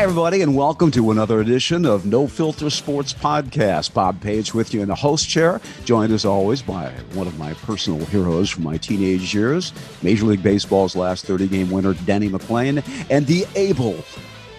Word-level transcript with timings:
Hi, 0.00 0.04
everybody, 0.04 0.40
and 0.40 0.56
welcome 0.56 0.90
to 0.92 1.10
another 1.10 1.40
edition 1.40 1.84
of 1.84 2.06
No 2.06 2.26
Filter 2.26 2.70
Sports 2.70 3.12
Podcast. 3.12 3.92
Bob 3.92 4.18
Page 4.22 4.54
with 4.54 4.72
you 4.72 4.80
in 4.80 4.88
the 4.88 4.94
host 4.94 5.28
chair, 5.28 5.60
joined 5.84 6.10
as 6.10 6.24
always 6.24 6.62
by 6.62 6.88
one 7.12 7.26
of 7.26 7.38
my 7.38 7.52
personal 7.52 8.02
heroes 8.06 8.48
from 8.48 8.62
my 8.62 8.78
teenage 8.78 9.34
years, 9.34 9.74
Major 10.02 10.24
League 10.24 10.42
Baseball's 10.42 10.96
last 10.96 11.26
30 11.26 11.48
game 11.48 11.70
winner, 11.70 11.92
Denny 11.92 12.30
McLain, 12.30 12.82
and 13.10 13.26
the 13.26 13.44
able 13.56 14.02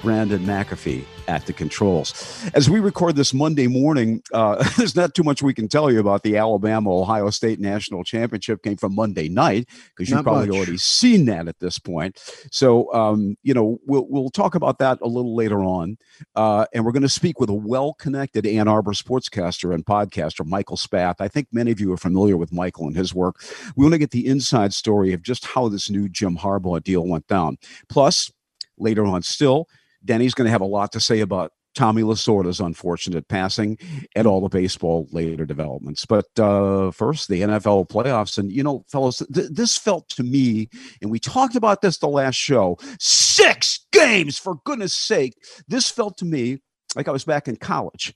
Brandon 0.02 0.44
McAfee 0.44 1.06
at 1.28 1.46
the 1.46 1.54
controls. 1.54 2.44
As 2.54 2.70
we 2.70 2.80
record 2.80 3.16
this 3.16 3.34
Monday 3.34 3.68
morning, 3.68 4.22
uh, 4.34 4.68
there's 4.78 4.96
not 4.96 5.14
too 5.14 5.24
much 5.24 5.42
we 5.42 5.54
can 5.54 5.68
tell 5.68 5.92
you 5.92 6.00
about 6.00 6.24
the 6.24 6.38
Alabama 6.38 6.92
Ohio 6.92 7.30
State 7.30 7.60
National 7.60 8.04
Championship 8.04 8.64
game 8.64 8.78
from 8.78 8.96
Monday 8.96 9.30
night 9.30 9.70
because 9.96 10.10
you've 10.10 10.24
probably 10.24 10.48
much. 10.48 10.58
already 10.58 10.78
seen 10.78 11.26
that 11.26 11.48
at 11.48 11.60
this 11.60 11.80
point. 11.80 12.20
So, 12.52 12.92
um, 12.94 13.38
you 13.44 13.54
know, 13.54 13.80
we'll, 13.86 14.08
we'll 14.10 14.30
talk 14.30 14.56
about 14.56 14.80
that 14.80 15.00
a 15.02 15.08
little 15.08 15.36
later 15.36 15.60
on. 15.60 15.98
Uh, 16.36 16.66
and 16.74 16.84
we're 16.84 16.92
going 16.92 17.02
to 17.04 17.10
speak 17.10 17.40
with 17.40 17.50
a 17.50 17.54
well 17.54 17.94
connected 17.94 18.46
Ann 18.46 18.68
Arbor 18.68 18.94
sportscaster 18.94 19.74
and 19.74 19.86
podcaster, 19.86 20.46
Michael 20.46 20.78
Spath. 20.78 21.16
I 21.20 21.28
think 21.28 21.48
many 21.52 21.72
of 21.72 21.80
you 21.80 21.94
are 21.94 21.98
familiar 21.98 22.38
with 22.38 22.52
Michael 22.52 22.88
and 22.88 22.96
his 22.96 23.14
work. 23.14 23.42
We 23.76 23.86
want 23.86 23.94
to 23.94 24.00
get 24.00 24.12
the 24.12 24.28
inside 24.28 24.74
story 24.74 25.14
of 25.14 25.22
just 25.22 25.46
how 25.46 25.70
this 25.70 25.90
new 25.90 26.10
Jim 26.10 26.38
Harbaugh 26.38 26.84
deal 26.84 27.08
went 27.08 27.28
down. 27.28 27.58
Plus, 27.88 28.32
later 28.78 29.06
on, 29.06 29.22
still, 29.22 29.68
Denny's 30.04 30.34
going 30.34 30.46
to 30.46 30.52
have 30.52 30.62
a 30.62 30.66
lot 30.66 30.92
to 30.94 31.00
say 31.00 31.20
about 31.20 31.52
Tommy 31.74 32.02
Lasorda's 32.02 32.60
unfortunate 32.60 33.28
passing 33.30 33.78
and 34.16 34.28
all 34.28 34.42
the 34.42 34.50
baseball 34.50 35.08
later 35.12 35.46
developments. 35.46 36.06
But 36.06 36.28
uh, 36.38 36.92
first, 36.92 37.30
the 37.30 37.42
NFL 37.42 37.88
playoffs. 37.88 38.38
And, 38.38 38.52
you 38.52 38.64
know, 38.64 38.84
fellas, 38.90 39.22
th- 39.34 39.52
this 39.52 39.78
felt 39.78 40.10
to 40.10 40.24
me, 40.24 40.70
and 41.02 41.10
we 41.10 41.20
talked 41.20 41.56
about 41.56 41.82
this 41.82 41.98
the 41.98 42.10
last 42.10 42.36
show 42.36 42.78
six 43.00 43.86
games, 43.92 44.38
for 44.38 44.56
goodness 44.66 44.94
sake. 44.94 45.36
This 45.68 45.90
felt 45.90 46.18
to 46.18 46.26
me 46.26 46.60
like 46.96 47.08
I 47.08 47.12
was 47.12 47.24
back 47.24 47.48
in 47.48 47.56
college 47.56 48.14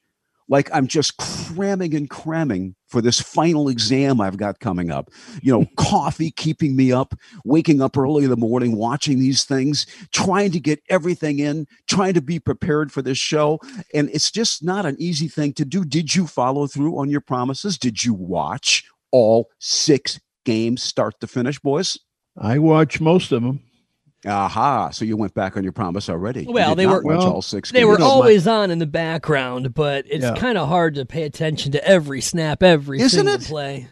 like 0.48 0.70
I'm 0.74 0.88
just 0.88 1.18
cramming 1.18 1.96
and 1.96 2.10
cramming 2.10 2.76
for 2.96 3.02
this 3.02 3.20
final 3.20 3.68
exam 3.68 4.22
I've 4.22 4.38
got 4.38 4.62
coming 4.62 4.90
up. 4.90 5.12
You 5.42 5.52
know, 5.52 5.66
coffee 5.76 6.32
keeping 6.32 6.78
me 6.78 6.94
up, 6.94 7.14
waking 7.44 7.82
up 7.82 7.98
early 7.98 8.24
in 8.24 8.30
the 8.30 8.38
morning, 8.38 8.78
watching 8.78 9.20
these 9.20 9.44
things, 9.44 9.86
trying 10.14 10.52
to 10.52 10.62
get 10.62 10.82
everything 10.90 11.40
in, 11.40 11.68
trying 11.88 12.14
to 12.14 12.22
be 12.22 12.40
prepared 12.40 12.94
for 12.94 13.02
this 13.02 13.18
show. 13.18 13.60
And 13.94 14.10
it's 14.12 14.32
just 14.32 14.64
not 14.64 14.86
an 14.86 14.96
easy 14.98 15.28
thing 15.28 15.52
to 15.56 15.66
do. 15.66 15.84
Did 15.84 16.16
you 16.16 16.26
follow 16.26 16.68
through 16.68 16.98
on 16.98 17.10
your 17.10 17.20
promises? 17.20 17.78
Did 17.78 18.06
you 18.06 18.14
watch 18.14 18.86
all 19.12 19.50
six 19.60 20.18
games 20.46 20.82
start 20.82 21.20
to 21.20 21.28
finish, 21.28 21.60
boys? 21.60 21.98
I 22.38 22.60
watched 22.60 23.02
most 23.02 23.34
of 23.34 23.44
them. 23.44 23.60
Aha! 24.26 24.90
So 24.90 25.06
you 25.06 25.18
went 25.18 25.34
back 25.34 25.58
on 25.58 25.64
your 25.64 25.72
promise 25.72 26.10
already. 26.10 26.46
Well, 26.48 26.76
they 26.76 26.88
were 26.88 27.02
well, 27.04 27.34
all 27.34 27.42
six. 27.42 27.72
They 27.72 27.80
games. 27.80 28.00
were 28.00 28.02
always 28.04 28.48
on 28.48 28.72
in 28.72 28.80
the 28.80 28.86
background, 28.86 29.74
but 29.74 30.06
it's 30.08 30.24
yeah. 30.24 30.36
kind 30.36 30.58
of 30.58 30.68
hard 30.68 30.96
to 30.96 31.06
pay 31.06 31.24
attention 31.24 31.72
to 31.74 31.88
every 31.88 32.22
snap, 32.22 32.64
every 32.64 33.00
Isn't 33.00 33.26
single 33.26 33.36
it? 33.36 33.42
play. 33.42 33.88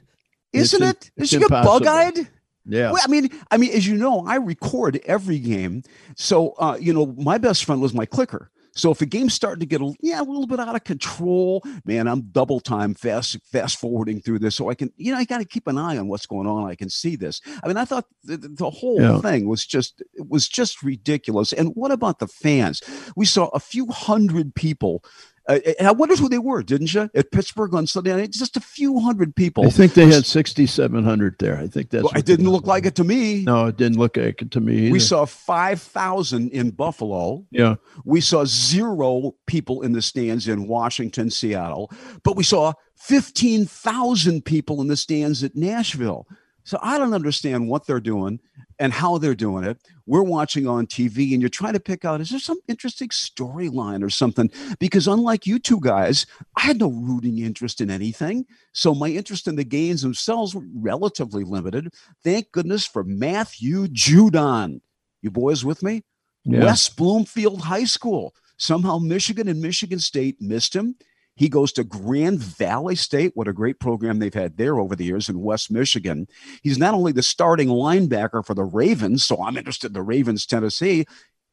Isn't 0.53 0.83
it's 0.83 1.07
it? 1.07 1.11
Is 1.17 1.29
she 1.29 1.43
a 1.43 1.49
bug 1.49 1.85
eyed? 1.85 2.27
Yeah. 2.65 2.91
Well, 2.91 3.01
I 3.03 3.09
mean, 3.09 3.29
I 3.51 3.57
mean, 3.57 3.71
as 3.71 3.85
you 3.87 3.95
know, 3.95 4.25
I 4.25 4.35
record 4.35 4.99
every 5.05 5.39
game. 5.39 5.83
So, 6.15 6.51
uh, 6.51 6.77
you 6.79 6.93
know, 6.93 7.07
my 7.17 7.37
best 7.37 7.65
friend 7.65 7.81
was 7.81 7.93
my 7.93 8.05
clicker. 8.05 8.49
So 8.75 8.91
if 8.91 9.01
a 9.01 9.05
game's 9.05 9.33
starting 9.33 9.59
to 9.59 9.65
get 9.65 9.81
a 9.81 9.93
yeah 10.01 10.21
a 10.21 10.23
little 10.23 10.47
bit 10.47 10.59
out 10.59 10.75
of 10.75 10.83
control, 10.83 11.63
man, 11.85 12.07
I'm 12.07 12.21
double 12.31 12.59
time 12.59 12.93
fast 12.95 13.37
fast 13.51 13.79
forwarding 13.79 14.19
through 14.19 14.39
this 14.39 14.55
so 14.55 14.69
I 14.69 14.75
can 14.75 14.91
you 14.97 15.11
know 15.11 15.17
I 15.17 15.25
got 15.25 15.39
to 15.39 15.45
keep 15.45 15.67
an 15.67 15.77
eye 15.77 15.97
on 15.97 16.07
what's 16.07 16.25
going 16.25 16.47
on. 16.47 16.69
I 16.69 16.75
can 16.75 16.89
see 16.89 17.15
this. 17.15 17.41
I 17.63 17.67
mean, 17.67 17.77
I 17.77 17.85
thought 17.85 18.05
the, 18.23 18.37
the 18.37 18.69
whole 18.69 19.01
yeah. 19.01 19.19
thing 19.19 19.47
was 19.47 19.65
just 19.65 20.01
it 20.13 20.27
was 20.27 20.47
just 20.47 20.81
ridiculous. 20.81 21.53
And 21.53 21.75
what 21.75 21.91
about 21.91 22.19
the 22.19 22.27
fans? 22.27 22.81
We 23.15 23.25
saw 23.25 23.47
a 23.47 23.59
few 23.59 23.87
hundred 23.87 24.55
people 24.55 25.03
uh, 25.47 25.59
I 25.81 25.91
wonder 25.91 26.15
who 26.15 26.29
they 26.29 26.39
were, 26.39 26.63
didn't 26.63 26.93
you? 26.93 27.09
At 27.13 27.31
Pittsburgh 27.31 27.73
on 27.73 27.87
Sunday 27.87 28.15
night, 28.15 28.31
just 28.31 28.55
a 28.57 28.61
few 28.61 28.99
hundred 28.99 29.35
people. 29.35 29.65
I 29.65 29.69
think 29.69 29.93
they 29.93 30.05
had 30.05 30.25
sixty-seven 30.25 31.03
hundred 31.03 31.35
there. 31.39 31.57
I 31.57 31.67
think 31.67 31.89
that's. 31.89 32.03
Well, 32.03 32.13
it 32.15 32.25
didn't 32.25 32.49
look 32.49 32.65
like 32.65 32.85
it 32.85 32.95
to 32.95 33.03
me. 33.03 33.43
No, 33.43 33.67
it 33.67 33.77
didn't 33.77 33.97
look 33.97 34.17
like 34.17 34.41
it 34.41 34.51
to 34.51 34.61
me. 34.61 34.83
Either. 34.85 34.91
We 34.91 34.99
saw 34.99 35.25
five 35.25 35.81
thousand 35.81 36.51
in 36.51 36.71
Buffalo. 36.71 37.45
Yeah. 37.51 37.75
We 38.05 38.21
saw 38.21 38.45
zero 38.45 39.35
people 39.47 39.81
in 39.81 39.91
the 39.91 40.01
stands 40.01 40.47
in 40.47 40.67
Washington, 40.67 41.29
Seattle, 41.29 41.91
but 42.23 42.35
we 42.35 42.43
saw 42.43 42.73
fifteen 42.95 43.65
thousand 43.65 44.45
people 44.45 44.81
in 44.81 44.87
the 44.87 44.97
stands 44.97 45.43
at 45.43 45.55
Nashville. 45.55 46.27
So 46.63 46.79
I 46.81 46.97
don't 46.97 47.13
understand 47.13 47.67
what 47.67 47.85
they're 47.85 47.99
doing 47.99 48.39
and 48.79 48.93
how 48.93 49.17
they're 49.17 49.35
doing 49.35 49.63
it. 49.63 49.77
We're 50.05 50.23
watching 50.23 50.67
on 50.67 50.87
TV 50.87 51.33
and 51.33 51.41
you're 51.41 51.49
trying 51.49 51.73
to 51.73 51.79
pick 51.79 52.05
out 52.05 52.21
is 52.21 52.29
there 52.29 52.39
some 52.39 52.59
interesting 52.67 53.09
storyline 53.09 54.03
or 54.03 54.09
something? 54.09 54.49
Because 54.79 55.07
unlike 55.07 55.45
you 55.45 55.59
two 55.59 55.79
guys, 55.79 56.25
I 56.55 56.61
had 56.61 56.79
no 56.79 56.91
rooting 56.91 57.39
interest 57.39 57.81
in 57.81 57.91
anything. 57.91 58.45
So 58.71 58.93
my 58.93 59.09
interest 59.09 59.47
in 59.47 59.55
the 59.55 59.63
games 59.63 60.01
themselves 60.01 60.55
were 60.55 60.65
relatively 60.73 61.43
limited. 61.43 61.93
Thank 62.23 62.51
goodness 62.51 62.85
for 62.85 63.03
Matthew 63.03 63.87
Judon. 63.87 64.81
You 65.21 65.31
boys 65.31 65.63
with 65.63 65.83
me? 65.83 66.03
Yeah. 66.45 66.65
West 66.65 66.97
Bloomfield 66.97 67.61
High 67.61 67.85
School. 67.85 68.33
Somehow 68.57 68.97
Michigan 68.99 69.47
and 69.47 69.61
Michigan 69.61 69.99
State 69.99 70.41
missed 70.41 70.75
him. 70.75 70.95
He 71.35 71.49
goes 71.49 71.71
to 71.73 71.83
Grand 71.83 72.39
Valley 72.39 72.95
State. 72.95 73.31
What 73.35 73.47
a 73.47 73.53
great 73.53 73.79
program 73.79 74.19
they've 74.19 74.33
had 74.33 74.57
there 74.57 74.79
over 74.79 74.95
the 74.95 75.05
years 75.05 75.29
in 75.29 75.41
West 75.41 75.71
Michigan. 75.71 76.27
He's 76.61 76.77
not 76.77 76.93
only 76.93 77.11
the 77.11 77.23
starting 77.23 77.69
linebacker 77.69 78.45
for 78.45 78.53
the 78.53 78.63
Ravens, 78.63 79.25
so 79.25 79.43
I'm 79.43 79.57
interested 79.57 79.87
in 79.87 79.93
the 79.93 80.01
Ravens, 80.01 80.45
Tennessee. 80.45 81.05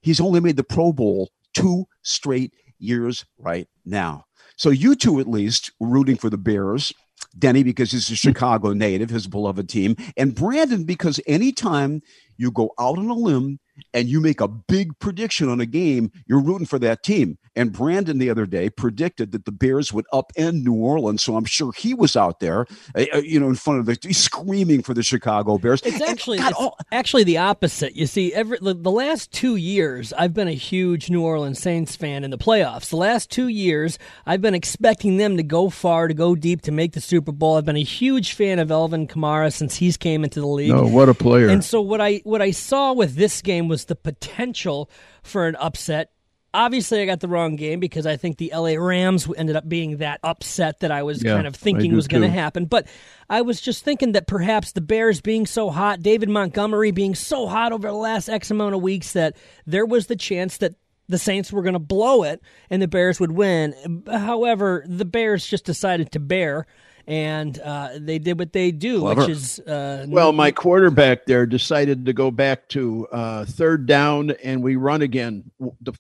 He's 0.03 0.21
only 0.21 0.41
made 0.41 0.57
the 0.57 0.65
Pro 0.65 0.93
Bowl 0.93 1.31
two 1.55 1.87
straight 2.03 2.53
years 2.79 3.25
right 3.39 3.69
now. 3.85 4.25
So 4.57 4.71
you 4.71 4.95
two, 4.95 5.21
at 5.21 5.29
least, 5.29 5.73
rooting 5.81 6.17
for 6.17 6.31
the 6.31 6.39
Bears. 6.39 6.93
Denny, 7.39 7.63
because 7.63 7.93
he's 7.93 8.09
a 8.09 8.13
hmm. 8.13 8.17
Chicago 8.17 8.73
native, 8.73 9.11
his 9.11 9.27
beloved 9.27 9.69
team, 9.69 9.97
and 10.17 10.35
Brandon, 10.35 10.85
because 10.85 11.21
anytime 11.27 12.03
you 12.37 12.51
go 12.51 12.71
out 12.79 12.99
on 12.99 13.09
a 13.09 13.15
limb 13.15 13.61
and 13.95 14.09
you 14.09 14.21
make 14.21 14.41
a 14.41 14.49
big 14.49 14.99
prediction 14.99 15.49
on 15.49 15.61
a 15.61 15.67
game, 15.67 16.11
you're 16.27 16.43
rooting 16.43 16.67
for 16.67 16.79
that 16.79 17.03
team. 17.03 17.39
And 17.57 17.73
Brandon 17.73 18.19
the 18.19 18.31
other 18.31 18.47
day 18.47 18.71
predicted 18.71 19.33
that 19.33 19.45
the 19.45 19.51
Bears 19.51 19.93
would 19.93 20.07
upend 20.13 20.63
New 20.63 20.75
Orleans, 20.75 21.23
so 21.23 21.37
I'm 21.37 21.45
sure 21.45 21.73
he 21.73 21.95
was 21.95 22.15
out 22.15 22.39
there, 22.39 22.67
uh, 22.95 23.05
uh 23.13 23.19
you 23.19 23.41
know, 23.41 23.49
in 23.49 23.57
front 23.57 23.81
of 23.81 23.87
the 23.87 24.13
screaming 24.13 24.83
for 24.83 24.95
the 24.95 25.03
Chicago 25.03 25.59
Bears. 25.59 25.83
It's 25.83 26.01
actually 26.01 26.39
God, 26.39 26.55
it's 26.57 26.89
actually 26.93 27.25
the 27.25 27.39
opposite. 27.39 27.97
You 27.97 28.07
see, 28.07 28.33
every 28.33 28.59
the, 28.61 28.75
the 28.75 28.91
last 28.91 29.33
two 29.33 29.57
years, 29.57 30.13
I've 30.13 30.33
been 30.33 30.47
a 30.47 30.53
huge 30.53 31.11
New 31.11 31.23
Orleans 31.23 31.59
Saints 31.59 31.97
fan 31.97 32.23
in 32.23 32.31
the 32.31 32.39
playoffs. 32.39 32.91
The 32.91 32.97
last 32.97 33.31
two 33.31 33.49
years, 33.49 33.99
I've 34.27 34.41
been 34.41 34.55
expecting 34.55 35.17
them 35.17 35.37
to 35.37 35.43
go 35.43 35.71
far, 35.71 36.07
to 36.07 36.15
go 36.15 36.37
deep, 36.37 36.63
to 36.63 36.73
make 36.73 36.93
the 36.93 37.01
Super 37.01 37.33
Bowl. 37.33 37.57
I've 37.57 37.65
been 37.65 37.77
a 37.77 37.83
huge 37.83 38.35
fan 38.35 38.61
of 38.61 38.71
Alvin 38.71 39.09
Kamara 39.09 39.53
since 39.53 39.77
he's 39.77 39.97
came 39.97 40.23
into 40.23 40.41
the 40.41 40.47
league. 40.47 40.71
No, 40.71 40.87
what 40.87 41.09
a 41.09 41.15
player! 41.15 41.49
And 41.49 41.65
so 41.65 41.81
what 41.81 42.01
I 42.01 42.21
what 42.23 42.41
I 42.41 42.53
saw 42.53 42.93
with 42.93 43.17
this 43.17 43.43
game 43.43 43.67
was 43.67 43.87
the 43.87 43.97
potential 43.97 44.89
for 45.23 45.49
an 45.49 45.57
upset. 45.57 46.13
Obviously, 46.53 47.01
I 47.01 47.07
got 47.07 47.21
the 47.21 47.29
wrong 47.29 47.55
game 47.55 47.79
because 47.79 48.07
I 48.07 48.17
think 48.17 48.39
the 48.39 48.53
LA 48.55 48.75
Rams 48.75 49.29
ended 49.37 49.55
up 49.55 49.69
being 49.69 49.99
that 49.99 50.19
upset 50.25 50.81
that 50.81 50.91
I 50.91 51.05
was 51.05 51.23
yeah, 51.23 51.35
kind 51.35 51.47
of 51.47 51.55
thinking 51.55 51.95
was 51.95 52.09
going 52.09 52.23
to 52.23 52.29
happen. 52.29 52.65
But 52.65 52.89
I 53.29 53.43
was 53.43 53.61
just 53.61 53.85
thinking 53.85 54.13
that 54.13 54.27
perhaps 54.27 54.73
the 54.73 54.81
Bears 54.81 55.21
being 55.21 55.47
so 55.47 55.71
hot, 55.71 56.03
David 56.03 56.29
Montgomery 56.29 56.91
being 56.91 57.15
so 57.15 57.47
hot 57.47 57.73
over 57.73 57.87
the 57.87 57.95
last 57.95 58.29
X 58.29 58.51
amount 58.51 58.75
of 58.75 58.83
weeks, 58.83 59.13
that 59.13 59.37
there 59.65 59.87
was 59.87 60.09
the 60.09 60.17
chance 60.17 60.57
that 60.57 60.75
the 61.09 61.19
Saints 61.19 61.53
were 61.53 61.63
going 61.63 61.75
to 61.75 61.79
blow 61.79 62.23
it 62.23 62.41
and 62.69 62.81
the 62.81 62.89
Bears 62.89 63.21
would 63.21 63.33
win. 63.33 64.03
However, 64.11 64.85
the 64.87 65.05
Bears 65.05 65.47
just 65.47 65.65
decided 65.65 66.11
to 66.13 66.21
bear 66.21 66.67
and 67.07 67.59
uh, 67.61 67.91
they 67.97 68.19
did 68.19 68.39
what 68.39 68.53
they 68.53 68.71
do, 68.71 69.01
Clever. 69.01 69.21
which 69.23 69.31
is 69.31 69.59
uh, 69.61 70.07
well, 70.09 70.33
my 70.33 70.51
quarterback 70.51 71.27
there 71.27 71.47
decided 71.47 72.07
to 72.07 72.13
go 72.13 72.31
back 72.31 72.69
to 72.71 73.07
uh, 73.13 73.45
third 73.45 73.87
down, 73.87 74.31
and 74.43 74.63
we 74.63 74.77
run 74.77 75.03
again 75.03 75.51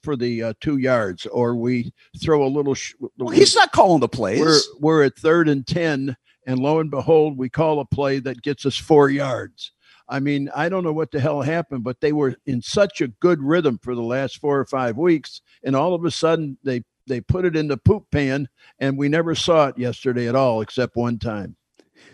for 0.02 0.16
the 0.16 0.42
uh, 0.42 0.52
two 0.60 0.78
yards, 0.78 1.26
or 1.26 1.56
we 1.56 1.92
throw 2.22 2.44
a 2.44 2.48
little. 2.48 2.74
Sh- 2.74 2.94
well, 3.18 3.30
he's 3.30 3.54
not 3.54 3.72
calling 3.72 4.00
the 4.00 4.08
plays. 4.08 4.40
We're 4.40 4.60
we're 4.78 5.04
at 5.04 5.16
third 5.16 5.48
and 5.48 5.66
ten, 5.66 6.16
and 6.46 6.58
lo 6.58 6.80
and 6.80 6.90
behold, 6.90 7.36
we 7.38 7.48
call 7.48 7.80
a 7.80 7.84
play 7.84 8.18
that 8.20 8.42
gets 8.42 8.66
us 8.66 8.76
four 8.76 9.10
yards. 9.10 9.72
I 10.10 10.18
mean, 10.18 10.50
I 10.54 10.68
don't 10.68 10.82
know 10.82 10.92
what 10.92 11.12
the 11.12 11.20
hell 11.20 11.40
happened, 11.40 11.84
but 11.84 12.00
they 12.00 12.12
were 12.12 12.34
in 12.44 12.60
such 12.62 13.00
a 13.00 13.08
good 13.08 13.40
rhythm 13.40 13.78
for 13.80 13.94
the 13.94 14.02
last 14.02 14.38
four 14.38 14.58
or 14.58 14.64
five 14.64 14.96
weeks, 14.96 15.40
and 15.62 15.76
all 15.76 15.94
of 15.94 16.04
a 16.04 16.10
sudden 16.10 16.58
they 16.64 16.82
they 17.10 17.20
put 17.20 17.44
it 17.44 17.56
in 17.56 17.68
the 17.68 17.76
poop 17.76 18.10
pan, 18.10 18.48
and 18.78 18.96
we 18.96 19.08
never 19.08 19.34
saw 19.34 19.66
it 19.66 19.78
yesterday 19.78 20.28
at 20.28 20.34
all, 20.34 20.62
except 20.62 20.96
one 20.96 21.18
time. 21.18 21.56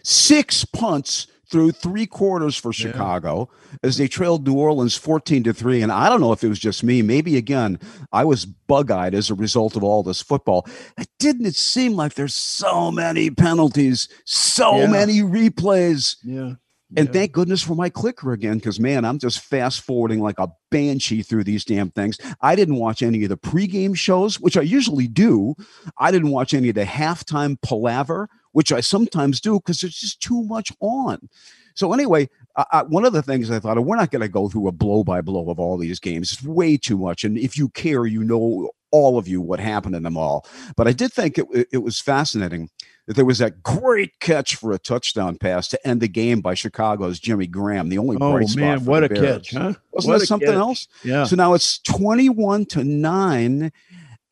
Six 0.02 0.64
punts 0.64 1.28
through 1.48 1.70
three 1.70 2.06
quarters 2.06 2.56
for 2.56 2.72
Chicago 2.72 3.48
yeah. 3.70 3.78
as 3.84 3.96
they 3.96 4.08
trailed 4.08 4.46
New 4.46 4.54
Orleans 4.54 4.96
14 4.96 5.44
to 5.44 5.54
3. 5.54 5.82
And 5.82 5.92
I 5.92 6.08
don't 6.08 6.20
know 6.20 6.32
if 6.32 6.42
it 6.42 6.48
was 6.48 6.58
just 6.58 6.82
me. 6.82 7.02
Maybe 7.02 7.36
again, 7.36 7.78
I 8.12 8.24
was 8.24 8.44
bug 8.44 8.90
eyed 8.90 9.14
as 9.14 9.30
a 9.30 9.34
result 9.34 9.76
of 9.76 9.84
all 9.84 10.02
this 10.02 10.22
football. 10.22 10.66
It 10.98 11.08
didn't 11.18 11.46
it 11.46 11.54
seem 11.54 11.92
like 11.92 12.14
there's 12.14 12.34
so 12.34 12.90
many 12.90 13.30
penalties, 13.30 14.08
so 14.24 14.78
yeah. 14.78 14.86
many 14.88 15.20
replays. 15.20 16.16
Yeah. 16.24 16.54
And 16.94 17.08
yeah. 17.08 17.12
thank 17.12 17.32
goodness 17.32 17.62
for 17.62 17.74
my 17.74 17.88
clicker 17.88 18.32
again, 18.32 18.58
because 18.58 18.78
man, 18.78 19.04
I'm 19.04 19.18
just 19.18 19.40
fast 19.40 19.80
forwarding 19.80 20.20
like 20.20 20.38
a 20.38 20.48
banshee 20.70 21.22
through 21.22 21.42
these 21.42 21.64
damn 21.64 21.90
things. 21.90 22.16
I 22.40 22.54
didn't 22.54 22.76
watch 22.76 23.02
any 23.02 23.24
of 23.24 23.28
the 23.28 23.36
pregame 23.36 23.96
shows, 23.96 24.38
which 24.38 24.56
I 24.56 24.60
usually 24.62 25.08
do. 25.08 25.56
I 25.98 26.12
didn't 26.12 26.30
watch 26.30 26.54
any 26.54 26.68
of 26.68 26.76
the 26.76 26.84
halftime 26.84 27.60
palaver, 27.60 28.28
which 28.52 28.70
I 28.70 28.80
sometimes 28.80 29.40
do 29.40 29.58
because 29.58 29.80
there's 29.80 29.98
just 29.98 30.22
too 30.22 30.44
much 30.44 30.70
on. 30.80 31.28
So 31.74 31.92
anyway, 31.92 32.28
I, 32.56 32.84
one 32.84 33.04
of 33.04 33.12
the 33.12 33.22
things 33.22 33.50
I 33.50 33.58
thought, 33.58 33.84
we're 33.84 33.96
not 33.96 34.10
going 34.10 34.22
to 34.22 34.28
go 34.28 34.48
through 34.48 34.68
a 34.68 34.72
blow 34.72 35.02
by 35.02 35.20
blow 35.20 35.50
of 35.50 35.58
all 35.58 35.76
these 35.76 35.98
games. 35.98 36.32
It's 36.32 36.42
way 36.42 36.76
too 36.76 36.98
much. 36.98 37.24
And 37.24 37.36
if 37.36 37.58
you 37.58 37.68
care, 37.70 38.06
you 38.06 38.22
know 38.22 38.70
all 38.96 39.18
of 39.18 39.28
you 39.28 39.40
what 39.40 39.60
happened 39.60 39.94
in 39.94 40.02
the 40.02 40.10
mall. 40.10 40.46
But 40.76 40.88
I 40.88 40.92
did 40.92 41.12
think 41.12 41.38
it, 41.38 41.68
it 41.70 41.78
was 41.78 42.00
fascinating 42.00 42.70
that 43.06 43.14
there 43.14 43.24
was 43.24 43.38
that 43.38 43.62
great 43.62 44.18
catch 44.18 44.56
for 44.56 44.72
a 44.72 44.78
touchdown 44.78 45.36
pass 45.36 45.68
to 45.68 45.86
end 45.86 46.00
the 46.00 46.08
game 46.08 46.40
by 46.40 46.54
Chicago's 46.54 47.20
Jimmy 47.20 47.46
Graham. 47.46 47.88
The 47.88 47.98
only 47.98 48.16
oh, 48.20 48.32
bright 48.32 48.48
spot 48.48 48.60
man, 48.60 48.84
what 48.84 49.04
a 49.04 49.08
Bears. 49.08 49.20
catch, 49.20 49.50
huh? 49.52 49.74
Wasn't 49.92 50.12
what 50.12 50.20
that 50.20 50.26
something 50.26 50.48
catch. 50.48 50.56
else? 50.56 50.88
Yeah. 51.04 51.24
So 51.24 51.36
now 51.36 51.54
it's 51.54 51.78
twenty-one 51.80 52.64
to 52.66 52.82
nine, 52.82 53.70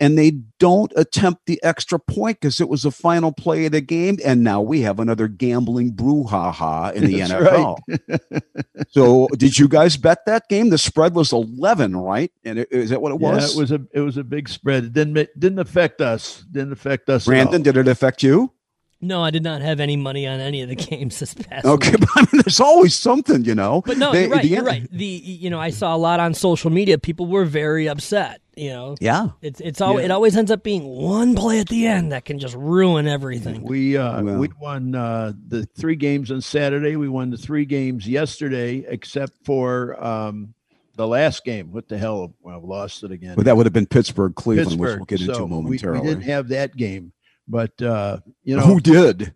and 0.00 0.18
they 0.18 0.32
don't 0.58 0.92
attempt 0.96 1.46
the 1.46 1.62
extra 1.62 1.98
point 1.98 2.40
because 2.40 2.60
it 2.60 2.68
was 2.68 2.82
the 2.82 2.90
final 2.90 3.32
play 3.32 3.66
of 3.66 3.72
the 3.72 3.80
game. 3.80 4.18
And 4.24 4.42
now 4.42 4.60
we 4.60 4.80
have 4.82 4.98
another 4.98 5.28
gambling 5.28 5.92
brouhaha 5.92 6.92
in 6.94 7.06
the 7.06 7.20
That's 7.20 7.32
NFL. 7.32 7.78
Right. 7.88 8.42
so, 8.88 9.28
did 9.36 9.58
you 9.58 9.68
guys 9.68 9.96
bet 9.96 10.26
that 10.26 10.48
game? 10.48 10.70
The 10.70 10.78
spread 10.78 11.14
was 11.14 11.32
eleven, 11.32 11.96
right? 11.96 12.32
And 12.44 12.58
it, 12.60 12.68
is 12.70 12.90
that 12.90 13.00
what 13.00 13.12
it 13.12 13.20
was? 13.20 13.56
It 13.56 13.58
was 13.58 13.72
a 13.72 13.80
it 13.92 14.00
was 14.00 14.16
a 14.16 14.24
big 14.24 14.48
spread. 14.48 14.84
It 14.84 14.92
didn't 14.92 15.28
didn't 15.38 15.58
affect 15.58 16.00
us. 16.00 16.44
Didn't 16.50 16.72
affect 16.72 17.08
us. 17.08 17.26
Brandon, 17.26 17.62
did 17.62 17.76
it 17.76 17.88
affect 17.88 18.22
you? 18.22 18.52
No, 19.00 19.22
I 19.22 19.30
did 19.30 19.42
not 19.42 19.60
have 19.60 19.80
any 19.80 19.96
money 19.96 20.26
on 20.26 20.40
any 20.40 20.62
of 20.62 20.68
the 20.68 20.74
games 20.76 21.20
this 21.20 21.34
past. 21.34 21.66
Okay, 21.66 21.90
week. 21.90 22.00
but 22.00 22.08
I 22.16 22.20
mean, 22.20 22.42
there's 22.44 22.60
always 22.60 22.94
something, 22.94 23.44
you 23.44 23.54
know. 23.54 23.82
But 23.84 23.98
no, 23.98 24.12
they, 24.12 24.22
you're 24.22 24.30
right. 24.30 24.44
You're 24.44 24.64
right. 24.64 24.90
The 24.90 25.04
you 25.04 25.50
know, 25.50 25.60
I 25.60 25.70
saw 25.70 25.94
a 25.94 25.98
lot 25.98 26.20
on 26.20 26.34
social 26.34 26.70
media. 26.70 26.98
People 26.98 27.26
were 27.26 27.44
very 27.44 27.88
upset. 27.88 28.40
You 28.56 28.70
know. 28.70 28.96
Yeah. 29.00 29.28
It's 29.42 29.60
it's 29.60 29.80
all 29.80 29.98
yeah. 29.98 30.06
it 30.06 30.10
always 30.10 30.36
ends 30.36 30.50
up 30.50 30.62
being 30.62 30.84
one 30.84 31.34
play 31.34 31.60
at 31.60 31.68
the 31.68 31.86
end 31.86 32.12
that 32.12 32.24
can 32.24 32.38
just 32.38 32.54
ruin 32.54 33.06
everything. 33.06 33.62
We 33.62 33.96
uh 33.96 34.22
well. 34.22 34.38
we 34.38 34.48
won 34.60 34.94
uh 34.94 35.32
the 35.48 35.66
three 35.76 35.96
games 35.96 36.30
on 36.30 36.40
Saturday. 36.40 36.96
We 36.96 37.08
won 37.08 37.30
the 37.30 37.36
three 37.36 37.64
games 37.64 38.06
yesterday, 38.08 38.84
except 38.88 39.32
for 39.44 40.02
um 40.04 40.54
the 40.96 41.06
last 41.06 41.44
game. 41.44 41.72
What 41.72 41.88
the 41.88 41.98
hell? 41.98 42.34
Well, 42.42 42.60
lost 42.60 43.02
it 43.02 43.10
again. 43.10 43.34
But 43.34 43.46
that 43.46 43.56
would 43.56 43.66
have 43.66 43.72
been 43.72 43.86
Pittsburgh, 43.86 44.34
Cleveland, 44.34 44.70
Pittsburgh. 44.70 45.00
which 45.00 45.10
we'll 45.10 45.18
get 45.18 45.20
so 45.20 45.44
into 45.44 45.46
momentarily. 45.48 46.00
We, 46.00 46.06
we 46.06 46.14
didn't 46.14 46.24
have 46.24 46.48
that 46.48 46.76
game. 46.76 47.12
But 47.48 47.80
uh, 47.82 48.18
you 48.42 48.56
know 48.56 48.62
who 48.62 48.80
did? 48.80 49.34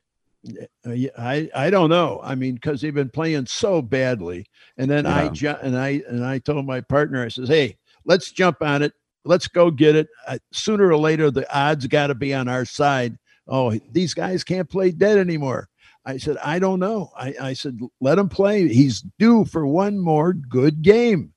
Uh, 0.87 0.93
I 1.19 1.51
I 1.55 1.71
don't 1.71 1.91
know. 1.91 2.21
I 2.23 2.35
mean, 2.35 2.55
because 2.55 2.81
they've 2.81 2.95
been 2.95 3.11
playing 3.11 3.47
so 3.47 3.83
badly, 3.83 4.47
and 4.77 4.91
then 4.91 5.05
yeah. 5.05 5.17
I 5.17 5.29
ju- 5.29 5.57
and 5.63 5.77
I 5.77 6.03
and 6.09 6.25
I 6.25 6.39
told 6.39 6.65
my 6.65 6.81
partner, 6.81 7.25
I 7.25 7.29
says, 7.29 7.49
"Hey, 7.49 7.77
let's 8.05 8.31
jump 8.31 8.63
on 8.63 8.83
it. 8.83 8.93
Let's 9.25 9.49
go 9.49 9.71
get 9.71 9.97
it. 9.97 10.09
Uh, 10.27 10.39
sooner 10.53 10.89
or 10.89 10.97
later, 10.97 11.31
the 11.31 11.47
odds 11.57 11.87
got 11.87 12.09
to 12.09 12.15
be 12.15 12.33
on 12.35 12.49
our 12.49 12.65
side. 12.65 13.19
Oh, 13.47 13.79
these 13.93 14.15
guys 14.15 14.45
can't 14.45 14.69
play 14.69 14.91
dead 14.91 15.19
anymore." 15.19 15.69
I 16.05 16.17
said, 16.17 16.37
"I 16.43 16.59
don't 16.59 16.81
know." 16.81 17.11
I, 17.17 17.35
I 17.41 17.53
said, 17.53 17.79
"Let 18.01 18.19
him 18.19 18.29
play. 18.29 18.69
He's 18.69 19.03
due 19.19 19.45
for 19.45 19.67
one 19.67 19.99
more 19.99 20.33
good 20.33 20.83
game." 20.83 21.33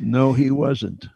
No, 0.00 0.32
he 0.32 0.50
wasn't. 0.50 1.08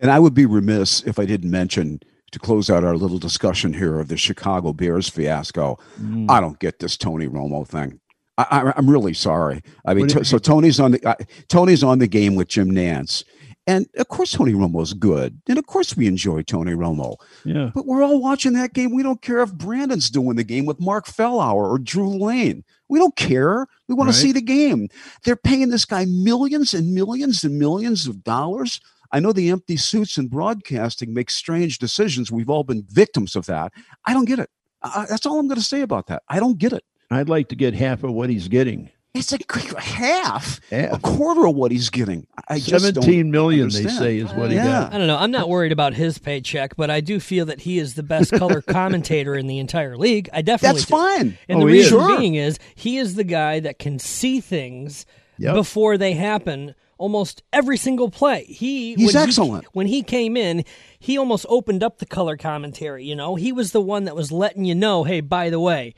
And 0.00 0.10
I 0.10 0.18
would 0.18 0.34
be 0.34 0.46
remiss 0.46 1.02
if 1.02 1.18
I 1.18 1.24
didn't 1.24 1.50
mention 1.50 2.00
to 2.32 2.38
close 2.38 2.68
out 2.68 2.84
our 2.84 2.96
little 2.96 3.18
discussion 3.18 3.72
here 3.72 4.00
of 4.00 4.08
the 4.08 4.16
Chicago 4.16 4.72
Bears 4.72 5.08
fiasco. 5.08 5.78
Mm. 6.00 6.28
I 6.28 6.40
don't 6.40 6.58
get 6.58 6.80
this 6.80 6.96
Tony 6.96 7.28
Romo 7.28 7.66
thing. 7.66 8.00
I, 8.36 8.72
am 8.76 8.90
really 8.90 9.14
sorry. 9.14 9.62
I 9.86 9.94
mean, 9.94 10.08
t- 10.08 10.24
so 10.24 10.38
Tony's 10.38 10.80
on 10.80 10.90
the 10.90 11.08
uh, 11.08 11.14
Tony's 11.48 11.84
on 11.84 12.00
the 12.00 12.08
game 12.08 12.34
with 12.34 12.48
Jim 12.48 12.68
Nantz, 12.68 13.22
and 13.66 13.86
of 13.96 14.08
course 14.08 14.32
Tony 14.32 14.52
Romo's 14.52 14.92
good, 14.92 15.40
and 15.48 15.58
of 15.58 15.66
course 15.66 15.96
we 15.96 16.06
enjoy 16.06 16.42
Tony 16.42 16.72
Romo. 16.72 17.16
Yeah, 17.44 17.70
but 17.74 17.86
we're 17.86 18.02
all 18.02 18.20
watching 18.20 18.52
that 18.54 18.72
game. 18.72 18.94
We 18.94 19.02
don't 19.02 19.22
care 19.22 19.40
if 19.40 19.52
Brandon's 19.54 20.10
doing 20.10 20.36
the 20.36 20.44
game 20.44 20.66
with 20.66 20.80
Mark 20.80 21.06
Fellhauer 21.06 21.70
or 21.70 21.78
Drew 21.78 22.10
Lane. 22.10 22.64
We 22.88 22.98
don't 22.98 23.16
care. 23.16 23.66
We 23.88 23.94
want 23.94 24.08
right. 24.08 24.14
to 24.14 24.20
see 24.20 24.32
the 24.32 24.42
game. 24.42 24.88
They're 25.24 25.36
paying 25.36 25.70
this 25.70 25.84
guy 25.84 26.04
millions 26.04 26.74
and 26.74 26.92
millions 26.92 27.44
and 27.44 27.58
millions 27.58 28.06
of 28.06 28.22
dollars 28.22 28.80
I 29.14 29.20
know 29.20 29.32
the 29.32 29.50
empty 29.50 29.76
suits 29.76 30.18
in 30.18 30.26
broadcasting 30.26 31.14
make 31.14 31.30
strange 31.30 31.78
decisions. 31.78 32.32
We've 32.32 32.50
all 32.50 32.64
been 32.64 32.84
victims 32.88 33.36
of 33.36 33.46
that. 33.46 33.72
I 34.04 34.12
don't 34.12 34.24
get 34.24 34.40
it. 34.40 34.50
I, 34.82 35.06
that's 35.08 35.24
all 35.24 35.38
I'm 35.38 35.46
going 35.46 35.60
to 35.60 35.64
say 35.64 35.82
about 35.82 36.08
that. 36.08 36.24
I 36.28 36.40
don't 36.40 36.58
get 36.58 36.72
it. 36.72 36.82
I'd 37.12 37.28
like 37.28 37.48
to 37.50 37.54
get 37.54 37.74
half 37.74 38.02
of 38.02 38.10
what 38.10 38.28
he's 38.28 38.48
getting. 38.48 38.90
It's 39.14 39.32
a 39.32 39.38
half, 39.80 40.60
half. 40.70 40.92
a 40.92 40.98
quarter 40.98 41.46
of 41.46 41.54
what 41.54 41.70
he's 41.70 41.88
getting. 41.88 42.26
I 42.48 42.58
Seventeen 42.58 43.30
million, 43.30 43.68
they 43.68 43.86
say, 43.86 44.18
is 44.18 44.32
what 44.32 44.50
he 44.50 44.56
yeah. 44.56 44.64
got. 44.64 44.92
I 44.92 44.98
don't 44.98 45.06
know. 45.06 45.16
I'm 45.16 45.30
not 45.30 45.48
worried 45.48 45.70
about 45.70 45.94
his 45.94 46.18
paycheck, 46.18 46.74
but 46.74 46.90
I 46.90 47.00
do 47.00 47.20
feel 47.20 47.46
that 47.46 47.60
he 47.60 47.78
is 47.78 47.94
the 47.94 48.02
best 48.02 48.32
color 48.32 48.60
commentator 48.66 49.36
in 49.36 49.46
the 49.46 49.60
entire 49.60 49.96
league. 49.96 50.28
I 50.32 50.42
definitely 50.42 50.80
that's 50.80 50.86
do. 50.86 50.96
fine. 50.96 51.38
And 51.48 51.58
oh, 51.58 51.60
the 51.60 51.66
reason 51.66 52.00
is. 52.00 52.16
being 52.18 52.34
is 52.34 52.58
he 52.74 52.98
is 52.98 53.14
the 53.14 53.22
guy 53.22 53.60
that 53.60 53.78
can 53.78 54.00
see 54.00 54.40
things 54.40 55.06
yep. 55.38 55.54
before 55.54 55.96
they 55.96 56.14
happen 56.14 56.74
almost 56.98 57.44
every 57.52 57.76
single 57.76 58.10
play. 58.10 58.44
He 58.44 58.94
he's 58.94 59.14
when 59.14 59.28
excellent. 59.28 59.64
He, 59.64 59.70
when 59.74 59.86
he 59.86 60.02
came 60.02 60.36
in, 60.36 60.64
he 60.98 61.18
almost 61.18 61.46
opened 61.48 61.84
up 61.84 61.98
the 61.98 62.06
color 62.06 62.36
commentary. 62.36 63.04
You 63.04 63.14
know, 63.14 63.36
he 63.36 63.52
was 63.52 63.70
the 63.70 63.80
one 63.80 64.06
that 64.06 64.16
was 64.16 64.32
letting 64.32 64.64
you 64.64 64.74
know, 64.74 65.04
hey, 65.04 65.20
by 65.20 65.50
the 65.50 65.60
way, 65.60 65.94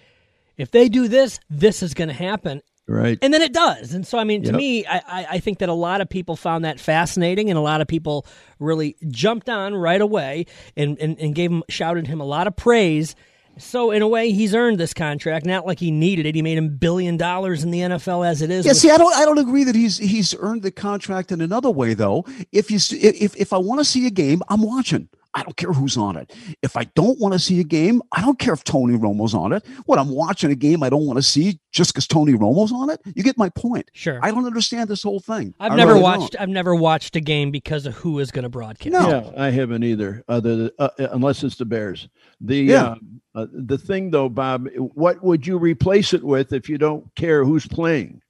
if 0.58 0.70
they 0.70 0.90
do 0.90 1.08
this, 1.08 1.40
this 1.48 1.82
is 1.82 1.94
going 1.94 2.08
to 2.08 2.14
happen. 2.14 2.60
Right. 2.88 3.18
And 3.20 3.34
then 3.34 3.42
it 3.42 3.52
does. 3.52 3.94
And 3.94 4.06
so, 4.06 4.16
I 4.16 4.24
mean, 4.24 4.42
to 4.44 4.50
yep. 4.50 4.56
me, 4.56 4.86
I, 4.86 5.26
I 5.30 5.38
think 5.40 5.58
that 5.58 5.68
a 5.68 5.74
lot 5.74 6.00
of 6.00 6.08
people 6.08 6.36
found 6.36 6.64
that 6.64 6.78
fascinating 6.78 7.50
and 7.50 7.58
a 7.58 7.62
lot 7.62 7.80
of 7.80 7.88
people 7.88 8.26
really 8.60 8.96
jumped 9.08 9.48
on 9.48 9.74
right 9.74 10.00
away 10.00 10.46
and, 10.76 10.96
and, 11.00 11.18
and 11.18 11.34
gave 11.34 11.50
him, 11.50 11.64
shouted 11.68 12.06
him 12.06 12.20
a 12.20 12.24
lot 12.24 12.46
of 12.46 12.54
praise 12.54 13.16
so 13.58 13.90
in 13.90 14.02
a 14.02 14.08
way, 14.08 14.32
he's 14.32 14.54
earned 14.54 14.78
this 14.78 14.92
contract. 14.92 15.46
Not 15.46 15.66
like 15.66 15.78
he 15.78 15.90
needed 15.90 16.26
it. 16.26 16.34
He 16.34 16.42
made 16.42 16.58
him 16.58 16.76
billion 16.76 17.16
dollars 17.16 17.64
in 17.64 17.70
the 17.70 17.80
NFL 17.80 18.26
as 18.26 18.42
it 18.42 18.50
is. 18.50 18.66
Yeah. 18.66 18.74
See, 18.74 18.90
I 18.90 18.98
don't. 18.98 19.14
I 19.14 19.24
don't 19.24 19.38
agree 19.38 19.64
that 19.64 19.74
he's 19.74 19.96
he's 19.96 20.34
earned 20.38 20.62
the 20.62 20.70
contract 20.70 21.32
in 21.32 21.40
another 21.40 21.70
way 21.70 21.94
though. 21.94 22.24
If 22.52 22.70
you 22.70 22.78
if 22.92 23.34
if 23.36 23.52
I 23.52 23.58
want 23.58 23.80
to 23.80 23.84
see 23.84 24.06
a 24.06 24.10
game, 24.10 24.42
I'm 24.48 24.62
watching. 24.62 25.08
I 25.36 25.42
don't 25.42 25.56
care 25.56 25.72
who's 25.72 25.98
on 25.98 26.16
it. 26.16 26.32
If 26.62 26.78
I 26.78 26.84
don't 26.94 27.20
want 27.20 27.34
to 27.34 27.38
see 27.38 27.60
a 27.60 27.64
game, 27.64 28.02
I 28.10 28.22
don't 28.22 28.38
care 28.38 28.54
if 28.54 28.64
Tony 28.64 28.96
Romo's 28.96 29.34
on 29.34 29.52
it. 29.52 29.64
What 29.84 29.98
I'm 29.98 30.08
watching 30.08 30.50
a 30.50 30.54
game 30.54 30.82
I 30.82 30.88
don't 30.88 31.06
want 31.06 31.18
to 31.18 31.22
see 31.22 31.60
just 31.72 31.92
because 31.92 32.06
Tony 32.06 32.32
Romo's 32.32 32.72
on 32.72 32.88
it. 32.88 33.00
You 33.14 33.22
get 33.22 33.36
my 33.36 33.50
point. 33.50 33.90
Sure. 33.92 34.18
I 34.22 34.30
don't 34.30 34.46
understand 34.46 34.88
this 34.88 35.02
whole 35.02 35.20
thing. 35.20 35.54
I've 35.60 35.72
I 35.72 35.76
never 35.76 35.92
really 35.92 36.02
watched. 36.02 36.32
Don't. 36.32 36.42
I've 36.42 36.48
never 36.48 36.74
watched 36.74 37.16
a 37.16 37.20
game 37.20 37.50
because 37.50 37.84
of 37.84 37.94
who 37.94 38.18
is 38.18 38.30
going 38.30 38.44
to 38.44 38.48
broadcast. 38.48 38.90
No, 38.90 39.08
yeah, 39.08 39.30
I 39.36 39.50
haven't 39.50 39.84
either. 39.84 40.24
Other 40.26 40.56
than, 40.56 40.70
uh, 40.78 40.88
uh, 40.98 41.08
unless 41.12 41.44
it's 41.44 41.56
the 41.56 41.66
Bears. 41.66 42.08
The 42.40 42.56
yeah. 42.56 42.84
Uh, 42.84 42.94
uh, 43.34 43.46
the 43.52 43.76
thing 43.76 44.10
though, 44.10 44.30
Bob, 44.30 44.68
what 44.76 45.22
would 45.22 45.46
you 45.46 45.58
replace 45.58 46.14
it 46.14 46.24
with 46.24 46.54
if 46.54 46.70
you 46.70 46.78
don't 46.78 47.14
care 47.14 47.44
who's 47.44 47.66
playing? 47.66 48.22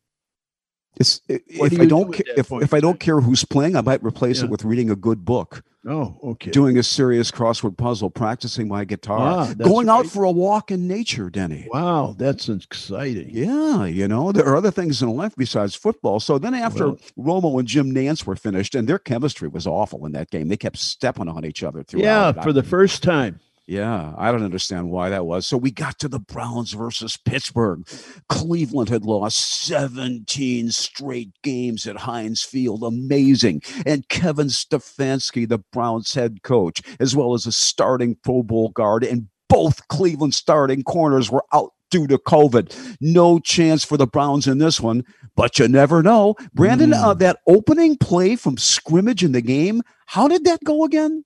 It's, 0.97 1.21
if 1.29 1.81
I 1.81 1.85
don't 1.85 2.11
do 2.11 2.23
if, 2.37 2.50
if 2.50 2.73
I 2.73 2.81
don't 2.81 2.99
care 2.99 3.21
who's 3.21 3.45
playing, 3.45 3.76
I 3.76 3.83
might 3.83 4.03
replace 4.03 4.38
yeah. 4.38 4.47
it 4.47 4.50
with 4.50 4.65
reading 4.65 4.91
a 4.91 4.97
good 4.97 5.25
book. 5.25 5.62
Oh, 5.88 6.19
okay. 6.25 6.50
Doing 6.50 6.79
a 6.79 6.83
serious 6.83 7.31
crossword 7.31 7.76
puzzle, 7.76 8.11
practicing 8.11 8.67
my 8.67 8.85
guitar, 8.85 9.21
ah, 9.21 9.55
going 9.55 9.88
out 9.88 10.07
for 10.07 10.25
a 10.25 10.31
walk 10.33 10.73
in 10.73 10.88
nature, 10.88 11.31
Denny. 11.31 11.69
Wow, 11.71 12.17
that's 12.19 12.49
exciting. 12.49 13.31
Yeah, 13.31 13.85
you 13.85 14.09
know, 14.09 14.33
there 14.33 14.47
are 14.47 14.57
other 14.57 14.73
things 14.73 15.00
in 15.00 15.11
life 15.11 15.35
besides 15.37 15.76
football. 15.76 16.19
So 16.19 16.38
then 16.38 16.55
after 16.55 16.88
well, 17.15 17.41
Romo 17.41 17.61
and 17.61 17.69
Jim 17.69 17.95
Nantz 17.95 18.26
were 18.26 18.35
finished, 18.35 18.75
and 18.75 18.88
their 18.88 18.99
chemistry 18.99 19.47
was 19.47 19.65
awful 19.65 20.07
in 20.07 20.12
that 20.12 20.31
game, 20.31 20.49
they 20.49 20.57
kept 20.57 20.79
stepping 20.79 21.29
on 21.29 21.45
each 21.45 21.62
other 21.62 21.85
throughout. 21.85 22.37
Yeah, 22.37 22.43
for 22.43 22.53
the 22.53 22.65
first 22.65 23.05
time. 23.05 23.38
Yeah, 23.66 24.14
I 24.16 24.30
don't 24.30 24.44
understand 24.44 24.90
why 24.90 25.11
that 25.11 25.26
was. 25.26 25.44
So 25.44 25.56
we 25.56 25.73
got 25.73 25.99
to 25.99 26.08
the 26.08 26.20
Browns 26.20 26.73
versus 26.73 27.16
Pittsburgh. 27.16 27.85
Cleveland 28.28 28.88
had 28.88 29.04
lost 29.04 29.64
17 29.64 30.70
straight 30.70 31.30
games 31.42 31.85
at 31.87 31.96
Heinz 31.96 32.44
Field. 32.44 32.85
Amazing. 32.85 33.62
And 33.85 34.08
Kevin 34.08 34.49
Stefanski, 34.49 35.49
the 35.49 35.58
Browns 35.73 36.14
head 36.14 36.44
coach, 36.44 36.80
as 37.00 37.16
well 37.16 37.35
as 37.35 37.44
a 37.44 37.52
starting 37.52 38.16
Pro 38.23 38.44
Bowl 38.44 38.68
guard, 38.68 39.02
and 39.02 39.26
both 39.49 39.88
Cleveland 39.88 40.35
starting 40.35 40.85
corners 40.85 41.30
were 41.30 41.44
out 41.52 41.73
due 41.90 42.06
to 42.06 42.18
COVID. 42.18 42.96
No 43.00 43.40
chance 43.40 43.85
for 43.85 43.96
the 43.96 44.06
Browns 44.06 44.46
in 44.46 44.58
this 44.58 44.80
one, 44.80 45.04
but 45.35 45.58
you 45.58 45.66
never 45.66 46.02
know. 46.02 46.35
Brandon, 46.54 46.90
mm. 46.90 47.02
uh, 47.02 47.14
that 47.14 47.40
opening 47.49 47.96
play 47.96 48.37
from 48.37 48.56
scrimmage 48.58 49.25
in 49.25 49.32
the 49.32 49.40
game, 49.40 49.82
how 50.06 50.28
did 50.28 50.44
that 50.44 50.62
go 50.64 50.85
again? 50.85 51.25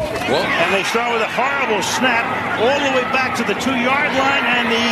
And 0.00 0.74
they 0.74 0.84
start 0.84 1.12
with 1.12 1.22
a 1.22 1.32
horrible 1.32 1.82
snap 1.82 2.24
all 2.60 2.78
the 2.80 2.92
way 2.96 3.04
back 3.12 3.36
to 3.36 3.44
the 3.44 3.54
two-yard 3.60 4.10
line, 4.16 4.44
and 4.46 4.66
the 4.72 4.86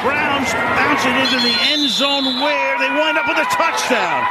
Browns 0.00 0.48
bounce 0.80 1.04
it 1.04 1.12
into 1.12 1.38
the 1.44 1.56
end 1.72 1.90
zone 1.90 2.24
where 2.40 2.78
they 2.78 2.88
wind 2.88 3.18
up 3.18 3.28
with 3.28 3.36
a 3.36 3.48
touchdown. 3.52 4.24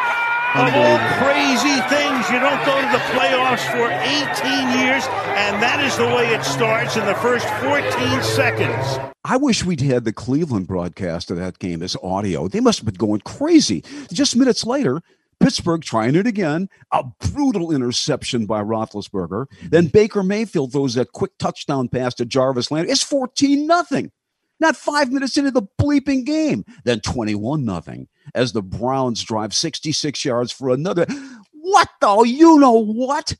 Of 0.55 0.73
all 0.73 0.97
crazy 1.21 1.77
things, 1.93 2.27
you 2.31 2.39
don't 2.39 2.65
go 2.65 2.81
to 2.81 2.89
the 2.89 3.03
playoffs 3.13 3.61
for 3.69 3.85
18 3.85 4.79
years, 4.81 5.05
and 5.37 5.61
that 5.61 5.79
is 5.85 5.95
the 5.95 6.07
way 6.07 6.33
it 6.33 6.43
starts 6.43 6.97
in 6.97 7.05
the 7.05 7.13
first 7.15 7.45
14 7.61 8.23
seconds. 8.23 8.99
I 9.23 9.37
wish 9.37 9.63
we'd 9.63 9.81
had 9.81 10.05
the 10.05 10.13
Cleveland 10.13 10.65
broadcast 10.65 11.29
of 11.29 11.37
that 11.37 11.59
game 11.59 11.83
as 11.83 11.95
audio. 12.01 12.47
They 12.47 12.61
must 12.61 12.79
have 12.79 12.85
been 12.85 12.95
going 12.95 13.21
crazy. 13.21 13.83
Just 14.11 14.35
minutes 14.35 14.65
later, 14.65 15.03
Pittsburgh 15.39 15.81
trying 15.81 16.15
it 16.15 16.27
again. 16.27 16.69
A 16.91 17.03
brutal 17.31 17.71
interception 17.71 18.45
by 18.45 18.61
Roethlisberger. 18.61 19.45
Then 19.69 19.87
Baker 19.87 20.23
Mayfield 20.23 20.71
throws 20.71 20.95
that 20.95 21.11
quick 21.13 21.31
touchdown 21.39 21.87
pass 21.87 22.13
to 22.15 22.25
Jarvis 22.25 22.71
Landry. 22.71 22.91
It's 22.91 23.03
14 23.03 23.65
nothing. 23.65 24.11
Not 24.59 24.75
five 24.75 25.11
minutes 25.11 25.37
into 25.37 25.51
the 25.51 25.63
bleeping 25.81 26.25
game. 26.25 26.65
Then 26.83 26.99
21 26.99 27.63
nothing 27.63 28.07
as 28.35 28.51
the 28.51 28.61
Browns 28.61 29.23
drive 29.23 29.53
66 29.53 30.25
yards 30.25 30.51
for 30.51 30.69
another. 30.69 31.05
What 31.53 31.89
the? 32.01 32.23
You 32.23 32.59
know 32.59 32.83
what? 32.83 33.35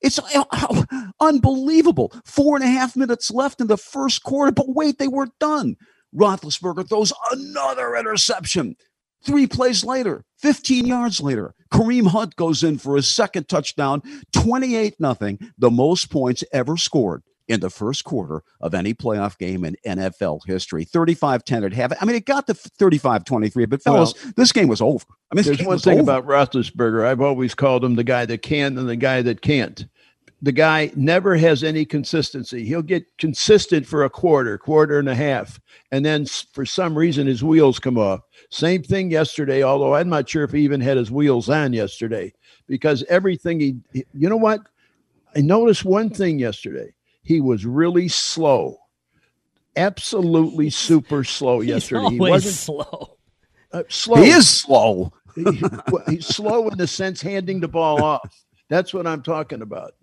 It's 0.00 0.18
uh, 0.18 0.84
unbelievable. 1.20 2.12
Four 2.24 2.56
and 2.56 2.64
a 2.64 2.68
half 2.68 2.94
minutes 2.94 3.30
left 3.30 3.60
in 3.60 3.66
the 3.66 3.78
first 3.78 4.22
quarter, 4.22 4.52
but 4.52 4.68
wait, 4.68 4.98
they 4.98 5.08
weren't 5.08 5.38
done. 5.40 5.76
Roethlisberger 6.14 6.88
throws 6.88 7.12
another 7.32 7.96
interception. 7.96 8.76
Three 9.24 9.46
plays 9.46 9.84
later, 9.84 10.24
15 10.38 10.86
yards 10.86 11.20
later, 11.20 11.54
Kareem 11.72 12.08
Hunt 12.08 12.36
goes 12.36 12.62
in 12.62 12.78
for 12.78 12.96
his 12.96 13.08
second 13.08 13.48
touchdown, 13.48 14.02
28 14.32 15.00
nothing, 15.00 15.38
the 15.58 15.70
most 15.70 16.10
points 16.10 16.44
ever 16.52 16.76
scored 16.76 17.22
in 17.48 17.60
the 17.60 17.70
first 17.70 18.04
quarter 18.04 18.42
of 18.60 18.74
any 18.74 18.94
playoff 18.94 19.38
game 19.38 19.64
in 19.64 19.76
NFL 19.86 20.40
history. 20.46 20.84
35-10 20.84 21.66
at 21.66 21.72
half. 21.72 21.92
I 22.00 22.04
mean, 22.04 22.16
it 22.16 22.24
got 22.24 22.46
to 22.46 22.54
35-23, 22.54 23.68
but 23.68 23.82
fellas, 23.82 24.14
well, 24.14 24.32
this 24.36 24.52
game 24.52 24.68
was 24.68 24.80
over. 24.80 25.04
I 25.30 25.34
mean, 25.34 25.44
there's 25.44 25.62
one 25.62 25.78
thing 25.78 26.00
over. 26.00 26.02
about 26.02 26.26
Roethlisberger. 26.26 27.06
I've 27.06 27.20
always 27.20 27.54
called 27.54 27.84
him 27.84 27.96
the 27.96 28.04
guy 28.04 28.24
that 28.26 28.42
can 28.42 28.78
and 28.78 28.88
the 28.88 28.96
guy 28.96 29.22
that 29.22 29.42
can't 29.42 29.86
the 30.44 30.52
guy 30.52 30.92
never 30.94 31.36
has 31.36 31.64
any 31.64 31.86
consistency. 31.86 32.66
He'll 32.66 32.82
get 32.82 33.06
consistent 33.16 33.86
for 33.86 34.04
a 34.04 34.10
quarter, 34.10 34.58
quarter 34.58 34.98
and 34.98 35.08
a 35.08 35.14
half, 35.14 35.58
and 35.90 36.04
then 36.04 36.26
for 36.26 36.66
some 36.66 36.98
reason 36.98 37.26
his 37.26 37.42
wheels 37.42 37.78
come 37.78 37.96
off. 37.96 38.20
Same 38.50 38.82
thing 38.82 39.10
yesterday, 39.10 39.62
although 39.62 39.94
I'm 39.94 40.10
not 40.10 40.28
sure 40.28 40.44
if 40.44 40.52
he 40.52 40.60
even 40.60 40.82
had 40.82 40.98
his 40.98 41.10
wheels 41.10 41.48
on 41.48 41.72
yesterday 41.72 42.30
because 42.66 43.02
everything 43.04 43.58
he, 43.58 44.04
you 44.12 44.28
know 44.28 44.36
what? 44.36 44.60
I 45.34 45.40
noticed 45.40 45.86
one 45.86 46.10
thing 46.10 46.38
yesterday. 46.38 46.92
He 47.22 47.40
was 47.40 47.64
really 47.64 48.08
slow, 48.08 48.76
absolutely 49.76 50.68
super 50.68 51.24
slow 51.24 51.62
yesterday. 51.62 52.10
he 52.10 52.18
wasn't 52.18 52.54
slow. 52.54 53.16
Uh, 53.72 53.82
slow. 53.88 54.22
He 54.22 54.28
is 54.28 54.46
slow. 54.46 55.10
he, 55.34 55.46
he's 56.06 56.26
slow 56.26 56.68
in 56.68 56.76
the 56.76 56.86
sense 56.86 57.22
handing 57.22 57.60
the 57.60 57.68
ball 57.68 58.04
off. 58.04 58.44
That's 58.68 58.92
what 58.92 59.06
I'm 59.06 59.22
talking 59.22 59.62
about. 59.62 59.94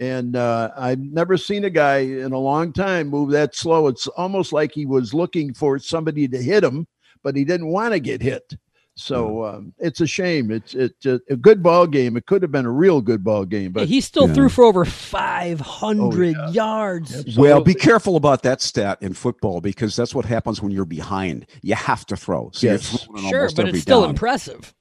And 0.00 0.34
uh, 0.34 0.70
I've 0.76 1.00
never 1.00 1.36
seen 1.36 1.64
a 1.64 1.70
guy 1.70 1.98
in 1.98 2.32
a 2.32 2.38
long 2.38 2.72
time 2.72 3.08
move 3.08 3.30
that 3.30 3.54
slow. 3.54 3.86
It's 3.86 4.06
almost 4.08 4.50
like 4.52 4.72
he 4.72 4.86
was 4.86 5.12
looking 5.12 5.52
for 5.52 5.78
somebody 5.78 6.26
to 6.26 6.42
hit 6.42 6.64
him, 6.64 6.86
but 7.22 7.36
he 7.36 7.44
didn't 7.44 7.68
want 7.68 7.92
to 7.92 8.00
get 8.00 8.22
hit. 8.22 8.54
So 9.00 9.44
um, 9.44 9.72
it's 9.78 10.00
a 10.00 10.06
shame. 10.06 10.50
It's 10.50 10.74
it's 10.74 11.06
a, 11.06 11.20
a, 11.30 11.36
good 11.36 11.62
ball 11.62 11.86
game. 11.86 12.16
It 12.18 12.26
could 12.26 12.42
have 12.42 12.52
been 12.52 12.66
a 12.66 12.70
real 12.70 13.00
good 13.00 13.24
ball 13.24 13.46
game, 13.46 13.72
but 13.72 13.88
he 13.88 14.00
still 14.00 14.28
yeah. 14.28 14.34
threw 14.34 14.48
for 14.50 14.64
over 14.64 14.84
five 14.84 15.58
hundred 15.58 16.36
oh, 16.36 16.46
yeah. 16.46 16.50
yards. 16.50 17.14
Absolutely. 17.14 17.42
Well, 17.42 17.62
be 17.62 17.72
careful 17.72 18.16
about 18.16 18.42
that 18.42 18.60
stat 18.60 18.98
in 19.00 19.14
football 19.14 19.62
because 19.62 19.96
that's 19.96 20.14
what 20.14 20.26
happens 20.26 20.60
when 20.60 20.70
you're 20.70 20.84
behind. 20.84 21.46
You 21.62 21.76
have 21.76 22.04
to 22.06 22.16
throw. 22.16 22.50
So 22.52 22.66
yes. 22.66 23.06
sure, 23.30 23.48
but 23.56 23.68
it's 23.68 23.80
still 23.80 24.02
down. 24.02 24.10
impressive. 24.10 24.74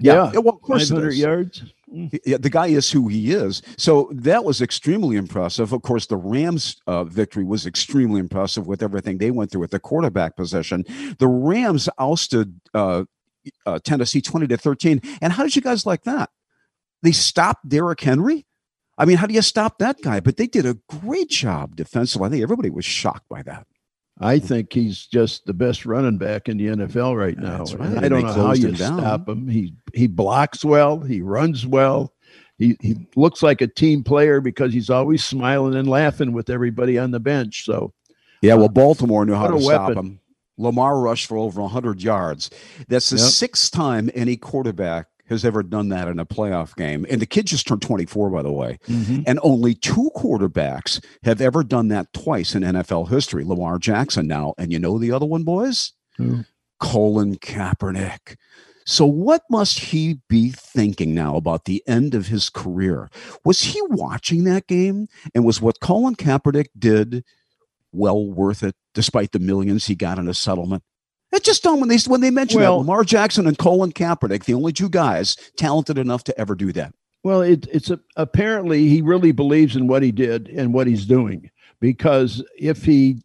Yeah, 0.00 0.32
yeah. 0.32 0.40
well, 0.40 0.54
of 0.54 0.62
course, 0.62 0.88
500 0.88 1.14
yards. 1.14 1.62
The 1.92 2.50
guy 2.50 2.68
is 2.68 2.90
who 2.90 3.08
he 3.08 3.32
is. 3.32 3.60
So 3.76 4.10
that 4.12 4.44
was 4.44 4.62
extremely 4.62 5.16
impressive. 5.16 5.72
Of 5.72 5.82
course, 5.82 6.06
the 6.06 6.16
Rams' 6.16 6.80
uh, 6.86 7.04
victory 7.04 7.44
was 7.44 7.66
extremely 7.66 8.18
impressive 8.18 8.66
with 8.66 8.82
everything 8.82 9.18
they 9.18 9.30
went 9.30 9.50
through 9.50 9.64
at 9.64 9.70
the 9.70 9.78
quarterback 9.78 10.36
position. 10.36 10.84
The 11.18 11.28
Rams 11.28 11.88
ousted 11.98 12.60
uh, 12.72 13.04
uh, 13.66 13.78
Tennessee 13.84 14.22
twenty 14.22 14.46
to 14.46 14.56
thirteen. 14.56 15.02
And 15.20 15.32
how 15.32 15.42
did 15.42 15.54
you 15.54 15.62
guys 15.62 15.84
like 15.84 16.04
that? 16.04 16.30
They 17.02 17.12
stopped 17.12 17.68
Derrick 17.68 18.00
Henry. 18.00 18.46
I 18.96 19.04
mean, 19.04 19.16
how 19.16 19.26
do 19.26 19.34
you 19.34 19.42
stop 19.42 19.78
that 19.78 20.00
guy? 20.02 20.20
But 20.20 20.36
they 20.36 20.46
did 20.46 20.66
a 20.66 20.78
great 20.88 21.30
job 21.30 21.76
defensively. 21.76 22.26
I 22.26 22.30
think 22.30 22.42
everybody 22.42 22.70
was 22.70 22.84
shocked 22.84 23.28
by 23.28 23.42
that. 23.42 23.66
I 24.20 24.38
think 24.38 24.72
he's 24.72 25.06
just 25.06 25.46
the 25.46 25.54
best 25.54 25.86
running 25.86 26.18
back 26.18 26.48
in 26.48 26.56
the 26.56 26.66
NFL 26.66 27.16
right 27.16 27.36
now. 27.36 27.64
Right. 27.64 28.04
I 28.04 28.08
don't 28.08 28.22
know 28.22 28.32
how 28.32 28.52
you 28.52 28.74
stop 28.74 29.28
him. 29.28 29.48
He 29.48 29.74
he 29.94 30.06
blocks 30.06 30.64
well. 30.64 31.00
He 31.00 31.22
runs 31.22 31.66
well. 31.66 32.12
He 32.58 32.76
he 32.80 33.08
looks 33.16 33.42
like 33.42 33.60
a 33.60 33.66
team 33.66 34.04
player 34.04 34.40
because 34.40 34.72
he's 34.72 34.90
always 34.90 35.24
smiling 35.24 35.74
and 35.74 35.88
laughing 35.88 36.32
with 36.32 36.50
everybody 36.50 36.98
on 36.98 37.10
the 37.10 37.20
bench. 37.20 37.64
So, 37.64 37.92
yeah, 38.42 38.54
well, 38.54 38.66
uh, 38.66 38.68
Baltimore 38.68 39.24
knew 39.24 39.34
how 39.34 39.48
to 39.48 39.60
stop 39.60 39.94
him. 39.94 40.20
Lamar 40.58 41.00
rushed 41.00 41.26
for 41.26 41.38
over 41.38 41.62
100 41.62 42.02
yards. 42.02 42.50
That's 42.88 43.10
the 43.10 43.16
yep. 43.16 43.26
sixth 43.26 43.72
time 43.72 44.10
any 44.14 44.36
quarterback 44.36 45.06
has 45.32 45.44
ever 45.44 45.62
done 45.62 45.88
that 45.88 46.08
in 46.08 46.18
a 46.18 46.26
playoff 46.26 46.76
game. 46.76 47.04
And 47.10 47.20
the 47.20 47.26
kid 47.26 47.46
just 47.46 47.66
turned 47.66 47.82
24, 47.82 48.30
by 48.30 48.42
the 48.42 48.52
way. 48.52 48.78
Mm-hmm. 48.88 49.22
And 49.26 49.40
only 49.42 49.74
two 49.74 50.10
quarterbacks 50.14 51.04
have 51.24 51.40
ever 51.40 51.62
done 51.64 51.88
that 51.88 52.12
twice 52.12 52.54
in 52.54 52.62
NFL 52.62 53.08
history. 53.08 53.44
Lamar 53.44 53.78
Jackson 53.78 54.26
now. 54.26 54.54
And 54.58 54.72
you 54.72 54.78
know 54.78 54.98
the 54.98 55.12
other 55.12 55.26
one, 55.26 55.42
boys? 55.42 55.92
Who? 56.16 56.44
Colin 56.80 57.36
Kaepernick. 57.36 58.36
So, 58.84 59.06
what 59.06 59.42
must 59.48 59.78
he 59.78 60.18
be 60.28 60.50
thinking 60.50 61.14
now 61.14 61.36
about 61.36 61.64
the 61.64 61.82
end 61.86 62.14
of 62.14 62.26
his 62.26 62.50
career? 62.50 63.10
Was 63.44 63.62
he 63.62 63.80
watching 63.88 64.44
that 64.44 64.66
game? 64.66 65.06
And 65.34 65.44
was 65.44 65.60
what 65.60 65.80
Colin 65.80 66.16
Kaepernick 66.16 66.68
did 66.76 67.24
well 67.92 68.26
worth 68.26 68.62
it, 68.62 68.74
despite 68.94 69.32
the 69.32 69.38
millions 69.38 69.86
he 69.86 69.94
got 69.94 70.18
in 70.18 70.28
a 70.28 70.34
settlement? 70.34 70.82
It's 71.32 71.46
just 71.46 71.62
dumb 71.62 71.80
when 71.80 71.88
they 71.88 71.98
when 72.06 72.20
they 72.20 72.30
mention 72.30 72.60
well, 72.60 72.74
that 72.74 72.80
Lamar 72.80 73.04
Jackson 73.04 73.46
and 73.46 73.56
Colin 73.56 73.92
Kaepernick, 73.92 74.44
the 74.44 74.54
only 74.54 74.72
two 74.72 74.88
guys 74.88 75.36
talented 75.56 75.98
enough 75.98 76.24
to 76.24 76.38
ever 76.38 76.54
do 76.54 76.72
that. 76.72 76.94
Well, 77.24 77.40
it, 77.40 77.66
it's 77.72 77.90
a, 77.90 78.00
apparently 78.16 78.88
he 78.88 79.00
really 79.00 79.32
believes 79.32 79.76
in 79.76 79.86
what 79.86 80.02
he 80.02 80.12
did 80.12 80.48
and 80.48 80.74
what 80.74 80.86
he's 80.86 81.06
doing 81.06 81.50
because 81.80 82.44
if 82.58 82.84
he 82.84 83.22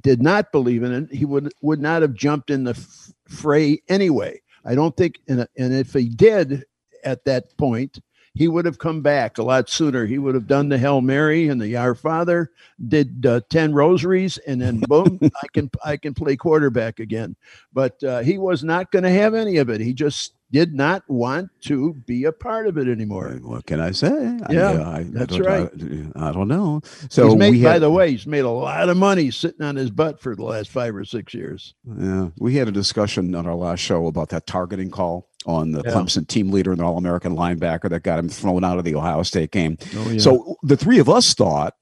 did 0.00 0.22
not 0.22 0.52
believe 0.52 0.82
in 0.82 0.92
it, 0.92 1.12
he 1.12 1.24
would 1.24 1.52
would 1.60 1.80
not 1.80 2.02
have 2.02 2.14
jumped 2.14 2.50
in 2.50 2.64
the 2.64 2.70
f- 2.70 3.12
fray 3.28 3.80
anyway. 3.88 4.40
I 4.64 4.74
don't 4.74 4.96
think, 4.96 5.20
and, 5.28 5.46
and 5.58 5.74
if 5.74 5.92
he 5.92 6.08
did 6.08 6.64
at 7.04 7.24
that 7.24 7.56
point, 7.58 8.00
he 8.34 8.48
would 8.48 8.64
have 8.64 8.78
come 8.78 9.00
back 9.00 9.38
a 9.38 9.42
lot 9.42 9.68
sooner. 9.68 10.06
He 10.06 10.18
would 10.18 10.34
have 10.34 10.48
done 10.48 10.68
the 10.68 10.78
Hail 10.78 11.00
Mary 11.00 11.48
and 11.48 11.60
the 11.60 11.76
Our 11.76 11.94
Father, 11.94 12.50
did 12.88 13.24
uh, 13.24 13.40
ten 13.48 13.72
rosaries, 13.72 14.38
and 14.38 14.60
then 14.60 14.80
boom, 14.88 15.18
I 15.22 15.46
can 15.52 15.70
I 15.84 15.96
can 15.96 16.14
play 16.14 16.36
quarterback 16.36 16.98
again. 16.98 17.36
But 17.72 18.02
uh, 18.02 18.20
he 18.20 18.38
was 18.38 18.64
not 18.64 18.90
going 18.90 19.04
to 19.04 19.10
have 19.10 19.34
any 19.34 19.58
of 19.58 19.70
it. 19.70 19.80
He 19.80 19.92
just 19.92 20.34
did 20.54 20.72
not 20.72 21.02
want 21.08 21.50
to 21.62 21.94
be 22.06 22.22
a 22.22 22.30
part 22.30 22.68
of 22.68 22.78
it 22.78 22.86
anymore. 22.86 23.28
What 23.42 23.66
can 23.66 23.80
I 23.80 23.90
say? 23.90 24.38
Yeah, 24.48 24.70
uh, 24.70 24.88
I, 24.88 24.98
I, 24.98 25.02
that's 25.08 25.34
I 25.34 25.38
right. 25.40 25.68
I, 26.14 26.30
don't 26.30 26.46
know. 26.46 26.80
So 27.10 27.26
he's 27.26 27.36
made, 27.36 27.56
had, 27.56 27.64
by 27.64 27.78
the 27.80 27.90
way, 27.90 28.12
he's 28.12 28.24
made 28.24 28.44
a 28.44 28.50
lot 28.50 28.88
of 28.88 28.96
money 28.96 29.32
sitting 29.32 29.66
on 29.66 29.74
his 29.74 29.90
butt 29.90 30.20
for 30.20 30.36
the 30.36 30.44
last 30.44 30.70
five 30.70 30.94
or 30.94 31.04
six 31.04 31.34
years. 31.34 31.74
Yeah, 31.98 32.28
we 32.38 32.54
had 32.54 32.68
a 32.68 32.70
discussion 32.70 33.34
on 33.34 33.48
our 33.48 33.56
last 33.56 33.80
show 33.80 34.06
about 34.06 34.28
that 34.28 34.46
targeting 34.46 34.92
call 34.92 35.28
on 35.44 35.72
the 35.72 35.82
yeah. 35.84 35.90
Clemson 35.90 36.24
team 36.24 36.52
leader 36.52 36.70
and 36.70 36.78
the 36.78 36.84
All 36.84 36.98
American 36.98 37.34
linebacker 37.34 37.90
that 37.90 38.04
got 38.04 38.20
him 38.20 38.28
thrown 38.28 38.62
out 38.62 38.78
of 38.78 38.84
the 38.84 38.94
Ohio 38.94 39.24
State 39.24 39.50
game. 39.50 39.76
Oh, 39.96 40.08
yeah. 40.08 40.18
So 40.20 40.54
the 40.62 40.76
three 40.76 41.00
of 41.00 41.08
us 41.08 41.34
thought 41.34 41.74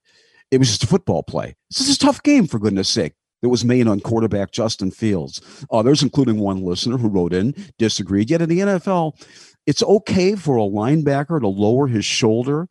it 0.51 0.57
was 0.57 0.69
just 0.69 0.85
a 0.85 0.87
football 0.87 1.23
play. 1.23 1.57
This 1.71 1.87
is 1.87 1.97
a 1.97 1.99
tough 1.99 2.23
game, 2.23 2.47
for 2.47 2.59
goodness 2.59 2.89
sake. 2.89 3.13
That 3.43 3.49
was 3.49 3.65
made 3.65 3.89
on 3.89 4.01
quarterback 4.01 4.53
Justin 4.53 4.91
Fields. 4.91 5.41
Others, 5.71 6.03
including 6.03 6.39
one 6.39 6.63
listener 6.63 6.97
who 6.97 7.09
wrote 7.09 7.33
in, 7.33 7.55
disagreed. 7.77 8.31
Yet 8.31 8.41
in 8.41 8.49
the 8.49 8.61
NFL, 8.61 9.21
it's 9.67 9.83
okay 9.83 10.37
for 10.37 10.57
a 10.57 10.61
linebacker 10.61 11.41
to 11.41 11.49
lower 11.49 11.89
his 11.89 12.05
shoulder 12.05 12.69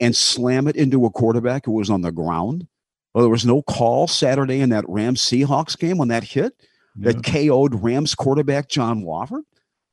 and 0.00 0.14
slam 0.14 0.68
it 0.68 0.76
into 0.76 1.04
a 1.04 1.10
quarterback 1.10 1.66
who 1.66 1.72
was 1.72 1.90
on 1.90 2.02
the 2.02 2.12
ground. 2.12 2.66
Well, 3.12 3.22
there 3.22 3.30
was 3.30 3.46
no 3.46 3.62
call 3.62 4.08
Saturday 4.08 4.60
in 4.60 4.70
that 4.70 4.88
Rams 4.88 5.20
Seahawks 5.20 5.78
game 5.78 6.00
on 6.00 6.08
that 6.08 6.24
hit 6.24 6.54
yeah. 6.96 7.12
that 7.12 7.24
KO'd 7.24 7.82
Rams 7.82 8.14
quarterback 8.14 8.68
John 8.68 9.02
Wolford. 9.02 9.44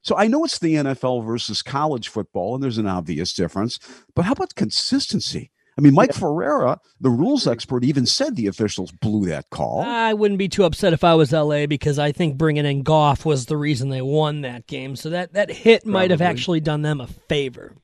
So 0.03 0.17
I 0.17 0.27
know 0.27 0.43
it's 0.43 0.59
the 0.59 0.75
NFL 0.75 1.25
versus 1.25 1.61
college 1.61 2.09
football, 2.09 2.55
and 2.55 2.63
there's 2.63 2.79
an 2.79 2.87
obvious 2.87 3.33
difference. 3.33 3.77
But 4.15 4.25
how 4.25 4.31
about 4.31 4.55
consistency? 4.55 5.51
I 5.77 5.81
mean, 5.81 5.93
Mike 5.93 6.11
yeah. 6.13 6.19
Pereira, 6.19 6.79
the 6.99 7.09
rules 7.09 7.41
mm-hmm. 7.41 7.53
expert, 7.53 7.83
even 7.83 8.05
said 8.05 8.35
the 8.35 8.47
officials 8.47 8.91
blew 8.91 9.25
that 9.27 9.49
call. 9.49 9.81
I 9.81 10.13
wouldn't 10.13 10.37
be 10.37 10.49
too 10.49 10.65
upset 10.65 10.93
if 10.93 11.03
I 11.03 11.15
was 11.15 11.31
LA 11.31 11.65
because 11.65 11.97
I 11.97 12.11
think 12.11 12.37
bringing 12.37 12.65
in 12.65 12.83
Goff 12.83 13.25
was 13.25 13.45
the 13.45 13.57
reason 13.57 13.89
they 13.89 14.01
won 14.01 14.41
that 14.41 14.67
game. 14.67 14.95
So 14.95 15.09
that, 15.09 15.33
that 15.33 15.49
hit 15.49 15.83
Probably. 15.83 15.93
might 15.93 16.11
have 16.11 16.21
actually 16.21 16.59
done 16.59 16.81
them 16.81 16.99
a 16.99 17.07
favor. 17.07 17.75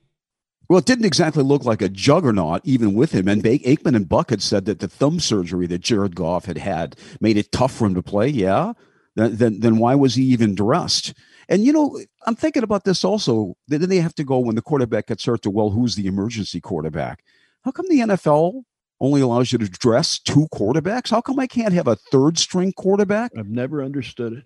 Well, 0.70 0.80
it 0.80 0.86
didn't 0.86 1.06
exactly 1.06 1.44
look 1.44 1.64
like 1.64 1.82
a 1.82 1.88
juggernaut, 1.88 2.62
even 2.66 2.94
with 2.94 3.14
him. 3.14 3.30
And 3.30 3.42
Aikman 3.42 3.96
and 3.96 4.10
Buck 4.10 4.32
had 4.32 4.42
said 4.42 4.66
that 4.66 4.80
the 4.80 4.90
thumb 4.90 5.22
surgery 5.22 5.66
that 5.68 5.80
Jared 5.80 6.16
Goff 6.16 6.46
had 6.46 6.58
had 6.58 6.98
made 7.22 7.38
it 7.38 7.54
tough 7.54 7.74
for 7.74 7.86
him 7.86 7.96
to 7.96 8.04
play. 8.04 8.28
Yeah. 8.28 8.74
Then, 9.16 9.62
then 9.62 9.78
why 9.78 9.96
was 9.96 10.16
he 10.16 10.24
even 10.24 10.56
dressed? 10.56 11.14
And 11.50 11.64
you 11.64 11.72
know, 11.72 12.00
I'm 12.26 12.36
thinking 12.36 12.64
about 12.64 12.84
this 12.84 13.04
also. 13.06 13.56
Then 13.68 13.88
they 13.88 13.98
have 13.98 14.14
to 14.16 14.24
go 14.24 14.40
when 14.40 14.56
the 14.56 14.62
quarterback 14.62 15.08
gets 15.08 15.26
hurt 15.26 15.42
to 15.44 15.50
well, 15.50 15.70
who's 15.70 15.96
the 15.96 16.08
emergency 16.08 16.60
quarterback? 16.60 17.24
How 17.68 17.72
come 17.72 17.88
the 17.90 18.00
NFL 18.00 18.64
only 19.02 19.20
allows 19.20 19.52
you 19.52 19.58
to 19.58 19.68
dress 19.68 20.20
two 20.20 20.48
quarterbacks? 20.54 21.10
How 21.10 21.20
come 21.20 21.38
I 21.38 21.48
can't 21.48 21.74
have 21.74 21.88
a 21.88 21.98
third 21.98 22.38
string 22.38 22.72
quarterback? 22.72 23.34
I've 23.38 23.50
never 23.50 23.84
understood 23.84 24.32
it. 24.32 24.46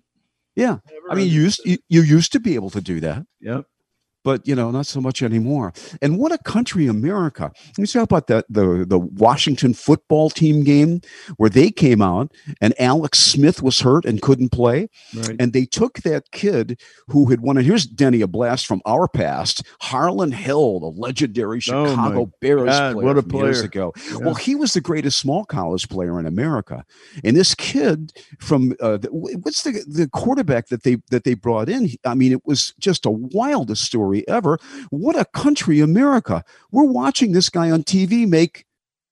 Yeah, 0.56 0.78
never 0.90 1.08
I 1.08 1.14
mean, 1.14 1.28
you 1.28 1.42
used 1.42 1.60
you, 1.64 1.78
you 1.88 2.02
used 2.02 2.32
to 2.32 2.40
be 2.40 2.56
able 2.56 2.70
to 2.70 2.80
do 2.80 2.98
that. 2.98 3.24
Yep 3.40 3.66
but 4.24 4.46
you 4.46 4.54
know 4.54 4.70
not 4.70 4.86
so 4.86 5.00
much 5.00 5.22
anymore. 5.22 5.72
And 6.00 6.18
what 6.18 6.32
a 6.32 6.38
country 6.38 6.86
america. 6.86 7.52
You 7.78 7.86
see 7.86 7.98
about 7.98 8.26
that 8.28 8.46
the 8.48 8.84
the 8.86 8.98
washington 8.98 9.74
football 9.74 10.30
team 10.30 10.64
game 10.64 11.00
where 11.36 11.50
they 11.50 11.70
came 11.70 12.02
out 12.02 12.32
and 12.60 12.74
alex 12.78 13.18
smith 13.18 13.62
was 13.62 13.80
hurt 13.80 14.04
and 14.04 14.20
couldn't 14.20 14.50
play. 14.50 14.88
Right. 15.14 15.36
and 15.38 15.52
they 15.52 15.64
took 15.64 16.00
that 16.02 16.30
kid 16.32 16.80
who 17.08 17.30
had 17.30 17.40
won 17.40 17.56
here's 17.56 17.86
denny 17.86 18.20
a 18.20 18.26
blast 18.26 18.66
from 18.66 18.80
our 18.86 19.08
past 19.08 19.62
harlon 19.80 20.32
hill 20.32 20.80
the 20.80 20.86
legendary 20.86 21.58
oh, 21.58 21.60
chicago 21.60 22.20
oh 22.22 22.32
bears 22.40 22.68
God, 22.68 22.94
player, 22.94 23.06
what 23.06 23.18
a 23.18 23.22
player 23.22 23.44
years 23.44 23.60
ago. 23.60 23.92
Yeah. 24.10 24.16
well 24.18 24.34
he 24.34 24.54
was 24.54 24.72
the 24.72 24.80
greatest 24.80 25.18
small 25.18 25.44
college 25.44 25.88
player 25.88 26.18
in 26.18 26.26
america. 26.26 26.84
And 27.24 27.36
this 27.36 27.54
kid 27.54 28.12
from 28.38 28.74
uh, 28.80 28.98
what's 29.10 29.62
the 29.62 29.84
the 29.86 30.08
quarterback 30.08 30.68
that 30.68 30.82
they 30.82 30.96
that 31.10 31.24
they 31.24 31.34
brought 31.34 31.68
in? 31.68 31.90
I 32.04 32.14
mean 32.14 32.32
it 32.32 32.44
was 32.44 32.74
just 32.78 33.06
a 33.06 33.10
wildest 33.10 33.84
story 33.84 34.11
story 34.12 34.28
ever. 34.28 34.58
What 34.90 35.18
a 35.18 35.24
country, 35.24 35.80
America. 35.80 36.44
We're 36.70 36.84
watching 36.84 37.32
this 37.32 37.48
guy 37.48 37.70
on 37.70 37.82
TV 37.82 38.26
make 38.28 38.64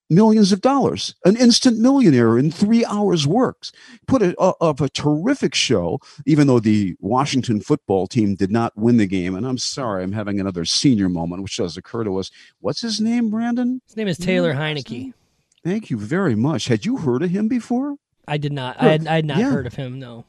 millions 0.09 0.51
of 0.51 0.59
dollars, 0.59 1.15
an 1.23 1.37
instant 1.37 1.79
millionaire 1.79 2.37
in 2.37 2.51
three 2.51 2.83
hours 2.85 3.25
works. 3.25 3.71
Put 4.07 4.21
it 4.21 4.35
of 4.37 4.81
a 4.81 4.89
terrific 4.89 5.55
show, 5.55 5.99
even 6.25 6.47
though 6.47 6.59
the 6.59 6.95
Washington 6.99 7.61
football 7.61 8.07
team 8.07 8.35
did 8.35 8.51
not 8.51 8.75
win 8.75 8.97
the 8.97 9.07
game. 9.07 9.35
And 9.35 9.45
I'm 9.45 9.57
sorry, 9.57 10.03
I'm 10.03 10.11
having 10.11 10.39
another 10.39 10.65
senior 10.65 11.07
moment, 11.07 11.43
which 11.43 11.57
does 11.57 11.77
occur 11.77 12.03
to 12.03 12.17
us. 12.17 12.29
What's 12.59 12.81
his 12.81 12.99
name, 12.99 13.29
Brandon? 13.29 13.81
His 13.87 13.97
name 13.97 14.09
is 14.09 14.17
Taylor 14.17 14.53
mm, 14.53 14.57
Heinicke. 14.57 15.13
Thank 15.63 15.89
you 15.89 15.97
very 15.97 16.35
much. 16.35 16.67
Had 16.67 16.85
you 16.85 16.97
heard 16.97 17.23
of 17.23 17.29
him 17.29 17.47
before? 17.47 17.95
I 18.27 18.37
did 18.37 18.51
not. 18.51 18.81
I 18.81 18.89
had, 18.89 19.07
I 19.07 19.15
had 19.15 19.25
not 19.25 19.37
yeah. 19.37 19.51
heard 19.51 19.67
of 19.67 19.75
him. 19.75 19.99
No. 19.99 20.25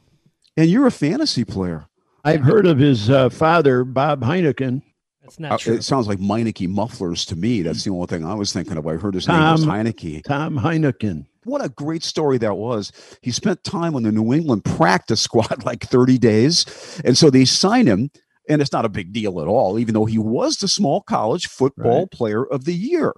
And 0.55 0.69
you're 0.69 0.87
a 0.87 0.91
fantasy 0.91 1.43
player. 1.43 1.87
I've 2.23 2.41
heard 2.41 2.65
of 2.65 2.77
his 2.77 3.09
uh, 3.09 3.29
father, 3.29 3.83
Bob 3.83 4.21
Heineken. 4.21 4.81
That's 5.21 5.39
not 5.39 5.51
uh, 5.53 5.57
true. 5.57 5.75
It 5.75 5.83
sounds 5.83 6.07
like 6.07 6.19
Meineke 6.19 6.67
mufflers 6.67 7.25
to 7.25 7.35
me. 7.35 7.61
That's 7.61 7.83
the 7.83 7.91
only 7.91 8.07
thing 8.07 8.25
I 8.25 8.33
was 8.33 8.51
thinking 8.53 8.77
of. 8.77 8.85
I 8.87 8.95
heard 8.95 9.13
his 9.13 9.25
Tom, 9.25 9.39
name 9.39 9.51
was 9.51 9.65
Heineke. 9.65 10.23
Tom 10.23 10.57
Heineken. 10.57 11.25
What 11.45 11.63
a 11.63 11.69
great 11.69 12.03
story 12.03 12.37
that 12.39 12.55
was. 12.55 12.91
He 13.21 13.31
spent 13.31 13.63
time 13.63 13.95
on 13.95 14.03
the 14.03 14.11
New 14.11 14.33
England 14.33 14.63
practice 14.63 15.21
squad, 15.21 15.63
like 15.65 15.83
30 15.83 16.17
days. 16.17 17.01
And 17.03 17.17
so 17.17 17.29
they 17.29 17.45
sign 17.45 17.87
him, 17.87 18.09
and 18.49 18.61
it's 18.61 18.71
not 18.71 18.85
a 18.85 18.89
big 18.89 19.13
deal 19.13 19.41
at 19.41 19.47
all, 19.47 19.79
even 19.79 19.93
though 19.93 20.05
he 20.05 20.17
was 20.17 20.57
the 20.57 20.67
small 20.67 21.01
college 21.01 21.47
football 21.47 22.01
right. 22.01 22.11
player 22.11 22.45
of 22.45 22.65
the 22.65 22.73
year. 22.73 23.13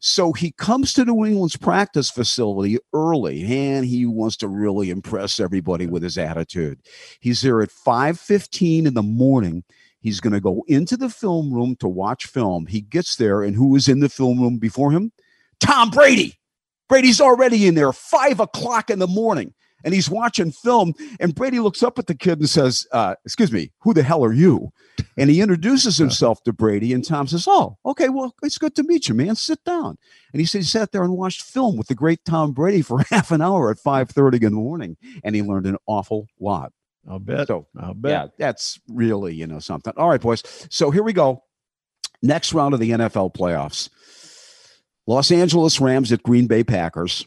So 0.00 0.32
he 0.32 0.52
comes 0.52 0.92
to 0.94 1.04
New 1.04 1.24
England's 1.24 1.56
practice 1.56 2.10
facility 2.10 2.78
early 2.92 3.44
and 3.44 3.84
he 3.84 4.06
wants 4.06 4.36
to 4.38 4.48
really 4.48 4.90
impress 4.90 5.40
everybody 5.40 5.86
with 5.86 6.02
his 6.02 6.18
attitude. 6.18 6.80
He's 7.20 7.42
there 7.42 7.62
at 7.62 7.70
5:15 7.70 8.86
in 8.86 8.94
the 8.94 9.02
morning. 9.02 9.64
He's 10.00 10.20
going 10.20 10.34
to 10.34 10.40
go 10.40 10.62
into 10.66 10.98
the 10.98 11.08
film 11.08 11.52
room 11.52 11.76
to 11.80 11.88
watch 11.88 12.26
film. 12.26 12.66
He 12.66 12.82
gets 12.82 13.16
there, 13.16 13.42
and 13.42 13.56
who 13.56 13.74
is 13.74 13.88
in 13.88 14.00
the 14.00 14.10
film 14.10 14.38
room 14.38 14.58
before 14.58 14.92
him? 14.92 15.12
Tom 15.60 15.90
Brady. 15.90 16.34
Brady's 16.90 17.22
already 17.22 17.66
in 17.66 17.74
there, 17.74 17.90
five 17.94 18.38
o'clock 18.38 18.90
in 18.90 18.98
the 18.98 19.06
morning 19.06 19.54
and 19.84 19.94
he's 19.94 20.10
watching 20.10 20.50
film. 20.50 20.94
And 21.20 21.34
Brady 21.34 21.60
looks 21.60 21.82
up 21.82 21.98
at 21.98 22.06
the 22.06 22.14
kid 22.14 22.40
and 22.40 22.48
says, 22.48 22.86
uh, 22.92 23.14
Excuse 23.24 23.52
me, 23.52 23.70
who 23.80 23.94
the 23.94 24.02
hell 24.02 24.24
are 24.24 24.32
you? 24.32 24.72
And 25.16 25.30
he 25.30 25.40
introduces 25.40 25.96
himself 25.96 26.42
to 26.44 26.52
Brady. 26.52 26.92
And 26.92 27.04
Tom 27.04 27.28
says, 27.28 27.46
Oh, 27.46 27.76
okay, 27.86 28.08
well, 28.08 28.34
it's 28.42 28.58
good 28.58 28.74
to 28.76 28.82
meet 28.82 29.08
you, 29.08 29.14
man. 29.14 29.36
Sit 29.36 29.62
down. 29.64 29.96
And 30.32 30.40
he 30.40 30.46
said 30.46 30.58
he 30.58 30.64
sat 30.64 30.90
there 30.90 31.04
and 31.04 31.16
watched 31.16 31.42
film 31.42 31.76
with 31.76 31.86
the 31.86 31.94
great 31.94 32.24
Tom 32.24 32.52
Brady 32.52 32.82
for 32.82 32.98
half 33.10 33.30
an 33.30 33.42
hour 33.42 33.70
at 33.70 33.78
5:30 33.78 34.34
in 34.34 34.40
the 34.42 34.50
morning. 34.50 34.96
And 35.22 35.36
he 35.36 35.42
learned 35.42 35.66
an 35.66 35.76
awful 35.86 36.26
lot. 36.40 36.72
I'll 37.08 37.18
bet. 37.18 37.46
So 37.48 37.66
I'll 37.78 37.94
bet. 37.94 38.10
Yeah, 38.10 38.26
that's 38.38 38.80
really, 38.88 39.34
you 39.34 39.46
know, 39.46 39.58
something. 39.58 39.92
All 39.96 40.08
right, 40.08 40.20
boys. 40.20 40.42
So 40.70 40.90
here 40.90 41.02
we 41.02 41.12
go. 41.12 41.44
Next 42.22 42.54
round 42.54 42.72
of 42.72 42.80
the 42.80 42.90
NFL 42.90 43.34
playoffs. 43.34 43.90
Los 45.06 45.30
Angeles 45.30 45.80
Rams 45.80 46.12
at 46.12 46.22
Green 46.22 46.46
Bay 46.46 46.64
Packers. 46.64 47.26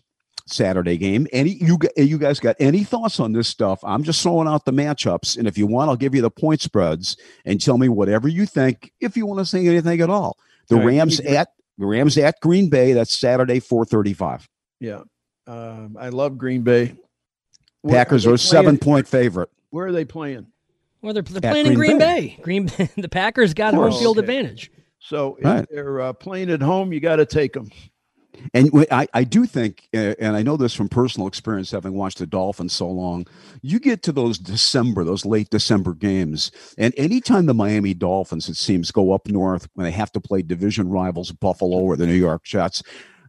Saturday 0.50 0.98
game. 0.98 1.28
Any 1.32 1.52
you 1.52 1.78
you 1.96 2.18
guys 2.18 2.40
got 2.40 2.56
any 2.60 2.84
thoughts 2.84 3.20
on 3.20 3.34
this 3.34 3.48
stuff? 3.48 3.80
I'm 3.84 4.04
just 4.04 4.22
throwing 4.22 4.48
out 4.48 4.66
the 4.66 4.72
matchups, 4.72 5.38
and 5.38 5.48
if 5.48 5.58
you 5.58 5.68
want, 5.68 5.90
I'll 5.90 5.96
give 5.96 6.16
you 6.16 6.22
the 6.22 6.32
point 6.32 6.62
spreads 6.62 7.18
and 7.46 7.62
tell 7.62 7.78
me 7.78 7.90
whatever 7.90 8.28
you 8.28 8.46
think. 8.46 8.92
If 9.00 9.18
you 9.18 9.26
want 9.26 9.40
to 9.40 9.46
say 9.46 9.66
anything 9.68 10.02
at 10.02 10.10
all, 10.10 10.38
the 10.70 10.78
all 10.78 10.84
Rams 10.84 11.20
at 11.20 11.50
the 11.78 11.86
Rams 11.86 12.18
at 12.18 12.40
Green 12.42 12.70
Bay. 12.70 12.94
That's 12.94 13.18
Saturday, 13.18 13.60
4:35. 13.60 14.48
Yeah, 14.80 15.02
um, 15.48 15.98
I 16.00 16.10
love 16.10 16.38
Green 16.38 16.62
Bay. 16.62 16.96
Packers 17.88 18.26
are, 18.26 18.32
are 18.32 18.36
a 18.36 18.40
seven 18.40 18.78
point 18.78 19.08
favorite. 19.08 19.50
Where 19.70 19.88
are 19.88 19.92
they 19.92 20.06
playing? 20.06 20.48
Well, 21.02 21.14
they're, 21.14 21.24
they're 21.24 21.52
playing 21.52 21.66
Green 21.66 21.72
in 21.74 21.78
Green 21.78 21.98
Bay. 22.00 22.36
Bay. 22.38 22.40
Green 22.42 22.66
the 22.98 23.10
Packers 23.10 23.54
got 23.54 23.74
home 23.74 23.92
field 23.92 24.18
okay. 24.18 24.26
advantage. 24.26 24.72
So 25.00 25.38
right. 25.42 25.64
if 25.64 25.70
they're 25.70 26.02
uh, 26.02 26.14
playing 26.14 26.50
at 26.50 26.62
home, 26.62 26.92
you 26.92 27.00
got 27.00 27.18
to 27.18 27.26
take 27.26 27.54
them. 27.54 27.70
And 28.54 28.86
I, 28.92 29.08
I 29.14 29.24
do 29.24 29.46
think, 29.46 29.88
and 29.94 30.36
I 30.36 30.44
know 30.44 30.58
this 30.58 30.74
from 30.74 30.90
personal 30.90 31.28
experience, 31.28 31.72
having 31.72 31.94
watched 31.94 32.20
the 32.20 32.28
Dolphins 32.28 32.74
so 32.74 32.90
long, 32.90 33.26
you 33.62 33.80
get 33.80 34.04
to 34.04 34.12
those 34.12 34.38
December, 34.38 35.04
those 35.04 35.26
late 35.26 35.50
December 35.50 35.94
games, 35.94 36.52
and 36.78 36.94
anytime 36.98 37.46
the 37.46 37.54
Miami 37.54 37.94
Dolphins, 37.94 38.50
it 38.50 38.56
seems, 38.56 38.92
go 38.92 39.12
up 39.12 39.28
north 39.28 39.68
when 39.74 39.86
they 39.86 39.92
have 39.92 40.12
to 40.14 40.20
play 40.20 40.42
division 40.42 40.90
rivals 40.90 41.32
Buffalo 41.32 41.78
or 41.78 41.98
the 41.98 42.08
New 42.08 42.14
York 42.14 42.44
Jets, 42.44 42.84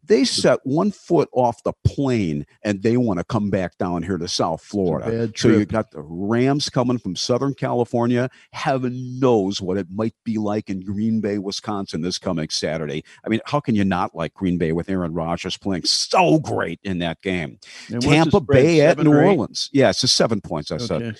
they 0.09 0.25
set 0.25 0.59
one 0.65 0.91
foot 0.91 1.29
off 1.33 1.63
the 1.63 1.73
plane 1.85 2.47
and 2.63 2.83
they 2.83 2.97
want 2.97 3.19
to 3.19 3.25
come 3.25 3.51
back 3.51 3.77
down 3.79 4.03
here 4.03 4.19
to 4.19 4.27
South 4.27 4.63
Florida. 4.63 5.31
So 5.37 5.49
you 5.49 5.67
got 5.67 5.91
the 5.91 6.03
Rams 6.03 6.69
coming 6.71 6.99
from 6.99 7.15
Southern 7.15 7.55
California. 7.55 8.31
Heaven 8.53 9.19
knows 9.21 9.61
what 9.61 9.77
it 9.77 9.87
might 9.91 10.15
be 10.25 10.39
like 10.39 10.71
in 10.71 10.81
Green 10.81 11.21
Bay, 11.21 11.39
Wisconsin 11.39 12.01
this 12.01 12.19
coming 12.19 12.49
Saturday. 12.49 13.05
I 13.25 13.29
mean, 13.29 13.41
how 13.47 13.61
can 13.61 13.75
you 13.75 13.85
not 13.85 14.15
like 14.15 14.35
Green 14.35 14.59
Bay 14.59 14.73
with 14.73 14.89
Aaron 14.89 15.13
Rodgers 15.13 15.57
playing 15.57 15.85
so 15.85 16.39
great 16.39 16.81
in 16.83 16.99
that 17.01 17.21
game? 17.21 17.59
And 17.93 18.03
Tampa 18.03 18.41
Bay 18.41 18.81
at 18.81 18.99
New 18.99 19.15
Orleans. 19.15 19.69
Yeah, 19.73 19.91
it's 19.91 20.03
a 20.03 20.09
seven 20.09 20.41
points, 20.41 20.73
I 20.73 20.77
okay. 20.77 20.87
said. 20.87 21.19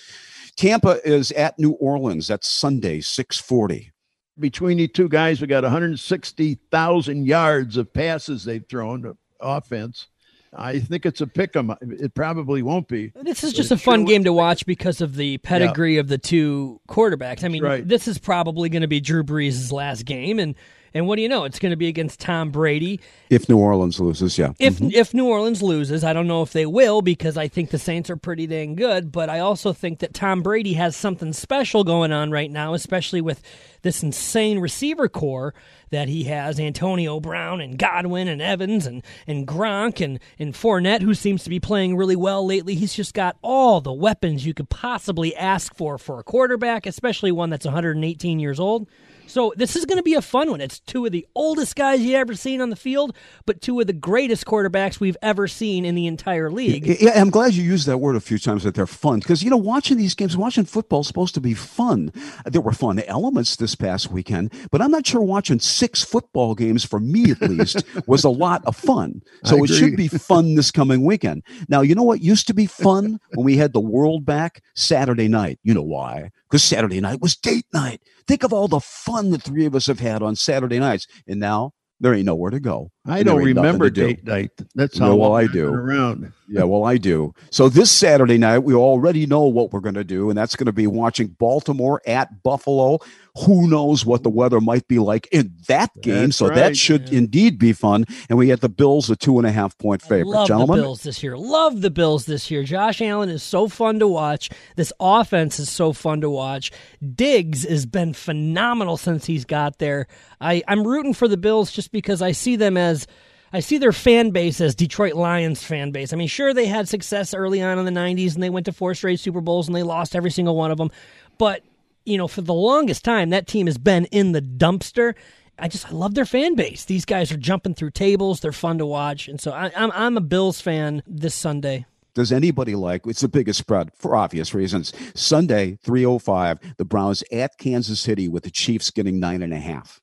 Tampa 0.55 0.99
is 1.07 1.31
at 1.31 1.57
New 1.57 1.71
Orleans. 1.71 2.27
That's 2.27 2.49
Sunday, 2.49 2.99
640 3.01 3.93
between 4.39 4.77
the 4.77 4.87
two 4.87 5.09
guys, 5.09 5.41
we 5.41 5.47
got 5.47 5.63
160,000 5.63 7.25
yards 7.25 7.77
of 7.77 7.93
passes 7.93 8.43
they've 8.43 8.65
thrown 8.67 9.17
offense. 9.39 10.07
I 10.53 10.79
think 10.79 11.05
it's 11.05 11.21
a 11.21 11.27
pick 11.27 11.55
'em. 11.55 11.73
It 11.81 12.15
probably 12.15 12.63
won't 12.63 12.87
be. 12.87 13.11
This 13.15 13.43
is 13.43 13.53
just 13.53 13.71
a 13.71 13.77
fun 13.77 13.99
sure 13.99 14.07
game 14.07 14.23
to 14.23 14.33
watch 14.33 14.65
because 14.65 14.99
of 14.99 15.15
the 15.15 15.37
pedigree 15.39 15.95
yeah. 15.95 15.99
of 15.99 16.07
the 16.07 16.17
two 16.17 16.81
quarterbacks. 16.89 17.43
I 17.43 17.49
mean, 17.49 17.63
right. 17.63 17.87
this 17.87 18.07
is 18.07 18.17
probably 18.17 18.69
going 18.69 18.81
to 18.81 18.87
be 18.87 18.99
Drew 18.99 19.23
Brees' 19.23 19.71
last 19.71 20.05
game, 20.05 20.39
and 20.39 20.55
and 20.93 21.07
what 21.07 21.15
do 21.15 21.21
you 21.21 21.29
know? 21.29 21.43
It's 21.43 21.59
going 21.59 21.71
to 21.71 21.75
be 21.75 21.87
against 21.87 22.19
Tom 22.19 22.51
Brady. 22.51 22.99
If 23.29 23.49
New 23.49 23.57
Orleans 23.57 23.99
loses, 23.99 24.37
yeah. 24.37 24.53
If 24.59 24.75
mm-hmm. 24.75 24.89
if 24.93 25.13
New 25.13 25.27
Orleans 25.27 25.61
loses, 25.61 26.03
I 26.03 26.13
don't 26.13 26.27
know 26.27 26.41
if 26.41 26.53
they 26.53 26.65
will 26.65 27.01
because 27.01 27.37
I 27.37 27.47
think 27.47 27.69
the 27.69 27.79
Saints 27.79 28.09
are 28.09 28.17
pretty 28.17 28.47
dang 28.47 28.75
good, 28.75 29.11
but 29.11 29.29
I 29.29 29.39
also 29.39 29.73
think 29.73 29.99
that 29.99 30.13
Tom 30.13 30.41
Brady 30.41 30.73
has 30.73 30.95
something 30.95 31.33
special 31.33 31.83
going 31.83 32.11
on 32.11 32.31
right 32.31 32.51
now, 32.51 32.73
especially 32.73 33.21
with 33.21 33.41
this 33.81 34.03
insane 34.03 34.59
receiver 34.59 35.07
corps 35.07 35.53
that 35.89 36.07
he 36.07 36.25
has 36.25 36.59
Antonio 36.59 37.19
Brown 37.19 37.61
and 37.61 37.77
Godwin 37.77 38.27
and 38.27 38.41
Evans 38.41 38.85
and, 38.85 39.03
and 39.25 39.47
Gronk 39.47 40.03
and, 40.03 40.19
and 40.37 40.53
Fournette, 40.53 41.01
who 41.01 41.13
seems 41.13 41.43
to 41.43 41.49
be 41.49 41.59
playing 41.59 41.97
really 41.97 42.15
well 42.15 42.45
lately. 42.45 42.75
He's 42.75 42.93
just 42.93 43.13
got 43.13 43.37
all 43.41 43.81
the 43.81 43.93
weapons 43.93 44.45
you 44.45 44.53
could 44.53 44.69
possibly 44.69 45.35
ask 45.35 45.73
for 45.73 45.97
for 45.97 46.19
a 46.19 46.23
quarterback, 46.23 46.85
especially 46.85 47.31
one 47.31 47.49
that's 47.49 47.65
118 47.65 48.39
years 48.39 48.59
old. 48.59 48.87
So 49.29 49.53
this 49.55 49.75
is 49.75 49.85
going 49.85 49.97
to 49.97 50.03
be 50.03 50.15
a 50.15 50.21
fun 50.21 50.49
one. 50.49 50.59
It's 50.59 50.79
two 50.79 51.05
of 51.05 51.11
the 51.11 51.25
oldest 51.35 51.75
guys 51.75 52.01
you've 52.01 52.15
ever 52.15 52.33
seen 52.33 52.61
on 52.61 52.71
the 52.71 52.75
field, 52.75 53.15
but 53.45 53.61
two 53.61 53.79
of 53.79 53.87
the 53.87 53.93
greatest 53.93 54.45
quarterbacks 54.45 54.99
we've 54.99 55.17
ever 55.21 55.47
seen 55.47 55.85
in 55.85 55.93
the 55.93 56.07
entire 56.07 56.49
league. 56.49 56.87
Yeah, 56.99 57.11
I'm 57.15 57.29
glad 57.29 57.53
you 57.53 57.63
used 57.63 57.85
that 57.87 57.99
word 57.99 58.15
a 58.15 58.19
few 58.19 58.39
times 58.39 58.63
that 58.63 58.73
they're 58.73 58.87
fun 58.87 59.19
because 59.19 59.43
you 59.43 59.49
know 59.49 59.57
watching 59.57 59.97
these 59.97 60.15
games, 60.15 60.35
watching 60.35 60.65
football 60.65 61.01
is 61.01 61.07
supposed 61.07 61.35
to 61.35 61.41
be 61.41 61.53
fun. 61.53 62.11
There 62.45 62.61
were 62.61 62.71
fun 62.71 62.99
elements 62.99 63.55
this 63.55 63.75
past 63.75 64.09
weekend, 64.11 64.51
but 64.71 64.81
I'm 64.81 64.91
not 64.91 65.05
sure 65.05 65.21
watching 65.21 65.59
six 65.59 66.03
football 66.03 66.55
games 66.55 66.83
for 66.83 66.99
me 66.99 67.31
at 67.31 67.41
least 67.41 67.83
was 68.07 68.23
a 68.23 68.29
lot 68.29 68.65
of 68.65 68.75
fun. 68.75 69.21
So 69.43 69.63
it 69.63 69.67
should 69.67 69.95
be 69.95 70.07
fun 70.07 70.55
this 70.55 70.71
coming 70.71 71.05
weekend. 71.05 71.43
Now 71.67 71.81
you 71.81 71.93
know 71.93 72.03
what 72.03 72.21
used 72.21 72.47
to 72.47 72.53
be 72.53 72.65
fun 72.65 73.19
when 73.35 73.45
we 73.45 73.57
had 73.57 73.73
the 73.73 73.79
world 73.79 74.25
back 74.25 74.63
Saturday 74.75 75.27
night. 75.27 75.59
You 75.63 75.75
know 75.75 75.83
why? 75.83 76.31
Because 76.49 76.63
Saturday 76.63 76.99
night 76.99 77.21
was 77.21 77.35
date 77.35 77.65
night. 77.73 78.01
Think 78.29 78.43
of 78.43 78.53
all 78.53 78.67
the 78.67 78.79
fun 78.79 79.31
the 79.31 79.39
three 79.39 79.65
of 79.65 79.73
us 79.73 79.87
have 79.87 79.99
had 79.99 80.21
on 80.21 80.35
Saturday 80.35 80.77
nights. 80.77 81.07
And 81.27 81.39
now 81.39 81.73
There 82.01 82.13
ain't 82.13 82.25
nowhere 82.25 82.51
to 82.51 82.61
go. 82.61 82.91
I 83.05 83.23
don't 83.23 83.43
remember 83.43 83.89
date 83.89 84.23
night. 84.23 84.51
That's 84.73 84.97
how 84.97 85.15
well 85.15 85.35
I 85.35 85.47
do. 85.47 85.67
Around. 85.67 86.31
Yeah, 86.47 86.63
well 86.63 86.85
I 86.85 86.95
do. 86.97 87.33
So 87.51 87.67
this 87.67 87.91
Saturday 87.91 88.37
night, 88.37 88.59
we 88.59 88.73
already 88.73 89.25
know 89.25 89.43
what 89.43 89.73
we're 89.73 89.81
going 89.81 89.95
to 89.95 90.05
do, 90.05 90.29
and 90.29 90.37
that's 90.37 90.55
going 90.55 90.67
to 90.67 90.71
be 90.73 90.87
watching 90.87 91.35
Baltimore 91.39 92.01
at 92.07 92.41
Buffalo. 92.41 92.99
Who 93.45 93.69
knows 93.69 94.05
what 94.05 94.23
the 94.23 94.29
weather 94.29 94.59
might 94.59 94.87
be 94.87 94.99
like 94.99 95.27
in 95.31 95.53
that 95.67 95.89
game? 96.01 96.25
That's 96.25 96.37
so 96.37 96.47
right. 96.47 96.55
that 96.55 96.77
should 96.77 97.09
yeah. 97.09 97.19
indeed 97.19 97.59
be 97.59 97.73
fun. 97.73 98.05
And 98.29 98.37
we 98.37 98.47
get 98.47 98.61
the 98.61 98.69
Bills 98.69 99.09
a 99.09 99.15
two 99.15 99.37
and 99.37 99.47
a 99.47 99.51
half 99.51 99.77
point 99.77 100.01
favorite. 100.01 100.27
love 100.27 100.47
Gentlemen. 100.47 100.77
the 100.77 100.83
Bills 100.83 101.03
this 101.03 101.23
year. 101.23 101.37
Love 101.37 101.81
the 101.81 101.89
Bills 101.89 102.25
this 102.25 102.49
year. 102.51 102.63
Josh 102.63 103.01
Allen 103.01 103.29
is 103.29 103.43
so 103.43 103.67
fun 103.67 103.99
to 103.99 104.07
watch. 104.07 104.49
This 104.75 104.93
offense 104.99 105.59
is 105.59 105.69
so 105.69 105.93
fun 105.93 106.21
to 106.21 106.29
watch. 106.29 106.71
Diggs 107.15 107.63
has 107.63 107.85
been 107.85 108.13
phenomenal 108.13 108.97
since 108.97 109.25
he's 109.25 109.45
got 109.45 109.79
there. 109.79 110.07
I, 110.41 110.63
I'm 110.67 110.85
rooting 110.85 111.13
for 111.13 111.27
the 111.27 111.37
Bills 111.37 111.71
just 111.71 111.91
because 111.91 112.21
I 112.21 112.31
see 112.31 112.55
them 112.55 112.77
as 112.77 113.07
I 113.51 113.61
see 113.61 113.77
their 113.77 113.91
fan 113.91 114.29
base 114.31 114.61
as 114.61 114.75
Detroit 114.75 115.13
Lions 115.13 115.63
fan 115.63 115.91
base. 115.91 116.13
I 116.13 116.17
mean, 116.17 116.27
sure 116.27 116.53
they 116.53 116.67
had 116.67 116.87
success 116.87 117.33
early 117.33 117.61
on 117.61 117.79
in 117.79 117.85
the 117.85 117.91
90s 117.91 118.35
and 118.35 118.43
they 118.43 118.49
went 118.49 118.65
to 118.67 118.73
four 118.73 118.93
straight 118.93 119.19
Super 119.19 119.41
Bowls 119.41 119.67
and 119.67 119.75
they 119.75 119.83
lost 119.83 120.15
every 120.15 120.31
single 120.31 120.55
one 120.55 120.71
of 120.71 120.77
them. 120.77 120.91
But, 121.37 121.63
you 122.09 122.17
know, 122.17 122.27
for 122.27 122.41
the 122.41 122.53
longest 122.53 123.05
time 123.05 123.29
that 123.29 123.47
team 123.47 123.67
has 123.67 123.77
been 123.77 124.05
in 124.05 124.31
the 124.31 124.41
dumpster. 124.41 125.15
I 125.57 125.67
just 125.67 125.87
I 125.87 125.91
love 125.91 126.15
their 126.15 126.25
fan 126.25 126.55
base. 126.55 126.85
These 126.85 127.05
guys 127.05 127.31
are 127.31 127.37
jumping 127.37 127.75
through 127.75 127.91
tables. 127.91 128.39
They're 128.39 128.53
fun 128.53 128.77
to 128.77 128.85
watch. 128.85 129.27
And 129.27 129.41
so 129.41 129.51
I, 129.51 129.71
I'm 129.75 129.91
I'm 129.91 130.17
a 130.17 130.21
Bills 130.21 130.61
fan 130.61 131.03
this 131.05 131.35
Sunday 131.35 131.85
does 132.15 132.31
anybody 132.31 132.75
like 132.75 133.05
it's 133.05 133.21
the 133.21 133.29
biggest 133.29 133.59
spread 133.59 133.91
for 133.95 134.15
obvious 134.15 134.53
reasons 134.53 134.91
sunday 135.13 135.77
305 135.83 136.59
the 136.77 136.83
browns 136.83 137.23
at 137.31 137.55
kansas 137.59 137.99
city 137.99 138.27
with 138.27 138.43
the 138.43 138.49
chiefs 138.49 138.89
getting 138.89 139.19
nine 139.19 139.43
and 139.43 139.53
a 139.53 139.59
half 139.59 140.01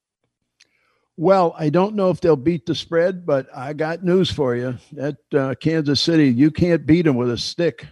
well, 1.19 1.55
I 1.59 1.71
don't 1.71 1.95
know 1.95 2.11
if 2.11 2.21
they'll 2.21 2.37
beat 2.37 2.67
the 2.67 2.75
spread, 2.75 3.25
but 3.25 3.49
I 3.57 3.73
got 3.73 4.05
news 4.05 4.31
for 4.31 4.55
you. 4.55 4.77
At 5.01 5.17
uh, 5.33 5.55
Kansas 5.55 6.01
City, 6.01 6.29
you 6.29 6.51
can't 6.51 6.85
beat 6.85 7.03
them 7.03 7.17
with 7.17 7.31
a 7.31 7.39
stick. 7.39 7.87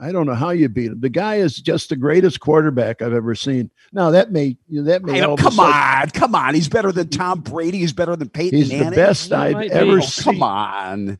I 0.00 0.12
don't 0.12 0.26
know 0.26 0.34
how 0.34 0.50
you 0.50 0.68
beat 0.68 0.92
him. 0.92 1.00
The 1.00 1.08
guy 1.08 1.36
is 1.36 1.56
just 1.56 1.88
the 1.88 1.96
greatest 1.96 2.40
quarterback 2.40 3.02
I've 3.02 3.12
ever 3.12 3.34
seen. 3.34 3.70
Now 3.92 4.10
that 4.10 4.30
may 4.30 4.56
you 4.68 4.82
know, 4.82 4.84
that 4.84 5.02
may 5.02 5.20
know, 5.20 5.36
come 5.36 5.58
on, 5.58 6.10
come 6.10 6.34
on. 6.34 6.54
He's 6.54 6.68
better 6.68 6.92
than 6.92 7.08
Tom 7.08 7.40
Brady. 7.40 7.78
He's 7.78 7.92
better 7.92 8.16
than 8.16 8.28
Peyton. 8.28 8.58
He's 8.58 8.70
Manning. 8.70 8.90
the 8.90 8.96
best 8.96 9.32
I've 9.32 9.70
ever 9.70 9.98
oh, 9.98 10.00
seen. 10.00 10.34
Come 10.34 10.42
on, 10.42 11.18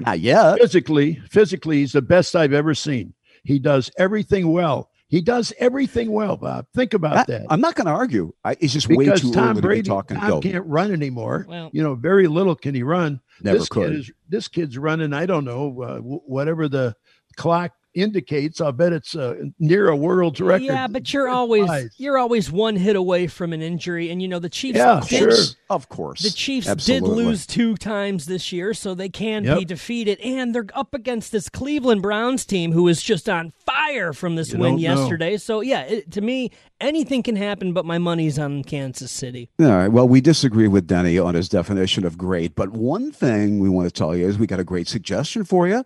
not 0.00 0.20
yet. 0.20 0.58
Physically, 0.58 1.22
physically, 1.30 1.78
he's 1.78 1.92
the 1.92 2.02
best 2.02 2.34
I've 2.34 2.52
ever 2.52 2.74
seen. 2.74 3.14
He 3.44 3.58
does 3.58 3.90
everything 3.98 4.52
well. 4.52 4.90
He 5.08 5.20
does 5.20 5.52
everything 5.58 6.10
well, 6.10 6.36
Bob. 6.36 6.66
Think 6.74 6.92
about 6.92 7.16
I, 7.16 7.24
that. 7.28 7.46
I'm 7.48 7.60
not 7.60 7.76
going 7.76 7.86
to 7.86 7.92
argue. 7.92 8.32
I, 8.44 8.56
it's 8.58 8.72
just 8.72 8.88
because 8.88 9.06
way 9.06 9.14
too 9.14 9.32
Tom 9.32 9.50
early 9.50 9.60
Brady, 9.60 9.82
to 9.82 9.84
be 9.84 9.88
talking. 9.88 10.16
Tom 10.16 10.42
can't 10.42 10.66
run 10.66 10.92
anymore. 10.92 11.46
Well, 11.48 11.70
you 11.72 11.80
know, 11.80 11.94
very 11.94 12.26
little 12.26 12.56
can 12.56 12.74
he 12.74 12.82
run. 12.82 13.20
Never 13.40 13.58
this 13.58 13.68
could. 13.68 13.90
Kid 13.90 14.00
is, 14.00 14.10
this 14.28 14.48
kid's 14.48 14.76
running. 14.76 15.12
I 15.12 15.26
don't 15.26 15.44
know 15.44 15.80
uh, 15.80 15.98
whatever 15.98 16.68
the 16.68 16.96
clock 17.36 17.72
indicates, 17.96 18.60
I'll 18.60 18.72
bet 18.72 18.92
it's 18.92 19.16
uh, 19.16 19.34
near 19.58 19.88
a 19.88 19.96
world's 19.96 20.40
record. 20.40 20.64
Yeah, 20.64 20.86
but 20.86 21.12
you're 21.12 21.28
always 21.28 21.68
you're 21.96 22.18
always 22.18 22.52
one 22.52 22.76
hit 22.76 22.94
away 22.94 23.26
from 23.26 23.52
an 23.52 23.62
injury, 23.62 24.10
and 24.10 24.22
you 24.22 24.28
know 24.28 24.38
the 24.38 24.48
Chiefs. 24.48 24.78
Yeah, 24.78 25.00
did, 25.08 25.32
sure, 25.32 25.54
of 25.70 25.88
course. 25.88 26.22
The 26.22 26.30
Chiefs 26.30 26.68
Absolutely. 26.68 27.08
did 27.08 27.16
lose 27.16 27.46
two 27.46 27.76
times 27.76 28.26
this 28.26 28.52
year, 28.52 28.74
so 28.74 28.94
they 28.94 29.08
can 29.08 29.44
yep. 29.44 29.58
be 29.58 29.64
defeated, 29.64 30.20
and 30.20 30.54
they're 30.54 30.66
up 30.74 30.94
against 30.94 31.32
this 31.32 31.48
Cleveland 31.48 32.02
Browns 32.02 32.44
team 32.44 32.72
who 32.72 32.86
is 32.88 33.02
just 33.02 33.28
on 33.28 33.52
fire 33.64 34.12
from 34.12 34.36
this 34.36 34.52
you 34.52 34.58
win 34.58 34.78
yesterday. 34.78 35.32
Know. 35.32 35.36
So 35.38 35.60
yeah, 35.60 35.82
it, 35.82 36.12
to 36.12 36.20
me, 36.20 36.50
anything 36.80 37.22
can 37.22 37.36
happen, 37.36 37.72
but 37.72 37.84
my 37.84 37.98
money's 37.98 38.38
on 38.38 38.62
Kansas 38.62 39.10
City. 39.10 39.48
All 39.58 39.66
right. 39.66 39.88
Well, 39.88 40.06
we 40.06 40.20
disagree 40.20 40.68
with 40.68 40.86
Denny 40.86 41.18
on 41.18 41.34
his 41.34 41.48
definition 41.48 42.04
of 42.04 42.18
great, 42.18 42.54
but 42.54 42.70
one 42.70 43.10
thing 43.10 43.58
we 43.58 43.68
want 43.68 43.88
to 43.88 43.92
tell 43.92 44.14
you 44.14 44.28
is 44.28 44.38
we 44.38 44.46
got 44.46 44.60
a 44.60 44.64
great 44.64 44.88
suggestion 44.88 45.44
for 45.44 45.66
you. 45.66 45.84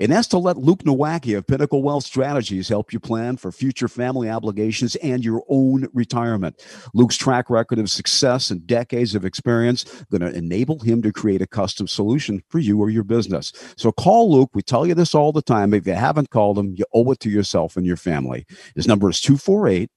And 0.00 0.10
that's 0.10 0.28
to 0.28 0.38
let 0.38 0.56
Luke 0.56 0.82
Nowacki 0.84 1.36
of 1.36 1.46
Pinnacle 1.46 1.82
Wealth 1.82 2.04
Strategies 2.04 2.70
help 2.70 2.90
you 2.90 2.98
plan 2.98 3.36
for 3.36 3.52
future 3.52 3.86
family 3.86 4.30
obligations 4.30 4.96
and 4.96 5.22
your 5.22 5.44
own 5.50 5.88
retirement. 5.92 6.64
Luke's 6.94 7.18
track 7.18 7.50
record 7.50 7.78
of 7.78 7.90
success 7.90 8.50
and 8.50 8.66
decades 8.66 9.14
of 9.14 9.26
experience 9.26 9.84
going 10.10 10.22
to 10.22 10.34
enable 10.34 10.78
him 10.78 11.02
to 11.02 11.12
create 11.12 11.42
a 11.42 11.46
custom 11.46 11.86
solution 11.86 12.42
for 12.48 12.58
you 12.58 12.80
or 12.80 12.88
your 12.88 13.04
business. 13.04 13.52
So 13.76 13.92
call 13.92 14.32
Luke. 14.32 14.50
We 14.54 14.62
tell 14.62 14.86
you 14.86 14.94
this 14.94 15.14
all 15.14 15.32
the 15.32 15.42
time. 15.42 15.74
If 15.74 15.86
you 15.86 15.92
haven't 15.92 16.30
called 16.30 16.58
him, 16.58 16.74
you 16.76 16.86
owe 16.94 17.10
it 17.12 17.20
to 17.20 17.30
yourself 17.30 17.76
and 17.76 17.84
your 17.84 17.98
family. 17.98 18.46
His 18.74 18.88
number 18.88 19.10
is 19.10 19.20
248 19.20 19.90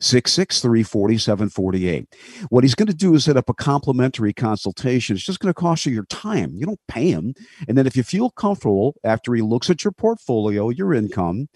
663 0.00 0.82
4748. 0.82 2.14
What 2.50 2.64
he's 2.64 2.74
going 2.74 2.86
to 2.88 2.94
do 2.94 3.14
is 3.14 3.24
set 3.24 3.36
up 3.36 3.48
a 3.48 3.54
complimentary 3.54 4.32
consultation. 4.32 5.16
It's 5.16 5.24
just 5.24 5.40
going 5.40 5.52
to 5.52 5.58
cost 5.58 5.86
you 5.86 5.92
your 5.92 6.04
time. 6.06 6.52
You 6.54 6.66
don't 6.66 6.80
pay 6.88 7.10
him. 7.10 7.34
And 7.66 7.78
then 7.78 7.86
if 7.86 7.96
you 7.96 8.02
feel 8.02 8.30
comfortable 8.30 8.96
after 9.04 9.34
he 9.34 9.42
looks 9.42 9.70
at 9.70 9.84
your 9.84 9.92
portfolio, 9.92 10.68
your 10.68 10.92
income, 10.92 11.48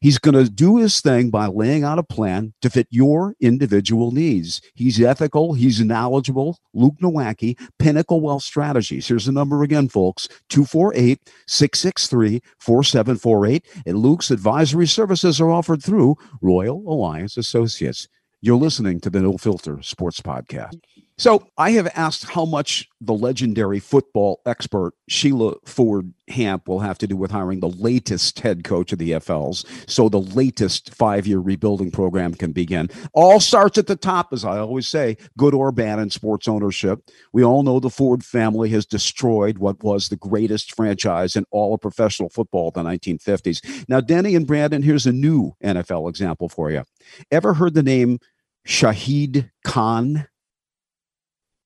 He's 0.00 0.18
going 0.18 0.34
to 0.34 0.50
do 0.50 0.78
his 0.78 1.00
thing 1.00 1.30
by 1.30 1.46
laying 1.46 1.84
out 1.84 1.98
a 1.98 2.02
plan 2.02 2.52
to 2.62 2.70
fit 2.70 2.86
your 2.90 3.34
individual 3.40 4.10
needs. 4.10 4.60
He's 4.74 5.00
ethical, 5.00 5.54
he's 5.54 5.80
knowledgeable. 5.80 6.58
Luke 6.74 6.96
Nowacki, 7.02 7.58
Pinnacle 7.78 8.20
Wealth 8.20 8.42
Strategies. 8.42 9.08
Here's 9.08 9.26
the 9.26 9.32
number 9.32 9.62
again, 9.62 9.88
folks 9.88 10.28
248 10.48 11.20
663 11.46 12.40
4748. 12.58 13.64
And 13.86 13.98
Luke's 13.98 14.30
advisory 14.30 14.86
services 14.86 15.40
are 15.40 15.50
offered 15.50 15.82
through 15.82 16.16
Royal 16.40 16.82
Alliance 16.86 17.36
Associates. 17.36 18.08
You're 18.40 18.56
listening 18.56 19.00
to 19.00 19.10
the 19.10 19.20
No 19.20 19.36
Filter 19.38 19.82
Sports 19.82 20.20
Podcast. 20.20 20.78
So 21.18 21.46
I 21.56 21.70
have 21.70 21.90
asked 21.94 22.24
how 22.24 22.44
much 22.44 22.86
the 23.00 23.14
legendary 23.14 23.80
football 23.80 24.42
expert 24.44 24.92
Sheila 25.08 25.54
Ford 25.64 26.12
Hamp 26.28 26.68
will 26.68 26.80
have 26.80 26.98
to 26.98 27.06
do 27.06 27.16
with 27.16 27.30
hiring 27.30 27.60
the 27.60 27.70
latest 27.70 28.40
head 28.40 28.64
coach 28.64 28.92
of 28.92 28.98
the 28.98 29.12
FLs, 29.12 29.64
so 29.88 30.10
the 30.10 30.20
latest 30.20 30.94
five-year 30.94 31.38
rebuilding 31.38 31.90
program 31.90 32.34
can 32.34 32.52
begin. 32.52 32.90
All 33.14 33.40
starts 33.40 33.78
at 33.78 33.86
the 33.86 33.96
top, 33.96 34.32
as 34.32 34.44
I 34.44 34.58
always 34.58 34.88
say, 34.88 35.16
good 35.38 35.54
or 35.54 35.72
bad 35.72 35.98
in 35.98 36.10
sports 36.10 36.48
ownership. 36.48 37.00
We 37.32 37.42
all 37.42 37.62
know 37.62 37.80
the 37.80 37.88
Ford 37.88 38.22
family 38.22 38.68
has 38.70 38.84
destroyed 38.84 39.56
what 39.56 39.82
was 39.82 40.10
the 40.10 40.16
greatest 40.16 40.74
franchise 40.74 41.34
in 41.34 41.46
all 41.50 41.72
of 41.74 41.80
professional 41.80 42.28
football 42.28 42.72
in 42.76 42.84
the 42.84 42.90
1950s. 42.90 43.88
Now, 43.88 44.00
Denny 44.00 44.34
and 44.34 44.46
Brandon, 44.46 44.82
here's 44.82 45.06
a 45.06 45.12
new 45.12 45.52
NFL 45.64 46.10
example 46.10 46.50
for 46.50 46.70
you. 46.70 46.84
Ever 47.30 47.54
heard 47.54 47.72
the 47.72 47.82
name 47.82 48.18
Shahid 48.66 49.50
Khan? 49.64 50.26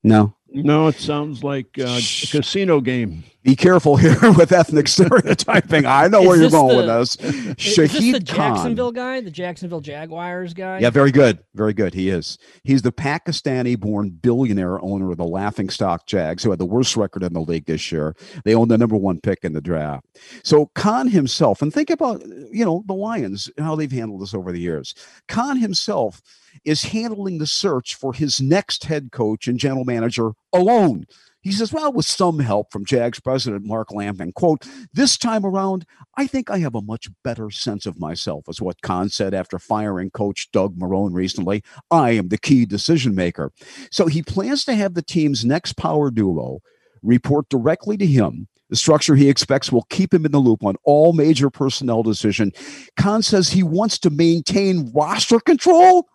No. 0.02 0.34
No, 0.52 0.88
it 0.88 0.96
sounds 0.96 1.44
like 1.44 1.78
a 1.78 2.00
casino 2.30 2.80
game. 2.80 3.22
Be 3.42 3.56
careful 3.56 3.96
here 3.96 4.18
with 4.36 4.52
ethnic 4.52 4.86
stereotyping. 4.88 5.86
I 5.86 6.08
know 6.08 6.20
where 6.20 6.36
you're 6.36 6.50
going 6.50 6.76
the, 6.76 6.76
with 6.76 6.86
this. 6.86 7.16
Shahid 7.56 8.12
the 8.12 8.20
Jacksonville 8.20 8.92
guy, 8.92 9.22
the 9.22 9.30
Jacksonville 9.30 9.80
Jaguars 9.80 10.52
guy. 10.52 10.80
Yeah, 10.80 10.90
very 10.90 11.10
good, 11.10 11.38
very 11.54 11.72
good. 11.72 11.94
He 11.94 12.10
is. 12.10 12.36
He's 12.64 12.82
the 12.82 12.92
Pakistani-born 12.92 14.10
billionaire 14.10 14.82
owner 14.84 15.10
of 15.10 15.16
the 15.16 15.24
Laughing 15.24 15.70
Stock 15.70 16.06
Jags, 16.06 16.42
who 16.42 16.50
had 16.50 16.58
the 16.58 16.66
worst 16.66 16.96
record 16.96 17.22
in 17.22 17.32
the 17.32 17.40
league 17.40 17.64
this 17.64 17.90
year. 17.90 18.14
They 18.44 18.54
own 18.54 18.68
the 18.68 18.76
number 18.76 18.96
one 18.96 19.20
pick 19.20 19.42
in 19.42 19.54
the 19.54 19.62
draft. 19.62 20.06
So 20.44 20.66
Khan 20.74 21.08
himself, 21.08 21.62
and 21.62 21.72
think 21.72 21.88
about 21.88 22.22
you 22.52 22.64
know 22.64 22.84
the 22.86 22.94
Lions, 22.94 23.50
and 23.56 23.64
how 23.64 23.74
they've 23.74 23.90
handled 23.90 24.20
this 24.20 24.34
over 24.34 24.52
the 24.52 24.60
years. 24.60 24.94
Khan 25.28 25.56
himself 25.56 26.20
is 26.64 26.82
handling 26.82 27.38
the 27.38 27.46
search 27.46 27.94
for 27.94 28.12
his 28.12 28.40
next 28.40 28.84
head 28.84 29.12
coach 29.12 29.48
and 29.48 29.58
general 29.58 29.84
manager 29.84 30.32
alone. 30.52 31.06
He 31.42 31.52
says, 31.52 31.72
well, 31.72 31.92
with 31.92 32.04
some 32.04 32.38
help 32.38 32.70
from 32.70 32.84
Jags 32.84 33.18
president 33.18 33.64
Mark 33.64 33.92
Lamping, 33.92 34.32
quote, 34.32 34.66
this 34.92 35.16
time 35.16 35.46
around, 35.46 35.86
I 36.16 36.26
think 36.26 36.50
I 36.50 36.58
have 36.58 36.74
a 36.74 36.82
much 36.82 37.08
better 37.24 37.50
sense 37.50 37.86
of 37.86 37.98
myself, 37.98 38.44
is 38.48 38.60
what 38.60 38.82
Khan 38.82 39.08
said 39.08 39.32
after 39.32 39.58
firing 39.58 40.10
coach 40.10 40.50
Doug 40.52 40.78
Marrone 40.78 41.14
recently. 41.14 41.62
I 41.90 42.10
am 42.10 42.28
the 42.28 42.38
key 42.38 42.66
decision 42.66 43.14
maker. 43.14 43.52
So 43.90 44.06
he 44.06 44.22
plans 44.22 44.64
to 44.66 44.74
have 44.74 44.94
the 44.94 45.02
team's 45.02 45.44
next 45.44 45.74
power 45.74 46.10
duo 46.10 46.60
report 47.02 47.48
directly 47.48 47.96
to 47.96 48.06
him. 48.06 48.46
The 48.68 48.76
structure 48.76 49.16
he 49.16 49.28
expects 49.28 49.72
will 49.72 49.86
keep 49.90 50.14
him 50.14 50.24
in 50.24 50.32
the 50.32 50.38
loop 50.38 50.64
on 50.64 50.76
all 50.84 51.12
major 51.12 51.50
personnel 51.50 52.02
decision. 52.02 52.52
Khan 52.96 53.22
says 53.22 53.48
he 53.48 53.62
wants 53.62 53.98
to 54.00 54.10
maintain 54.10 54.92
roster 54.94 55.40
control 55.40 56.06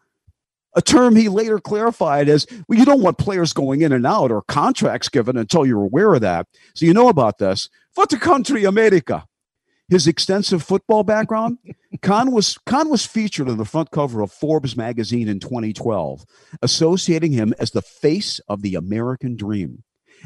a 0.75 0.81
term 0.81 1.15
he 1.15 1.29
later 1.29 1.59
clarified 1.59 2.29
as 2.29 2.45
well, 2.67 2.77
you 2.77 2.85
don't 2.85 3.01
want 3.01 3.17
players 3.17 3.53
going 3.53 3.81
in 3.81 3.91
and 3.91 4.05
out 4.05 4.31
or 4.31 4.41
contracts 4.43 5.09
given 5.09 5.37
until 5.37 5.65
you're 5.65 5.83
aware 5.83 6.13
of 6.13 6.21
that. 6.21 6.47
So 6.73 6.85
you 6.85 6.93
know 6.93 7.09
about 7.09 7.37
this. 7.37 7.69
For 7.93 8.05
the 8.05 8.17
country, 8.17 8.65
America. 8.65 9.25
His 9.87 10.07
extensive 10.07 10.63
football 10.63 11.03
background, 11.03 11.59
Khan 12.01 12.31
was 12.31 12.57
Khan 12.65 12.89
was 12.89 13.05
featured 13.05 13.47
on 13.47 13.57
the 13.57 13.65
front 13.65 13.91
cover 13.91 14.21
of 14.21 14.31
Forbes 14.31 14.75
magazine 14.75 15.27
in 15.27 15.39
2012, 15.39 16.25
associating 16.61 17.31
him 17.31 17.53
as 17.59 17.71
the 17.71 17.83
face 17.83 18.39
of 18.49 18.63
the 18.63 18.75
American 18.75 19.35
dream. 19.35 19.83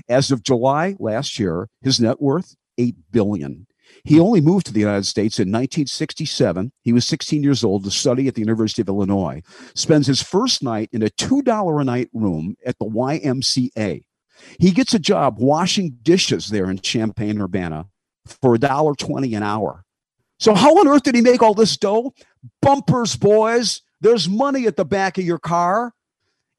As 0.08 0.32
of 0.32 0.44
July 0.44 0.96
last 0.98 1.40
year, 1.40 1.68
his 1.82 2.00
net 2.00 2.22
worth 2.22 2.56
8 2.78 2.96
billion. 3.12 3.68
He 4.04 4.20
only 4.20 4.42
moved 4.42 4.66
to 4.68 4.74
the 4.74 4.80
United 4.80 5.06
States 5.06 5.40
in 5.40 5.50
1967. 5.50 6.72
He 6.84 6.94
was 6.94 7.06
16 7.06 7.44
years 7.44 7.64
old 7.64 7.84
to 7.84 7.92
study 7.92 8.28
at 8.28 8.36
the 8.36 8.42
University 8.42 8.82
of 8.82 8.88
Illinois. 8.88 9.42
Spends 9.76 10.08
his 10.08 10.22
first 10.22 10.64
night 10.64 10.90
in 10.92 11.04
a 11.04 11.10
$2 11.10 11.82
a 11.82 11.84
night 11.84 12.10
room 12.14 12.56
at 12.66 12.78
the 12.80 12.86
YMCA. 12.86 14.04
He 14.60 14.72
gets 14.72 14.94
a 14.94 15.00
job 15.00 15.38
washing 15.40 15.98
dishes 16.02 16.50
there 16.50 16.70
in 16.70 16.80
Champaign 16.80 17.42
Urbana 17.42 17.88
for 18.42 18.56
a 18.56 18.60
dollar 18.60 18.96
twenty 18.96 19.36
an 19.36 19.44
hour. 19.44 19.84
So 20.40 20.54
how 20.54 20.78
on 20.78 20.88
earth 20.88 21.04
did 21.04 21.16
he 21.16 21.22
make 21.22 21.42
all 21.42 21.54
this 21.54 21.76
dough? 21.76 22.14
Bumpers, 22.62 23.16
boys. 23.16 23.82
There's 24.02 24.30
money 24.30 24.66
at 24.68 24.78
the 24.78 24.86
back 24.86 25.18
of 25.18 25.26
your 25.26 25.40
car. 25.40 25.94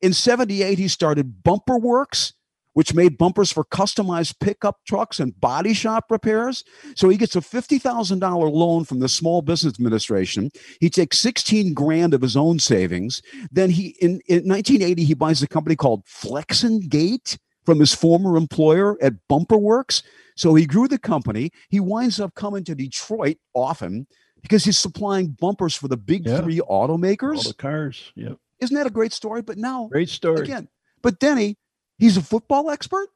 In 0.03 0.13
78, 0.13 0.79
he 0.79 0.89
started 0.89 1.43
Bumper 1.43 1.79
Works, 1.79 2.35
which 2.75 2.95
made 2.95 3.19
bumpers 3.19 3.51
for 3.53 3.65
customized 3.65 4.39
pickup 4.41 4.77
trucks 4.87 5.21
and 5.21 5.39
body 5.41 5.75
shop 5.75 6.07
repairs. 6.11 6.65
So 6.95 7.09
he 7.09 7.17
gets 7.17 7.37
a 7.37 7.41
$50,000 7.41 8.53
loan 8.53 8.85
from 8.85 9.01
the 9.01 9.09
Small 9.09 9.43
Business 9.43 9.75
Administration. 9.75 10.51
He 10.81 10.91
takes 10.91 11.19
16 11.19 11.75
grand 11.75 12.15
of 12.15 12.23
his 12.23 12.37
own 12.37 12.59
savings. 12.59 13.23
Then 13.51 13.71
he 13.71 13.97
in, 14.01 14.21
in 14.27 14.49
1980 14.49 15.05
he 15.05 15.15
buys 15.15 15.43
a 15.43 15.49
company 15.49 15.77
called 15.77 16.03
Flex-N-Gate 16.07 17.39
from 17.65 17.81
his 17.81 17.95
former 17.95 18.37
employer 18.37 18.97
at 19.03 19.15
Bumper 19.29 19.59
Works. 19.59 20.03
So 20.37 20.55
he 20.55 20.65
grew 20.65 20.89
the 20.89 20.99
company. 20.99 21.51
He 21.69 21.81
winds 21.81 22.19
up 22.21 22.35
coming 22.35 22.65
to 22.65 22.75
Detroit 22.75 23.37
often 23.55 24.07
because 24.43 24.65
he's 24.65 24.79
supplying 24.79 25.29
bumpers 25.29 25.77
for 25.77 25.89
the 25.89 25.97
big 25.97 26.27
yeah. 26.27 26.41
three 26.41 26.61
automakers. 26.61 27.37
All 27.37 27.43
the 27.43 27.55
cars. 27.55 28.13
Yep. 28.17 28.39
Isn't 28.61 28.77
that 28.77 28.87
a 28.87 28.91
great 28.91 29.13
story? 29.13 29.43
But 29.43 29.59
now, 29.59 29.89
great 29.91 30.09
story 30.09 30.43
again. 30.43 30.69
But 31.03 31.19
Denny, 31.19 31.57
he's 32.01 32.17
a 32.17 32.23
football 32.23 32.71
expert 32.71 33.09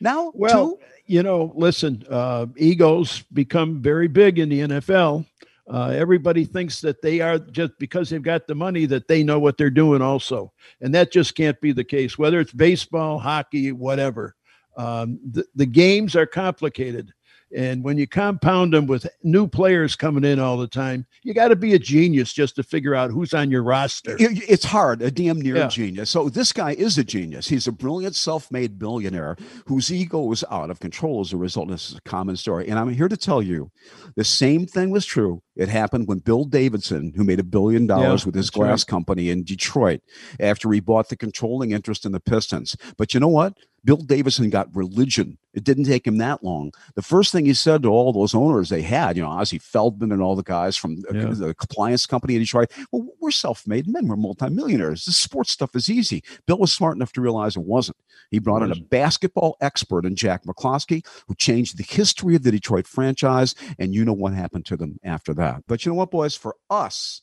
now. 0.00 0.30
Well, 0.34 0.72
too? 0.72 0.78
you 1.06 1.22
know, 1.22 1.52
listen, 1.56 2.04
uh, 2.08 2.46
egos 2.56 3.22
become 3.32 3.82
very 3.82 4.06
big 4.06 4.38
in 4.38 4.48
the 4.48 4.60
NFL. 4.60 5.26
Uh, 5.68 5.88
everybody 5.88 6.44
thinks 6.44 6.80
that 6.80 7.02
they 7.02 7.20
are 7.20 7.38
just 7.38 7.72
because 7.80 8.08
they've 8.08 8.22
got 8.22 8.46
the 8.46 8.54
money 8.54 8.86
that 8.86 9.08
they 9.08 9.24
know 9.24 9.40
what 9.40 9.56
they're 9.56 9.68
doing 9.68 10.00
also, 10.00 10.52
and 10.80 10.94
that 10.94 11.10
just 11.10 11.34
can't 11.34 11.60
be 11.60 11.72
the 11.72 11.82
case. 11.82 12.16
Whether 12.16 12.38
it's 12.38 12.52
baseball, 12.52 13.18
hockey, 13.18 13.72
whatever, 13.72 14.36
um, 14.76 15.18
the, 15.32 15.44
the 15.56 15.66
games 15.66 16.14
are 16.14 16.26
complicated. 16.26 17.12
And 17.54 17.84
when 17.84 17.96
you 17.96 18.06
compound 18.06 18.72
them 18.72 18.86
with 18.86 19.06
new 19.22 19.46
players 19.46 19.94
coming 19.94 20.24
in 20.24 20.40
all 20.40 20.56
the 20.56 20.66
time, 20.66 21.06
you 21.22 21.32
got 21.32 21.48
to 21.48 21.56
be 21.56 21.74
a 21.74 21.78
genius 21.78 22.32
just 22.32 22.56
to 22.56 22.62
figure 22.62 22.94
out 22.94 23.10
who's 23.10 23.34
on 23.34 23.50
your 23.50 23.62
roster. 23.62 24.16
It's 24.18 24.64
hard, 24.64 25.00
a 25.00 25.10
damn 25.10 25.40
near 25.40 25.56
yeah. 25.56 25.68
genius. 25.68 26.10
So 26.10 26.28
this 26.28 26.52
guy 26.52 26.72
is 26.72 26.98
a 26.98 27.04
genius. 27.04 27.48
He's 27.48 27.66
a 27.66 27.72
brilliant 27.72 28.16
self-made 28.16 28.78
billionaire 28.78 29.36
whose 29.66 29.92
ego 29.92 30.30
is 30.32 30.44
out 30.50 30.70
of 30.70 30.80
control 30.80 31.20
as 31.20 31.32
a 31.32 31.36
result. 31.36 31.68
This 31.68 31.90
is 31.90 31.98
a 31.98 32.00
common 32.02 32.36
story. 32.36 32.68
And 32.68 32.78
I'm 32.78 32.92
here 32.92 33.08
to 33.08 33.16
tell 33.16 33.42
you 33.42 33.70
the 34.16 34.24
same 34.24 34.66
thing 34.66 34.90
was 34.90 35.06
true. 35.06 35.42
It 35.54 35.68
happened 35.68 36.08
when 36.08 36.18
Bill 36.18 36.44
Davidson, 36.44 37.12
who 37.16 37.24
made 37.24 37.40
a 37.40 37.44
billion 37.44 37.86
dollars 37.86 38.22
yeah, 38.22 38.26
with 38.26 38.34
his 38.34 38.50
glass 38.50 38.82
right. 38.82 38.86
company 38.86 39.30
in 39.30 39.44
Detroit 39.44 40.00
after 40.40 40.70
he 40.70 40.80
bought 40.80 41.08
the 41.08 41.16
controlling 41.16 41.70
interest 41.70 42.04
in 42.04 42.12
the 42.12 42.20
Pistons. 42.20 42.76
But 42.98 43.14
you 43.14 43.20
know 43.20 43.28
what? 43.28 43.54
Bill 43.86 43.96
Davidson 43.96 44.50
got 44.50 44.74
religion. 44.74 45.38
It 45.54 45.62
didn't 45.62 45.84
take 45.84 46.06
him 46.06 46.18
that 46.18 46.42
long. 46.42 46.72
The 46.96 47.02
first 47.02 47.30
thing 47.30 47.46
he 47.46 47.54
said 47.54 47.84
to 47.84 47.88
all 47.88 48.12
those 48.12 48.34
owners 48.34 48.68
they 48.68 48.82
had, 48.82 49.16
you 49.16 49.22
know, 49.22 49.30
Ozzie 49.30 49.60
Feldman 49.60 50.10
and 50.10 50.20
all 50.20 50.34
the 50.34 50.42
guys 50.42 50.76
from 50.76 50.96
yeah. 51.14 51.26
the 51.30 51.54
compliance 51.54 52.04
company 52.04 52.34
in 52.34 52.40
Detroit, 52.40 52.72
well, 52.90 53.06
we're 53.20 53.30
self-made 53.30 53.86
men. 53.86 54.08
We're 54.08 54.16
multimillionaires. 54.16 55.04
This 55.04 55.16
sports 55.16 55.52
stuff 55.52 55.76
is 55.76 55.88
easy. 55.88 56.24
Bill 56.46 56.58
was 56.58 56.72
smart 56.72 56.96
enough 56.96 57.12
to 57.12 57.20
realize 57.20 57.56
it 57.56 57.62
wasn't. 57.62 57.96
He 58.30 58.40
brought 58.40 58.62
in 58.62 58.72
a 58.72 58.76
basketball 58.76 59.56
expert 59.60 60.04
in 60.04 60.16
Jack 60.16 60.42
McCloskey, 60.44 61.06
who 61.28 61.36
changed 61.36 61.78
the 61.78 61.84
history 61.84 62.34
of 62.34 62.42
the 62.42 62.50
Detroit 62.50 62.88
franchise. 62.88 63.54
And 63.78 63.94
you 63.94 64.04
know 64.04 64.12
what 64.12 64.34
happened 64.34 64.66
to 64.66 64.76
them 64.76 64.98
after 65.04 65.32
that. 65.34 65.62
But 65.68 65.86
you 65.86 65.92
know 65.92 65.96
what, 65.96 66.10
boys? 66.10 66.34
For 66.34 66.56
us, 66.68 67.22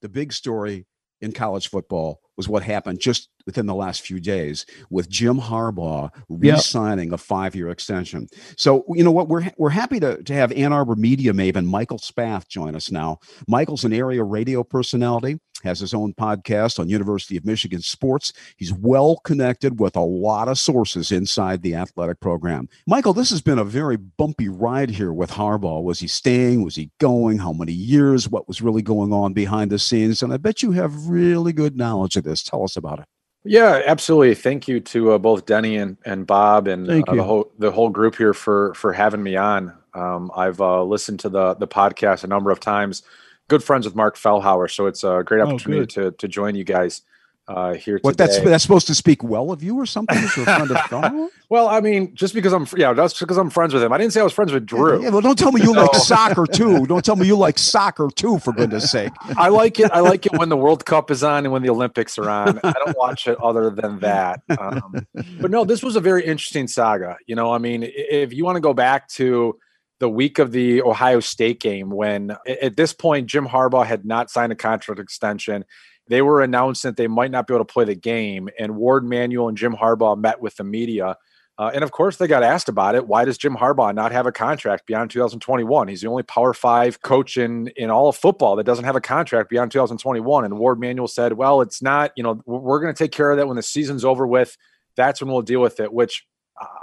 the 0.00 0.08
big 0.08 0.32
story 0.32 0.86
in 1.20 1.32
college 1.32 1.68
football 1.68 2.20
was 2.36 2.48
what 2.48 2.62
happened 2.62 3.00
just 3.00 3.28
within 3.48 3.64
the 3.64 3.74
last 3.74 4.02
few 4.02 4.20
days 4.20 4.66
with 4.90 5.08
Jim 5.08 5.40
Harbaugh 5.40 6.10
re-signing 6.28 7.08
yep. 7.08 7.14
a 7.14 7.16
five-year 7.16 7.70
extension. 7.70 8.28
So 8.58 8.84
you 8.90 9.02
know 9.02 9.10
what 9.10 9.28
we're 9.28 9.50
we're 9.56 9.70
happy 9.70 9.98
to, 10.00 10.22
to 10.22 10.34
have 10.34 10.52
Ann 10.52 10.74
Arbor 10.74 10.96
media 10.96 11.32
maven 11.32 11.64
Michael 11.64 11.96
Spath 11.96 12.46
join 12.46 12.74
us 12.74 12.90
now. 12.90 13.20
Michael's 13.48 13.84
an 13.84 13.94
area 13.94 14.22
radio 14.22 14.62
personality, 14.62 15.40
has 15.62 15.80
his 15.80 15.94
own 15.94 16.12
podcast 16.12 16.78
on 16.78 16.90
University 16.90 17.38
of 17.38 17.44
Michigan 17.44 17.80
sports. 17.80 18.34
He's 18.58 18.72
well 18.72 19.16
connected 19.24 19.80
with 19.80 19.96
a 19.96 20.00
lot 20.00 20.48
of 20.48 20.58
sources 20.58 21.10
inside 21.10 21.62
the 21.62 21.74
athletic 21.74 22.20
program. 22.20 22.68
Michael, 22.86 23.14
this 23.14 23.30
has 23.30 23.40
been 23.40 23.58
a 23.58 23.64
very 23.64 23.96
bumpy 23.96 24.48
ride 24.48 24.90
here 24.90 25.12
with 25.12 25.30
Harbaugh. 25.30 25.82
Was 25.82 26.00
he 26.00 26.06
staying? 26.06 26.64
Was 26.64 26.76
he 26.76 26.90
going? 26.98 27.38
How 27.38 27.52
many 27.52 27.72
years? 27.72 28.28
What 28.28 28.46
was 28.46 28.62
really 28.62 28.82
going 28.82 29.12
on 29.12 29.32
behind 29.32 29.70
the 29.70 29.78
scenes? 29.78 30.22
And 30.22 30.32
I 30.32 30.36
bet 30.36 30.62
you 30.62 30.72
have 30.72 31.08
really 31.08 31.52
good 31.52 31.76
knowledge 31.76 32.16
of 32.16 32.24
this. 32.24 32.42
Tell 32.42 32.62
us 32.62 32.76
about 32.76 33.00
it. 33.00 33.06
Yeah, 33.48 33.82
absolutely. 33.86 34.34
Thank 34.34 34.68
you 34.68 34.80
to 34.80 35.12
uh, 35.12 35.18
both 35.18 35.46
Denny 35.46 35.76
and, 35.76 35.96
and 36.04 36.26
Bob 36.26 36.68
and 36.68 36.88
uh, 36.88 37.14
the 37.14 37.22
whole 37.22 37.50
the 37.58 37.70
whole 37.70 37.88
group 37.88 38.16
here 38.16 38.34
for 38.34 38.74
for 38.74 38.92
having 38.92 39.22
me 39.22 39.36
on. 39.36 39.72
Um, 39.94 40.30
I've 40.36 40.60
uh, 40.60 40.82
listened 40.84 41.20
to 41.20 41.28
the 41.28 41.54
the 41.54 41.66
podcast 41.66 42.24
a 42.24 42.26
number 42.26 42.50
of 42.50 42.60
times. 42.60 43.02
Good 43.48 43.64
friends 43.64 43.86
with 43.86 43.94
Mark 43.94 44.16
Fellhauer, 44.16 44.70
so 44.70 44.86
it's 44.86 45.02
a 45.02 45.22
great 45.24 45.40
oh, 45.40 45.48
opportunity 45.48 45.80
oh, 45.80 46.10
to 46.10 46.10
to 46.12 46.28
join 46.28 46.54
you 46.54 46.64
guys 46.64 47.02
uh, 47.48 47.72
here 47.72 47.98
what, 48.02 48.12
today. 48.12 48.26
that's 48.26 48.40
that's 48.40 48.62
supposed 48.62 48.86
to 48.86 48.94
speak 48.94 49.24
well 49.24 49.50
of 49.50 49.62
you 49.62 49.76
or 49.76 49.86
something? 49.86 50.16
As 50.16 50.36
a 50.36 50.44
friend 50.44 50.70
of 50.70 51.30
well, 51.48 51.66
I 51.68 51.80
mean, 51.80 52.14
just 52.14 52.34
because 52.34 52.52
I'm 52.52 52.66
yeah, 52.76 52.92
that's 52.92 53.18
because 53.18 53.38
I'm 53.38 53.48
friends 53.48 53.72
with 53.72 53.82
him. 53.82 53.92
I 53.92 53.98
didn't 53.98 54.12
say 54.12 54.20
I 54.20 54.24
was 54.24 54.34
friends 54.34 54.52
with 54.52 54.66
Drew. 54.66 55.02
Yeah, 55.02 55.08
well, 55.08 55.22
don't 55.22 55.38
tell 55.38 55.50
me 55.50 55.62
you 55.62 55.74
like 55.74 55.94
soccer 55.94 56.46
too. 56.46 56.86
Don't 56.86 57.04
tell 57.04 57.16
me 57.16 57.26
you 57.26 57.36
like 57.36 57.58
soccer 57.58 58.08
too. 58.14 58.38
For 58.38 58.52
goodness 58.52 58.90
sake, 58.90 59.12
I 59.36 59.48
like 59.48 59.80
it. 59.80 59.90
I 59.92 60.00
like 60.00 60.26
it 60.26 60.32
when 60.32 60.50
the 60.50 60.56
World 60.56 60.84
Cup 60.84 61.10
is 61.10 61.24
on 61.24 61.46
and 61.46 61.52
when 61.52 61.62
the 61.62 61.70
Olympics 61.70 62.18
are 62.18 62.28
on. 62.28 62.60
I 62.62 62.72
don't 62.84 62.96
watch 62.96 63.26
it 63.26 63.38
other 63.42 63.70
than 63.70 63.98
that. 64.00 64.42
Um, 64.58 65.06
but 65.40 65.50
no, 65.50 65.64
this 65.64 65.82
was 65.82 65.96
a 65.96 66.00
very 66.00 66.24
interesting 66.26 66.68
saga. 66.68 67.16
You 67.26 67.34
know, 67.34 67.52
I 67.52 67.58
mean, 67.58 67.82
if 67.82 68.32
you 68.34 68.44
want 68.44 68.56
to 68.56 68.60
go 68.60 68.74
back 68.74 69.08
to 69.10 69.58
the 70.00 70.08
week 70.08 70.38
of 70.38 70.52
the 70.52 70.82
Ohio 70.82 71.20
State 71.20 71.60
game 71.60 71.90
when 71.90 72.36
at 72.46 72.76
this 72.76 72.92
point 72.92 73.26
Jim 73.26 73.46
Harbaugh 73.46 73.86
had 73.86 74.04
not 74.04 74.30
signed 74.30 74.52
a 74.52 74.56
contract 74.56 75.00
extension 75.00 75.64
they 76.08 76.22
were 76.22 76.42
announced 76.42 76.82
that 76.82 76.96
they 76.96 77.06
might 77.06 77.30
not 77.30 77.46
be 77.46 77.54
able 77.54 77.64
to 77.64 77.72
play 77.72 77.84
the 77.84 77.94
game. 77.94 78.48
And 78.58 78.76
Warde 78.76 79.04
Manuel 79.04 79.48
and 79.48 79.56
Jim 79.56 79.74
Harbaugh 79.74 80.18
met 80.18 80.40
with 80.40 80.56
the 80.56 80.64
media. 80.64 81.16
Uh, 81.58 81.72
and 81.74 81.82
of 81.82 81.90
course, 81.90 82.16
they 82.16 82.28
got 82.28 82.44
asked 82.44 82.68
about 82.68 82.94
it. 82.94 83.08
Why 83.08 83.24
does 83.24 83.36
Jim 83.36 83.56
Harbaugh 83.56 83.92
not 83.92 84.12
have 84.12 84.26
a 84.26 84.32
contract 84.32 84.86
beyond 84.86 85.10
2021? 85.10 85.88
He's 85.88 86.00
the 86.00 86.08
only 86.08 86.22
Power 86.22 86.54
Five 86.54 87.02
coach 87.02 87.36
in 87.36 87.66
in 87.76 87.90
all 87.90 88.08
of 88.08 88.16
football 88.16 88.56
that 88.56 88.64
doesn't 88.64 88.84
have 88.84 88.94
a 88.94 89.00
contract 89.00 89.50
beyond 89.50 89.72
2021. 89.72 90.44
And 90.44 90.58
Warde 90.58 90.78
Manuel 90.78 91.08
said, 91.08 91.32
"Well, 91.32 91.60
it's 91.60 91.82
not. 91.82 92.12
You 92.14 92.22
know, 92.22 92.40
we're 92.46 92.80
going 92.80 92.94
to 92.94 92.98
take 92.98 93.10
care 93.10 93.32
of 93.32 93.38
that 93.38 93.48
when 93.48 93.56
the 93.56 93.62
season's 93.62 94.04
over 94.04 94.24
with. 94.24 94.56
That's 94.96 95.20
when 95.20 95.32
we'll 95.32 95.42
deal 95.42 95.60
with 95.60 95.80
it." 95.80 95.92
Which 95.92 96.28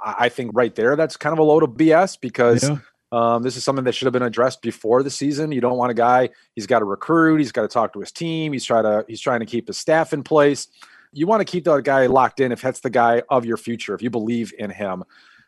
I 0.03 0.29
think 0.29 0.51
right 0.53 0.73
there, 0.75 0.95
that's 0.95 1.17
kind 1.17 1.33
of 1.33 1.39
a 1.39 1.43
load 1.43 1.63
of 1.63 1.71
BS 1.71 2.19
because 2.19 2.63
yeah. 2.63 2.79
Um, 3.15 3.43
this 3.43 3.56
is 3.56 3.63
something 3.63 3.86
that 3.86 3.95
should 3.95 4.08
have 4.08 4.13
been 4.13 4.23
addressed 4.23 4.62
before 4.62 5.01
the 5.01 5.10
season. 5.10 5.54
You 5.54 5.62
don't 5.62 5.78
want 5.78 5.89
a 5.89 5.93
guy. 5.93 6.32
He's 6.54 6.67
got 6.67 6.80
to 6.80 6.86
recruit. 6.86 7.38
He's 7.38 7.54
got 7.54 7.62
to 7.62 7.69
talk 7.69 7.93
to 7.93 8.01
his 8.01 8.12
team. 8.12 8.51
He's 8.51 8.65
trying 8.65 8.84
to 8.84 9.06
he's 9.08 9.21
trying 9.21 9.39
to 9.39 9.45
keep 9.45 9.67
his 9.67 9.78
staff 9.78 10.12
in 10.12 10.21
place. 10.21 10.67
You 11.13 11.25
want 11.25 11.39
to 11.39 11.45
keep 11.45 11.63
that 11.63 11.86
guy 11.86 12.08
locked 12.08 12.41
in 12.41 12.51
if 12.51 12.62
that's 12.62 12.82
the 12.82 12.89
guy 12.89 13.23
of 13.30 13.45
your 13.45 13.56
future. 13.56 13.95
If 13.95 14.01
you 14.01 14.10
believe 14.10 14.54
in 14.60 14.69
him, 14.69 15.06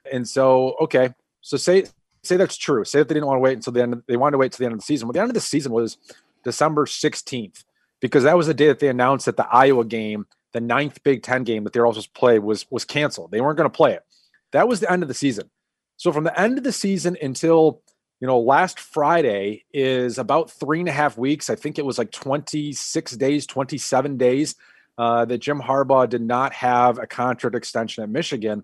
and 0.10 0.26
so 0.26 0.76
okay, 0.80 1.14
so 1.42 1.58
say 1.58 1.88
say 2.24 2.38
that's 2.38 2.56
true. 2.56 2.86
Say 2.86 3.00
that 3.00 3.10
they 3.10 3.16
didn't 3.16 3.28
want 3.28 3.36
to 3.36 3.42
wait 3.42 3.58
until 3.58 3.74
the 3.74 3.82
end. 3.82 3.94
Of, 3.96 4.04
they 4.08 4.16
wanted 4.16 4.32
to 4.32 4.38
wait 4.38 4.46
until 4.46 4.60
the 4.60 4.66
end 4.68 4.74
of 4.74 4.80
the 4.80 4.86
season. 4.86 5.10
Well, 5.10 5.14
the 5.14 5.20
end 5.20 5.30
of 5.30 5.34
the 5.34 5.42
season 5.42 5.74
was 5.74 5.98
December 6.46 6.86
sixteenth 6.86 7.66
because 8.00 8.24
that 8.24 8.38
was 8.38 8.48
the 8.48 8.54
day 8.54 8.68
that 8.68 8.80
they 8.80 8.88
announced 8.88 9.26
that 9.26 9.36
the 9.36 9.48
Iowa 9.52 9.84
game, 9.84 10.26
the 10.54 10.62
ninth 10.62 11.04
Big 11.04 11.22
Ten 11.22 11.44
game 11.44 11.66
that 11.66 11.74
they 11.74 11.82
were 11.82 11.86
also 11.86 12.00
supposed 12.00 12.16
to 12.16 12.20
play, 12.20 12.40
was 12.40 12.66
was 12.72 12.86
canceled. 12.86 13.32
They 13.32 13.42
weren't 13.42 13.58
going 13.58 13.70
to 13.70 13.76
play 13.76 13.94
it. 13.94 14.06
That 14.54 14.70
was 14.70 14.80
the 14.80 14.90
end 14.90 15.04
of 15.04 15.10
the 15.10 15.14
season. 15.14 15.50
So 15.98 16.12
from 16.12 16.24
the 16.24 16.40
end 16.40 16.58
of 16.58 16.64
the 16.64 16.72
season 16.72 17.18
until 17.22 17.82
you 18.20 18.28
know 18.28 18.40
last 18.40 18.80
Friday 18.80 19.66
is 19.74 20.18
about 20.18 20.50
three 20.50 20.80
and 20.80 20.90
a 20.90 20.94
half 20.94 21.18
weeks. 21.18 21.50
I 21.50 21.56
think 21.56 21.78
it 21.78 21.86
was 21.86 21.98
like 21.98 22.12
26 22.12 23.12
days, 23.18 23.46
27 23.46 24.18
days 24.18 24.56
uh, 24.98 25.26
that 25.26 25.40
Jim 25.40 25.60
Harbaugh 25.60 26.10
did 26.10 26.22
not 26.22 26.54
have 26.54 26.98
a 26.98 27.08
contract 27.08 27.56
extension 27.56 28.04
at 28.04 28.10
Michigan. 28.10 28.64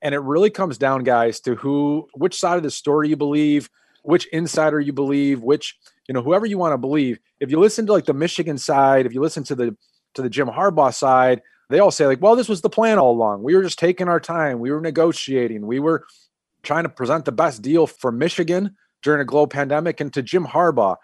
And 0.00 0.14
it 0.14 0.18
really 0.18 0.50
comes 0.50 0.76
down, 0.76 1.02
guys, 1.02 1.40
to 1.40 1.54
who, 1.54 2.08
which 2.14 2.38
side 2.38 2.58
of 2.58 2.62
the 2.62 2.70
story 2.70 3.08
you 3.08 3.16
believe, 3.16 3.70
which 4.02 4.26
insider 4.26 4.78
you 4.78 4.92
believe, 4.92 5.42
which 5.42 5.78
you 6.08 6.12
know, 6.12 6.22
whoever 6.22 6.46
you 6.46 6.58
want 6.58 6.72
to 6.72 6.78
believe. 6.78 7.18
If 7.40 7.50
you 7.50 7.58
listen 7.58 7.86
to 7.86 7.92
like 7.92 8.04
the 8.04 8.14
Michigan 8.14 8.58
side, 8.58 9.06
if 9.06 9.14
you 9.14 9.20
listen 9.20 9.44
to 9.44 9.54
the 9.54 9.76
to 10.14 10.22
the 10.22 10.30
Jim 10.30 10.48
Harbaugh 10.48 10.94
side, 10.94 11.42
they 11.70 11.78
all 11.78 11.90
say 11.90 12.06
like, 12.06 12.20
"Well, 12.20 12.36
this 12.36 12.48
was 12.48 12.60
the 12.60 12.70
plan 12.70 12.98
all 12.98 13.12
along. 13.12 13.42
We 13.42 13.54
were 13.54 13.62
just 13.62 13.78
taking 13.78 14.08
our 14.08 14.20
time. 14.20 14.60
We 14.60 14.70
were 14.70 14.80
negotiating. 14.80 15.66
We 15.66 15.80
were 15.80 16.06
trying 16.64 16.84
to 16.84 16.88
present 16.88 17.24
the 17.24 17.32
best 17.32 17.62
deal 17.62 17.86
for 17.86 18.10
Michigan 18.10 18.76
during 19.02 19.20
a 19.20 19.24
global 19.24 19.46
pandemic 19.46 20.00
and 20.00 20.12
to 20.14 20.22
Jim 20.22 20.46
Harbaugh. 20.46 20.96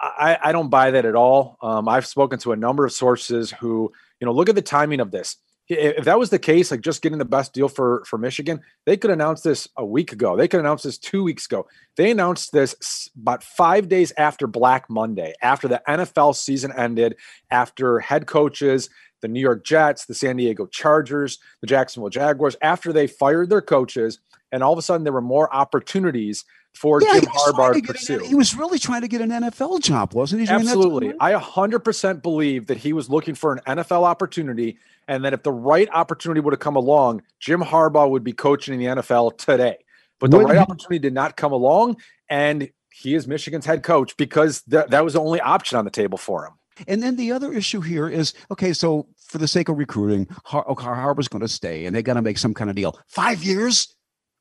I, 0.00 0.38
I 0.42 0.52
don't 0.52 0.68
buy 0.68 0.90
that 0.90 1.04
at 1.04 1.14
all. 1.14 1.56
Um, 1.62 1.88
I've 1.88 2.06
spoken 2.06 2.38
to 2.40 2.52
a 2.52 2.56
number 2.56 2.84
of 2.84 2.92
sources 2.92 3.50
who, 3.50 3.92
you 4.20 4.26
know, 4.26 4.32
look 4.32 4.48
at 4.48 4.54
the 4.54 4.62
timing 4.62 5.00
of 5.00 5.10
this. 5.10 5.36
if 5.68 6.04
that 6.04 6.18
was 6.18 6.30
the 6.30 6.38
case, 6.38 6.70
like 6.70 6.82
just 6.82 7.02
getting 7.02 7.18
the 7.18 7.24
best 7.24 7.52
deal 7.52 7.68
for 7.68 8.04
for 8.06 8.18
Michigan, 8.18 8.60
they 8.84 8.96
could 8.96 9.10
announce 9.10 9.40
this 9.40 9.68
a 9.76 9.84
week 9.84 10.12
ago. 10.12 10.36
They 10.36 10.48
could 10.48 10.60
announce 10.60 10.82
this 10.82 10.98
two 10.98 11.22
weeks 11.24 11.46
ago. 11.46 11.66
They 11.96 12.10
announced 12.10 12.52
this 12.52 13.08
about 13.16 13.42
five 13.42 13.88
days 13.88 14.12
after 14.18 14.46
Black 14.46 14.90
Monday, 14.90 15.32
after 15.42 15.66
the 15.66 15.82
NFL 15.88 16.36
season 16.36 16.72
ended, 16.76 17.16
after 17.50 17.98
head 18.00 18.26
coaches, 18.26 18.90
the 19.22 19.28
New 19.28 19.40
York 19.40 19.64
Jets, 19.64 20.04
the 20.04 20.14
San 20.14 20.36
Diego 20.36 20.66
Chargers, 20.66 21.38
the 21.60 21.66
Jacksonville 21.66 22.10
Jaguars, 22.10 22.56
after 22.62 22.92
they 22.92 23.06
fired 23.06 23.50
their 23.50 23.62
coaches, 23.62 24.20
and 24.52 24.62
all 24.62 24.72
of 24.72 24.78
a 24.78 24.82
sudden 24.82 25.04
there 25.04 25.12
were 25.12 25.20
more 25.20 25.52
opportunities 25.54 26.44
for 26.74 27.00
yeah, 27.02 27.14
Jim 27.14 27.24
Harbaugh 27.24 27.74
to, 27.74 27.82
pursue. 27.82 28.18
An, 28.18 28.24
he 28.24 28.34
was 28.34 28.54
really 28.54 28.78
trying 28.78 29.00
to 29.00 29.08
get 29.08 29.20
an 29.20 29.30
NFL 29.30 29.80
job, 29.80 30.12
wasn't 30.12 30.42
he? 30.42 30.48
Absolutely. 30.48 31.14
I 31.20 31.32
100% 31.32 32.22
believe 32.22 32.66
that 32.66 32.76
he 32.76 32.92
was 32.92 33.08
looking 33.08 33.34
for 33.34 33.54
an 33.54 33.60
NFL 33.78 34.02
opportunity 34.02 34.78
and 35.08 35.24
that 35.24 35.32
if 35.32 35.42
the 35.42 35.52
right 35.52 35.88
opportunity 35.92 36.40
would 36.40 36.52
have 36.52 36.60
come 36.60 36.76
along, 36.76 37.22
Jim 37.40 37.62
Harbaugh 37.62 38.10
would 38.10 38.24
be 38.24 38.32
coaching 38.32 38.74
in 38.74 38.80
the 38.80 39.02
NFL 39.02 39.38
today. 39.38 39.78
But 40.18 40.30
the 40.30 40.38
right 40.38 40.56
opportunity 40.56 40.98
did 40.98 41.12
not 41.12 41.36
come 41.36 41.52
along, 41.52 41.98
and 42.30 42.70
he 42.90 43.14
is 43.14 43.28
Michigan's 43.28 43.66
head 43.66 43.82
coach 43.82 44.16
because 44.16 44.62
th- 44.62 44.86
that 44.88 45.04
was 45.04 45.12
the 45.12 45.20
only 45.20 45.40
option 45.40 45.78
on 45.78 45.84
the 45.84 45.90
table 45.90 46.16
for 46.16 46.46
him. 46.46 46.52
And 46.88 47.02
then 47.02 47.16
the 47.16 47.32
other 47.32 47.52
issue 47.52 47.80
here 47.80 48.08
is 48.08 48.34
okay, 48.50 48.72
so 48.72 49.06
for 49.18 49.38
the 49.38 49.48
sake 49.48 49.68
of 49.68 49.78
recruiting, 49.78 50.26
Har- 50.44 50.68
okay, 50.68 50.86
Harbaugh's 50.86 51.28
going 51.28 51.42
to 51.42 51.48
stay 51.48 51.84
and 51.84 51.94
they 51.94 52.02
got 52.02 52.14
to 52.14 52.22
make 52.22 52.38
some 52.38 52.54
kind 52.54 52.70
of 52.70 52.76
deal. 52.76 52.98
Five 53.08 53.42
years? 53.42 53.94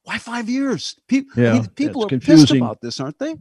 Why 0.05 0.19
five 0.19 0.49
years? 0.49 0.95
People, 1.07 1.43
yeah, 1.43 1.65
people 1.75 2.05
are 2.05 2.07
confusing. 2.07 2.45
pissed 2.45 2.55
about 2.55 2.81
this, 2.81 2.99
aren't 2.99 3.19
they? 3.19 3.35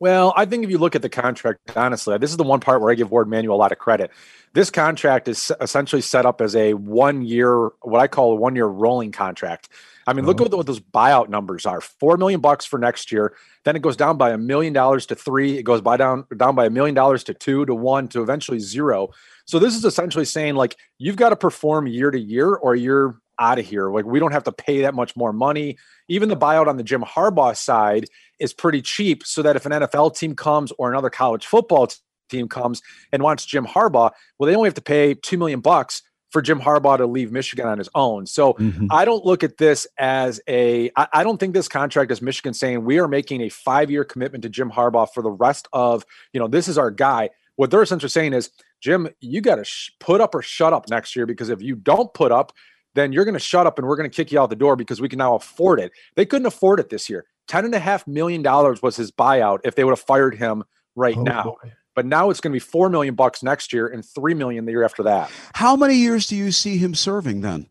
Well, 0.00 0.34
I 0.36 0.44
think 0.44 0.64
if 0.64 0.70
you 0.70 0.78
look 0.78 0.96
at 0.96 1.02
the 1.02 1.08
contract, 1.08 1.60
honestly, 1.76 2.18
this 2.18 2.30
is 2.30 2.36
the 2.36 2.44
one 2.44 2.60
part 2.60 2.80
where 2.80 2.90
I 2.90 2.94
give 2.94 3.10
Warde 3.10 3.28
Manuel 3.28 3.56
a 3.56 3.58
lot 3.58 3.70
of 3.70 3.78
credit. 3.78 4.10
This 4.52 4.70
contract 4.70 5.28
is 5.28 5.52
essentially 5.60 6.02
set 6.02 6.26
up 6.26 6.40
as 6.40 6.56
a 6.56 6.74
one 6.74 7.22
year, 7.22 7.70
what 7.82 8.00
I 8.00 8.06
call 8.06 8.32
a 8.32 8.34
one 8.34 8.56
year 8.56 8.66
rolling 8.66 9.12
contract. 9.12 9.68
I 10.06 10.12
mean, 10.12 10.26
look 10.26 10.40
oh. 10.40 10.44
at 10.44 10.52
what 10.52 10.66
those 10.66 10.80
buyout 10.80 11.28
numbers 11.28 11.64
are. 11.64 11.80
Four 11.80 12.16
million 12.16 12.40
bucks 12.40 12.64
for 12.64 12.78
next 12.78 13.12
year. 13.12 13.34
Then 13.64 13.76
it 13.76 13.82
goes 13.82 13.96
down 13.96 14.18
by 14.18 14.30
a 14.30 14.38
million 14.38 14.72
dollars 14.72 15.06
to 15.06 15.14
three. 15.14 15.58
It 15.58 15.62
goes 15.62 15.80
by 15.80 15.96
down 15.96 16.26
down 16.36 16.54
by 16.54 16.66
a 16.66 16.70
million 16.70 16.94
dollars 16.94 17.24
to 17.24 17.34
two 17.34 17.64
to 17.66 17.74
one 17.74 18.08
to 18.08 18.22
eventually 18.22 18.58
zero. 18.58 19.10
So 19.46 19.58
this 19.58 19.74
is 19.74 19.84
essentially 19.84 20.24
saying 20.24 20.54
like 20.54 20.76
you've 20.98 21.16
got 21.16 21.30
to 21.30 21.36
perform 21.36 21.86
year 21.86 22.10
to 22.10 22.18
year 22.18 22.54
or 22.54 22.74
you're 22.74 23.20
out 23.38 23.58
of 23.58 23.66
here. 23.66 23.90
Like 23.90 24.04
we 24.04 24.18
don't 24.18 24.32
have 24.32 24.44
to 24.44 24.52
pay 24.52 24.82
that 24.82 24.94
much 24.94 25.16
more 25.16 25.32
money. 25.32 25.76
Even 26.08 26.28
the 26.28 26.36
buyout 26.36 26.66
on 26.66 26.76
the 26.76 26.82
Jim 26.82 27.02
Harbaugh 27.02 27.56
side 27.56 28.06
is 28.38 28.52
pretty 28.52 28.82
cheap, 28.82 29.24
so 29.24 29.42
that 29.42 29.56
if 29.56 29.66
an 29.66 29.72
NFL 29.72 30.16
team 30.16 30.34
comes 30.34 30.72
or 30.78 30.90
another 30.90 31.10
college 31.10 31.46
football 31.46 31.88
team 32.28 32.48
comes 32.48 32.82
and 33.12 33.22
wants 33.22 33.44
Jim 33.44 33.66
Harbaugh, 33.66 34.10
well, 34.38 34.48
they 34.48 34.56
only 34.56 34.66
have 34.66 34.74
to 34.74 34.82
pay 34.82 35.14
two 35.14 35.38
million 35.38 35.60
bucks 35.60 36.02
for 36.34 36.42
Jim 36.42 36.60
Harbaugh 36.60 36.96
to 36.96 37.06
leave 37.06 37.30
Michigan 37.30 37.64
on 37.64 37.78
his 37.78 37.88
own. 37.94 38.26
So 38.26 38.54
mm-hmm. 38.54 38.88
I 38.90 39.04
don't 39.04 39.24
look 39.24 39.44
at 39.44 39.56
this 39.56 39.86
as 39.98 40.40
a. 40.48 40.90
I, 40.96 41.06
I 41.12 41.22
don't 41.22 41.38
think 41.38 41.54
this 41.54 41.68
contract 41.68 42.10
is 42.10 42.20
Michigan 42.20 42.54
saying 42.54 42.84
we 42.84 42.98
are 42.98 43.06
making 43.06 43.40
a 43.42 43.48
five 43.48 43.88
year 43.88 44.04
commitment 44.04 44.42
to 44.42 44.48
Jim 44.48 44.68
Harbaugh 44.68 45.08
for 45.14 45.22
the 45.22 45.30
rest 45.30 45.68
of, 45.72 46.04
you 46.32 46.40
know, 46.40 46.48
this 46.48 46.66
is 46.66 46.76
our 46.76 46.90
guy. 46.90 47.30
What 47.54 47.70
they're 47.70 47.82
essentially 47.82 48.10
saying 48.10 48.32
is, 48.32 48.50
Jim, 48.80 49.08
you 49.20 49.42
got 49.42 49.56
to 49.56 49.64
sh- 49.64 49.92
put 50.00 50.20
up 50.20 50.34
or 50.34 50.42
shut 50.42 50.72
up 50.72 50.90
next 50.90 51.14
year 51.14 51.24
because 51.24 51.50
if 51.50 51.62
you 51.62 51.76
don't 51.76 52.12
put 52.12 52.32
up, 52.32 52.52
then 52.94 53.12
you're 53.12 53.24
going 53.24 53.34
to 53.34 53.40
shut 53.40 53.66
up 53.66 53.78
and 53.78 53.86
we're 53.86 53.96
going 53.96 54.08
to 54.08 54.14
kick 54.14 54.32
you 54.32 54.40
out 54.40 54.50
the 54.50 54.56
door 54.56 54.76
because 54.76 55.00
we 55.00 55.08
can 55.08 55.18
now 55.18 55.34
afford 55.34 55.80
it. 55.80 55.92
They 56.16 56.26
couldn't 56.26 56.46
afford 56.46 56.80
it 56.80 56.90
this 56.90 57.10
year. 57.10 57.26
Ten 57.46 57.64
and 57.64 57.74
a 57.74 57.78
half 57.78 58.06
million 58.06 58.42
dollars 58.42 58.82
was 58.82 58.96
his 58.96 59.10
buyout 59.10 59.60
if 59.64 59.74
they 59.74 59.84
would 59.84 59.92
have 59.92 60.00
fired 60.00 60.36
him 60.36 60.64
right 60.96 61.16
oh, 61.16 61.22
now. 61.22 61.42
Boy. 61.62 61.72
But 61.94 62.06
now 62.06 62.30
it's 62.30 62.40
going 62.40 62.50
to 62.50 62.54
be 62.54 62.60
four 62.60 62.88
million 62.88 63.14
bucks 63.14 63.42
next 63.42 63.72
year 63.72 63.86
and 63.86 64.04
three 64.04 64.34
million 64.34 64.64
the 64.64 64.72
year 64.72 64.84
after 64.84 65.02
that. 65.04 65.30
How 65.54 65.76
many 65.76 65.94
years 65.94 66.26
do 66.26 66.36
you 66.36 66.50
see 66.50 66.76
him 66.76 66.94
serving 66.94 67.42
then? 67.42 67.68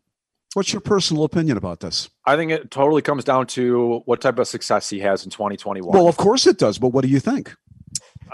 What's 0.54 0.72
your 0.72 0.80
personal 0.80 1.24
opinion 1.24 1.56
about 1.56 1.80
this? 1.80 2.08
I 2.24 2.36
think 2.36 2.52
it 2.52 2.70
totally 2.70 3.02
comes 3.02 3.24
down 3.24 3.48
to 3.48 4.02
what 4.04 4.20
type 4.20 4.38
of 4.38 4.46
success 4.46 4.88
he 4.88 5.00
has 5.00 5.24
in 5.24 5.30
2021. 5.30 5.92
Well, 5.92 6.08
of 6.08 6.16
course 6.16 6.46
it 6.46 6.58
does, 6.58 6.78
but 6.78 6.88
what 6.88 7.02
do 7.02 7.08
you 7.08 7.18
think? 7.18 7.54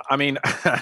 I 0.08 0.16
mean, 0.16 0.38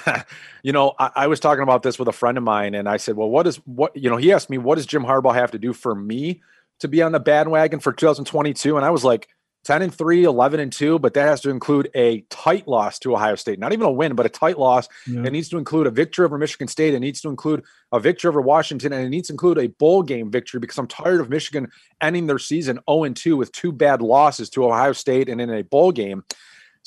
you 0.62 0.72
know, 0.72 0.94
I, 0.98 1.10
I, 1.14 1.26
was 1.26 1.40
talking 1.40 1.62
about 1.62 1.82
this 1.82 1.98
with 1.98 2.08
a 2.08 2.12
friend 2.12 2.38
of 2.38 2.44
mine, 2.44 2.74
and 2.74 2.88
I 2.88 2.96
said, 2.96 3.16
"Well, 3.16 3.30
what 3.30 3.46
is 3.46 3.56
what?" 3.66 3.96
You 3.96 4.10
know, 4.10 4.16
he 4.16 4.32
asked 4.32 4.50
me, 4.50 4.58
"What 4.58 4.76
does 4.76 4.86
Jim 4.86 5.04
Harbaugh 5.04 5.34
have 5.34 5.50
to 5.52 5.58
do 5.58 5.72
for 5.72 5.94
me 5.94 6.42
to 6.80 6.88
be 6.88 7.02
on 7.02 7.12
the 7.12 7.20
bandwagon 7.20 7.80
for 7.80 7.92
2022?" 7.92 8.76
And 8.76 8.84
I 8.84 8.90
was 8.90 9.04
like, 9.04 9.28
10 9.64 9.82
and 9.82 9.94
3, 9.94 10.24
11 10.24 10.60
and 10.60 10.72
2, 10.72 10.98
but 10.98 11.14
that 11.14 11.26
has 11.26 11.40
to 11.42 11.50
include 11.50 11.90
a 11.94 12.22
tight 12.30 12.66
loss 12.66 12.98
to 13.00 13.14
Ohio 13.14 13.34
State. 13.34 13.58
Not 13.58 13.72
even 13.72 13.86
a 13.86 13.90
win, 13.90 14.14
but 14.14 14.24
a 14.24 14.30
tight 14.30 14.58
loss. 14.58 14.88
Yeah. 15.06 15.24
It 15.24 15.32
needs 15.32 15.48
to 15.50 15.58
include 15.58 15.86
a 15.86 15.90
victory 15.90 16.24
over 16.24 16.38
Michigan 16.38 16.68
State. 16.68 16.94
It 16.94 17.00
needs 17.00 17.20
to 17.22 17.28
include 17.28 17.64
a 17.92 18.00
victory 18.00 18.28
over 18.28 18.40
Washington, 18.40 18.92
and 18.92 19.04
it 19.04 19.10
needs 19.10 19.28
to 19.28 19.34
include 19.34 19.58
a 19.58 19.66
bowl 19.66 20.02
game 20.02 20.30
victory 20.30 20.60
because 20.60 20.78
I'm 20.78 20.86
tired 20.86 21.20
of 21.20 21.28
Michigan 21.28 21.68
ending 22.00 22.26
their 22.26 22.38
season 22.38 22.78
0 22.88 23.04
and 23.04 23.16
2 23.16 23.36
with 23.36 23.52
two 23.52 23.72
bad 23.72 24.00
losses 24.00 24.48
to 24.50 24.64
Ohio 24.64 24.92
State 24.92 25.28
and 25.28 25.40
in 25.40 25.50
a 25.50 25.62
bowl 25.62 25.92
game. 25.92 26.24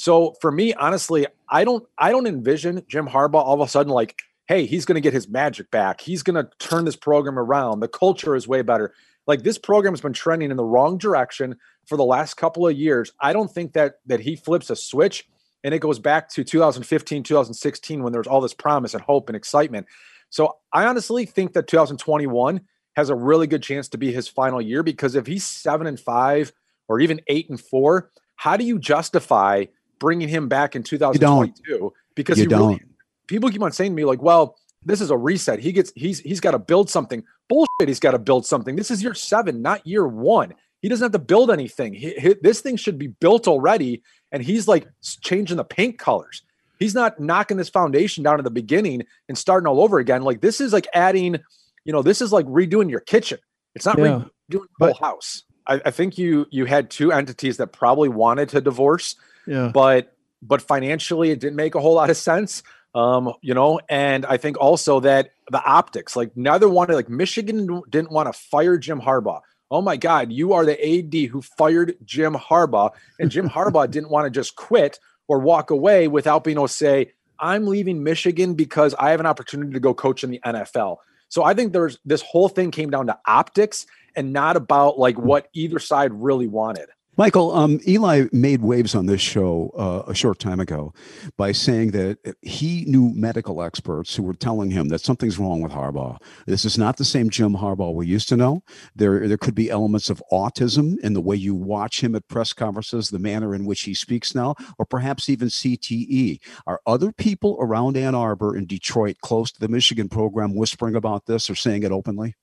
So 0.02 0.34
for 0.42 0.52
me, 0.52 0.74
honestly, 0.74 1.28
I 1.48 1.64
don't 1.64 1.88
I 1.96 2.10
don't 2.10 2.26
envision 2.26 2.82
Jim 2.88 3.06
Harbaugh 3.06 3.36
all 3.36 3.54
of 3.54 3.60
a 3.60 3.68
sudden 3.68 3.94
like, 3.94 4.20
hey, 4.48 4.66
he's 4.66 4.84
going 4.84 4.96
to 4.96 5.02
get 5.02 5.14
his 5.14 5.30
magic 5.30 5.70
back. 5.70 6.02
He's 6.02 6.24
going 6.24 6.44
to 6.44 6.50
turn 6.58 6.86
this 6.86 6.96
program 6.96 7.38
around. 7.38 7.82
The 7.82 7.88
culture 7.88 8.36
is 8.36 8.48
way 8.48 8.64
better. 8.64 8.96
Like 9.28 9.44
this 9.44 9.60
program 9.60 9.94
has 9.94 10.02
been 10.02 10.12
trending 10.12 10.50
in 10.50 10.58
the 10.58 10.66
wrong 10.66 10.98
direction 10.98 11.56
for 11.86 11.98
the 11.98 12.04
last 12.04 12.34
couple 12.34 12.68
of 12.68 12.76
years. 12.76 13.12
I 13.20 13.32
don't 13.32 13.52
think 13.52 13.74
that 13.74 14.00
that 14.08 14.22
he 14.22 14.36
flips 14.36 14.72
a 14.72 14.76
switch 14.76 15.30
and 15.64 15.72
it 15.72 15.82
goes 15.82 16.00
back 16.00 16.30
to 16.30 16.44
2015, 16.44 17.22
2016 17.22 18.02
when 18.02 18.12
there 18.12 18.22
was 18.22 18.28
all 18.28 18.42
this 18.42 18.56
promise 18.56 18.96
and 18.96 19.04
hope 19.04 19.30
and 19.30 19.36
excitement. 19.36 19.86
So 20.32 20.58
I 20.74 20.86
honestly 20.88 21.28
think 21.28 21.54
that 21.54 21.68
2021 21.68 22.62
has 22.96 23.12
a 23.12 23.16
really 23.16 23.46
good 23.46 23.62
chance 23.62 23.88
to 23.90 24.00
be 24.00 24.12
his 24.12 24.28
final 24.28 24.64
year 24.64 24.82
because 24.82 25.14
if 25.14 25.28
he's 25.28 25.46
7 25.46 25.86
and 25.86 26.00
5 26.00 26.54
or 26.88 27.00
even 27.00 27.22
8 27.28 27.52
and 27.52 27.62
4, 27.62 28.10
how 28.38 28.58
do 28.58 28.64
you 28.64 28.80
justify 28.80 29.66
bringing 30.02 30.28
him 30.28 30.50
back 30.50 30.76
in 30.76 30.84
2022 30.84 31.94
because 32.16 32.38
you 32.38 32.44
he 32.44 32.48
don't. 32.48 32.68
Really, 32.68 32.82
people 33.28 33.50
keep 33.50 33.62
on 33.62 33.72
saying 33.72 33.92
to 33.92 33.96
me 33.96 34.04
like, 34.04 34.22
well, 34.22 34.58
this 34.84 35.00
is 35.00 35.12
a 35.12 35.18
reset. 35.18 35.60
He 35.60 35.72
gets 35.72 35.94
he's 35.96 36.20
he's 36.20 36.42
got 36.42 36.52
to 36.52 36.60
build 36.60 36.90
something. 36.90 37.24
Bullshit. 37.48 37.88
He's 37.88 38.00
got 38.00 38.12
to 38.12 38.20
build 38.20 38.46
something. 38.46 38.76
This 38.76 38.92
is 38.92 39.02
year 39.02 39.14
seven, 39.14 39.62
not 39.62 39.86
year 39.88 40.06
one. 40.06 40.54
He 40.82 40.90
doesn't 40.90 41.06
have 41.06 41.12
to 41.12 41.20
build 41.20 41.52
anything. 41.52 41.94
He, 41.94 42.14
he, 42.16 42.36
this 42.42 42.60
thing 42.60 42.76
should 42.76 42.98
be 42.98 43.08
built 43.08 43.48
already, 43.48 44.02
and 44.32 44.44
he's 44.44 44.68
like 44.68 44.88
changing 45.22 45.58
the 45.58 45.64
paint 45.64 46.00
colors. 46.00 46.42
He's 46.80 46.96
not 46.96 47.20
knocking 47.20 47.58
this 47.58 47.70
foundation 47.70 48.24
down 48.24 48.40
at 48.40 48.44
the 48.44 48.50
beginning 48.50 49.04
and 49.30 49.38
starting 49.38 49.68
all 49.68 49.80
over 49.80 50.00
again. 50.00 50.24
Like 50.24 50.42
this 50.42 50.60
is 50.60 50.74
like 50.74 50.88
adding, 50.96 51.38
you 51.86 51.94
know, 51.94 52.02
this 52.02 52.22
is 52.22 52.34
like 52.34 52.48
redoing 52.48 52.90
your 52.90 53.02
kitchen. 53.02 53.38
It's 53.76 53.86
not 53.86 54.00
yeah. 54.00 54.24
redoing 54.50 54.66
the 54.80 54.86
whole 54.86 54.94
house. 54.96 55.44
I, 55.68 55.80
I 55.86 55.92
think 55.92 56.18
you 56.18 56.48
you 56.50 56.66
had 56.66 56.90
two 56.90 57.12
entities 57.12 57.58
that 57.58 57.68
probably 57.68 58.10
wanted 58.10 58.50
to 58.50 58.62
divorce 58.62 59.16
yeah. 59.46 59.72
But 59.74 60.16
but 60.42 60.62
financially, 60.62 61.32
it 61.32 61.40
didn't 61.40 61.56
make 61.56 61.76
a 61.76 61.80
whole 61.80 61.96
lot 61.96 62.10
of 62.10 62.18
sense. 62.18 62.64
Um, 62.94 63.34
you 63.42 63.54
know, 63.54 63.80
and 63.90 64.26
I 64.26 64.38
think 64.38 64.60
also 64.60 65.00
that 65.02 65.32
the 65.50 65.64
optics, 65.64 66.16
like 66.16 66.36
neither 66.36 66.68
one, 66.68 66.90
like 66.90 67.10
Michigan 67.10 67.82
didn't 67.90 68.12
want 68.12 68.32
to 68.32 68.38
fire 68.38 68.78
Jim 68.78 69.00
Harbaugh. 69.00 69.42
Oh 69.70 69.82
my 69.82 69.96
God, 69.96 70.32
you 70.34 70.52
are 70.52 70.66
the 70.66 70.98
AD 70.98 71.30
who 71.30 71.42
fired 71.42 71.96
Jim 72.04 72.34
Harbaugh, 72.34 72.92
and 73.20 73.32
Jim 73.32 73.50
Harbaugh 73.56 73.90
didn't 73.90 74.10
want 74.10 74.26
to 74.26 74.30
just 74.30 74.56
quit 74.56 75.00
or 75.28 75.40
walk 75.40 75.70
away 75.70 76.08
without 76.10 76.44
being 76.44 76.58
able 76.58 76.68
to 76.68 76.74
say, 76.74 77.14
"I'm 77.40 77.66
leaving 77.68 78.04
Michigan 78.04 78.56
because 78.56 78.94
I 79.00 79.12
have 79.12 79.22
an 79.22 79.26
opportunity 79.26 79.72
to 79.74 79.80
go 79.80 79.94
coach 79.94 80.24
in 80.24 80.32
the 80.32 80.42
NFL." 80.44 80.98
So 81.30 81.44
I 81.44 81.54
think 81.54 81.72
there's 81.72 81.98
this 82.04 82.22
whole 82.22 82.50
thing 82.50 82.72
came 82.72 82.90
down 82.90 83.08
to 83.08 83.18
optics 83.26 83.86
and 84.18 84.34
not 84.34 84.58
about 84.58 85.00
like 85.00 85.18
what 85.18 85.48
either 85.54 85.80
side 85.80 86.12
really 86.14 86.48
wanted. 86.48 86.90
Michael, 87.22 87.52
um, 87.52 87.80
Eli 87.88 88.26
made 88.32 88.64
waves 88.64 88.96
on 88.96 89.06
this 89.06 89.22
show 89.22 89.72
uh, 89.78 90.10
a 90.10 90.16
short 90.16 90.40
time 90.40 90.60
ago 90.60 90.92
by 91.38 91.52
saying 91.52 91.92
that 91.92 92.18
he 92.42 92.84
knew 92.88 93.14
medical 93.14 93.62
experts 93.62 94.16
who 94.16 94.24
were 94.24 94.34
telling 94.34 94.72
him 94.72 94.88
that 94.88 95.02
something's 95.02 95.38
wrong 95.38 95.62
with 95.62 95.72
Harbaugh. 95.72 96.18
This 96.48 96.66
is 96.66 96.80
not 96.80 96.98
the 96.98 97.06
same 97.06 97.30
Jim 97.30 97.54
Harbaugh 97.54 97.94
we 97.94 98.08
used 98.08 98.28
to 98.30 98.38
know. 98.38 98.64
There, 98.96 99.28
there 99.28 99.38
could 99.38 99.54
be 99.54 99.70
elements 99.70 100.10
of 100.10 100.24
autism 100.32 100.98
in 101.04 101.14
the 101.14 101.22
way 101.22 101.36
you 101.36 101.54
watch 101.54 102.02
him 102.02 102.16
at 102.16 102.28
press 102.28 102.54
conferences, 102.54 103.10
the 103.12 103.20
manner 103.20 103.54
in 103.54 103.66
which 103.66 103.84
he 103.84 103.94
speaks 103.94 104.34
now, 104.34 104.56
or 104.80 104.86
perhaps 104.88 105.30
even 105.30 105.50
CTE. 105.50 106.40
Are 106.66 106.82
other 106.88 107.12
people 107.12 107.56
around 107.62 107.98
Ann 107.98 108.16
Arbor 108.16 108.58
in 108.58 108.66
Detroit, 108.66 109.18
close 109.22 109.52
to 109.52 109.60
the 109.60 109.68
Michigan 109.68 110.10
program, 110.10 110.56
whispering 110.56 110.96
about 110.96 111.28
this 111.28 111.52
or 111.52 111.56
saying 111.56 111.84
it 111.84 111.92
openly? 111.92 112.34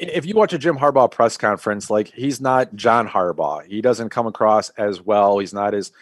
If 0.00 0.24
you 0.24 0.34
watch 0.34 0.52
a 0.52 0.58
Jim 0.58 0.76
Harbaugh 0.76 1.10
press 1.10 1.36
conference, 1.36 1.90
like 1.90 2.08
he's 2.08 2.40
not 2.40 2.74
John 2.74 3.06
Harbaugh. 3.06 3.64
He 3.66 3.82
doesn't 3.82 4.08
come 4.08 4.26
across 4.26 4.70
as 4.70 5.00
well. 5.00 5.38
He's 5.38 5.52
not 5.52 5.74
as, 5.74 5.92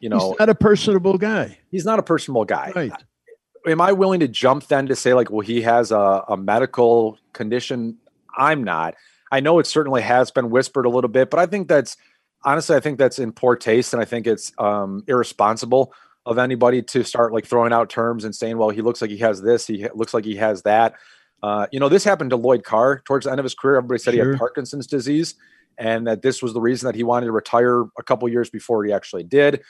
you 0.00 0.08
know, 0.08 0.30
he's 0.30 0.38
not 0.38 0.48
a 0.48 0.54
personable 0.54 1.18
guy. 1.18 1.58
He's 1.70 1.84
not 1.84 1.98
a 1.98 2.02
personable 2.02 2.46
guy. 2.46 2.72
Right. 2.74 2.92
Am 3.66 3.80
I 3.80 3.92
willing 3.92 4.20
to 4.20 4.28
jump 4.28 4.66
then 4.66 4.86
to 4.88 4.96
say 4.96 5.14
like, 5.14 5.30
well, 5.30 5.40
he 5.40 5.62
has 5.62 5.92
a, 5.92 6.24
a 6.28 6.36
medical 6.36 7.18
condition? 7.32 7.98
I'm 8.36 8.64
not. 8.64 8.94
I 9.30 9.40
know 9.40 9.58
it 9.58 9.66
certainly 9.66 10.02
has 10.02 10.30
been 10.30 10.50
whispered 10.50 10.86
a 10.86 10.90
little 10.90 11.10
bit, 11.10 11.30
but 11.30 11.38
I 11.38 11.46
think 11.46 11.68
that's 11.68 11.96
honestly, 12.44 12.74
I 12.74 12.80
think 12.80 12.98
that's 12.98 13.18
in 13.18 13.32
poor 13.32 13.54
taste, 13.54 13.92
and 13.92 14.02
I 14.02 14.04
think 14.04 14.26
it's 14.26 14.52
um, 14.58 15.04
irresponsible 15.06 15.92
of 16.24 16.38
anybody 16.38 16.82
to 16.82 17.04
start 17.04 17.32
like 17.32 17.46
throwing 17.46 17.72
out 17.72 17.90
terms 17.90 18.24
and 18.24 18.34
saying, 18.34 18.56
well, 18.56 18.70
he 18.70 18.82
looks 18.82 19.00
like 19.02 19.10
he 19.10 19.18
has 19.18 19.42
this, 19.42 19.66
he 19.66 19.86
looks 19.94 20.14
like 20.14 20.24
he 20.24 20.36
has 20.36 20.62
that. 20.62 20.94
Uh, 21.42 21.66
you 21.72 21.80
know, 21.80 21.88
this 21.88 22.04
happened 22.04 22.30
to 22.30 22.36
Lloyd 22.36 22.64
Carr 22.64 23.02
towards 23.04 23.24
the 23.24 23.30
end 23.30 23.40
of 23.40 23.44
his 23.44 23.54
career. 23.54 23.76
Everybody 23.76 23.98
said 23.98 24.14
sure. 24.14 24.24
he 24.24 24.30
had 24.30 24.38
Parkinson's 24.38 24.86
disease 24.86 25.34
and 25.78 26.06
that 26.06 26.22
this 26.22 26.42
was 26.42 26.52
the 26.52 26.60
reason 26.60 26.86
that 26.86 26.94
he 26.94 27.02
wanted 27.02 27.26
to 27.26 27.32
retire 27.32 27.82
a 27.98 28.02
couple 28.02 28.28
years 28.28 28.50
before 28.50 28.84
he 28.84 28.92
actually 28.92 29.24
did. 29.24 29.62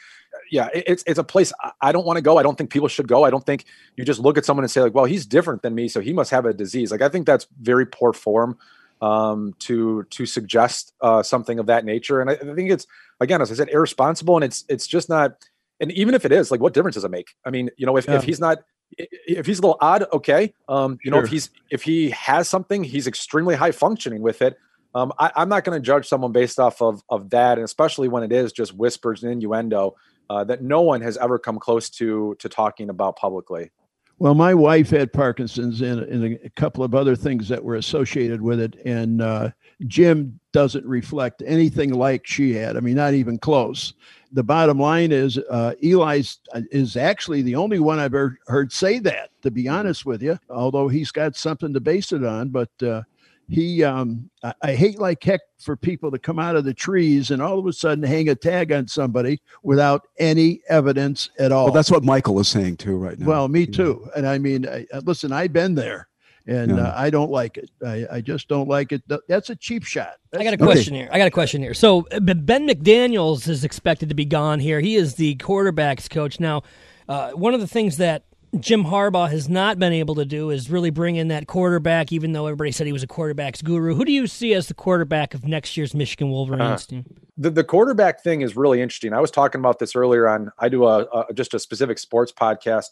Yeah, 0.51 0.69
it's 0.75 1.03
it's 1.07 1.19
a 1.19 1.25
place 1.25 1.53
I 1.81 1.93
don't 1.93 2.07
want 2.07 2.17
to 2.17 2.23
go. 2.23 2.39
I 2.39 2.43
don't 2.43 2.57
think 2.57 2.71
people 2.71 2.89
should 2.89 3.09
go. 3.09 3.25
I 3.25 3.31
don't 3.31 3.45
think 3.45 3.65
you 3.97 4.05
just 4.05 4.21
look 4.21 4.39
at 4.39 4.45
someone 4.45 4.65
and 4.65 4.71
say 4.71 4.81
like, 4.81 4.95
well, 4.95 5.05
he's 5.05 5.27
different 5.27 5.63
than 5.63 5.75
me, 5.75 5.89
so 5.89 6.01
he 6.01 6.13
must 6.13 6.31
have 6.31 6.47
a 6.47 6.55
disease. 6.55 6.91
Like 6.91 7.03
I 7.03 7.09
think 7.09 7.27
that's 7.27 7.47
very 7.61 7.87
poor 7.87 8.13
form 8.13 8.59
um, 9.01 9.55
to 9.61 10.05
to 10.05 10.27
suggest 10.27 10.95
uh, 11.01 11.23
something 11.23 11.59
of 11.59 11.67
that 11.67 11.85
nature. 11.85 12.21
And 12.21 12.31
I, 12.31 12.35
I 12.35 12.55
think 12.55 12.71
it's 12.71 12.87
again, 13.21 13.43
as 13.43 13.51
I 13.51 13.55
said, 13.55 13.69
irresponsible, 13.69 14.37
and 14.37 14.45
it's 14.45 14.65
it's 14.69 14.87
just 14.87 15.09
not. 15.09 15.37
And 15.81 15.91
even 15.93 16.15
if 16.15 16.25
it 16.25 16.31
is, 16.31 16.53
like, 16.53 16.61
what 16.61 16.75
difference 16.75 16.95
does 16.95 17.03
it 17.03 17.11
make? 17.11 17.35
I 17.45 17.51
mean, 17.51 17.69
you 17.77 17.87
know, 17.87 17.97
if, 17.97 18.07
yeah. 18.07 18.15
if 18.15 18.23
he's 18.23 18.39
not 18.39 18.59
if 18.99 19.47
he's 19.47 19.59
a 19.59 19.63
little 19.63 19.79
odd, 19.81 20.05
okay. 20.13 20.55
Um, 20.69 20.99
you 21.03 21.11
sure. 21.11 21.13
know, 21.13 21.25
if 21.25 21.31
he's 21.31 21.51
if 21.71 21.83
he 21.83 22.11
has 22.11 22.49
something, 22.49 22.85
he's 22.85 23.07
extremely 23.07 23.55
high 23.55 23.73
functioning 23.73 24.23
with 24.23 24.43
it. 24.43 24.57
Um, 24.95 25.13
I, 25.19 25.33
am 25.37 25.49
not 25.49 25.65
going 25.65 25.81
to 25.81 25.85
judge 25.85 26.07
someone 26.07 26.33
based 26.33 26.59
off 26.59 26.83
of 26.83 27.03
of 27.09 27.31
that, 27.31 27.59
and 27.59 27.65
especially 27.65 28.09
when 28.09 28.23
it 28.23 28.33
is 28.33 28.53
just 28.53 28.75
whispers 28.75 29.23
and 29.23 29.33
innuendo 29.33 29.97
uh, 30.29 30.45
that 30.45 30.63
no 30.63 30.83
one 30.83 31.01
has 31.01 31.17
ever 31.17 31.39
come 31.39 31.59
close 31.59 31.89
to 31.91 32.37
to 32.39 32.49
talking 32.49 32.91
about 32.91 33.17
publicly. 33.17 33.71
Well, 34.19 34.35
my 34.35 34.55
wife 34.55 34.91
had 34.91 35.13
Parkinson's 35.13 35.81
and, 35.81 36.01
and 36.03 36.39
a 36.45 36.51
couple 36.51 36.85
of 36.85 36.95
other 36.95 37.17
things 37.17 37.49
that 37.49 37.65
were 37.65 37.75
associated 37.75 38.41
with 38.41 38.61
it, 38.61 38.77
and 38.85 39.21
uh, 39.21 39.51
Jim 39.87 40.39
doesn't 40.53 40.87
reflect 40.87 41.43
anything 41.45 41.93
like 41.93 42.27
she 42.27 42.53
had. 42.53 42.77
I 42.77 42.81
mean, 42.81 42.95
not 42.95 43.15
even 43.15 43.39
close. 43.39 43.95
The 44.33 44.43
bottom 44.43 44.79
line 44.79 45.13
is, 45.13 45.39
uh, 45.39 45.75
Eli's 45.83 46.39
uh, 46.55 46.63
is 46.71 46.97
actually 46.97 47.43
the 47.43 47.57
only 47.57 47.79
one 47.79 47.99
I've 47.99 48.15
ever 48.15 48.39
heard 48.47 48.73
say 48.73 48.99
that. 49.01 49.31
To 49.43 49.51
be 49.51 49.69
honest 49.69 50.07
with 50.07 50.23
you, 50.23 50.39
although 50.49 50.89
he's 50.89 51.11
got 51.11 51.37
something 51.37 51.75
to 51.75 51.81
base 51.81 52.13
it 52.13 52.25
on, 52.25 52.49
but 52.49 52.71
uh, 52.83 53.03
he 53.49 53.85
um, 53.85 54.31
I, 54.43 54.55
I, 54.63 54.75
hate 54.75 54.99
like 54.99 55.23
heck 55.23 55.41
for 55.59 55.77
people 55.77 56.11
to 56.11 56.19
come 56.19 56.39
out 56.39 56.57
of 56.57 56.65
the 56.65 56.73
trees 56.73 57.31
and 57.31 57.43
all 57.43 57.59
of 57.59 57.67
a 57.67 57.73
sudden 57.73 58.03
hang 58.03 58.29
a 58.29 58.35
tag 58.35 58.73
on 58.73 58.89
somebody 58.89 59.41
without 59.63 60.07
any 60.19 60.61
evidence 60.69 61.29
at 61.39 61.53
all. 61.53 61.65
Well, 61.67 61.75
that's 61.75 61.91
what 61.91 62.05
Michael 62.05 62.39
is 62.41 62.49
saying 62.49 62.79
too 62.79 62.97
right 62.97 63.19
now. 63.19 63.27
Well, 63.27 63.49
me 63.49 63.67
too. 63.67 64.09
And 64.17 64.27
I 64.27 64.39
mean, 64.39 64.67
I, 64.69 64.87
listen, 65.05 65.33
I've 65.33 65.53
been 65.53 65.75
there. 65.75 66.09
And 66.47 66.77
yeah. 66.77 66.89
uh, 66.89 66.95
I 66.97 67.11
don't 67.11 67.31
like 67.31 67.57
it. 67.57 67.71
I, 67.85 68.07
I, 68.11 68.21
just 68.21 68.49
don't 68.49 68.69
like 68.69 68.91
it. 68.91 69.03
That's 69.29 69.51
a 69.51 69.55
cheap 69.55 69.85
shot. 69.85 70.15
That's 70.31 70.41
I 70.41 70.45
got 70.45 70.55
a 70.55 70.59
question 70.59 70.95
okay. 70.95 71.03
here. 71.03 71.11
I 71.13 71.19
got 71.19 71.29
a 71.29 71.31
question 71.31 71.63
here. 71.63 71.73
So 71.73 72.03
Ben 72.21 72.67
McDaniels 72.67 73.49
is 73.49 73.63
expected 73.63 74.09
to 74.09 74.15
be 74.17 74.25
gone 74.25 74.59
here. 74.59 74.81
He 74.81 74.97
is 74.97 75.15
the 75.15 75.37
quarterbacks 75.37 76.11
coach 76.11 76.41
now. 76.41 76.63
Uh, 77.09 77.31
one 77.33 77.55
of 77.55 77.61
the 77.61 77.69
things 77.69 77.99
that 77.99 78.25
Jim 78.59 78.85
Harbaugh 78.85 79.31
has 79.31 79.49
not 79.49 79.79
been 79.79 79.95
able 79.95 80.17
to 80.17 80.27
do 80.27 80.51
is 80.51 80.69
really 80.69 80.91
bring 80.91 81.17
in 81.17 81.29
that 81.29 81.47
quarterback, 81.47 82.13
even 82.13 82.33
though 82.33 82.47
everybody 82.47 82.71
said 82.71 82.87
he 82.87 82.93
was 82.93 83.03
a 83.03 83.07
quarterback's 83.07 83.63
guru. 83.63 83.95
Who 83.95 84.05
do 84.05 84.13
you 84.13 84.27
see 84.27 84.53
as 84.53 84.67
the 84.67 84.75
quarterback 84.75 85.33
of 85.33 85.47
next 85.47 85.77
year's 85.77 85.95
Michigan 85.95 86.29
Wolverines 86.29 86.85
uh, 86.85 86.87
team? 86.87 87.05
The, 87.39 87.51
the 87.51 87.65
quarterback 87.65 88.23
thing 88.23 88.43
is 88.43 88.55
really 88.55 88.83
interesting. 88.83 89.15
I 89.15 89.21
was 89.21 89.31
talking 89.31 89.59
about 89.59 89.79
this 89.79 89.97
earlier 89.97 90.29
on. 90.29 90.53
I 90.59 90.69
do 90.69 90.85
a, 90.85 91.05
a 91.05 91.33
just 91.33 91.55
a 91.55 91.59
specific 91.59 91.99
sports 91.99 92.31
podcast. 92.31 92.89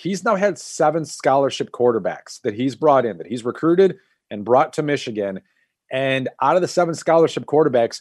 He's 0.00 0.24
now 0.24 0.34
had 0.34 0.58
seven 0.58 1.04
scholarship 1.04 1.72
quarterbacks 1.72 2.40
that 2.40 2.54
he's 2.54 2.74
brought 2.74 3.04
in, 3.04 3.18
that 3.18 3.26
he's 3.26 3.44
recruited 3.44 3.98
and 4.30 4.44
brought 4.46 4.72
to 4.74 4.82
Michigan. 4.82 5.40
And 5.92 6.30
out 6.40 6.56
of 6.56 6.62
the 6.62 6.68
seven 6.68 6.94
scholarship 6.94 7.44
quarterbacks, 7.44 8.00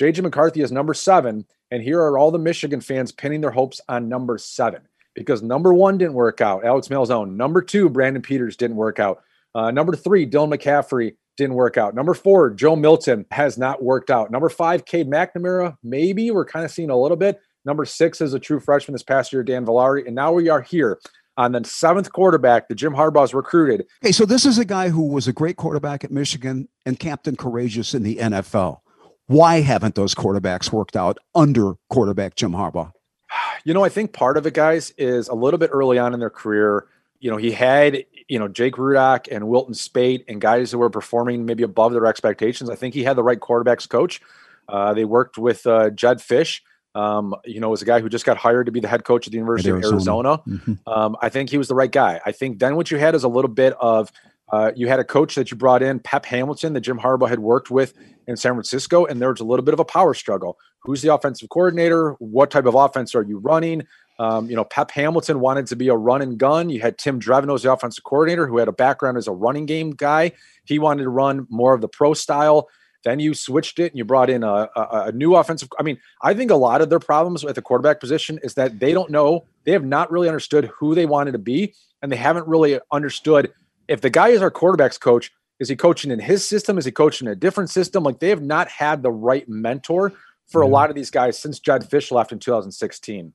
JJ 0.00 0.22
McCarthy 0.22 0.60
is 0.60 0.70
number 0.70 0.94
seven. 0.94 1.44
And 1.72 1.82
here 1.82 2.00
are 2.00 2.16
all 2.16 2.30
the 2.30 2.38
Michigan 2.38 2.80
fans 2.80 3.10
pinning 3.10 3.40
their 3.40 3.50
hopes 3.50 3.80
on 3.88 4.08
number 4.08 4.38
seven 4.38 4.82
because 5.14 5.42
number 5.42 5.74
one 5.74 5.98
didn't 5.98 6.14
work 6.14 6.40
out, 6.40 6.64
Alex 6.64 6.88
Malzone. 6.88 7.34
Number 7.34 7.60
two, 7.60 7.88
Brandon 7.88 8.22
Peters 8.22 8.56
didn't 8.56 8.76
work 8.76 9.00
out. 9.00 9.22
Uh, 9.54 9.70
number 9.70 9.96
three, 9.96 10.26
Dylan 10.28 10.54
McCaffrey 10.54 11.16
didn't 11.36 11.54
work 11.54 11.76
out. 11.76 11.94
Number 11.94 12.14
four, 12.14 12.50
Joe 12.50 12.76
Milton 12.76 13.26
has 13.32 13.58
not 13.58 13.82
worked 13.82 14.10
out. 14.10 14.30
Number 14.30 14.48
five, 14.48 14.84
Cade 14.84 15.10
McNamara, 15.10 15.76
maybe 15.82 16.30
we're 16.30 16.44
kind 16.44 16.64
of 16.64 16.70
seeing 16.70 16.90
a 16.90 16.96
little 16.96 17.16
bit. 17.16 17.40
Number 17.64 17.84
six 17.84 18.20
is 18.20 18.34
a 18.34 18.38
true 18.38 18.60
freshman 18.60 18.92
this 18.92 19.02
past 19.02 19.32
year, 19.32 19.42
Dan 19.42 19.66
Villari. 19.66 20.06
And 20.06 20.14
now 20.14 20.32
we 20.32 20.48
are 20.48 20.60
here 20.60 20.98
on 21.36 21.52
the 21.52 21.64
seventh 21.64 22.12
quarterback 22.12 22.68
that 22.68 22.74
Jim 22.74 22.92
Harbaugh's 22.92 23.34
recruited. 23.34 23.86
Hey, 24.00 24.12
so 24.12 24.24
this 24.24 24.44
is 24.44 24.58
a 24.58 24.64
guy 24.64 24.90
who 24.90 25.06
was 25.06 25.26
a 25.26 25.32
great 25.32 25.56
quarterback 25.56 26.04
at 26.04 26.10
Michigan 26.10 26.68
and 26.84 26.98
Captain 26.98 27.36
Courageous 27.36 27.94
in 27.94 28.02
the 28.02 28.16
NFL. 28.16 28.80
Why 29.26 29.60
haven't 29.60 29.94
those 29.94 30.14
quarterbacks 30.14 30.72
worked 30.72 30.96
out 30.96 31.18
under 31.34 31.74
quarterback 31.88 32.34
Jim 32.34 32.52
Harbaugh? 32.52 32.92
You 33.64 33.74
know, 33.74 33.84
I 33.84 33.90
think 33.90 34.12
part 34.12 34.36
of 34.36 34.44
it, 34.44 34.54
guys, 34.54 34.90
is 34.98 35.28
a 35.28 35.34
little 35.34 35.56
bit 35.56 35.70
early 35.72 35.96
on 35.96 36.14
in 36.14 36.18
their 36.18 36.30
career. 36.30 36.86
You 37.20 37.30
know, 37.30 37.36
he 37.36 37.52
had, 37.52 38.04
you 38.26 38.36
know, 38.36 38.48
Jake 38.48 38.74
Rudock 38.74 39.28
and 39.30 39.46
Wilton 39.46 39.74
Speight 39.74 40.24
and 40.26 40.40
guys 40.40 40.72
who 40.72 40.78
were 40.78 40.90
performing 40.90 41.46
maybe 41.46 41.62
above 41.62 41.92
their 41.92 42.06
expectations. 42.06 42.68
I 42.68 42.74
think 42.74 42.92
he 42.92 43.04
had 43.04 43.14
the 43.14 43.22
right 43.22 43.38
quarterbacks 43.38 43.88
coach. 43.88 44.20
Uh, 44.68 44.94
they 44.94 45.04
worked 45.04 45.38
with 45.38 45.64
uh, 45.64 45.90
Jedd 45.90 46.18
Fisch. 46.18 46.60
Um, 46.94 47.34
you 47.44 47.58
know, 47.60 47.70
was 47.70 47.82
a 47.82 47.86
guy 47.86 48.00
who 48.00 48.08
just 48.08 48.26
got 48.26 48.36
hired 48.36 48.66
to 48.66 48.72
be 48.72 48.80
the 48.80 48.88
head 48.88 49.04
coach 49.04 49.26
at 49.26 49.30
the 49.30 49.38
University 49.38 49.70
of 49.70 49.82
Arizona. 49.82 50.38
Mm-hmm. 50.46 50.74
Um, 50.86 51.16
I 51.22 51.30
think 51.30 51.48
he 51.48 51.56
was 51.56 51.68
the 51.68 51.74
right 51.74 51.90
guy. 51.90 52.20
I 52.26 52.32
think 52.32 52.58
then 52.58 52.76
what 52.76 52.90
you 52.90 52.98
had 52.98 53.14
is 53.14 53.24
a 53.24 53.28
little 53.28 53.50
bit 53.50 53.74
of 53.80 54.12
uh, 54.52 54.70
you 54.76 54.86
had 54.86 55.00
a 55.00 55.04
coach 55.04 55.34
that 55.34 55.50
you 55.50 55.56
brought 55.56 55.82
in, 55.82 55.98
Pep 55.98 56.26
Hamilton, 56.26 56.74
that 56.74 56.82
Jim 56.82 56.98
Harbaugh 56.98 57.28
had 57.28 57.38
worked 57.38 57.70
with 57.70 57.94
in 58.26 58.36
San 58.36 58.52
Francisco, 58.52 59.06
and 59.06 59.20
there 59.20 59.30
was 59.30 59.40
a 59.40 59.44
little 59.44 59.64
bit 59.64 59.72
of 59.72 59.80
a 59.80 59.84
power 59.84 60.12
struggle. 60.12 60.58
Who's 60.80 61.00
the 61.00 61.14
offensive 61.14 61.48
coordinator? 61.48 62.12
What 62.18 62.50
type 62.50 62.66
of 62.66 62.74
offense 62.74 63.14
are 63.14 63.22
you 63.22 63.38
running? 63.38 63.86
Um, 64.18 64.50
you 64.50 64.54
know, 64.54 64.64
Pep 64.64 64.90
Hamilton 64.90 65.40
wanted 65.40 65.66
to 65.68 65.76
be 65.76 65.88
a 65.88 65.94
run 65.94 66.20
and 66.20 66.36
gun. 66.36 66.68
You 66.68 66.80
had 66.80 66.98
Tim 66.98 67.18
Drevno 67.18 67.54
as 67.54 67.62
the 67.62 67.72
offensive 67.72 68.04
coordinator, 68.04 68.46
who 68.46 68.58
had 68.58 68.68
a 68.68 68.72
background 68.72 69.16
as 69.16 69.26
a 69.26 69.32
running 69.32 69.64
game 69.64 69.92
guy. 69.92 70.32
He 70.64 70.78
wanted 70.78 71.04
to 71.04 71.08
run 71.08 71.46
more 71.48 71.72
of 71.72 71.80
the 71.80 71.88
pro 71.88 72.12
style. 72.12 72.68
Then 73.04 73.18
you 73.18 73.34
switched 73.34 73.78
it 73.78 73.92
and 73.92 73.98
you 73.98 74.04
brought 74.04 74.30
in 74.30 74.44
a, 74.44 74.68
a, 74.76 75.04
a 75.06 75.12
new 75.12 75.34
offensive. 75.34 75.68
I 75.78 75.82
mean, 75.82 75.98
I 76.22 76.34
think 76.34 76.50
a 76.50 76.56
lot 76.56 76.80
of 76.80 76.90
their 76.90 77.00
problems 77.00 77.44
at 77.44 77.54
the 77.54 77.62
quarterback 77.62 78.00
position 78.00 78.38
is 78.42 78.54
that 78.54 78.78
they 78.78 78.92
don't 78.92 79.10
know, 79.10 79.44
they 79.64 79.72
have 79.72 79.84
not 79.84 80.10
really 80.12 80.28
understood 80.28 80.66
who 80.66 80.94
they 80.94 81.06
wanted 81.06 81.32
to 81.32 81.38
be, 81.38 81.74
and 82.00 82.10
they 82.10 82.16
haven't 82.16 82.46
really 82.46 82.78
understood 82.92 83.52
if 83.88 84.00
the 84.00 84.10
guy 84.10 84.28
is 84.28 84.42
our 84.42 84.50
quarterbacks 84.50 84.98
coach, 84.98 85.32
is 85.58 85.68
he 85.68 85.76
coaching 85.76 86.10
in 86.10 86.18
his 86.18 86.44
system? 86.44 86.78
Is 86.78 86.84
he 86.84 86.90
coaching 86.90 87.26
in 87.26 87.32
a 87.32 87.36
different 87.36 87.70
system? 87.70 88.02
Like 88.02 88.18
they 88.18 88.30
have 88.30 88.42
not 88.42 88.68
had 88.68 89.02
the 89.02 89.12
right 89.12 89.48
mentor 89.48 90.12
for 90.48 90.62
a 90.62 90.66
lot 90.66 90.90
of 90.90 90.96
these 90.96 91.10
guys 91.10 91.38
since 91.38 91.60
Jedd 91.60 91.88
Fisch 91.88 92.10
left 92.10 92.32
in 92.32 92.38
2016. 92.38 93.32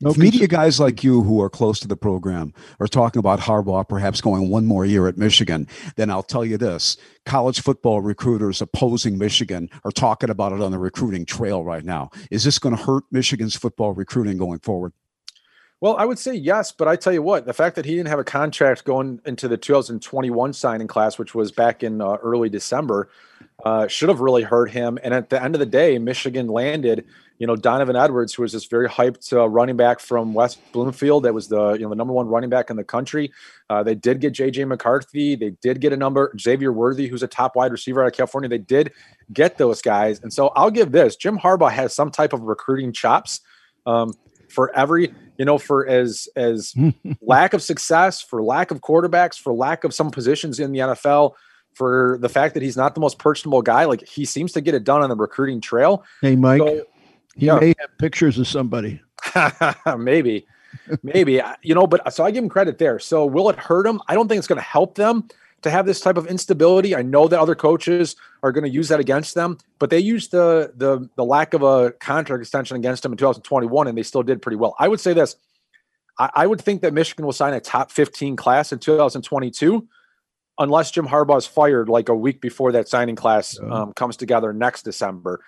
If 0.00 0.18
media 0.18 0.48
guys 0.48 0.80
like 0.80 1.04
you 1.04 1.22
who 1.22 1.40
are 1.40 1.48
close 1.48 1.78
to 1.80 1.88
the 1.88 1.96
program 1.96 2.52
are 2.80 2.88
talking 2.88 3.20
about 3.20 3.40
Harbaugh 3.40 3.88
perhaps 3.88 4.20
going 4.20 4.50
one 4.50 4.66
more 4.66 4.84
year 4.84 5.06
at 5.06 5.16
Michigan, 5.16 5.68
then 5.96 6.10
I'll 6.10 6.22
tell 6.22 6.44
you 6.44 6.58
this 6.58 6.96
college 7.24 7.60
football 7.60 8.00
recruiters 8.00 8.60
opposing 8.60 9.16
Michigan 9.16 9.70
are 9.84 9.92
talking 9.92 10.30
about 10.30 10.52
it 10.52 10.60
on 10.60 10.72
the 10.72 10.78
recruiting 10.78 11.24
trail 11.24 11.64
right 11.64 11.84
now. 11.84 12.10
Is 12.30 12.44
this 12.44 12.58
going 12.58 12.76
to 12.76 12.82
hurt 12.82 13.04
Michigan's 13.12 13.56
football 13.56 13.92
recruiting 13.92 14.36
going 14.36 14.58
forward? 14.58 14.92
Well, 15.80 15.96
I 15.96 16.04
would 16.06 16.18
say 16.18 16.34
yes, 16.34 16.72
but 16.72 16.88
I 16.88 16.96
tell 16.96 17.12
you 17.12 17.22
what, 17.22 17.44
the 17.44 17.52
fact 17.52 17.76
that 17.76 17.84
he 17.84 17.94
didn't 17.94 18.08
have 18.08 18.18
a 18.18 18.24
contract 18.24 18.84
going 18.84 19.20
into 19.26 19.48
the 19.48 19.56
2021 19.58 20.52
signing 20.54 20.86
class, 20.86 21.18
which 21.18 21.34
was 21.34 21.52
back 21.52 21.82
in 21.82 22.00
uh, 22.00 22.16
early 22.22 22.48
December, 22.48 23.10
uh, 23.64 23.86
should 23.86 24.08
have 24.08 24.20
really 24.20 24.42
hurt 24.42 24.70
him. 24.70 24.98
And 25.02 25.12
at 25.12 25.28
the 25.30 25.42
end 25.42 25.54
of 25.54 25.58
the 25.58 25.66
day, 25.66 25.98
Michigan 25.98 26.46
landed, 26.48 27.04
you 27.38 27.46
know, 27.46 27.56
Donovan 27.56 27.96
Edwards, 27.96 28.32
who 28.34 28.42
was 28.42 28.52
this 28.52 28.66
very 28.66 28.88
hyped 28.88 29.32
uh, 29.32 29.48
running 29.48 29.76
back 29.76 29.98
from 29.98 30.34
West 30.34 30.60
Bloomfield, 30.72 31.24
that 31.24 31.34
was 31.34 31.48
the 31.48 31.72
you 31.72 31.80
know 31.80 31.88
the 31.88 31.96
number 31.96 32.12
one 32.12 32.28
running 32.28 32.50
back 32.50 32.70
in 32.70 32.76
the 32.76 32.84
country. 32.84 33.32
Uh, 33.68 33.82
they 33.82 33.94
did 33.94 34.20
get 34.20 34.32
J.J. 34.32 34.64
McCarthy. 34.66 35.34
They 35.34 35.50
did 35.60 35.80
get 35.80 35.92
a 35.92 35.96
number 35.96 36.32
Xavier 36.40 36.72
Worthy, 36.72 37.08
who's 37.08 37.22
a 37.22 37.28
top 37.28 37.56
wide 37.56 37.72
receiver 37.72 38.02
out 38.02 38.06
of 38.06 38.12
California. 38.12 38.48
They 38.48 38.58
did 38.58 38.92
get 39.32 39.58
those 39.58 39.82
guys, 39.82 40.20
and 40.20 40.32
so 40.32 40.48
I'll 40.54 40.70
give 40.70 40.92
this: 40.92 41.16
Jim 41.16 41.38
Harbaugh 41.38 41.72
has 41.72 41.94
some 41.94 42.10
type 42.10 42.32
of 42.32 42.42
recruiting 42.42 42.92
chops. 42.92 43.40
Um, 43.86 44.14
for 44.48 44.74
every 44.76 45.12
you 45.36 45.44
know 45.44 45.58
for 45.58 45.86
as 45.86 46.28
as 46.36 46.74
lack 47.20 47.52
of 47.52 47.62
success 47.62 48.22
for 48.22 48.42
lack 48.42 48.70
of 48.70 48.80
quarterbacks 48.80 49.38
for 49.38 49.52
lack 49.52 49.84
of 49.84 49.92
some 49.92 50.10
positions 50.10 50.60
in 50.60 50.70
the 50.70 50.78
nfl 50.78 51.32
for 51.74 52.18
the 52.20 52.28
fact 52.28 52.54
that 52.54 52.62
he's 52.62 52.76
not 52.76 52.94
the 52.94 53.00
most 53.00 53.18
personable 53.18 53.60
guy 53.62 53.84
like 53.84 54.06
he 54.06 54.24
seems 54.24 54.52
to 54.52 54.60
get 54.60 54.74
it 54.74 54.84
done 54.84 55.02
on 55.02 55.08
the 55.08 55.16
recruiting 55.16 55.60
trail 55.60 56.04
hey 56.20 56.36
mike 56.36 56.60
so, 56.60 56.84
he 57.36 57.46
yeah. 57.46 57.58
may 57.58 57.74
have 57.78 57.96
pictures 57.98 58.38
of 58.38 58.46
somebody 58.46 59.00
maybe 59.98 60.46
maybe 61.02 61.40
you 61.62 61.74
know 61.74 61.86
but 61.86 62.12
so 62.12 62.24
i 62.24 62.30
give 62.30 62.42
him 62.42 62.50
credit 62.50 62.78
there 62.78 62.98
so 62.98 63.24
will 63.24 63.48
it 63.48 63.56
hurt 63.56 63.86
him 63.86 64.00
i 64.08 64.14
don't 64.14 64.28
think 64.28 64.38
it's 64.38 64.48
going 64.48 64.58
to 64.58 64.62
help 64.62 64.94
them 64.94 65.26
to 65.64 65.70
have 65.70 65.86
this 65.86 66.00
type 66.00 66.18
of 66.18 66.26
instability. 66.26 66.94
I 66.94 67.00
know 67.00 67.26
that 67.26 67.40
other 67.40 67.54
coaches 67.54 68.16
are 68.42 68.52
going 68.52 68.64
to 68.64 68.70
use 68.70 68.88
that 68.88 69.00
against 69.00 69.34
them, 69.34 69.58
but 69.78 69.90
they 69.90 69.98
used 69.98 70.30
the 70.30 70.72
the 70.76 71.08
the 71.16 71.24
lack 71.24 71.54
of 71.54 71.62
a 71.62 71.90
contract 71.92 72.42
extension 72.42 72.76
against 72.76 73.02
them 73.02 73.12
in 73.12 73.18
2021, 73.18 73.88
and 73.88 73.98
they 73.98 74.02
still 74.02 74.22
did 74.22 74.40
pretty 74.40 74.56
well. 74.56 74.76
I 74.78 74.88
would 74.88 75.00
say 75.00 75.14
this: 75.14 75.36
I, 76.18 76.30
I 76.34 76.46
would 76.46 76.60
think 76.60 76.82
that 76.82 76.92
Michigan 76.92 77.24
will 77.24 77.32
sign 77.32 77.54
a 77.54 77.60
top 77.60 77.90
15 77.90 78.36
class 78.36 78.72
in 78.72 78.78
2022, 78.78 79.88
unless 80.58 80.90
Jim 80.90 81.06
Harbaugh 81.06 81.38
is 81.38 81.46
fired 81.46 81.88
like 81.88 82.10
a 82.10 82.14
week 82.14 82.42
before 82.42 82.72
that 82.72 82.86
signing 82.86 83.16
class 83.16 83.58
um, 83.58 83.94
comes 83.94 84.18
together 84.18 84.52
next 84.52 84.82
December. 84.82 85.40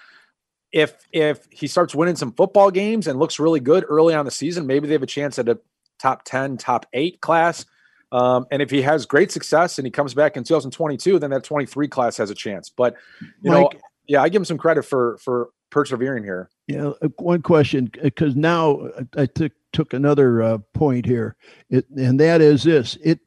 If 0.72 1.06
if 1.12 1.46
he 1.50 1.66
starts 1.66 1.94
winning 1.94 2.16
some 2.16 2.32
football 2.32 2.70
games 2.70 3.06
and 3.06 3.18
looks 3.18 3.38
really 3.38 3.60
good 3.60 3.84
early 3.88 4.14
on 4.14 4.24
the 4.24 4.30
season, 4.30 4.66
maybe 4.66 4.86
they 4.88 4.94
have 4.94 5.02
a 5.02 5.06
chance 5.06 5.38
at 5.38 5.48
a 5.48 5.58
top 5.98 6.24
10, 6.24 6.58
top 6.58 6.86
eight 6.92 7.20
class 7.20 7.64
Um, 8.12 8.46
and 8.50 8.62
if 8.62 8.70
he 8.70 8.82
has 8.82 9.06
great 9.06 9.32
success 9.32 9.78
and 9.78 9.86
he 9.86 9.90
comes 9.90 10.14
back 10.14 10.36
in 10.36 10.44
2022, 10.44 11.18
then 11.18 11.30
that 11.30 11.44
23 11.44 11.88
class 11.88 12.16
has 12.18 12.30
a 12.30 12.34
chance. 12.34 12.70
But 12.70 12.94
you 13.42 13.50
Mike, 13.50 13.74
know, 13.74 13.80
yeah, 14.06 14.22
I 14.22 14.28
give 14.28 14.40
him 14.40 14.44
some 14.44 14.58
credit 14.58 14.84
for 14.84 15.18
for 15.18 15.50
persevering 15.70 16.24
here. 16.24 16.50
Yeah, 16.66 16.92
uh, 17.02 17.08
one 17.18 17.42
question 17.42 17.90
because 18.02 18.36
now 18.36 18.78
uh, 18.80 19.04
I 19.16 19.26
took 19.26 19.52
took 19.72 19.92
another 19.92 20.42
uh, 20.42 20.58
point 20.74 21.06
here, 21.06 21.36
it, 21.70 21.88
and 21.90 22.18
that 22.20 22.40
is 22.40 22.64
this: 22.64 22.96
it 23.04 23.20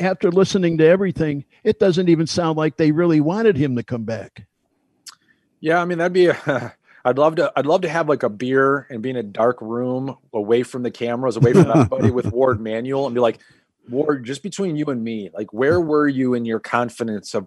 after 0.00 0.30
listening 0.30 0.78
to 0.78 0.86
everything, 0.86 1.44
it 1.64 1.78
doesn't 1.78 2.08
even 2.08 2.26
sound 2.26 2.56
like 2.56 2.76
they 2.76 2.92
really 2.92 3.20
wanted 3.20 3.56
him 3.56 3.76
to 3.76 3.82
come 3.84 4.04
back. 4.04 4.46
Yeah, 5.60 5.80
I 5.80 5.84
mean 5.84 5.98
that'd 5.98 6.12
be 6.12 6.26
a. 6.28 6.74
I'd 7.04 7.18
love 7.18 7.36
to. 7.36 7.52
I'd 7.56 7.66
love 7.66 7.82
to 7.82 7.88
have 7.88 8.08
like 8.08 8.22
a 8.22 8.28
beer 8.28 8.86
and 8.90 9.02
be 9.02 9.10
in 9.10 9.16
a 9.16 9.22
dark 9.22 9.60
room, 9.60 10.16
away 10.32 10.62
from 10.62 10.82
the 10.82 10.90
cameras, 10.90 11.36
away 11.36 11.52
from 11.52 11.70
everybody, 11.70 12.10
with 12.10 12.26
Warde 12.32 12.60
Manuel, 12.60 13.06
and 13.06 13.14
be 13.14 13.20
like, 13.20 13.38
Warde, 13.88 14.24
just 14.24 14.42
between 14.42 14.76
you 14.76 14.86
and 14.86 15.02
me, 15.02 15.30
like 15.32 15.52
where 15.52 15.80
were 15.80 16.08
you 16.08 16.34
in 16.34 16.44
your 16.44 16.60
confidence 16.60 17.34
of 17.34 17.46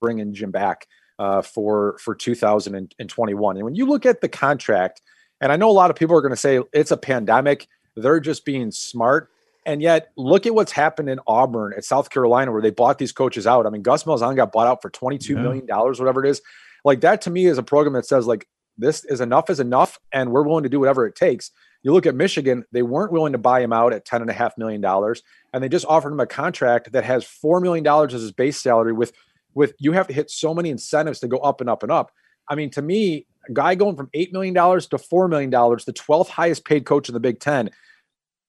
bringing 0.00 0.32
Jim 0.32 0.50
back 0.50 0.86
uh, 1.18 1.42
for 1.42 1.98
for 1.98 2.14
2021? 2.14 3.56
And 3.56 3.64
when 3.64 3.74
you 3.74 3.86
look 3.86 4.06
at 4.06 4.20
the 4.20 4.28
contract, 4.28 5.02
and 5.40 5.50
I 5.50 5.56
know 5.56 5.70
a 5.70 5.72
lot 5.72 5.90
of 5.90 5.96
people 5.96 6.16
are 6.16 6.22
going 6.22 6.30
to 6.30 6.36
say 6.36 6.60
it's 6.72 6.90
a 6.92 6.96
pandemic, 6.96 7.66
they're 7.96 8.20
just 8.20 8.44
being 8.44 8.70
smart. 8.70 9.30
And 9.66 9.80
yet, 9.80 10.12
look 10.16 10.46
at 10.46 10.54
what's 10.54 10.72
happened 10.72 11.08
in 11.08 11.20
Auburn 11.26 11.72
at 11.74 11.84
South 11.84 12.10
Carolina, 12.10 12.52
where 12.52 12.60
they 12.60 12.70
bought 12.70 12.98
these 12.98 13.12
coaches 13.12 13.46
out. 13.46 13.66
I 13.66 13.70
mean, 13.70 13.80
Gus 13.80 14.04
Malzahn 14.04 14.36
got 14.36 14.52
bought 14.52 14.66
out 14.66 14.82
for 14.82 14.90
twenty-two 14.90 15.34
yeah. 15.34 15.40
million 15.40 15.66
dollars, 15.66 15.98
whatever 15.98 16.24
it 16.24 16.28
is. 16.28 16.42
Like 16.84 17.00
that 17.00 17.22
to 17.22 17.30
me 17.30 17.46
is 17.46 17.56
a 17.56 17.62
program 17.62 17.94
that 17.94 18.04
says 18.04 18.26
like 18.26 18.46
this 18.76 19.04
is 19.04 19.20
enough 19.20 19.50
is 19.50 19.60
enough, 19.60 19.98
and 20.12 20.30
we're 20.30 20.42
willing 20.42 20.64
to 20.64 20.68
do 20.68 20.80
whatever 20.80 21.06
it 21.06 21.14
takes. 21.14 21.50
You 21.82 21.92
look 21.92 22.06
at 22.06 22.14
Michigan; 22.14 22.64
they 22.72 22.82
weren't 22.82 23.12
willing 23.12 23.32
to 23.32 23.38
buy 23.38 23.60
him 23.60 23.72
out 23.72 23.92
at 23.92 24.04
ten 24.04 24.20
and 24.20 24.30
a 24.30 24.34
half 24.34 24.56
million 24.58 24.80
dollars, 24.80 25.22
and 25.52 25.62
they 25.62 25.68
just 25.68 25.86
offered 25.86 26.12
him 26.12 26.20
a 26.20 26.26
contract 26.26 26.92
that 26.92 27.04
has 27.04 27.24
four 27.24 27.60
million 27.60 27.84
dollars 27.84 28.14
as 28.14 28.22
his 28.22 28.32
base 28.32 28.60
salary. 28.60 28.92
With 28.92 29.12
with 29.54 29.74
you 29.78 29.92
have 29.92 30.08
to 30.08 30.14
hit 30.14 30.30
so 30.30 30.54
many 30.54 30.70
incentives 30.70 31.20
to 31.20 31.28
go 31.28 31.38
up 31.38 31.60
and 31.60 31.70
up 31.70 31.82
and 31.82 31.92
up. 31.92 32.10
I 32.48 32.54
mean, 32.54 32.70
to 32.70 32.82
me, 32.82 33.26
a 33.48 33.52
guy 33.52 33.74
going 33.74 33.96
from 33.96 34.10
eight 34.14 34.32
million 34.32 34.54
dollars 34.54 34.86
to 34.88 34.98
four 34.98 35.28
million 35.28 35.50
dollars, 35.50 35.84
the 35.84 35.92
twelfth 35.92 36.30
highest 36.30 36.64
paid 36.64 36.84
coach 36.84 37.08
in 37.08 37.14
the 37.14 37.20
Big 37.20 37.40
Ten 37.40 37.70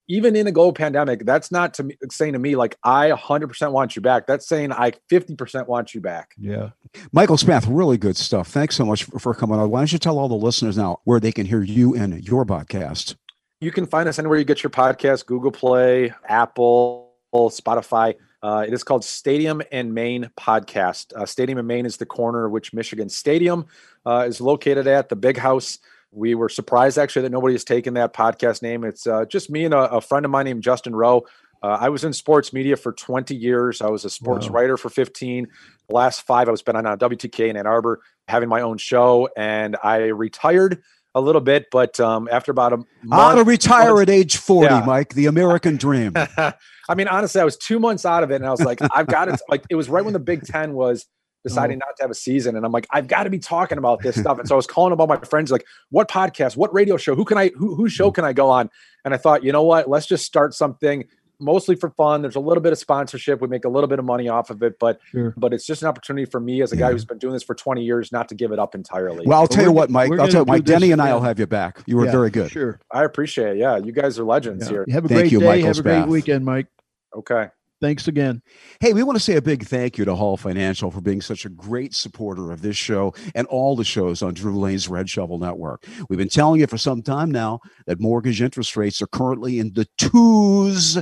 even 0.07 0.35
in 0.35 0.47
a 0.47 0.51
global 0.51 0.73
pandemic, 0.73 1.25
that's 1.25 1.51
not 1.51 1.73
to 1.75 1.83
me, 1.83 1.97
saying 2.11 2.33
to 2.33 2.39
me 2.39 2.55
like 2.55 2.77
I 2.83 3.11
100% 3.11 3.71
want 3.71 3.95
you 3.95 4.01
back. 4.01 4.27
That's 4.27 4.47
saying 4.47 4.71
I 4.71 4.91
50% 5.11 5.67
want 5.67 5.93
you 5.93 6.01
back. 6.01 6.31
Yeah. 6.37 6.71
Michael 7.11 7.37
Spath, 7.37 7.67
really 7.67 7.97
good 7.97 8.17
stuff. 8.17 8.47
Thanks 8.47 8.75
so 8.75 8.85
much 8.85 9.05
for, 9.05 9.19
for 9.19 9.33
coming 9.33 9.59
on. 9.59 9.69
Why 9.69 9.79
don't 9.79 9.91
you 9.91 9.99
tell 9.99 10.19
all 10.19 10.27
the 10.27 10.35
listeners 10.35 10.77
now 10.77 10.99
where 11.03 11.19
they 11.19 11.31
can 11.31 11.45
hear 11.45 11.63
you 11.63 11.95
and 11.95 12.23
your 12.25 12.45
podcast? 12.45 13.15
You 13.61 13.71
can 13.71 13.85
find 13.85 14.07
us 14.07 14.19
anywhere 14.19 14.37
you 14.37 14.45
get 14.45 14.63
your 14.63 14.69
podcast, 14.69 15.25
Google 15.25 15.51
Play, 15.51 16.13
Apple, 16.27 17.13
Spotify. 17.33 18.15
Uh, 18.43 18.63
it 18.67 18.73
is 18.73 18.83
called 18.83 19.03
Stadium 19.03 19.61
and 19.71 19.93
Main 19.93 20.29
Podcast. 20.37 21.13
Uh, 21.13 21.25
Stadium 21.25 21.57
and 21.57 21.67
Main 21.67 21.85
is 21.85 21.97
the 21.97 22.05
corner 22.05 22.47
which 22.47 22.73
Michigan 22.73 23.09
Stadium 23.09 23.65
uh, 24.05 24.25
is 24.27 24.39
located 24.39 24.85
at, 24.85 25.09
the 25.09 25.15
big 25.15 25.37
house. 25.37 25.79
We 26.15 26.33
were 26.33 26.47
surprised 26.47 26.97
actually 26.97 27.23
that 27.23 27.31
nobody 27.31 27.53
has 27.53 27.65
taken 27.65 27.93
that 27.95 28.13
podcast 28.13 28.61
name. 28.61 28.85
It's 28.85 29.05
uh, 29.05 29.25
just 29.25 29.49
me 29.49 29.65
and 29.65 29.73
a, 29.73 29.91
a, 29.91 30.01
friend 30.01 30.23
of 30.23 30.31
mine 30.31 30.45
named 30.45 30.63
Justin 30.63 30.95
Rowe. 30.95 31.25
Uh, 31.61 31.77
I 31.79 31.89
was 31.89 32.05
in 32.05 32.13
sports 32.13 32.53
media 32.53 32.77
for 32.77 32.93
20 32.93 33.35
years. 33.35 33.81
I 33.81 33.89
was 33.89 34.05
a 34.05 34.09
sports 34.09 34.47
wow. 34.47 34.53
writer 34.53 34.77
for 34.77 34.89
15. 34.89 35.47
The 35.89 35.93
last 35.93 36.21
five, 36.21 36.47
I 36.47 36.51
was 36.51 36.61
been 36.61 36.77
on 36.77 36.85
a 36.85 36.97
WTK 36.97 37.49
in 37.49 37.57
Ann 37.57 37.67
Arbor, 37.67 37.99
having 38.27 38.47
my 38.47 38.61
own 38.61 38.77
show, 38.77 39.27
and 39.35 39.75
I 39.83 39.97
retired 40.05 40.81
a 41.13 41.21
little 41.21 41.41
bit. 41.41 41.65
But 41.69 41.99
um, 41.99 42.29
after 42.31 42.51
about 42.51 42.73
a 42.73 42.77
month, 42.77 42.87
how 43.11 43.35
to 43.35 43.43
retire 43.43 43.95
months, 43.95 44.03
at 44.03 44.09
age 44.09 44.37
40, 44.37 44.73
yeah. 44.73 44.83
Mike, 44.85 45.15
the 45.15 45.25
American 45.25 45.75
dream. 45.75 46.13
I 46.37 46.95
mean, 46.95 47.07
honestly, 47.07 47.41
I 47.41 47.45
was 47.45 47.57
two 47.57 47.79
months 47.79 48.05
out 48.05 48.23
of 48.23 48.31
it, 48.31 48.35
and 48.35 48.45
I 48.45 48.51
was 48.51 48.61
like, 48.61 48.79
I've 48.91 49.07
got 49.07 49.27
it. 49.27 49.39
Like, 49.49 49.65
it 49.69 49.75
was 49.75 49.89
right 49.89 50.03
when 50.03 50.13
the 50.13 50.19
Big 50.19 50.45
Ten 50.45 50.73
was 50.73 51.07
deciding 51.45 51.77
oh. 51.77 51.87
not 51.87 51.95
to 51.97 52.03
have 52.03 52.11
a 52.11 52.15
season. 52.15 52.55
And 52.55 52.65
I'm 52.65 52.71
like, 52.71 52.87
I've 52.91 53.07
got 53.07 53.23
to 53.23 53.29
be 53.29 53.39
talking 53.39 53.77
about 53.77 54.01
this 54.01 54.15
stuff. 54.15 54.39
And 54.39 54.47
so 54.47 54.55
I 54.55 54.57
was 54.57 54.67
calling 54.67 54.93
about 54.93 55.09
my 55.09 55.17
friends, 55.17 55.51
like, 55.51 55.65
what 55.89 56.09
podcast, 56.09 56.57
what 56.57 56.73
radio 56.73 56.97
show, 56.97 57.15
who 57.15 57.25
can 57.25 57.37
I, 57.37 57.49
who, 57.55 57.75
whose 57.75 57.93
show 57.93 58.09
mm. 58.09 58.15
can 58.15 58.25
I 58.25 58.33
go 58.33 58.49
on? 58.49 58.69
And 59.03 59.13
I 59.13 59.17
thought, 59.17 59.43
you 59.43 59.51
know 59.51 59.63
what, 59.63 59.89
let's 59.89 60.07
just 60.07 60.25
start 60.25 60.53
something 60.53 61.05
mostly 61.39 61.75
for 61.75 61.89
fun. 61.91 62.21
There's 62.21 62.35
a 62.35 62.39
little 62.39 62.61
bit 62.61 62.71
of 62.71 62.79
sponsorship. 62.79 63.41
We 63.41 63.47
make 63.47 63.65
a 63.65 63.69
little 63.69 63.87
bit 63.87 63.99
of 63.99 64.05
money 64.05 64.27
off 64.27 64.49
of 64.49 64.63
it, 64.63 64.77
but 64.79 64.99
sure. 65.11 65.33
but 65.37 65.53
it's 65.53 65.65
just 65.65 65.81
an 65.81 65.87
opportunity 65.87 66.25
for 66.25 66.39
me 66.39 66.61
as 66.61 66.71
a 66.71 66.75
guy 66.75 66.91
who's 66.91 67.05
been 67.05 67.17
doing 67.17 67.33
this 67.33 67.43
for 67.43 67.55
20 67.55 67.83
years 67.83 68.11
not 68.11 68.29
to 68.29 68.35
give 68.35 68.51
it 68.51 68.59
up 68.59 68.75
entirely. 68.75 69.25
Well, 69.25 69.39
I'll 69.39 69.47
tell 69.47 69.63
you 69.63 69.71
what, 69.71 69.89
Mike. 69.89 70.11
I'll 70.13 70.27
tell 70.27 70.41
you, 70.41 70.45
Mike 70.45 70.63
Denny 70.63 70.91
and 70.91 71.01
I 71.01 71.13
will 71.13 71.21
have 71.21 71.39
you 71.39 71.47
back. 71.47 71.81
You 71.85 71.97
were 71.97 72.05
yeah, 72.05 72.11
very 72.11 72.29
good. 72.29 72.51
Sure. 72.51 72.79
I 72.91 73.03
appreciate 73.03 73.57
it. 73.57 73.57
Yeah, 73.57 73.77
you 73.77 73.91
guys 73.91 74.17
are 74.19 74.23
legends 74.23 74.65
yeah. 74.65 74.71
here. 74.71 74.85
have 74.89 75.05
a 75.05 75.07
Thank 75.07 75.21
great 75.21 75.31
you, 75.31 75.39
day. 75.39 75.45
Michael 75.45 75.67
have 75.67 75.75
Spath. 75.77 75.85
a 75.85 75.99
great 76.01 76.11
weekend, 76.11 76.45
Mike. 76.45 76.67
Okay. 77.15 77.47
Thanks 77.85 78.07
again. 78.07 78.41
Hey, 78.79 78.93
we 78.93 79.03
want 79.03 79.15
to 79.15 79.23
say 79.23 79.35
a 79.35 79.41
big 79.43 79.63
thank 79.63 79.99
you 79.99 80.05
to 80.05 80.15
Hall 80.15 80.37
Financial 80.37 80.89
for 80.89 81.01
being 81.01 81.21
such 81.21 81.45
a 81.45 81.49
great 81.49 81.93
supporter 81.93 82.51
of 82.51 82.63
this 82.63 82.75
show 82.75 83.13
and 83.35 83.45
all 83.45 83.75
the 83.75 83.83
shows 83.83 84.23
on 84.23 84.33
Drew 84.33 84.57
Lane's 84.57 84.89
Red 84.89 85.07
Shovel 85.07 85.37
Network. 85.37 85.85
We've 86.09 86.17
been 86.17 86.27
telling 86.27 86.61
you 86.61 86.65
for 86.65 86.79
some 86.79 87.03
time 87.03 87.29
now 87.29 87.59
that 87.85 87.99
mortgage 87.99 88.41
interest 88.41 88.75
rates 88.75 89.03
are 89.03 89.07
currently 89.07 89.59
in 89.59 89.71
the 89.73 89.87
twos. 89.99 90.97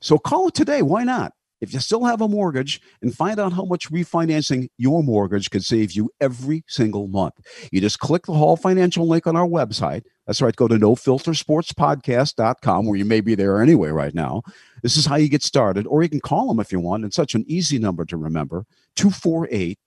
So 0.00 0.16
call 0.16 0.46
it 0.46 0.54
today. 0.54 0.82
Why 0.82 1.02
not? 1.02 1.32
If 1.64 1.72
you 1.72 1.80
still 1.80 2.04
have 2.04 2.20
a 2.20 2.28
mortgage 2.28 2.80
and 3.02 3.14
find 3.14 3.40
out 3.40 3.54
how 3.54 3.64
much 3.64 3.90
refinancing 3.90 4.68
your 4.76 5.02
mortgage 5.02 5.50
could 5.50 5.64
save 5.64 5.92
you 5.92 6.10
every 6.20 6.62
single 6.68 7.08
month. 7.08 7.34
You 7.72 7.80
just 7.80 7.98
click 7.98 8.26
the 8.26 8.34
Hall 8.34 8.56
Financial 8.56 9.08
link 9.08 9.26
on 9.26 9.34
our 9.34 9.46
website. 9.46 10.02
That's 10.26 10.42
right. 10.42 10.54
Go 10.54 10.68
to 10.68 10.76
nofiltersportspodcast.com 10.76 12.86
where 12.86 12.96
you 12.96 13.04
may 13.04 13.20
be 13.20 13.34
there 13.34 13.60
anyway 13.62 13.90
right 13.90 14.14
now. 14.14 14.42
This 14.82 14.96
is 14.96 15.06
how 15.06 15.16
you 15.16 15.28
get 15.28 15.42
started, 15.42 15.86
or 15.86 16.02
you 16.02 16.08
can 16.10 16.20
call 16.20 16.48
them 16.48 16.60
if 16.60 16.70
you 16.70 16.80
want. 16.80 17.04
It's 17.04 17.16
such 17.16 17.34
an 17.34 17.44
easy 17.46 17.78
number 17.78 18.04
to 18.04 18.18
remember 18.18 18.66
248 18.96 19.78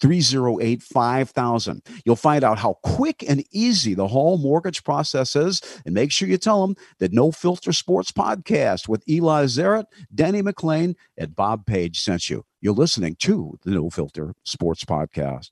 308 0.00 0.82
5000. 0.82 1.82
You'll 2.04 2.16
find 2.16 2.44
out 2.44 2.58
how 2.58 2.74
quick 2.82 3.24
and 3.28 3.44
easy 3.50 3.94
the 3.94 4.06
whole 4.06 4.38
mortgage 4.38 4.84
process 4.84 5.36
is. 5.36 5.60
And 5.84 5.94
make 5.94 6.12
sure 6.12 6.28
you 6.28 6.38
tell 6.38 6.66
them 6.66 6.76
that 6.98 7.12
No 7.12 7.32
Filter 7.32 7.72
Sports 7.72 8.12
Podcast 8.12 8.88
with 8.88 9.08
Eli 9.08 9.44
Zaret, 9.44 9.84
Denny 10.14 10.42
McLain, 10.42 10.94
and 11.16 11.34
Bob 11.34 11.66
Page 11.66 12.00
sent 12.00 12.30
you. 12.30 12.44
You're 12.60 12.74
listening 12.74 13.16
to 13.20 13.58
the 13.64 13.70
No 13.70 13.90
Filter 13.90 14.34
Sports 14.44 14.84
Podcast. 14.84 15.50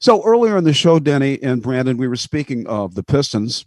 So 0.00 0.24
earlier 0.24 0.56
in 0.56 0.64
the 0.64 0.72
show, 0.72 0.98
Denny 0.98 1.42
and 1.42 1.62
Brandon, 1.62 1.96
we 1.96 2.08
were 2.08 2.16
speaking 2.16 2.66
of 2.66 2.94
the 2.94 3.02
Pistons. 3.02 3.64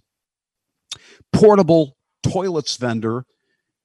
Portable 1.33 1.97
toilets 2.23 2.77
vendor 2.77 3.25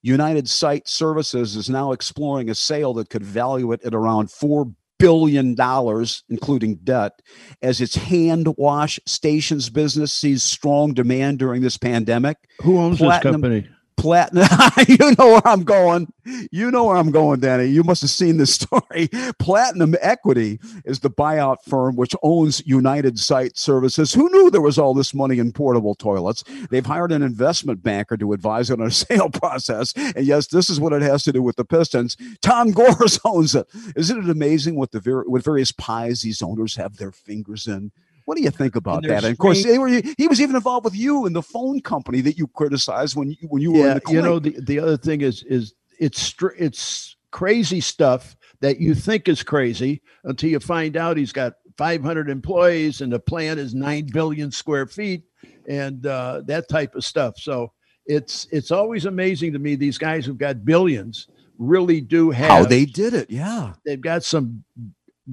United 0.03 0.49
Site 0.49 0.89
Services 0.89 1.57
is 1.57 1.69
now 1.69 1.93
exploring 1.93 2.49
a 2.49 2.55
sale 2.55 2.95
that 2.95 3.11
could 3.11 3.25
value 3.25 3.73
it 3.73 3.85
at 3.85 3.95
around 3.95 4.31
four 4.31 4.73
billion 5.01 5.55
dollars, 5.55 6.23
including 6.29 6.77
debt, 6.77 7.21
as 7.63 7.81
its 7.81 7.97
hand 7.97 8.55
wash 8.57 9.01
stations 9.07 9.71
business 9.71 10.13
sees 10.13 10.45
strong 10.45 10.95
demand 10.95 11.39
during 11.39 11.63
this 11.63 11.77
pandemic. 11.77 12.37
Who 12.63 12.79
owns 12.79 12.99
Platinum, 12.99 13.41
this 13.41 13.51
company? 13.51 13.69
Platinum. 14.01 14.49
you 14.89 15.15
know 15.19 15.33
where 15.33 15.47
I'm 15.47 15.63
going. 15.63 16.11
You 16.51 16.71
know 16.71 16.85
where 16.85 16.97
I'm 16.97 17.11
going, 17.11 17.41
Danny. 17.41 17.67
You 17.67 17.83
must 17.83 18.01
have 18.01 18.11
seen 18.11 18.39
this 18.39 18.55
story. 18.55 19.09
Platinum 19.39 19.95
Equity 20.01 20.59
is 20.87 21.01
the 21.01 21.11
buyout 21.11 21.59
firm 21.69 21.97
which 21.97 22.17
owns 22.23 22.67
United 22.67 23.19
Site 23.19 23.59
Services. 23.59 24.15
Who 24.15 24.31
knew 24.31 24.51
there 24.51 24.63
was 24.63 24.79
all 24.79 24.95
this 24.95 25.13
money 25.13 25.39
in 25.39 25.53
portable 25.53 25.95
toilets? 25.95 26.45
They've 26.71 26.85
hired 26.85 27.13
an 27.13 27.23
investment 27.23 27.83
banker 27.83 28.17
to 28.17 28.33
advise 28.33 28.71
on 28.71 28.81
a 28.81 28.91
sale 28.91 29.29
process. 29.29 29.93
And 29.95 30.25
yes, 30.27 30.47
this 30.47 30.71
is 30.71 30.81
what 30.81 30.95
it 30.95 31.03
has 31.03 31.23
to 31.25 31.33
do 31.33 31.43
with 31.43 31.57
the 31.57 31.65
Pistons. 31.67 32.17
Tom 32.41 32.71
Gores 32.73 33.21
owns 33.27 33.55
it. 33.55 33.67
Isn't 33.97 34.25
it 34.25 34.31
amazing 34.31 34.77
what 34.77 34.93
the 34.93 35.01
ver- 35.01 35.25
what 35.25 35.45
various 35.45 35.73
pies 35.73 36.23
these 36.23 36.41
owners 36.41 36.75
have 36.77 36.97
their 36.97 37.13
fingers 37.13 37.67
in? 37.67 37.93
What 38.25 38.37
do 38.37 38.43
you 38.43 38.51
think 38.51 38.77
about 38.77 39.03
that? 39.03 39.25
And 39.25 39.33
of 39.33 39.39
course, 39.39 39.65
were, 39.65 39.89
he 39.89 40.29
was 40.29 40.41
even 40.41 40.57
involved 40.57 40.85
with 40.85 40.97
you 40.97 41.27
in 41.27 41.33
the 41.33 41.43
phone 41.43 41.81
company 41.81 42.21
that 42.23 42.39
you 42.39 42.47
criticized 42.49 43.17
when 43.17 43.31
you, 43.31 43.37
when 43.49 43.63
you 43.63 43.75
yeah, 43.75 43.81
were 43.81 43.91
in 43.91 44.01
the 44.05 44.13
You 44.13 44.23
know, 44.23 44.39
the, 44.39 44.57
the 44.61 44.79
other 44.79 44.97
thing 44.97 45.21
is 45.21 45.43
is 45.45 45.75
it's 45.99 46.35
it's 46.59 47.17
crazy 47.31 47.81
stuff 47.81 48.37
that 48.61 48.81
you 48.81 48.95
think 48.95 49.29
is 49.29 49.43
crazy 49.43 50.03
until 50.25 50.51
you 50.51 50.61
find 50.61 50.97
out 50.97 51.17
he's 51.17 51.33
got 51.33 51.55
500 51.79 52.29
employees 52.29 53.01
and 53.01 53.13
the 53.13 53.19
plant 53.19 53.59
is 53.59 53.75
9 53.75 54.09
billion 54.13 54.51
square 54.51 54.87
feet 54.87 55.25
and 55.69 56.05
uh, 56.05 56.43
that 56.47 56.69
type 56.69 56.95
of 56.95 57.05
stuff. 57.05 57.39
So 57.39 57.73
it's 58.07 58.47
it's 58.51 58.71
always 58.71 59.07
amazing 59.07 59.53
to 59.53 59.59
me 59.59 59.77
these 59.77 59.99
guys 59.99 60.27
who've 60.27 60.39
got 60.39 60.65
billions 60.65 61.29
really 61.59 62.01
do 62.01 62.31
have 62.31 62.51
how 62.51 62.65
they 62.65 62.87
did 62.87 63.15
it. 63.15 63.31
Yeah, 63.31 63.75
they've 63.85 64.01
got 64.01 64.25
some 64.25 64.65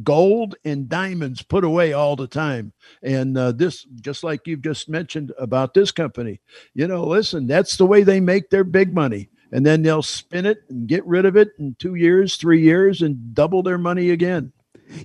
gold 0.03 0.55
and 0.65 0.89
diamonds 0.89 1.41
put 1.41 1.63
away 1.63 1.93
all 1.93 2.15
the 2.15 2.27
time. 2.27 2.73
And 3.01 3.37
uh, 3.37 3.51
this, 3.51 3.83
just 4.01 4.23
like 4.23 4.47
you've 4.47 4.61
just 4.61 4.89
mentioned 4.89 5.31
about 5.39 5.73
this 5.73 5.91
company, 5.91 6.39
you 6.73 6.87
know, 6.87 7.05
listen, 7.05 7.47
that's 7.47 7.77
the 7.77 7.85
way 7.85 8.03
they 8.03 8.19
make 8.19 8.49
their 8.49 8.63
big 8.63 8.93
money. 8.93 9.29
And 9.51 9.65
then 9.65 9.81
they'll 9.81 10.03
spin 10.03 10.45
it 10.45 10.63
and 10.69 10.87
get 10.87 11.05
rid 11.05 11.25
of 11.25 11.37
it 11.37 11.51
in 11.57 11.75
two 11.79 11.95
years, 11.95 12.35
three 12.35 12.61
years, 12.61 13.01
and 13.01 13.33
double 13.33 13.63
their 13.63 13.77
money 13.77 14.09
again. 14.09 14.51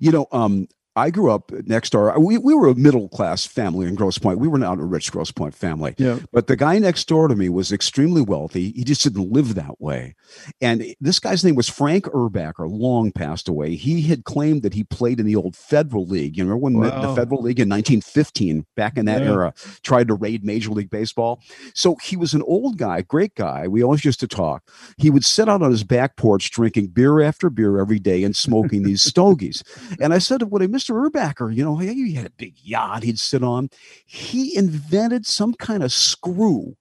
You 0.01 0.13
know, 0.13 0.27
um, 0.33 0.69
I 0.95 1.11
grew 1.11 1.31
up 1.31 1.51
next 1.67 1.91
door. 1.91 2.19
We, 2.19 2.37
we 2.37 2.55
were 2.55 2.69
a 2.69 2.75
middle 2.75 3.09
class 3.09 3.47
family 3.47 3.87
in 3.87 3.95
Grosse 3.95 4.19
Pointe. 4.19 4.39
We 4.39 4.49
were 4.49 4.59
not 4.59 4.79
a 4.79 4.85
rich 4.85 5.11
Grosse 5.11 5.31
Pointe 5.31 5.55
family. 5.55 5.95
Yeah. 5.97 6.19
But 6.33 6.49
the 6.49 6.57
guy 6.57 6.79
next 6.79 7.09
door 7.09 7.29
to 7.29 7.35
me 7.35 7.49
was 7.49 7.73
extremely 7.73 8.21
wealthy. 8.21 8.73
He 8.73 8.85
just 8.85 9.03
didn't 9.03 9.33
live 9.33 9.55
that 9.55 9.81
way. 9.81 10.15
And 10.61 10.85
this 11.01 11.19
guy's 11.19 11.45
name 11.45 11.55
was 11.55 11.69
Frank 11.69 12.05
Urbacher, 12.07 12.71
long 12.71 13.11
passed 13.11 13.49
away. 13.49 13.75
He 13.75 14.03
had 14.03 14.25
claimed 14.25 14.63
that 14.63 14.75
he 14.75 14.85
played 14.85 15.19
in 15.19 15.25
the 15.25 15.37
old 15.37 15.57
Federal 15.57 16.07
League. 16.07 16.37
You 16.37 16.45
remember 16.45 16.63
when 16.63 16.75
wow. 16.75 17.01
the 17.01 17.15
Federal 17.15 17.41
League 17.41 17.61
in 17.61 17.69
1915, 17.71 18.67
back 18.77 18.99
in 18.99 19.07
that 19.07 19.23
yeah. 19.23 19.31
era, 19.31 19.55
tried 19.83 20.09
to 20.09 20.15
raid 20.15 20.45
Major 20.45 20.71
League 20.71 20.91
Baseball? 20.91 21.41
So 21.75 21.97
he 22.03 22.17
was 22.17 22.35
an 22.35 22.43
old 22.43 22.77
guy, 22.77 23.01
great 23.01 23.35
guy. 23.35 23.67
We 23.67 23.83
always 23.83 24.05
used 24.05 24.21
to 24.21 24.29
talk. 24.29 24.69
He 24.99 25.09
would 25.09 25.25
sit 25.25 25.49
out 25.49 25.63
on 25.63 25.71
his 25.71 25.85
back 25.85 26.17
porch 26.17 26.51
drinking 26.51 26.89
beer 26.89 27.23
after 27.23 27.49
beer 27.49 27.79
every 27.79 27.99
day 27.99 28.25
and 28.25 28.37
smoking 28.37 28.83
these 28.83 29.03
stogies. 29.13 29.63
And 29.99 30.13
I 30.13 30.19
said 30.19 30.43
What 30.43 30.59
to 30.59 30.65
him, 30.67 30.82
Mr. 30.83 31.11
Urbacher, 31.11 31.55
you 31.55 31.65
know, 31.65 31.77
he 31.77 32.15
had 32.15 32.27
a 32.27 32.31
big 32.31 32.55
yacht 32.63 33.03
he'd 33.03 33.19
sit 33.19 33.43
on. 33.43 33.71
He 34.05 34.57
invented 34.57 35.27
some 35.27 35.55
kind 35.55 35.83
of 35.83 35.93
screw 35.93 36.77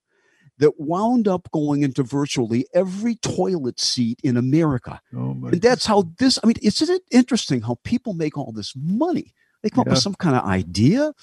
that 0.57 0.79
wound 0.79 1.27
up 1.27 1.49
going 1.51 1.81
into 1.81 2.03
virtually 2.03 2.65
every 2.73 3.15
toilet 3.15 3.79
seat 3.79 4.19
in 4.23 4.37
America. 4.37 5.01
Oh 5.15 5.31
and 5.31 5.61
that's 5.61 5.85
how 5.85 6.11
this, 6.19 6.39
I 6.43 6.47
mean, 6.47 6.55
isn't 6.61 6.89
it 6.89 7.01
interesting 7.11 7.61
how 7.61 7.77
people 7.83 8.13
make 8.13 8.37
all 8.37 8.51
this 8.51 8.73
money? 8.75 9.33
They 9.63 9.69
come 9.69 9.83
yeah. 9.85 9.91
up 9.91 9.95
with 9.95 10.03
some 10.03 10.15
kind 10.15 10.35
of 10.35 10.43
idea. 10.43 11.13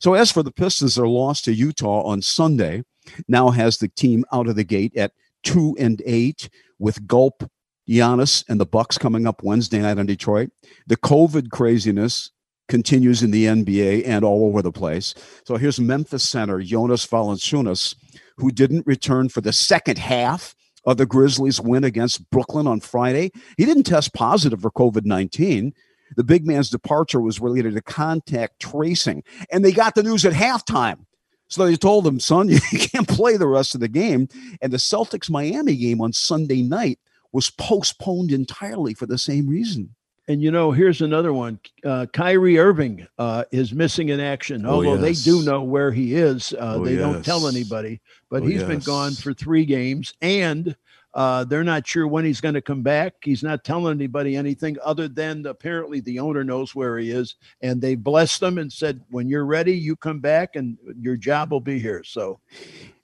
So, 0.00 0.14
as 0.14 0.30
for 0.30 0.42
the 0.44 0.52
Pistons, 0.52 0.94
their 0.94 1.08
loss 1.08 1.42
to 1.42 1.52
Utah 1.52 2.02
on 2.02 2.22
Sunday 2.22 2.84
now 3.26 3.50
has 3.50 3.78
the 3.78 3.88
team 3.88 4.24
out 4.32 4.48
of 4.48 4.54
the 4.54 4.64
gate 4.64 4.96
at 4.96 5.12
two 5.42 5.76
and 5.78 6.00
eight 6.06 6.48
with 6.78 7.06
Gulp 7.06 7.50
Giannis 7.88 8.44
and 8.48 8.60
the 8.60 8.66
Bucks 8.66 8.98
coming 8.98 9.26
up 9.26 9.42
Wednesday 9.42 9.80
night 9.80 9.98
in 9.98 10.06
Detroit. 10.06 10.50
The 10.86 10.96
COVID 10.96 11.50
craziness 11.50 12.30
continues 12.68 13.22
in 13.22 13.30
the 13.30 13.46
NBA 13.46 14.06
and 14.06 14.24
all 14.24 14.46
over 14.46 14.62
the 14.62 14.72
place. 14.72 15.14
So 15.44 15.56
here's 15.56 15.80
Memphis 15.80 16.22
center 16.22 16.60
Jonas 16.60 17.06
Valanciunas, 17.06 17.96
who 18.36 18.50
didn't 18.50 18.86
return 18.86 19.28
for 19.28 19.40
the 19.40 19.52
second 19.52 19.98
half 19.98 20.54
of 20.84 20.96
the 20.96 21.06
Grizzlies' 21.06 21.60
win 21.60 21.84
against 21.84 22.30
Brooklyn 22.30 22.66
on 22.66 22.80
Friday. 22.80 23.30
He 23.56 23.64
didn't 23.64 23.84
test 23.84 24.14
positive 24.14 24.60
for 24.60 24.70
COVID 24.70 25.04
19. 25.04 25.72
The 26.16 26.24
big 26.24 26.46
man's 26.46 26.70
departure 26.70 27.20
was 27.20 27.40
related 27.40 27.74
to 27.74 27.82
contact 27.82 28.60
tracing, 28.60 29.22
and 29.50 29.64
they 29.64 29.72
got 29.72 29.94
the 29.94 30.02
news 30.02 30.24
at 30.24 30.32
halftime. 30.32 31.04
So 31.48 31.64
they 31.64 31.76
told 31.76 32.06
him, 32.06 32.20
son, 32.20 32.48
you 32.72 32.78
can't 32.78 33.08
play 33.08 33.36
the 33.36 33.48
rest 33.48 33.74
of 33.74 33.80
the 33.80 33.88
game. 33.88 34.28
And 34.60 34.72
the 34.72 34.78
Celtics 34.78 35.30
Miami 35.30 35.76
game 35.76 36.00
on 36.00 36.12
Sunday 36.12 36.62
night 36.62 36.98
was 37.32 37.50
postponed 37.50 38.32
entirely 38.32 38.94
for 38.94 39.06
the 39.06 39.18
same 39.18 39.48
reason. 39.48 39.94
And 40.28 40.42
you 40.42 40.50
know, 40.50 40.72
here's 40.72 41.00
another 41.00 41.32
one. 41.32 41.58
Uh, 41.82 42.04
Kyrie 42.12 42.58
Irving 42.58 43.06
uh, 43.18 43.44
is 43.50 43.72
missing 43.72 44.10
in 44.10 44.20
action, 44.20 44.66
oh, 44.66 44.74
although 44.74 45.02
yes. 45.02 45.24
they 45.24 45.30
do 45.30 45.42
know 45.42 45.62
where 45.62 45.90
he 45.90 46.14
is. 46.14 46.52
Uh, 46.52 46.74
oh, 46.76 46.84
they 46.84 46.96
yes. 46.96 47.00
don't 47.00 47.24
tell 47.24 47.48
anybody, 47.48 47.98
but 48.28 48.42
oh, 48.42 48.46
he's 48.46 48.60
yes. 48.60 48.68
been 48.68 48.80
gone 48.80 49.14
for 49.14 49.32
three 49.32 49.64
games, 49.64 50.12
and 50.20 50.76
uh, 51.14 51.44
they're 51.44 51.64
not 51.64 51.86
sure 51.86 52.06
when 52.06 52.26
he's 52.26 52.42
going 52.42 52.54
to 52.54 52.60
come 52.60 52.82
back. 52.82 53.14
He's 53.22 53.42
not 53.42 53.64
telling 53.64 53.96
anybody 53.96 54.36
anything 54.36 54.76
other 54.84 55.08
than 55.08 55.46
apparently 55.46 56.00
the 56.00 56.18
owner 56.18 56.44
knows 56.44 56.74
where 56.74 56.98
he 56.98 57.10
is, 57.10 57.36
and 57.62 57.80
they 57.80 57.94
blessed 57.94 58.40
them 58.40 58.58
and 58.58 58.70
said, 58.70 59.00
"When 59.08 59.30
you're 59.30 59.46
ready, 59.46 59.72
you 59.72 59.96
come 59.96 60.20
back, 60.20 60.56
and 60.56 60.76
your 61.00 61.16
job 61.16 61.52
will 61.52 61.60
be 61.60 61.78
here." 61.78 62.04
So, 62.04 62.38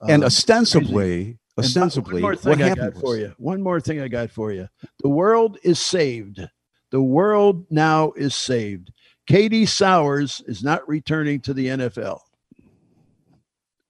and 0.03 0.22
um, 0.22 0.27
ostensibly. 0.27 1.25
Crazy. 1.25 1.39
Ostensibly, 1.57 2.14
one 2.14 2.22
more 2.22 2.36
thing 2.36 2.62
I 2.62 2.74
got 2.74 2.94
for 2.94 3.16
you. 3.16 3.32
One 3.38 3.62
more 3.62 3.80
thing 3.80 4.00
I 4.00 4.09
got 4.09 4.30
for 4.30 4.52
you. 4.52 4.68
The 5.02 5.09
world 5.09 5.59
is 5.62 5.78
saved 5.78 6.40
the 6.94 7.02
world 7.02 7.66
now 7.70 8.12
is 8.12 8.36
saved. 8.36 8.92
Katie 9.26 9.66
Sowers 9.66 10.40
is 10.46 10.62
not 10.62 10.88
returning 10.88 11.40
to 11.40 11.52
the 11.52 11.66
NFL. 11.66 12.20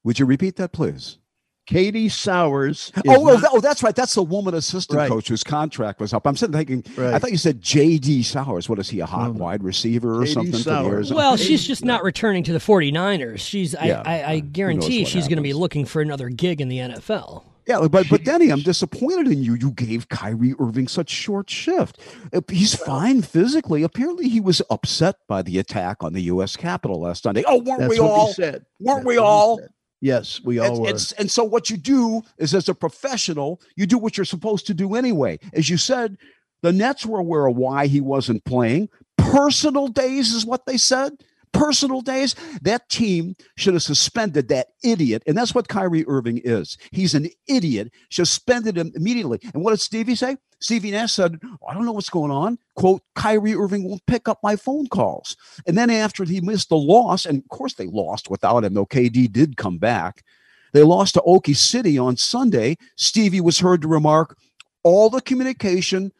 Would 0.05 0.19
you 0.19 0.25
repeat 0.25 0.57
that, 0.57 0.73
please? 0.73 1.19
Katie 1.67 2.09
Sowers. 2.09 2.93
Oh, 3.07 3.29
oh, 3.29 3.35
not, 3.35 3.51
oh, 3.53 3.61
that's 3.61 3.83
right. 3.83 3.95
That's 3.95 4.15
the 4.15 4.23
woman 4.23 4.55
assistant 4.55 4.97
right. 4.97 5.11
coach 5.11 5.29
whose 5.29 5.45
contract 5.45 6.01
was 6.01 6.15
up. 6.15 6.27
I'm 6.27 6.35
sitting 6.35 6.55
thinking, 6.55 6.83
right. 6.97 7.13
I 7.13 7.19
thought 7.19 7.31
you 7.31 7.37
said 7.37 7.61
J.D. 7.61 8.23
Sowers. 8.23 8.71
What 8.71 8.79
is 8.79 8.89
he, 8.89 9.01
a 9.01 9.07
hot 9.07 9.35
wide 9.35 9.63
receiver 9.63 10.19
or 10.23 10.25
something? 10.25 10.59
Sowers. 10.59 11.13
Well, 11.13 11.37
she's 11.37 11.67
just 11.67 11.85
not 11.85 12.05
returning 12.05 12.45
to 12.45 12.55
the 12.55 12.59
49ers. 12.59 13.41
She's, 13.41 13.75
yeah. 13.75 14.03
I, 14.07 14.23
I, 14.23 14.31
I 14.31 14.41
guarantee 14.41 15.05
she's 15.05 15.29
going 15.29 15.37
to 15.37 15.43
be 15.43 15.53
looking 15.53 15.85
for 15.85 16.01
another 16.01 16.31
gig 16.31 16.63
in 16.63 16.69
the 16.69 16.79
NFL. 16.79 17.45
Yeah, 17.67 17.87
but 17.89 18.09
but 18.09 18.25
Denny, 18.25 18.51
I'm 18.51 18.61
disappointed 18.61 19.29
in 19.29 19.43
you. 19.43 19.55
You 19.55 19.71
gave 19.73 20.09
Kyrie 20.09 20.55
Irving 20.59 20.89
such 20.89 21.11
short 21.11 21.49
shift. 21.49 21.99
Uh, 22.33 22.41
he's 22.51 22.75
fine 22.75 23.23
physically. 23.23 23.83
Apparently, 23.83 24.29
he 24.29 24.41
was 24.41 24.61
upset 24.71 25.17
by 25.29 25.43
the 25.43 25.59
attack 25.59 26.03
on 26.03 26.13
the 26.13 26.23
U.S. 26.23 26.57
Capitol 26.57 27.01
last 27.01 27.23
Sunday. 27.23 27.45
Oh, 27.47 27.63
weren't 27.63 27.81
That's 27.81 27.91
we 27.91 27.99
all? 27.99 28.33
Said. 28.33 28.65
Weren't 28.81 28.99
That's 28.99 29.07
we 29.07 29.19
all? 29.19 29.61
Yes, 30.01 30.41
we 30.45 30.59
all 30.59 30.67
and, 30.67 30.81
were. 30.81 30.89
And, 30.89 31.13
and 31.19 31.31
so, 31.31 31.45
what 31.45 31.71
you 31.71 31.77
do 31.77 32.23
is, 32.39 32.55
as 32.55 32.69
a 32.69 32.75
professional, 32.75 33.61
you 33.77 33.87
do 33.87 33.99
what 33.99 34.19
you're 34.19 34.25
supposed 34.27 34.67
to 34.67 34.75
do 34.75 34.95
anyway. 34.95 35.39
As 35.55 35.71
you 35.71 35.79
said, 35.79 36.19
the 36.63 36.73
Nets 36.73 37.07
were 37.07 37.21
aware 37.21 37.47
of 37.47 37.57
why 37.57 37.87
he 37.87 38.01
wasn't 38.01 38.45
playing. 38.45 38.89
Personal 39.17 39.89
days 39.89 40.33
is 40.33 40.45
what 40.45 40.67
they 40.67 40.77
said 40.77 41.13
personal 41.55 42.03
days, 42.03 42.35
that 42.61 42.89
team 42.91 43.35
should 43.57 43.73
have 43.73 43.83
suspended 43.83 44.49
that 44.49 44.69
idiot. 44.83 45.23
And 45.27 45.39
that's 45.39 45.55
what 45.55 45.69
Kyrie 45.69 46.05
Irving 46.07 46.43
is. 46.45 46.77
He's 46.91 47.15
an 47.15 47.31
idiot. 47.49 47.91
Suspended 48.11 48.77
him 48.77 48.93
immediately. 48.95 49.41
And 49.55 49.65
what 49.65 49.71
did 49.71 49.81
Stevie 49.81 50.17
say? 50.17 50.37
Stevie 50.61 50.91
Nash 50.91 51.13
said, 51.13 51.39
I 51.67 51.75
don't 51.75 51.85
know 51.85 51.93
what's 51.93 52.11
going 52.11 52.31
on. 52.31 52.59
Quote, 52.75 53.03
Kyrie 53.15 53.55
Irving 53.55 53.89
won't 53.89 54.05
pick 54.07 54.29
up 54.29 54.41
my 54.43 54.57
phone 54.57 54.87
calls. 54.89 55.37
And 55.67 55.79
then 55.79 55.91
after 55.91 56.25
he 56.25 56.41
missed 56.41 56.69
the 56.69 56.77
loss, 56.77 57.25
and 57.25 57.39
of 57.39 57.49
course 57.49 57.75
they 57.75 57.87
lost 57.87 58.31
without 58.31 58.65
him, 58.65 58.75
though 58.75 58.87
KD 58.87 59.31
did 59.31 59.57
come 59.57 59.79
back. 59.79 60.25
They 60.73 60.83
lost 60.83 61.15
to 61.15 61.21
Okie 61.21 61.57
City 61.57 61.99
on 61.99 62.17
Sunday. 62.17 62.77
Stevie 62.97 63.41
was 63.41 63.61
heard 63.61 63.83
to 63.83 63.89
remark, 63.89 64.37
all 64.83 65.09
the 65.09 65.21
communication 65.21 66.13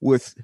with 0.00 0.34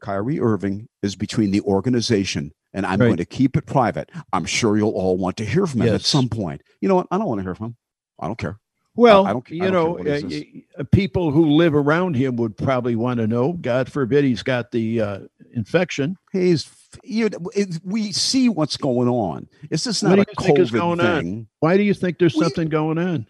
Kyrie 0.00 0.40
Irving 0.40 0.88
is 1.02 1.14
between 1.14 1.52
the 1.52 1.60
organization 1.62 2.52
and 2.72 2.86
I'm 2.86 3.00
right. 3.00 3.06
going 3.06 3.16
to 3.18 3.24
keep 3.24 3.56
it 3.56 3.66
private. 3.66 4.10
I'm 4.32 4.44
sure 4.44 4.76
you'll 4.76 4.90
all 4.90 5.16
want 5.16 5.36
to 5.38 5.44
hear 5.44 5.66
from 5.66 5.80
him 5.80 5.88
yes. 5.88 5.94
at 5.96 6.02
some 6.02 6.28
point. 6.28 6.62
You 6.80 6.88
know 6.88 6.96
what? 6.96 7.08
I 7.10 7.18
don't 7.18 7.26
want 7.26 7.38
to 7.38 7.42
hear 7.42 7.54
from 7.54 7.66
him. 7.66 7.76
I 8.20 8.26
don't 8.26 8.38
care. 8.38 8.58
Well, 8.96 9.26
I, 9.26 9.30
I 9.30 9.32
don't, 9.34 9.50
you 9.50 9.70
know, 9.70 9.98
uh, 9.98 10.84
people 10.90 11.30
who 11.30 11.50
live 11.50 11.74
around 11.74 12.16
him 12.16 12.36
would 12.36 12.56
probably 12.56 12.96
want 12.96 13.20
to 13.20 13.26
know. 13.26 13.52
God 13.52 13.92
forbid 13.92 14.24
he's 14.24 14.42
got 14.42 14.70
the 14.70 15.00
uh, 15.02 15.18
infection. 15.52 16.16
He's 16.32 16.70
you 17.04 17.28
know, 17.28 17.50
it, 17.54 17.78
we 17.84 18.12
see 18.12 18.48
what's 18.48 18.78
going 18.78 19.08
on. 19.08 19.48
It's 19.70 19.84
just 19.84 20.02
not 20.02 20.16
what 20.16 20.28
a 20.32 20.36
COVID 20.36 20.70
thing. 20.70 21.00
On? 21.00 21.46
Why 21.60 21.76
do 21.76 21.82
you 21.82 21.92
think 21.92 22.18
there's 22.18 22.34
we, 22.34 22.42
something 22.42 22.68
going 22.68 22.96
on? 22.96 23.26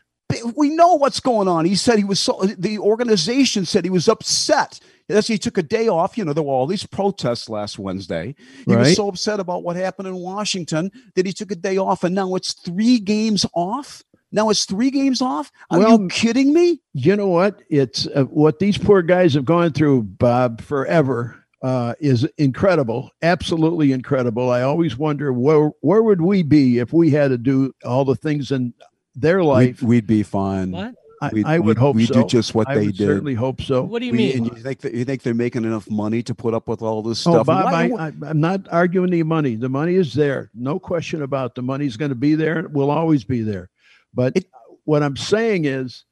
We 0.57 0.71
know 0.71 0.95
what's 0.95 1.21
going 1.21 1.49
on. 1.49 1.65
He 1.65 1.75
said 1.75 1.99
he 1.99 2.05
was 2.05 2.21
so. 2.21 2.41
The 2.43 2.79
organization 2.79 3.65
said 3.65 3.85
he 3.85 3.91
was 3.91 4.09
upset 4.09 4.79
that's 5.09 5.29
he 5.29 5.39
took 5.39 5.59
a 5.59 5.63
day 5.63 5.89
off. 5.89 6.19
You 6.19 6.25
know, 6.25 6.33
there 6.33 6.43
were 6.43 6.53
all 6.53 6.67
these 6.67 6.87
protests 6.87 7.49
last 7.49 7.79
Wednesday. 7.79 8.35
He 8.65 8.75
right. 8.75 8.81
was 8.81 8.97
so 8.97 9.09
upset 9.09 9.41
about 9.41 9.63
what 9.63 9.77
happened 9.77 10.09
in 10.09 10.17
Washington 10.17 10.91
that 11.15 11.27
he 11.27 11.33
took 11.33 11.51
a 11.51 11.57
day 11.57 11.79
off, 11.79 12.05
and 12.05 12.15
now 12.15 12.35
it's 12.35 12.53
three 12.53 12.99
games 12.99 13.47
off. 13.55 14.03
Now 14.33 14.51
it's 14.51 14.65
three 14.65 14.91
games 14.91 15.23
off. 15.23 15.53
Are 15.71 15.79
well, 15.79 16.03
you 16.03 16.09
kidding 16.09 16.53
me? 16.53 16.81
You 16.93 17.17
know 17.17 17.29
what? 17.29 17.63
It's 17.71 18.07
uh, 18.09 18.25
what 18.25 18.59
these 18.59 18.77
poor 18.77 19.03
guys 19.03 19.35
have 19.35 19.45
gone 19.45 19.73
through, 19.73 20.03
Bob, 20.03 20.61
forever. 20.61 21.43
Uh, 21.63 21.95
is 22.01 22.29
incredible, 22.37 23.11
absolutely 23.23 23.91
incredible. 23.91 24.51
I 24.51 24.61
always 24.61 24.99
wonder 24.99 25.33
where 25.33 25.71
where 25.81 26.03
would 26.03 26.21
we 26.21 26.43
be 26.43 26.79
if 26.79 26.93
we 26.93 27.11
had 27.11 27.29
to 27.29 27.39
do 27.39 27.73
all 27.83 28.05
the 28.05 28.15
things 28.15 28.53
in 28.53 28.75
their 29.15 29.43
life? 29.43 29.81
We'd, 29.81 29.89
we'd 29.89 30.07
be 30.07 30.23
fine. 30.23 30.71
What? 30.71 30.95
I, 31.23 31.31
I 31.47 31.59
would 31.59 31.79
hope 31.79 31.97
we 31.97 32.07
so. 32.07 32.15
do 32.15 32.27
just 32.27 32.55
what 32.55 32.69
I 32.69 32.75
they 32.75 32.87
did. 32.87 32.99
Certainly 32.99 33.35
hope 33.35 33.63
so. 33.63 33.83
What 33.83 34.01
do 34.01 34.07
you 34.07 34.13
we, 34.13 34.19
mean? 34.19 34.37
And 34.37 34.47
you 34.47 34.63
think 34.63 34.81
that, 34.81 34.95
you 34.95 35.05
think 35.05 35.23
they're 35.23 35.35
making 35.35 35.65
enough 35.65 35.91
money 35.91 36.23
to 36.23 36.35
put 36.35 36.53
up 36.53 36.69
with 36.69 36.83
all 36.83 37.03
this 37.03 37.27
oh, 37.27 37.33
stuff? 37.33 37.47
Bob, 37.47 37.67
I, 37.67 37.89
I, 37.89 38.13
I'm 38.29 38.41
not 38.41 38.69
arguing 38.71 39.11
the 39.11 39.23
money. 39.23 39.55
The 39.55 39.69
money 39.69 39.95
is 39.95 40.15
there, 40.15 40.51
no 40.55 40.79
question 40.79 41.23
about 41.23 41.55
the 41.55 41.63
money's 41.63 41.97
going 41.97 42.11
to 42.11 42.15
be 42.15 42.35
there. 42.35 42.61
It 42.61 42.73
will 42.73 42.91
always 42.91 43.25
be 43.25 43.43
there. 43.43 43.71
But 44.13 44.37
it, 44.37 44.47
what 44.85 45.03
I'm 45.03 45.17
saying 45.17 45.65
is, 45.65 46.05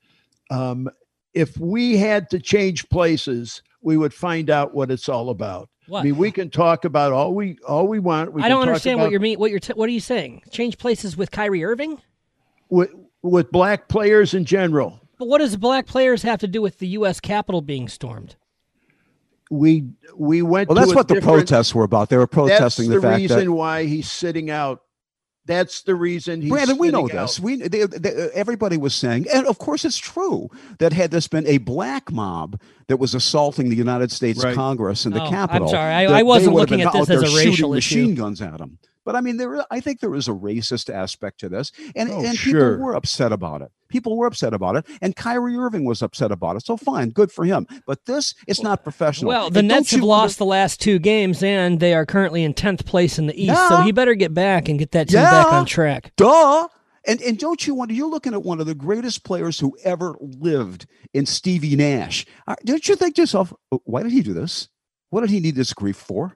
um, 0.50 0.88
if 1.34 1.58
we 1.58 1.96
had 1.96 2.30
to 2.30 2.38
change 2.38 2.88
places, 2.88 3.62
we 3.82 3.96
would 3.96 4.14
find 4.14 4.50
out 4.50 4.74
what 4.74 4.90
it's 4.90 5.08
all 5.08 5.30
about. 5.30 5.68
What? 5.86 6.00
I 6.00 6.04
mean, 6.04 6.16
we 6.16 6.30
can 6.30 6.48
talk 6.48 6.84
about 6.84 7.12
all 7.12 7.34
we 7.34 7.58
all 7.68 7.86
we 7.86 7.98
want. 7.98 8.32
We 8.32 8.42
I 8.42 8.48
don't 8.48 8.62
understand 8.62 9.00
what 9.00 9.10
you're 9.10 9.20
mean. 9.20 9.38
What 9.38 9.50
you're 9.50 9.60
t- 9.60 9.74
what 9.74 9.86
are 9.86 9.92
you 9.92 10.00
saying? 10.00 10.42
Change 10.50 10.78
places 10.78 11.16
with 11.16 11.30
Kyrie 11.30 11.62
Irving? 11.62 12.00
With 12.70 12.90
with 13.24 13.50
black 13.50 13.88
players 13.88 14.34
in 14.34 14.44
general. 14.44 15.00
But 15.18 15.28
what 15.28 15.38
does 15.38 15.56
black 15.56 15.86
players 15.86 16.22
have 16.22 16.40
to 16.40 16.46
do 16.46 16.60
with 16.60 16.78
the 16.78 16.88
U.S. 16.88 17.20
Capitol 17.20 17.62
being 17.62 17.88
stormed? 17.88 18.36
We 19.50 19.86
we 20.16 20.42
went. 20.42 20.68
Well, 20.68 20.76
that's 20.76 20.94
what 20.94 21.08
the 21.08 21.20
protests 21.20 21.74
were 21.74 21.84
about. 21.84 22.10
They 22.10 22.16
were 22.16 22.26
protesting 22.26 22.90
the, 22.90 23.00
the 23.00 23.08
reason 23.08 23.46
that, 23.46 23.52
why 23.52 23.84
he's 23.84 24.10
sitting 24.10 24.50
out 24.50 24.82
That's 25.46 25.82
the 25.82 25.94
reason. 25.94 26.40
He's 26.40 26.50
Brandon, 26.50 26.78
we 26.78 26.90
know 26.90 27.06
this. 27.06 27.38
We 27.38 27.56
they, 27.56 27.84
they, 27.84 28.30
everybody 28.34 28.76
was 28.76 28.94
saying, 28.94 29.26
and 29.32 29.46
of 29.46 29.58
course 29.58 29.84
it's 29.84 29.98
true 29.98 30.48
that 30.78 30.92
had 30.92 31.10
this 31.10 31.28
been 31.28 31.46
a 31.46 31.58
black 31.58 32.10
mob 32.10 32.60
that 32.88 32.96
was 32.96 33.14
assaulting 33.14 33.68
the 33.68 33.76
United 33.76 34.10
States 34.10 34.42
right. 34.42 34.54
Congress 34.54 35.04
and 35.04 35.14
the 35.14 35.22
oh, 35.22 35.28
Capitol, 35.28 35.68
I'm 35.68 35.72
sorry, 35.72 35.92
I, 35.92 36.20
I 36.20 36.22
wasn't 36.22 36.54
looking 36.54 36.80
at 36.80 36.92
this 36.92 37.10
as 37.10 37.22
a 37.22 37.36
racial 37.36 37.74
issue. 37.74 37.96
machine 37.98 38.14
guns 38.14 38.40
at 38.42 38.58
them. 38.58 38.78
But 39.04 39.16
I 39.16 39.20
mean, 39.20 39.36
there 39.36 39.64
I 39.70 39.80
think 39.80 40.00
there 40.00 40.14
is 40.14 40.28
a 40.28 40.32
racist 40.32 40.92
aspect 40.92 41.40
to 41.40 41.48
this, 41.48 41.72
and 41.94 42.10
oh, 42.10 42.24
and 42.24 42.36
sure. 42.36 42.72
people 42.72 42.84
were 42.84 42.94
upset 42.94 43.32
about 43.32 43.62
it. 43.62 43.70
People 43.88 44.16
were 44.16 44.26
upset 44.26 44.54
about 44.54 44.76
it, 44.76 44.86
and 45.02 45.14
Kyrie 45.14 45.56
Irving 45.56 45.84
was 45.84 46.02
upset 46.02 46.32
about 46.32 46.56
it. 46.56 46.64
So 46.64 46.76
fine, 46.76 47.10
good 47.10 47.30
for 47.30 47.44
him. 47.44 47.66
But 47.86 48.04
this, 48.06 48.34
it's 48.48 48.62
not 48.62 48.82
professional. 48.82 49.28
Well, 49.28 49.50
the 49.50 49.60
and 49.60 49.68
Nets 49.68 49.92
have 49.92 50.02
lost 50.02 50.38
the 50.38 50.46
last 50.46 50.80
two 50.80 50.98
games, 50.98 51.42
and 51.42 51.78
they 51.80 51.94
are 51.94 52.06
currently 52.06 52.42
in 52.42 52.54
tenth 52.54 52.86
place 52.86 53.18
in 53.18 53.26
the 53.26 53.34
East. 53.34 53.52
Yeah. 53.52 53.68
So 53.68 53.82
he 53.82 53.92
better 53.92 54.14
get 54.14 54.34
back 54.34 54.68
and 54.68 54.78
get 54.78 54.92
that 54.92 55.08
team 55.08 55.20
yeah. 55.20 55.30
back 55.30 55.52
on 55.52 55.66
track. 55.66 56.12
Duh. 56.16 56.68
And 57.06 57.20
and 57.20 57.38
don't 57.38 57.66
you 57.66 57.74
wonder? 57.74 57.92
You're 57.92 58.08
looking 58.08 58.32
at 58.32 58.42
one 58.42 58.60
of 58.60 58.66
the 58.66 58.74
greatest 58.74 59.24
players 59.24 59.60
who 59.60 59.76
ever 59.84 60.16
lived 60.20 60.86
in 61.12 61.26
Stevie 61.26 61.76
Nash. 61.76 62.24
Uh, 62.46 62.56
don't 62.64 62.88
you 62.88 62.96
think 62.96 63.16
to 63.16 63.22
yourself, 63.22 63.52
oh, 63.70 63.82
why 63.84 64.02
did 64.02 64.12
he 64.12 64.22
do 64.22 64.32
this? 64.32 64.68
What 65.10 65.20
did 65.20 65.30
he 65.30 65.40
need 65.40 65.54
this 65.54 65.74
grief 65.74 65.96
for? 65.96 66.34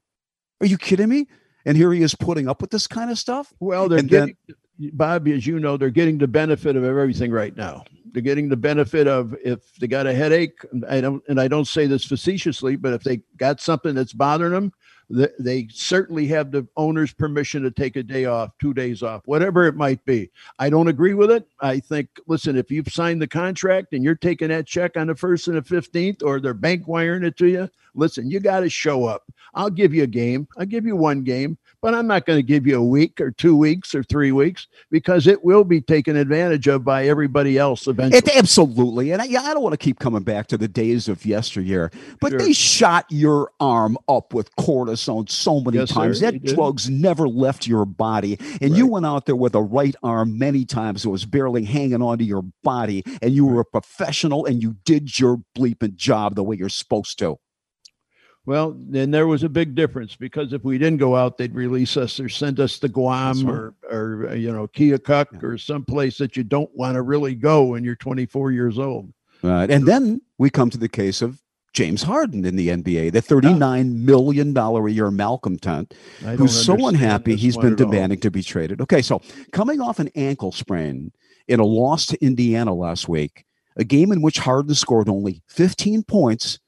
Are 0.60 0.66
you 0.66 0.76
kidding 0.76 1.08
me? 1.08 1.26
And 1.68 1.76
here 1.76 1.92
he 1.92 2.00
is 2.00 2.14
putting 2.14 2.48
up 2.48 2.62
with 2.62 2.70
this 2.70 2.86
kind 2.86 3.10
of 3.10 3.18
stuff. 3.18 3.52
Well, 3.60 3.90
they're 3.90 3.98
and 3.98 4.08
getting, 4.08 4.36
then, 4.78 4.90
Bobby, 4.94 5.34
as 5.34 5.46
you 5.46 5.60
know, 5.60 5.76
they're 5.76 5.90
getting 5.90 6.16
the 6.16 6.26
benefit 6.26 6.76
of 6.76 6.82
everything 6.82 7.30
right 7.30 7.54
now. 7.54 7.84
They're 8.10 8.22
getting 8.22 8.48
the 8.48 8.56
benefit 8.56 9.06
of 9.06 9.36
if 9.44 9.74
they 9.74 9.86
got 9.86 10.06
a 10.06 10.14
headache. 10.14 10.64
I 10.88 11.02
don't, 11.02 11.22
and 11.28 11.38
I 11.38 11.46
don't 11.46 11.66
say 11.66 11.86
this 11.86 12.06
facetiously, 12.06 12.76
but 12.76 12.94
if 12.94 13.02
they 13.02 13.20
got 13.36 13.60
something 13.60 13.94
that's 13.94 14.14
bothering 14.14 14.52
them, 14.52 14.72
they, 15.11 15.68
certainly 15.72 16.26
have 16.26 16.50
the 16.50 16.66
owner's 16.76 17.12
permission 17.12 17.62
to 17.62 17.70
take 17.70 17.96
a 17.96 18.02
day 18.02 18.26
off, 18.26 18.50
two 18.59 18.74
days 18.74 19.02
off, 19.02 19.22
whatever 19.26 19.66
it 19.66 19.74
might 19.74 20.04
be. 20.04 20.30
I 20.59 20.68
don't 20.68 20.88
agree 20.88 21.14
with 21.14 21.30
it. 21.30 21.48
I 21.61 21.80
think, 21.80 22.09
listen, 22.26 22.56
if 22.56 22.70
you've 22.70 22.92
signed 22.92 23.22
the 23.22 23.26
contract 23.26 23.92
and 23.92 24.04
you're 24.04 24.14
taking 24.14 24.48
that 24.48 24.66
check 24.66 24.96
on 24.96 25.06
the 25.06 25.14
first 25.14 25.48
and 25.48 25.56
the 25.56 25.62
fifteenth, 25.62 26.22
or 26.22 26.40
they're 26.40 26.54
bank 26.54 26.86
wiring 26.86 27.24
it 27.24 27.36
to 27.38 27.46
you, 27.46 27.70
listen, 27.94 28.30
you 28.30 28.40
got 28.40 28.61
to 28.61 28.68
show 28.68 29.06
up. 29.06 29.24
I'll 29.54 29.70
give 29.70 29.94
you 29.94 30.02
a 30.02 30.06
game. 30.06 30.46
I'll 30.59 30.66
give 30.66 30.84
you 30.84 30.94
one 30.94 31.22
game, 31.22 31.56
but 31.80 31.94
I'm 31.94 32.06
not 32.06 32.26
going 32.26 32.38
to 32.38 32.42
give 32.42 32.66
you 32.66 32.78
a 32.78 32.84
week 32.84 33.20
or 33.20 33.30
two 33.30 33.56
weeks 33.56 33.94
or 33.94 34.02
three 34.02 34.32
weeks 34.32 34.66
because 34.90 35.26
it 35.26 35.44
will 35.44 35.64
be 35.64 35.80
taken 35.80 36.16
advantage 36.16 36.66
of 36.66 36.84
by 36.84 37.06
everybody 37.06 37.58
else 37.58 37.86
eventually. 37.86 38.18
It, 38.18 38.36
absolutely. 38.36 39.12
And 39.12 39.22
I, 39.22 39.26
yeah, 39.26 39.42
I 39.42 39.54
don't 39.54 39.62
want 39.62 39.74
to 39.74 39.78
keep 39.78 39.98
coming 39.98 40.22
back 40.22 40.48
to 40.48 40.58
the 40.58 40.68
days 40.68 41.08
of 41.08 41.24
yesteryear, 41.24 41.90
but 42.20 42.30
sure. 42.30 42.38
they 42.38 42.52
shot 42.52 43.06
your 43.10 43.52
arm 43.60 43.96
up 44.08 44.34
with 44.34 44.54
cortisone 44.56 45.30
so 45.30 45.60
many 45.60 45.78
yes, 45.78 45.90
times. 45.90 46.20
Sir, 46.20 46.32
that 46.32 46.44
drugs 46.44 46.90
never 46.90 47.28
left 47.28 47.66
your 47.66 47.84
body. 47.84 48.38
And 48.60 48.70
right. 48.70 48.78
you 48.78 48.86
went 48.86 49.06
out 49.06 49.26
there 49.26 49.36
with 49.36 49.54
a 49.54 49.62
right 49.62 49.94
arm 50.02 50.38
many 50.38 50.64
times. 50.64 51.04
It 51.04 51.10
was 51.10 51.24
barely 51.24 51.64
hanging 51.64 52.02
onto 52.02 52.24
your 52.24 52.42
body. 52.62 53.04
And 53.22 53.32
you 53.32 53.46
were 53.46 53.60
a 53.60 53.64
professional 53.64 54.46
and 54.46 54.62
you 54.62 54.76
did 54.84 55.18
your 55.18 55.40
bleeping 55.56 55.96
job 55.96 56.34
the 56.34 56.42
way 56.42 56.56
you're 56.56 56.68
supposed 56.68 57.18
to. 57.20 57.38
Well, 58.49 58.74
then 58.78 59.11
there 59.11 59.26
was 59.26 59.42
a 59.42 59.49
big 59.51 59.74
difference 59.74 60.16
because 60.16 60.55
if 60.55 60.64
we 60.64 60.78
didn't 60.78 61.01
go 61.01 61.14
out, 61.14 61.36
they'd 61.36 61.55
release 61.55 61.99
us 61.99 62.18
or 62.18 62.30
send 62.30 62.61
us 62.61 62.78
to 62.78 62.88
Guam 62.88 63.44
right. 63.44 63.53
or, 63.53 63.74
or 63.90 64.28
uh, 64.30 64.32
you 64.32 64.51
know, 64.51 64.66
Keokuk 64.66 65.26
yeah. 65.34 65.38
or 65.42 65.59
someplace 65.59 66.16
that 66.16 66.34
you 66.34 66.44
don't 66.44 66.74
want 66.74 66.94
to 66.94 67.03
really 67.03 67.34
go 67.34 67.64
when 67.64 67.84
you're 67.84 67.94
24 67.94 68.53
years 68.53 68.78
old. 68.78 69.12
Right, 69.42 69.70
and 69.70 69.86
then 69.86 70.22
we 70.38 70.49
come 70.49 70.70
to 70.70 70.78
the 70.78 70.88
case 70.88 71.20
of 71.20 71.42
James 71.74 72.03
Harden 72.03 72.46
in 72.46 72.57
the 72.57 72.68
NBA, 72.68 73.12
the 73.12 73.20
thirty-nine 73.20 74.07
million 74.07 74.55
dollar 74.55 74.88
a 74.88 74.90
year 74.90 75.11
malcontent, 75.11 75.92
who's 76.38 76.64
so 76.64 76.88
unhappy 76.88 77.36
he's 77.36 77.59
been 77.59 77.76
demanding 77.76 78.18
to 78.20 78.30
be 78.30 78.42
traded. 78.42 78.80
Okay, 78.80 79.03
so 79.03 79.20
coming 79.53 79.82
off 79.82 79.99
an 79.99 80.09
ankle 80.14 80.53
sprain 80.53 81.12
in 81.49 81.61
a 81.61 81.66
loss 81.66 82.07
to 82.07 82.24
Indiana 82.24 82.72
last 82.72 83.11
week, 83.11 83.44
a 83.76 83.84
game 83.84 84.11
in 84.11 84.22
which 84.22 84.38
Harden 84.38 84.74
scored 84.74 85.11
only 85.11 85.42
15 85.49 86.03
points 86.05 86.59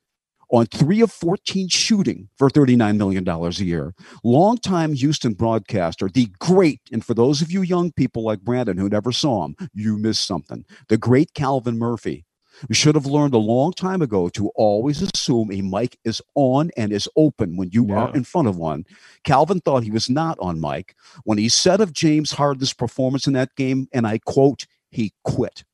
on 0.50 0.66
three 0.66 1.00
of 1.00 1.12
14 1.12 1.68
shooting 1.68 2.28
for 2.36 2.50
$39 2.50 2.96
million 2.96 3.26
a 3.28 3.50
year. 3.50 3.94
Longtime 4.24 4.94
Houston 4.94 5.34
broadcaster, 5.34 6.08
the 6.08 6.28
great, 6.38 6.80
and 6.92 7.04
for 7.04 7.14
those 7.14 7.40
of 7.40 7.50
you 7.50 7.62
young 7.62 7.92
people 7.92 8.24
like 8.24 8.40
Brandon 8.40 8.76
who 8.76 8.88
never 8.88 9.12
saw 9.12 9.44
him, 9.44 9.56
you 9.72 9.96
missed 9.96 10.26
something. 10.26 10.64
The 10.88 10.98
great 10.98 11.34
Calvin 11.34 11.78
Murphy. 11.78 12.24
We 12.68 12.74
should 12.74 12.94
have 12.94 13.06
learned 13.06 13.32
a 13.32 13.38
long 13.38 13.72
time 13.72 14.02
ago 14.02 14.28
to 14.30 14.50
always 14.50 15.00
assume 15.00 15.50
a 15.50 15.62
mic 15.62 15.98
is 16.04 16.20
on 16.34 16.70
and 16.76 16.92
is 16.92 17.08
open 17.16 17.56
when 17.56 17.70
you 17.72 17.86
yeah. 17.86 17.94
are 17.94 18.14
in 18.14 18.24
front 18.24 18.48
of 18.48 18.56
one. 18.56 18.84
Calvin 19.24 19.60
thought 19.60 19.82
he 19.82 19.90
was 19.90 20.10
not 20.10 20.38
on 20.40 20.60
mic 20.60 20.94
when 21.24 21.38
he 21.38 21.48
said 21.48 21.80
of 21.80 21.94
James 21.94 22.32
Harden's 22.32 22.74
performance 22.74 23.26
in 23.26 23.32
that 23.32 23.54
game, 23.56 23.88
and 23.92 24.06
I 24.06 24.18
quote, 24.18 24.66
he 24.90 25.12
quit. 25.24 25.64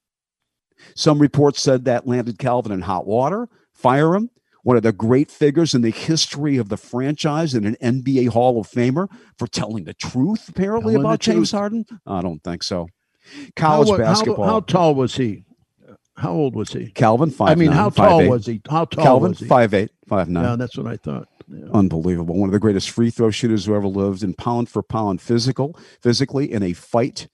Some 0.94 1.18
reports 1.18 1.60
said 1.60 1.86
that 1.86 2.06
landed 2.06 2.38
Calvin 2.38 2.70
in 2.70 2.82
hot 2.82 3.06
water, 3.06 3.48
fire 3.72 4.14
him, 4.14 4.30
one 4.66 4.76
of 4.76 4.82
the 4.82 4.92
great 4.92 5.30
figures 5.30 5.74
in 5.74 5.82
the 5.82 5.90
history 5.90 6.56
of 6.56 6.70
the 6.70 6.76
franchise 6.76 7.54
and 7.54 7.64
an 7.64 7.76
NBA 7.80 8.30
Hall 8.30 8.58
of 8.58 8.68
Famer 8.68 9.06
for 9.38 9.46
telling 9.46 9.84
the 9.84 9.94
truth, 9.94 10.48
apparently, 10.48 10.94
telling 10.94 11.06
about 11.06 11.20
James 11.20 11.50
truth. 11.50 11.60
Harden? 11.60 11.86
I 12.04 12.20
don't 12.20 12.42
think 12.42 12.64
so. 12.64 12.88
College 13.54 13.90
how, 13.90 13.96
basketball. 13.96 14.44
How, 14.44 14.52
how, 14.54 14.60
tall 14.60 14.96
was 14.96 15.14
he? 15.14 15.44
How 16.16 16.32
old 16.32 16.56
was 16.56 16.72
he? 16.72 16.90
Calvin, 16.90 17.30
five. 17.30 17.50
I 17.50 17.54
mean, 17.54 17.68
nine, 17.68 17.76
how 17.76 17.90
tall 17.90 18.20
eight. 18.22 18.28
was 18.28 18.46
he? 18.46 18.60
How 18.68 18.86
tall 18.86 19.04
Calvin, 19.04 19.28
was 19.28 19.38
he? 19.38 19.46
five 19.46 19.72
eight, 19.72 19.92
five 20.08 20.28
nine. 20.28 20.42
Yeah, 20.42 20.56
that's 20.56 20.76
what 20.76 20.88
I 20.88 20.96
thought. 20.96 21.28
Yeah. 21.46 21.66
Unbelievable. 21.72 22.34
One 22.34 22.48
of 22.48 22.52
the 22.52 22.58
greatest 22.58 22.90
free 22.90 23.10
throw 23.10 23.30
shooters 23.30 23.66
who 23.66 23.76
ever 23.76 23.86
lived, 23.86 24.24
and 24.24 24.36
pound 24.36 24.68
for 24.68 24.82
pound, 24.82 25.20
physical, 25.20 25.78
physically 26.02 26.52
in 26.52 26.64
a 26.64 26.72
fight 26.72 27.28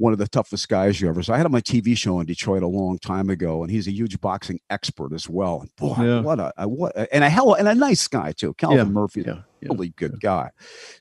one 0.00 0.14
of 0.14 0.18
the 0.18 0.26
toughest 0.26 0.68
guys 0.68 0.98
you 0.98 1.08
ever 1.08 1.22
saw. 1.22 1.34
I 1.34 1.36
had 1.36 1.44
him 1.44 1.50
on 1.50 1.58
my 1.58 1.60
TV 1.60 1.96
show 1.96 2.20
in 2.20 2.26
Detroit 2.26 2.62
a 2.62 2.66
long 2.66 2.98
time 2.98 3.28
ago, 3.28 3.62
and 3.62 3.70
he's 3.70 3.86
a 3.86 3.92
huge 3.92 4.18
boxing 4.20 4.58
expert 4.70 5.12
as 5.12 5.28
well. 5.28 5.60
And 5.60 5.76
boy, 5.76 5.94
yeah. 6.02 6.20
what 6.20 6.40
a, 6.40 6.52
a, 6.56 6.66
what 6.66 6.96
a, 6.96 7.14
and 7.14 7.22
a 7.22 7.28
hell 7.28 7.52
and 7.52 7.68
a 7.68 7.74
nice 7.74 8.08
guy 8.08 8.32
too. 8.32 8.54
Calvin 8.54 8.78
yeah. 8.78 8.84
Murphy, 8.84 9.24
yeah. 9.26 9.42
really 9.62 9.90
good 9.90 10.18
guy. 10.20 10.50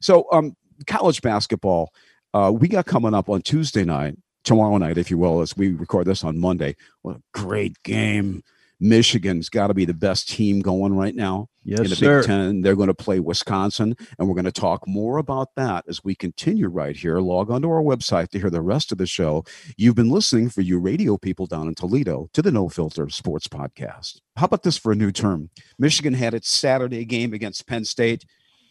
So, 0.02 0.28
um, 0.34 0.56
college 0.86 1.22
basketball, 1.22 1.94
uh, 2.34 2.52
we 2.54 2.68
got 2.68 2.86
coming 2.86 3.14
up 3.14 3.30
on 3.30 3.42
Tuesday 3.42 3.86
night, 3.86 4.18
tomorrow 4.44 4.76
night, 4.78 4.98
if 4.98 5.10
you 5.10 5.18
will, 5.18 5.40
as 5.40 5.56
we 5.56 5.70
record 5.70 6.06
this 6.06 6.26
on 6.26 6.38
Monday. 6.38 6.76
What 7.02 7.16
a 7.16 7.22
great 7.34 7.82
game! 7.84 8.44
Michigan's 8.80 9.50
got 9.50 9.68
to 9.68 9.74
be 9.74 9.86
the 9.86 9.94
best 9.94 10.30
team 10.30 10.62
going 10.62 10.96
right 10.96 11.16
now 11.16 11.50
yes, 11.64 11.80
in 11.80 11.90
the 11.90 11.96
sir. 11.96 12.20
Big 12.20 12.28
Ten. 12.28 12.62
They're 12.62 12.76
going 12.76 12.88
to 12.88 12.94
play 12.94 13.20
Wisconsin, 13.20 13.96
and 14.18 14.28
we're 14.28 14.36
going 14.36 14.46
to 14.46 14.52
talk 14.52 14.88
more 14.88 15.18
about 15.18 15.50
that 15.56 15.86
as 15.88 16.04
we 16.04 16.16
continue 16.16 16.68
right 16.68 16.96
here. 16.96 17.20
Log 17.20 17.52
on 17.52 17.62
to 17.62 17.70
our 17.70 17.82
website 17.82 18.30
to 18.30 18.40
hear 18.40 18.50
the 18.50 18.62
rest 18.62 18.92
of 18.92 18.98
the 18.98 19.06
show. 19.06 19.44
You've 19.78 19.96
been 19.96 20.10
listening 20.10 20.50
for 20.50 20.62
you 20.62 20.80
radio 20.80 21.18
people 21.18 21.46
down 21.46 21.68
in 21.68 21.76
Toledo 21.76 22.30
to 22.34 22.42
the 22.42 22.52
No 22.52 22.70
Filter 22.70 23.10
Sports 23.10 23.48
Podcast. 23.48 24.22
How 24.36 24.46
about 24.46 24.64
this 24.64 24.78
for 24.78 24.92
a 24.92 24.96
new 24.96 25.12
term? 25.12 25.50
Michigan 25.78 26.14
had 26.14 26.34
its 26.34 26.50
Saturday 26.50 27.06
game 27.06 27.34
against 27.34 27.68
Penn 27.68 27.86
State. 27.86 28.26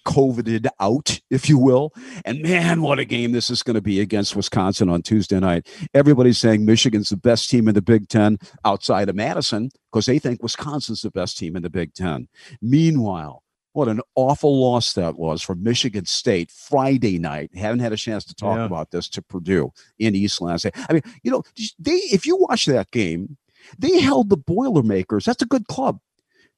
COVIDed 0.09 0.67
out, 0.81 1.21
if 1.31 1.49
you 1.49 1.59
will. 1.59 1.93
And 2.25 2.43
man, 2.43 2.81
what 2.81 2.99
a 2.99 3.05
game 3.05 3.33
this 3.33 3.51
is 3.51 3.63
going 3.63 3.75
to 3.75 3.83
be 3.83 4.01
against 4.01 4.35
Wisconsin 4.35 4.89
on 4.89 5.03
Tuesday 5.03 5.39
night. 5.39 5.69
Everybody's 5.93 6.39
saying 6.39 6.65
Michigan's 6.65 7.11
the 7.11 7.17
best 7.17 7.51
team 7.51 7.69
in 7.69 7.75
the 7.75 7.83
Big 7.83 8.09
Ten 8.09 8.39
outside 8.65 9.11
of 9.11 9.17
Madison 9.17 9.71
because 9.93 10.07
they 10.07 10.19
think 10.19 10.43
Wisconsin's 10.43 11.03
the 11.03 11.11
best 11.11 11.37
team 11.37 11.57
in 11.57 11.63
the 11.63 11.71
Big 11.71 11.93
Ten. 11.93 12.27
Meanwhile, 12.63 13.43
what 13.73 13.89
an 13.89 14.01
awful 14.15 14.59
loss 14.59 14.95
that 14.95 15.19
was 15.19 15.43
for 15.43 15.55
Michigan 15.55 16.07
State 16.07 16.51
Friday 16.51 17.19
night. 17.19 17.55
Haven't 17.55 17.81
had 17.81 17.93
a 17.93 17.97
chance 17.97 18.25
to 18.25 18.35
talk 18.35 18.57
yeah. 18.57 18.65
about 18.65 18.91
this 18.91 19.11
to 19.11 19.23
Purdue 19.23 19.73
in 19.99 20.15
East 20.15 20.41
Lansing. 20.41 20.73
I 20.89 20.95
mean, 20.95 21.03
you 21.23 21.31
know, 21.31 21.43
they 21.79 21.93
if 21.93 22.25
you 22.25 22.37
watch 22.37 22.65
that 22.67 22.91
game, 22.93 23.37
they 23.79 24.01
held 24.01 24.31
the 24.31 24.39
Boilermakers. 24.39 25.27
That's 25.27 25.43
a 25.43 25.47
good 25.47 25.67
club. 25.67 26.01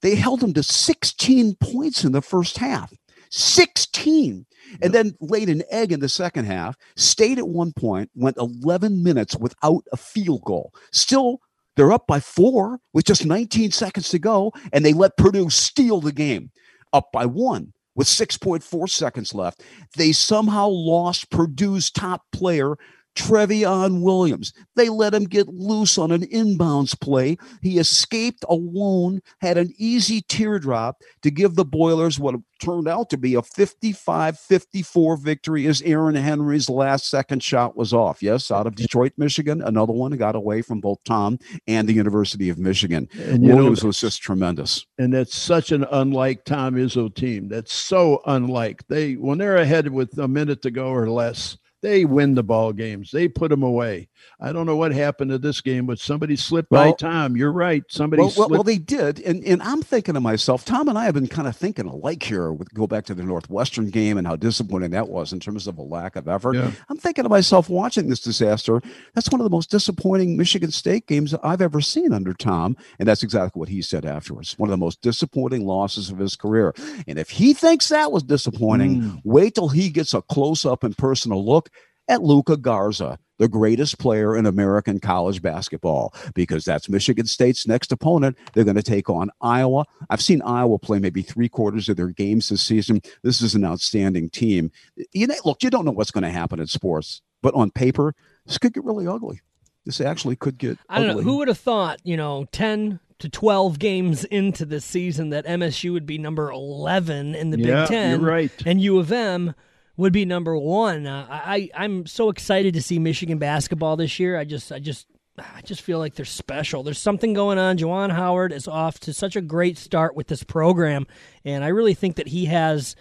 They 0.03 0.15
held 0.15 0.41
them 0.41 0.55
to 0.55 0.63
16 0.63 1.57
points 1.57 2.05
in 2.05 2.13
the 2.13 2.23
first 2.23 2.59
half. 2.59 2.93
16. 3.31 4.47
And 4.83 4.93
then 4.93 5.17
laid 5.21 5.49
an 5.49 5.63
egg 5.71 5.91
in 5.91 5.99
the 6.01 6.09
second 6.09 6.45
half, 6.45 6.77
stayed 6.97 7.39
at 7.39 7.49
one 7.49 7.73
point, 7.73 8.11
went 8.15 8.37
11 8.37 9.03
minutes 9.03 9.37
without 9.37 9.83
a 9.93 9.97
field 9.97 10.43
goal. 10.45 10.73
Still, 10.93 11.41
they're 11.77 11.93
up 11.93 12.07
by 12.07 12.21
four 12.21 12.79
with 12.93 13.05
just 13.05 13.27
19 13.27 13.73
seconds 13.73 14.11
to 14.11 14.19
go, 14.19 14.53
and 14.73 14.85
they 14.85 14.93
let 14.93 15.17
Purdue 15.17 15.51
steal 15.51 16.01
the 16.01 16.13
game 16.13 16.51
up 16.93 17.11
by 17.13 17.27
one 17.27 17.73
with 17.95 18.07
6.4 18.07 18.89
seconds 18.89 19.35
left. 19.35 19.63
They 19.97 20.13
somehow 20.13 20.69
lost 20.69 21.31
Purdue's 21.31 21.91
top 21.91 22.23
player 22.33 22.77
Trevion 23.21 24.01
Williams. 24.01 24.53
They 24.77 24.89
let 24.89 25.15
him 25.15 25.25
get 25.25 25.49
loose 25.49 25.99
on 25.99 26.11
an 26.11 26.23
inbounds 26.23 26.99
play. 26.99 27.37
He 27.63 27.79
escaped 27.79 28.45
alone, 28.49 29.21
had 29.41 29.59
an 29.59 29.73
easy 29.77 30.23
teardrop 30.23 31.03
to 31.23 31.31
give 31.31 31.55
the 31.55 31.65
Boilers 31.65 32.19
what 32.19 32.37
turned 32.61 32.89
out 32.89 33.11
to 33.11 33.17
be 33.17 33.35
a 33.35 33.43
55 33.43 34.39
54 34.39 35.17
victory 35.17 35.67
as 35.67 35.83
Aaron 35.83 36.15
Henry's 36.15 36.69
last 36.69 37.09
second 37.09 37.43
shot 37.43 37.77
was 37.77 37.93
off. 37.93 38.23
Yes, 38.23 38.51
out 38.51 38.67
of 38.67 38.77
Detroit, 38.77 39.13
Michigan. 39.17 39.63
Another 39.63 39.93
one 39.93 40.13
got 40.13 40.37
away 40.37 40.63
from 40.63 40.81
both 40.81 40.99
Tom 41.05 41.39
and 41.67 41.89
the 41.89 41.93
University 41.93 42.49
of 42.49 42.59
Michigan. 42.59 43.09
And 43.19 43.43
Williams 43.43 43.83
know, 43.83 43.89
was 43.89 44.01
just 44.01 44.23
tremendous. 44.23 44.87
And 44.99 45.13
that's 45.13 45.37
such 45.37 45.73
an 45.73 45.85
unlike 45.91 46.45
Tom 46.45 46.75
Izzo 46.75 47.15
team. 47.15 47.49
That's 47.49 47.73
so 47.73 48.23
unlike. 48.27 48.87
They 48.89 49.15
when 49.15 49.39
they're 49.39 49.57
ahead 49.57 49.89
with 49.89 50.17
a 50.19 50.29
minute 50.29 50.63
to 50.63 50.71
go 50.71 50.89
or 50.89 51.09
less 51.11 51.57
they 51.83 52.05
win 52.05 52.35
the 52.35 52.43
ball 52.43 52.73
games. 52.73 53.11
They 53.11 53.29
put 53.29 53.51
them 53.51 53.63
away. 53.63 54.09
I 54.39 54.53
don't 54.53 54.67
know 54.67 54.77
what 54.77 54.93
happened 54.93 55.31
to 55.31 55.39
this 55.39 55.61
game, 55.61 55.87
but 55.87 55.99
somebody 55.99 56.37
slipped 56.37 56.71
well, 56.71 56.91
by 56.91 56.97
Tom. 56.97 57.37
You're 57.37 57.53
right. 57.53 57.83
Somebody 57.89 58.23
well, 58.23 58.31
slipped. 58.31 58.51
Well, 58.51 58.63
they 58.63 58.79
did, 58.79 59.21
and 59.21 59.43
and 59.45 59.63
I'm 59.63 59.83
thinking 59.83 60.15
to 60.15 60.21
myself, 60.21 60.65
Tom 60.65 60.89
and 60.89 60.99
I 60.99 61.05
have 61.05 61.15
been 61.15 61.27
kind 61.27 61.49
of 61.49 61.57
thinking 61.57 61.87
alike 61.87 62.23
here. 62.23 62.53
With 62.53 62.73
go 62.75 62.87
back 62.87 63.05
to 63.07 63.15
the 63.15 63.23
Northwestern 63.23 63.91
game 63.91 64.19
and 64.19 64.27
how 64.27 64.37
disappointing 64.37 64.91
that 64.91 65.09
was 65.09 65.33
in 65.33 65.41
terms 65.41 65.67
of 65.67 65.79
a 65.79 65.83
lack 65.83 66.17
of 66.17 66.29
effort. 66.29 66.55
Yeah. 66.55 66.71
I'm 66.89 66.99
thinking 66.99 67.25
to 67.25 67.31
myself, 67.31 67.69
watching 67.69 68.09
this 68.09 68.21
disaster, 68.21 68.81
that's 69.15 69.31
one 69.31 69.41
of 69.41 69.45
the 69.45 69.51
most 69.51 69.71
disappointing 69.71 70.37
Michigan 70.37 70.71
State 70.71 71.07
games 71.07 71.35
I've 71.43 71.63
ever 71.63 71.81
seen 71.81 72.13
under 72.13 72.35
Tom, 72.35 72.77
and 72.99 73.09
that's 73.09 73.23
exactly 73.23 73.59
what 73.59 73.69
he 73.69 73.83
said 73.83 74.05
afterwards. 74.05 74.59
One 74.59 74.69
of 74.69 74.73
the 74.73 74.77
most 74.85 75.01
disappointing 75.01 75.67
losses 75.67 76.11
of 76.11 76.19
his 76.19 76.37
career. 76.37 76.75
And 77.07 77.19
if 77.19 77.31
he 77.31 77.55
thinks 77.55 77.89
that 77.89 78.13
was 78.13 78.23
disappointing, 78.23 79.01
mm. 79.01 79.21
wait 79.25 79.55
till 79.55 79.69
he 79.69 79.91
gets 79.91 80.15
a 80.15 80.23
close 80.23 80.65
up 80.65 80.85
and 80.85 80.97
personal 80.97 81.45
look 81.45 81.70
at 82.11 82.23
Luka 82.23 82.57
Garza, 82.57 83.19
the 83.39 83.49
greatest 83.49 83.99
player 83.99 84.37
in 84.37 84.45
American 84.45 84.99
college 84.99 85.41
basketball, 85.41 86.13
because 86.35 86.65
that's 86.65 86.89
Michigan 86.89 87.25
State's 87.25 87.69
next 87.69 87.93
opponent. 87.93 88.37
They're 88.53 88.65
going 88.65 88.77
to 88.77 88.83
take 88.83 89.09
on 89.09 89.31
Iowa. 89.41 89.87
I've 90.11 90.21
seen 90.21 90.43
Iowa 90.43 90.79
play 90.81 90.99
maybe 90.99 91.23
three 91.23 91.49
quarters 91.49 91.89
of 91.89 91.97
their 91.97 92.09
games 92.09 92.49
this 92.49 92.63
season. 92.63 93.01
This 93.23 93.41
is 93.41 93.55
an 93.55 93.65
outstanding 93.65 94.29
team. 94.29 94.73
You 95.13 95.29
know, 95.29 95.37
look, 95.45 95.63
you 95.63 95.71
don't 95.71 95.85
know 95.85 95.93
what's 95.93 96.11
going 96.11 96.25
to 96.25 96.31
happen 96.31 96.59
in 96.59 96.67
sports, 96.67 97.23
but 97.43 97.55
on 97.55 97.71
paper, 97.71 98.15
this 98.45 98.59
could 98.59 98.75
get 98.75 98.85
really 98.85 99.07
ugly. 99.07 99.41
This 99.87 100.01
actually 100.01 100.35
could 100.35 100.59
get. 100.59 100.79
I 100.89 100.99
don't 100.99 101.11
ugly. 101.11 101.25
know 101.25 101.31
who 101.31 101.39
would 101.39 101.49
have 101.49 101.59
thought. 101.59 102.01
You 102.03 102.17
know, 102.17 102.47
ten 102.51 102.99
to 103.21 103.29
12 103.29 103.79
games 103.79 104.25
into 104.25 104.65
this 104.65 104.85
season 104.85 105.31
that 105.31 105.47
MSU 105.47 105.93
would 105.93 106.07
be 106.07 106.19
number 106.19 106.51
11 106.51 107.35
in 107.35 107.51
the 107.51 107.59
yeah, 107.59 107.83
Big 107.83 107.89
Ten. 107.89 108.21
You're 108.21 108.29
right. 108.29 108.51
And 108.67 108.81
U 108.81 108.99
of 108.99 109.13
M 109.13 109.55
would 110.01 110.13
be 110.15 110.25
number 110.25 110.57
one. 110.57 111.07
Uh, 111.07 111.27
I 111.29 111.69
I'm 111.75 112.07
so 112.07 112.31
excited 112.31 112.73
to 112.75 112.83
see 112.83 112.99
Michigan 112.99 113.37
basketball 113.37 113.97
this 113.97 114.19
year. 114.19 114.39
I 114.39 114.45
just 114.45 114.73
I 114.73 114.79
just 114.79 115.07
I 115.39 115.61
just 115.63 115.83
feel 115.83 115.99
like 115.99 116.15
they're 116.15 116.25
special. 116.25 116.83
There's 116.83 116.99
something 116.99 117.35
going 117.35 117.59
on. 117.59 117.77
Juwan 117.77 118.11
Howard 118.11 118.51
is 118.53 118.67
off 118.67 118.99
to 119.01 119.13
such 119.13 119.37
a 119.37 119.43
great 119.43 119.77
start 119.77 120.17
with 120.17 120.27
this 120.29 120.43
program, 120.43 121.07
and 121.45 121.63
I 121.63 121.69
really 121.69 121.95
think 121.95 122.17
that 122.17 122.29
he 122.29 122.47
has. 122.47 122.97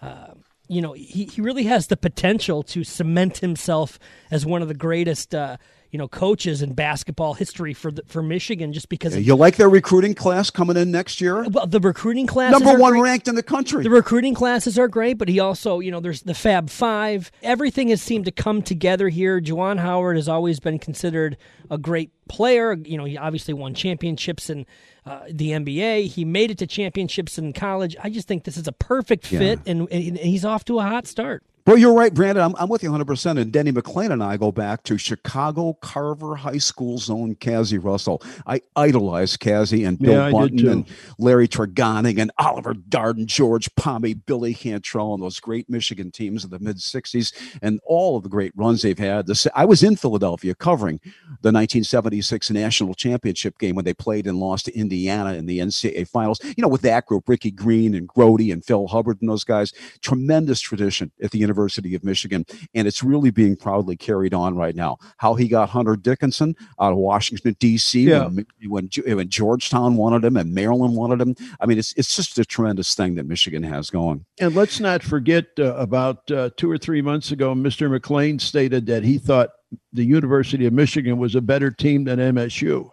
Uh, 0.00 0.34
you 0.68 0.82
know, 0.82 0.94
he, 0.94 1.26
he 1.26 1.40
really 1.40 1.64
has 1.64 1.86
the 1.86 1.96
potential 1.96 2.64
to 2.64 2.82
cement 2.82 3.38
himself 3.38 4.00
as 4.32 4.44
one 4.44 4.62
of 4.62 4.68
the 4.68 4.74
greatest 4.74 5.32
uh, 5.32 5.58
you 5.96 5.98
know 5.98 6.08
coaches 6.08 6.60
in 6.60 6.74
basketball 6.74 7.32
history 7.32 7.72
for 7.72 7.90
the, 7.90 8.02
for 8.06 8.22
Michigan 8.22 8.74
just 8.74 8.90
because 8.90 9.14
yeah, 9.14 9.22
you 9.22 9.34
like 9.34 9.56
their 9.56 9.70
recruiting 9.70 10.14
class 10.14 10.50
coming 10.50 10.76
in 10.76 10.90
next 10.90 11.22
year. 11.22 11.48
Well, 11.48 11.66
the 11.66 11.80
recruiting 11.80 12.26
class 12.26 12.52
number 12.52 12.78
one 12.78 12.92
great. 12.92 13.02
ranked 13.02 13.28
in 13.28 13.34
the 13.34 13.42
country. 13.42 13.82
The 13.82 13.88
recruiting 13.88 14.34
classes 14.34 14.78
are 14.78 14.88
great, 14.88 15.16
but 15.16 15.26
he 15.26 15.40
also 15.40 15.80
you 15.80 15.90
know 15.90 16.00
there's 16.00 16.20
the 16.20 16.34
Fab 16.34 16.68
Five. 16.68 17.32
Everything 17.42 17.88
has 17.88 18.02
seemed 18.02 18.26
to 18.26 18.30
come 18.30 18.60
together 18.60 19.08
here. 19.08 19.40
Juwan 19.40 19.78
Howard 19.78 20.16
has 20.16 20.28
always 20.28 20.60
been 20.60 20.78
considered 20.78 21.38
a 21.70 21.78
great 21.78 22.10
player. 22.28 22.74
You 22.74 22.98
know, 22.98 23.04
he 23.04 23.16
obviously 23.16 23.54
won 23.54 23.72
championships 23.72 24.50
in 24.50 24.66
uh, 25.06 25.20
the 25.30 25.52
NBA. 25.52 26.08
He 26.08 26.26
made 26.26 26.50
it 26.50 26.58
to 26.58 26.66
championships 26.66 27.38
in 27.38 27.54
college. 27.54 27.96
I 28.04 28.10
just 28.10 28.28
think 28.28 28.44
this 28.44 28.58
is 28.58 28.68
a 28.68 28.72
perfect 28.72 29.26
fit, 29.26 29.60
yeah. 29.64 29.72
and, 29.72 29.88
and 29.90 30.18
he's 30.18 30.44
off 30.44 30.66
to 30.66 30.78
a 30.78 30.82
hot 30.82 31.06
start. 31.06 31.42
Well, 31.66 31.76
you're 31.76 31.94
right, 31.94 32.14
Brandon. 32.14 32.44
I'm, 32.44 32.54
I'm 32.60 32.68
with 32.68 32.84
you 32.84 32.92
100%. 32.92 33.40
And 33.40 33.50
Denny 33.50 33.72
McLain 33.72 34.12
and 34.12 34.22
I 34.22 34.36
go 34.36 34.52
back 34.52 34.84
to 34.84 34.96
Chicago 34.96 35.72
Carver 35.82 36.36
High 36.36 36.58
School's 36.58 37.10
own 37.10 37.34
Cazzie 37.34 37.78
Russell. 37.78 38.22
I 38.46 38.62
idolize 38.76 39.36
Cazzie 39.36 39.82
and 39.82 39.98
Bill 39.98 40.12
yeah, 40.12 40.30
Bunting 40.30 40.68
and 40.68 40.88
Larry 41.18 41.48
Tregoning 41.48 42.20
and 42.20 42.30
Oliver 42.38 42.72
Darden, 42.72 43.26
George 43.26 43.68
Pomey, 43.74 44.14
Billy 44.14 44.54
Cantrell, 44.54 45.14
and 45.14 45.20
those 45.20 45.40
great 45.40 45.68
Michigan 45.68 46.12
teams 46.12 46.44
of 46.44 46.50
the 46.50 46.60
mid 46.60 46.76
60s 46.76 47.32
and 47.62 47.80
all 47.84 48.16
of 48.16 48.22
the 48.22 48.28
great 48.28 48.52
runs 48.54 48.82
they've 48.82 48.96
had. 48.96 49.28
I 49.52 49.64
was 49.64 49.82
in 49.82 49.96
Philadelphia 49.96 50.54
covering 50.54 51.00
the 51.42 51.50
1976 51.50 52.48
national 52.52 52.94
championship 52.94 53.58
game 53.58 53.74
when 53.74 53.84
they 53.84 53.94
played 53.94 54.28
and 54.28 54.38
lost 54.38 54.66
to 54.66 54.78
Indiana 54.78 55.34
in 55.34 55.46
the 55.46 55.58
NCAA 55.58 56.06
finals. 56.06 56.38
You 56.44 56.62
know, 56.62 56.68
with 56.68 56.82
that 56.82 57.06
group, 57.06 57.28
Ricky 57.28 57.50
Green 57.50 57.96
and 57.96 58.08
Grody 58.08 58.52
and 58.52 58.64
Phil 58.64 58.86
Hubbard 58.86 59.20
and 59.20 59.28
those 59.28 59.42
guys, 59.42 59.72
tremendous 60.00 60.60
tradition 60.60 61.10
at 61.20 61.32
the 61.32 61.38
University 61.38 61.55
University 61.56 61.94
of 61.94 62.04
Michigan, 62.04 62.44
and 62.74 62.86
it's 62.86 63.02
really 63.02 63.30
being 63.30 63.56
proudly 63.56 63.96
carried 63.96 64.34
on 64.34 64.54
right 64.54 64.74
now. 64.74 64.98
How 65.16 65.34
he 65.34 65.48
got 65.48 65.70
Hunter 65.70 65.96
Dickinson 65.96 66.54
out 66.80 66.92
of 66.92 66.98
Washington 66.98 67.56
D.C. 67.58 68.02
Yeah. 68.02 68.26
When, 68.26 68.46
when, 68.66 69.16
when 69.16 69.28
Georgetown 69.28 69.96
wanted 69.96 70.24
him 70.24 70.36
and 70.36 70.52
Maryland 70.52 70.94
wanted 70.94 71.20
him. 71.20 71.34
I 71.60 71.66
mean, 71.66 71.78
it's 71.78 71.94
it's 71.94 72.14
just 72.14 72.38
a 72.38 72.44
tremendous 72.44 72.94
thing 72.94 73.14
that 73.14 73.26
Michigan 73.26 73.62
has 73.62 73.90
going. 73.90 74.24
And 74.38 74.54
let's 74.54 74.80
not 74.80 75.02
forget 75.02 75.46
uh, 75.58 75.74
about 75.76 76.30
uh, 76.30 76.50
two 76.56 76.70
or 76.70 76.78
three 76.78 77.00
months 77.00 77.32
ago, 77.32 77.54
Mr. 77.54 77.88
McLain 77.88 78.40
stated 78.40 78.86
that 78.86 79.02
he 79.02 79.18
thought 79.18 79.50
the 79.92 80.04
University 80.04 80.66
of 80.66 80.72
Michigan 80.72 81.18
was 81.18 81.34
a 81.34 81.40
better 81.40 81.70
team 81.70 82.04
than 82.04 82.18
MSU. 82.18 82.90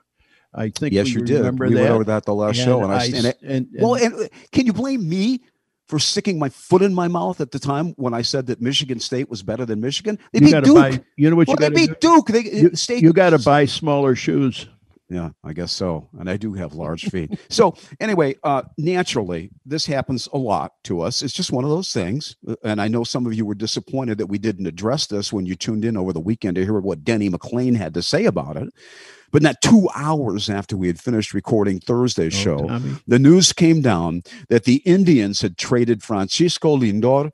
I 0.55 0.69
think 0.69 0.93
yes, 0.93 1.09
you 1.09 1.21
did. 1.21 1.39
Remember 1.39 1.67
we 1.67 1.73
that. 1.73 1.81
went 1.81 1.91
over 1.91 2.03
that 2.05 2.25
the 2.25 2.33
last 2.33 2.57
and 2.57 2.65
show, 2.65 2.83
and 2.83 2.93
I, 2.93 3.05
and, 3.05 3.25
it, 3.25 3.37
and, 3.41 3.67
well, 3.79 3.95
and 3.95 4.29
can 4.51 4.67
you 4.67 4.73
blame 4.73 5.07
me 5.09 5.41
for 5.87 5.99
sticking 5.99 6.39
my 6.39 6.49
foot 6.49 6.81
in 6.81 6.93
my 6.93 7.07
mouth 7.07 7.41
at 7.41 7.51
the 7.51 7.59
time 7.59 7.93
when 7.97 8.13
I 8.13 8.21
said 8.21 8.47
that 8.47 8.61
Michigan 8.61 8.99
State 8.99 9.29
was 9.29 9.43
better 9.43 9.65
than 9.65 9.81
Michigan. 9.81 10.17
They 10.31 10.39
you 10.39 10.51
beat 10.53 10.63
Duke. 10.63 10.75
Buy, 10.75 11.03
you 11.17 11.29
know 11.29 11.35
what 11.35 11.47
well, 11.47 11.55
you 11.55 11.59
got 11.59 11.69
to 11.69 11.75
beat 11.75 11.99
Duke. 11.99 12.27
They, 12.27 12.43
you, 12.43 12.75
State. 12.75 13.03
You 13.03 13.13
got 13.13 13.31
to 13.31 13.39
buy 13.39 13.65
smaller 13.65 14.15
shoes. 14.15 14.67
Yeah, 15.09 15.29
I 15.43 15.53
guess 15.53 15.71
so. 15.71 16.09
And 16.17 16.29
I 16.29 16.37
do 16.37 16.53
have 16.53 16.73
large 16.73 17.09
feet. 17.09 17.37
so 17.49 17.75
anyway, 17.99 18.35
uh, 18.43 18.63
naturally, 18.77 19.51
this 19.65 19.85
happens 19.85 20.27
a 20.33 20.37
lot 20.37 20.73
to 20.85 21.01
us. 21.01 21.21
It's 21.21 21.33
just 21.33 21.51
one 21.51 21.63
of 21.63 21.69
those 21.69 21.93
things. 21.93 22.35
And 22.63 22.81
I 22.81 22.87
know 22.87 23.03
some 23.03 23.27
of 23.27 23.33
you 23.33 23.45
were 23.45 23.53
disappointed 23.53 24.17
that 24.17 24.27
we 24.27 24.39
didn't 24.39 24.65
address 24.65 25.05
this 25.05 25.31
when 25.31 25.45
you 25.45 25.55
tuned 25.55 25.85
in 25.85 25.97
over 25.97 26.13
the 26.13 26.19
weekend 26.19 26.55
to 26.55 26.63
hear 26.63 26.79
what 26.79 27.03
Denny 27.03 27.29
McLain 27.29 27.75
had 27.75 27.93
to 27.93 28.01
say 28.01 28.25
about 28.25 28.57
it. 28.57 28.73
But 29.33 29.41
not 29.41 29.61
two 29.61 29.89
hours 29.95 30.49
after 30.49 30.77
we 30.77 30.87
had 30.87 30.99
finished 30.99 31.33
recording 31.33 31.79
Thursday's 31.79 32.35
oh, 32.35 32.43
show, 32.43 32.67
Tommy. 32.67 32.95
the 33.07 33.17
news 33.17 33.51
came 33.51 33.81
down 33.81 34.21
that 34.49 34.63
the 34.63 34.75
Indians 34.85 35.41
had 35.41 35.57
traded 35.57 36.03
Francisco 36.03 36.77
Lindor 36.77 37.31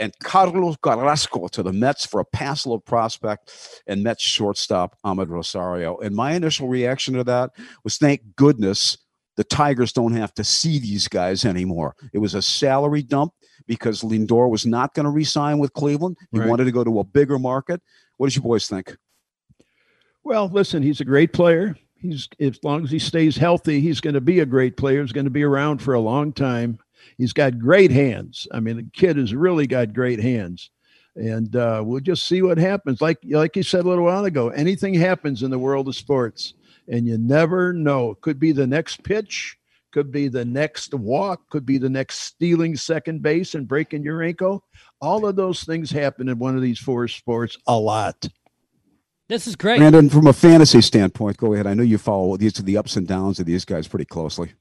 and 0.00 0.12
Carlos 0.20 0.76
Carrasco 0.82 1.46
to 1.48 1.62
the 1.62 1.72
Mets 1.72 2.06
for 2.06 2.20
a 2.20 2.24
Pass-a-Love 2.24 2.84
prospect 2.86 3.82
and 3.86 4.02
Mets 4.02 4.22
shortstop 4.22 4.96
Amed 5.04 5.28
Rosario. 5.28 5.98
And 5.98 6.16
my 6.16 6.32
initial 6.32 6.66
reaction 6.66 7.14
to 7.14 7.24
that 7.24 7.50
was 7.84 7.98
thank 7.98 8.22
goodness 8.36 8.96
the 9.36 9.44
Tigers 9.44 9.92
don't 9.92 10.14
have 10.14 10.32
to 10.34 10.44
see 10.44 10.78
these 10.78 11.08
guys 11.08 11.44
anymore. 11.44 11.94
It 12.14 12.18
was 12.18 12.34
a 12.34 12.42
salary 12.42 13.02
dump 13.02 13.34
because 13.66 14.02
Lindor 14.02 14.48
was 14.48 14.64
not 14.64 14.94
going 14.94 15.04
to 15.04 15.10
re-sign 15.10 15.58
with 15.58 15.74
Cleveland. 15.74 16.16
He 16.32 16.38
right. 16.38 16.48
wanted 16.48 16.64
to 16.64 16.72
go 16.72 16.84
to 16.84 17.00
a 17.00 17.04
bigger 17.04 17.38
market. 17.38 17.82
What 18.16 18.28
did 18.28 18.36
you 18.36 18.42
boys 18.42 18.66
think? 18.66 18.96
Well, 20.24 20.48
listen, 20.48 20.82
he's 20.82 21.02
a 21.02 21.04
great 21.04 21.34
player. 21.34 21.76
He's 21.96 22.28
as 22.40 22.58
long 22.64 22.82
as 22.84 22.90
he 22.90 22.98
stays 22.98 23.36
healthy, 23.36 23.80
he's 23.80 24.00
going 24.00 24.14
to 24.14 24.20
be 24.22 24.40
a 24.40 24.46
great 24.46 24.76
player. 24.76 25.02
He's 25.02 25.12
going 25.12 25.24
to 25.24 25.30
be 25.30 25.42
around 25.42 25.78
for 25.78 25.94
a 25.94 26.00
long 26.00 26.32
time. 26.32 26.78
He's 27.18 27.34
got 27.34 27.58
great 27.58 27.90
hands. 27.90 28.48
I 28.50 28.60
mean, 28.60 28.76
the 28.76 28.90
kid 28.94 29.18
has 29.18 29.34
really 29.34 29.66
got 29.66 29.92
great 29.92 30.20
hands, 30.20 30.70
and 31.14 31.54
uh, 31.54 31.82
we'll 31.84 32.00
just 32.00 32.26
see 32.26 32.40
what 32.40 32.56
happens. 32.56 33.02
Like 33.02 33.18
like 33.28 33.54
you 33.54 33.62
said 33.62 33.84
a 33.84 33.88
little 33.88 34.04
while 34.04 34.24
ago, 34.24 34.48
anything 34.48 34.94
happens 34.94 35.42
in 35.42 35.50
the 35.50 35.58
world 35.58 35.88
of 35.88 35.96
sports, 35.96 36.54
and 36.88 37.06
you 37.06 37.18
never 37.18 37.74
know. 37.74 38.12
It 38.12 38.22
could 38.22 38.38
be 38.38 38.52
the 38.52 38.66
next 38.66 39.02
pitch, 39.04 39.58
could 39.92 40.10
be 40.10 40.28
the 40.28 40.44
next 40.44 40.94
walk, 40.94 41.50
could 41.50 41.66
be 41.66 41.76
the 41.76 41.90
next 41.90 42.20
stealing 42.20 42.76
second 42.76 43.20
base 43.22 43.54
and 43.54 43.68
breaking 43.68 44.02
your 44.02 44.22
ankle. 44.22 44.64
All 45.02 45.26
of 45.26 45.36
those 45.36 45.64
things 45.64 45.90
happen 45.90 46.30
in 46.30 46.38
one 46.38 46.56
of 46.56 46.62
these 46.62 46.78
four 46.78 47.08
sports 47.08 47.58
a 47.66 47.78
lot. 47.78 48.26
This 49.26 49.46
is 49.46 49.56
great. 49.56 49.78
Brandon, 49.78 50.10
from 50.10 50.26
a 50.26 50.34
fantasy 50.34 50.82
standpoint, 50.82 51.38
go 51.38 51.54
ahead. 51.54 51.66
I 51.66 51.72
know 51.72 51.82
you 51.82 51.96
follow 51.96 52.36
these 52.36 52.52
the 52.54 52.76
ups 52.76 52.96
and 52.96 53.06
downs 53.08 53.40
of 53.40 53.46
these 53.46 53.64
guys 53.64 53.88
pretty 53.88 54.04
closely. 54.04 54.52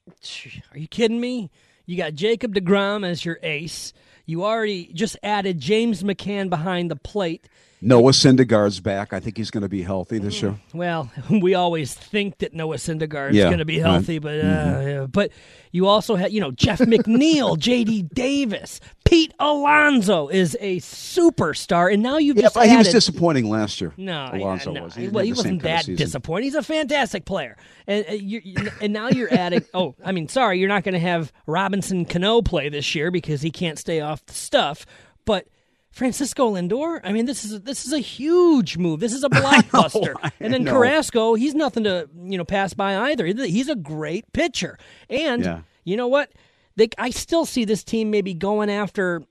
Are 0.72 0.78
you 0.78 0.88
kidding 0.88 1.20
me? 1.20 1.52
You 1.86 1.98
got 1.98 2.14
Jacob 2.14 2.56
deGrom 2.56 3.06
as 3.06 3.26
your 3.26 3.40
ace. 3.44 3.92
You 4.26 4.46
already 4.46 4.90
just 4.94 5.18
added 5.22 5.60
James 5.60 6.02
McCann 6.02 6.50
behind 6.50 6.90
the 6.90 6.96
plate. 6.96 7.50
Noah 7.84 8.12
Syndergaard's 8.12 8.80
back. 8.80 9.12
I 9.12 9.20
think 9.20 9.36
he's 9.36 9.52
going 9.52 9.64
to 9.64 9.70
be 9.70 9.82
healthy 9.82 10.18
this 10.18 10.42
year. 10.42 10.56
Well, 10.74 11.12
we 11.30 11.54
always 11.54 11.94
think 11.94 12.38
that 12.38 12.54
Noah 12.54 12.78
Syndergaard's 12.78 13.36
yeah, 13.36 13.46
going 13.46 13.58
to 13.58 13.66
be 13.66 13.78
healthy, 13.78 14.20
right. 14.20 14.22
but 14.22 14.40
uh, 14.40 14.44
mm-hmm. 14.44 14.88
yeah. 14.88 15.06
but 15.08 15.32
you 15.72 15.88
also 15.88 16.16
have 16.16 16.32
you 16.32 16.40
know 16.40 16.52
Jeff 16.52 16.80
McNeil, 16.80 17.58
J.D. 17.60 18.04
Davis, 18.14 18.80
Pete 19.04 19.34
Alonso 19.38 20.30
is 20.30 20.56
a 20.62 20.78
superstar, 20.78 21.94
and 21.94 22.02
now 22.02 22.18
you've 22.18 22.38
yeah, 22.38 22.44
just 22.44 22.58
added, 22.58 22.70
he 22.72 22.78
was 22.78 22.90
disappointing 22.90 23.50
last 23.50 23.82
year. 23.82 23.94
No, 23.98 24.30
Alonso 24.32 24.72
no, 24.72 24.84
was. 24.84 24.96
He 24.96 25.10
well, 25.10 25.26
he 25.26 25.34
wasn't 25.34 25.64
that 25.64 25.86
disappointing. 25.86 26.46
He's 26.46 26.56
a 26.56 26.64
fantastic 26.64 27.26
player, 27.26 27.58
and 27.86 28.06
uh, 28.08 28.14
you, 28.14 28.42
and 28.82 28.94
now 28.94 29.10
you're 29.10 29.34
adding. 29.34 29.66
oh, 29.74 29.96
I 30.04 30.14
mean, 30.14 30.30
sorry, 30.30 30.60
you're 30.60 30.70
not 30.70 30.84
going 30.84 30.94
to 30.94 31.00
have 31.00 31.34
Robinson 31.48 32.06
Cano 32.06 32.42
play 32.42 32.70
this 32.70 32.96
year 32.96 33.12
because 33.12 33.42
he 33.42 33.52
can't 33.52 33.78
stay 33.78 34.00
off 34.00 34.26
the 34.26 34.34
stuff, 34.34 34.86
but 35.26 35.48
Francisco 35.94 36.56
Lindor. 36.56 37.00
I 37.04 37.14
mean, 37.14 37.28
this 37.28 37.46
is 37.46 37.54
a, 37.54 37.60
this 37.60 37.86
is 37.86 37.94
a 37.94 38.00
huge 38.00 38.78
move. 38.78 39.00
This 39.00 39.14
is 39.14 39.24
a 39.24 39.30
blockbuster. 39.30 40.16
I 40.22 40.28
know, 40.28 40.32
and 40.40 40.54
then 40.54 40.66
Carrasco, 40.66 41.36
he's 41.36 41.54
nothing 41.54 41.84
to 41.86 42.10
you 42.24 42.38
know 42.38 42.44
pass 42.44 42.74
by 42.74 43.12
either. 43.12 43.26
He's 43.26 43.70
a 43.70 43.76
great 43.76 44.32
pitcher. 44.34 44.78
And 45.10 45.46
yeah. 45.46 45.62
you 45.86 45.96
know 45.96 46.08
what? 46.08 46.32
They, 46.76 46.90
I 46.98 47.12
still 47.12 47.46
see 47.46 47.66
this 47.66 47.84
team 47.84 48.10
maybe 48.10 48.34
going 48.34 48.72
after 48.72 49.22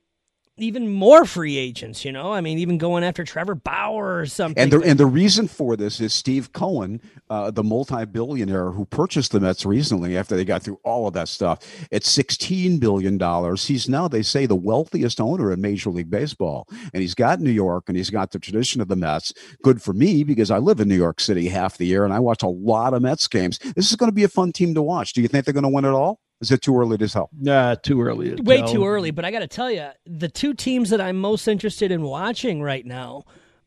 even 0.62 0.92
more 0.92 1.24
free 1.24 1.56
agents. 1.56 2.04
You 2.04 2.12
know, 2.12 2.32
I 2.32 2.40
mean, 2.40 2.58
even 2.58 2.78
going 2.78 3.04
after 3.04 3.24
Trevor 3.24 3.54
Bauer 3.54 4.18
or 4.18 4.26
something. 4.26 4.62
And 4.62 4.72
the 4.72 4.80
and 4.80 4.98
the 4.98 5.06
reason 5.06 5.48
for 5.48 5.76
this 5.76 6.00
is 6.00 6.14
Steve 6.14 6.52
Cohen, 6.52 7.00
uh, 7.28 7.50
the 7.50 7.64
multi-billionaire 7.64 8.70
who 8.70 8.84
purchased 8.86 9.32
the 9.32 9.40
Mets 9.40 9.66
recently 9.66 10.16
after 10.16 10.36
they 10.36 10.44
got 10.44 10.62
through 10.62 10.80
all 10.84 11.06
of 11.06 11.14
that 11.14 11.28
stuff 11.28 11.58
at 11.92 12.04
sixteen 12.04 12.78
billion 12.78 13.18
dollars. 13.18 13.66
He's 13.66 13.88
now 13.88 14.08
they 14.08 14.22
say 14.22 14.46
the 14.46 14.56
wealthiest 14.56 15.20
owner 15.20 15.52
in 15.52 15.60
Major 15.60 15.90
League 15.90 16.10
Baseball, 16.10 16.66
and 16.94 17.02
he's 17.02 17.14
got 17.14 17.40
New 17.40 17.50
York 17.50 17.84
and 17.88 17.96
he's 17.96 18.10
got 18.10 18.30
the 18.30 18.38
tradition 18.38 18.80
of 18.80 18.88
the 18.88 18.96
Mets. 18.96 19.32
Good 19.62 19.82
for 19.82 19.92
me 19.92 20.24
because 20.24 20.50
I 20.50 20.58
live 20.58 20.80
in 20.80 20.88
New 20.88 20.96
York 20.96 21.20
City 21.20 21.48
half 21.48 21.76
the 21.76 21.86
year 21.86 22.04
and 22.04 22.14
I 22.14 22.18
watch 22.18 22.42
a 22.42 22.48
lot 22.48 22.94
of 22.94 23.02
Mets 23.02 23.28
games. 23.28 23.58
This 23.58 23.90
is 23.90 23.96
going 23.96 24.10
to 24.10 24.14
be 24.14 24.24
a 24.24 24.28
fun 24.28 24.52
team 24.52 24.74
to 24.74 24.82
watch. 24.82 25.12
Do 25.12 25.22
you 25.22 25.28
think 25.28 25.44
they're 25.44 25.54
going 25.54 25.64
to 25.64 25.68
win 25.68 25.84
it 25.84 25.90
all? 25.90 26.21
Is 26.42 26.50
it 26.50 26.60
too 26.60 26.76
early 26.76 26.98
to 26.98 27.08
tell? 27.08 27.30
Nah, 27.38 27.76
too 27.76 28.02
early. 28.02 28.34
To 28.34 28.42
Way 28.42 28.58
tell. 28.58 28.68
too 28.68 28.84
early. 28.84 29.12
But 29.12 29.24
I 29.24 29.30
got 29.30 29.38
to 29.38 29.46
tell 29.46 29.70
you, 29.70 29.88
the 30.04 30.28
two 30.28 30.54
teams 30.54 30.90
that 30.90 31.00
I'm 31.00 31.16
most 31.16 31.46
interested 31.46 31.92
in 31.92 32.02
watching 32.02 32.60
right 32.60 32.84
now 32.84 33.22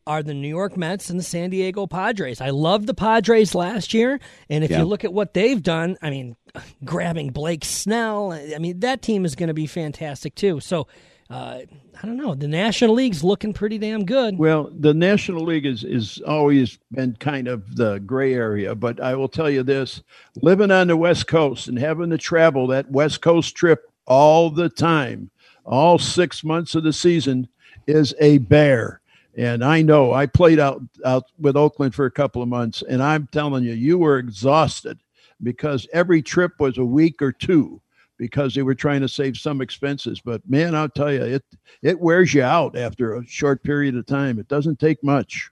are 0.06 0.22
the 0.22 0.34
New 0.34 0.50
York 0.50 0.78
Mets 0.78 1.10
and 1.10 1.18
the 1.18 1.24
San 1.24 1.50
Diego 1.50 1.88
Padres. 1.88 2.42
I 2.42 2.50
loved 2.50 2.86
the 2.86 2.94
Padres 2.94 3.56
last 3.56 3.94
year, 3.94 4.20
and 4.50 4.64
if 4.64 4.70
yeah. 4.70 4.80
you 4.80 4.86
look 4.86 5.04
at 5.04 5.14
what 5.14 5.34
they've 5.34 5.64
done, 5.64 5.98
I 6.02 6.10
mean, 6.10 6.36
grabbing 6.84 7.30
Blake 7.30 7.66
Snell, 7.66 8.34
I 8.34 8.58
mean 8.60 8.82
that 8.82 9.02
team 9.02 9.26
is 9.26 9.36
going 9.36 9.48
to 9.48 9.54
be 9.54 9.68
fantastic 9.68 10.36
too. 10.36 10.60
So 10.60 10.88
uh, 11.30 11.62
I 12.02 12.06
don't 12.06 12.18
know. 12.18 12.36
The 12.36 12.48
National 12.48 12.96
League's 12.96 13.24
looking 13.24 13.54
pretty 13.54 13.78
damn 13.78 14.06
good. 14.06 14.38
Well, 14.38 14.70
the 14.80 14.94
National 14.94 15.44
League 15.44 15.66
is 15.66 15.84
is 15.84 16.22
always 16.28 16.78
been 16.92 17.16
kind 17.20 17.48
of 17.48 17.76
the 17.76 18.00
gray 18.00 18.34
area, 18.34 18.76
but 18.76 19.00
I 19.00 19.16
will 19.16 19.30
tell 19.30 19.50
you 19.50 19.64
this: 19.64 20.02
living 20.42 20.72
on 20.72 20.88
the 20.88 20.98
West 20.98 21.28
Coast 21.28 21.68
and 21.68 21.80
having 21.80 22.10
to 22.10 22.18
travel 22.18 22.68
that 22.68 22.92
West 22.92 23.22
Coast 23.22 23.56
trip 23.56 23.92
all 24.06 24.50
the 24.50 24.70
time, 24.70 25.30
all 25.64 25.98
six 25.98 26.44
months 26.44 26.76
of 26.76 26.84
the 26.84 26.94
season, 26.94 27.48
is 27.88 28.14
a 28.20 28.40
bear. 28.40 29.02
And 29.38 29.64
I 29.64 29.82
know 29.82 30.14
I 30.14 30.26
played 30.26 30.60
out 30.60 30.82
out 31.06 31.24
with 31.40 31.56
Oakland 31.56 31.96
for 31.96 32.06
a 32.06 32.12
couple 32.12 32.42
of 32.42 32.50
months, 32.50 32.84
and 32.88 33.02
I'm 33.02 33.28
telling 33.32 33.64
you, 33.64 33.74
you 33.74 33.98
were 33.98 34.18
exhausted 34.18 35.00
because 35.44 35.88
every 35.94 36.22
trip 36.22 36.54
was 36.60 36.78
a 36.78 36.86
week 36.86 37.22
or 37.22 37.32
two 37.32 37.82
because 38.18 38.54
they 38.54 38.62
were 38.62 38.76
trying 38.76 39.02
to 39.02 39.10
save 39.10 39.38
some 39.38 39.62
expenses. 39.62 40.22
But 40.24 40.42
man, 40.50 40.76
I'll 40.76 40.90
tell 40.90 41.12
you, 41.12 41.24
it 41.24 41.44
it 41.82 42.00
wears 42.00 42.34
you 42.34 42.44
out 42.44 42.78
after 42.78 43.16
a 43.16 43.26
short 43.26 43.64
period 43.64 43.96
of 43.96 44.06
time. 44.06 44.40
It 44.40 44.48
doesn't 44.48 44.80
take 44.80 45.04
much. 45.04 45.50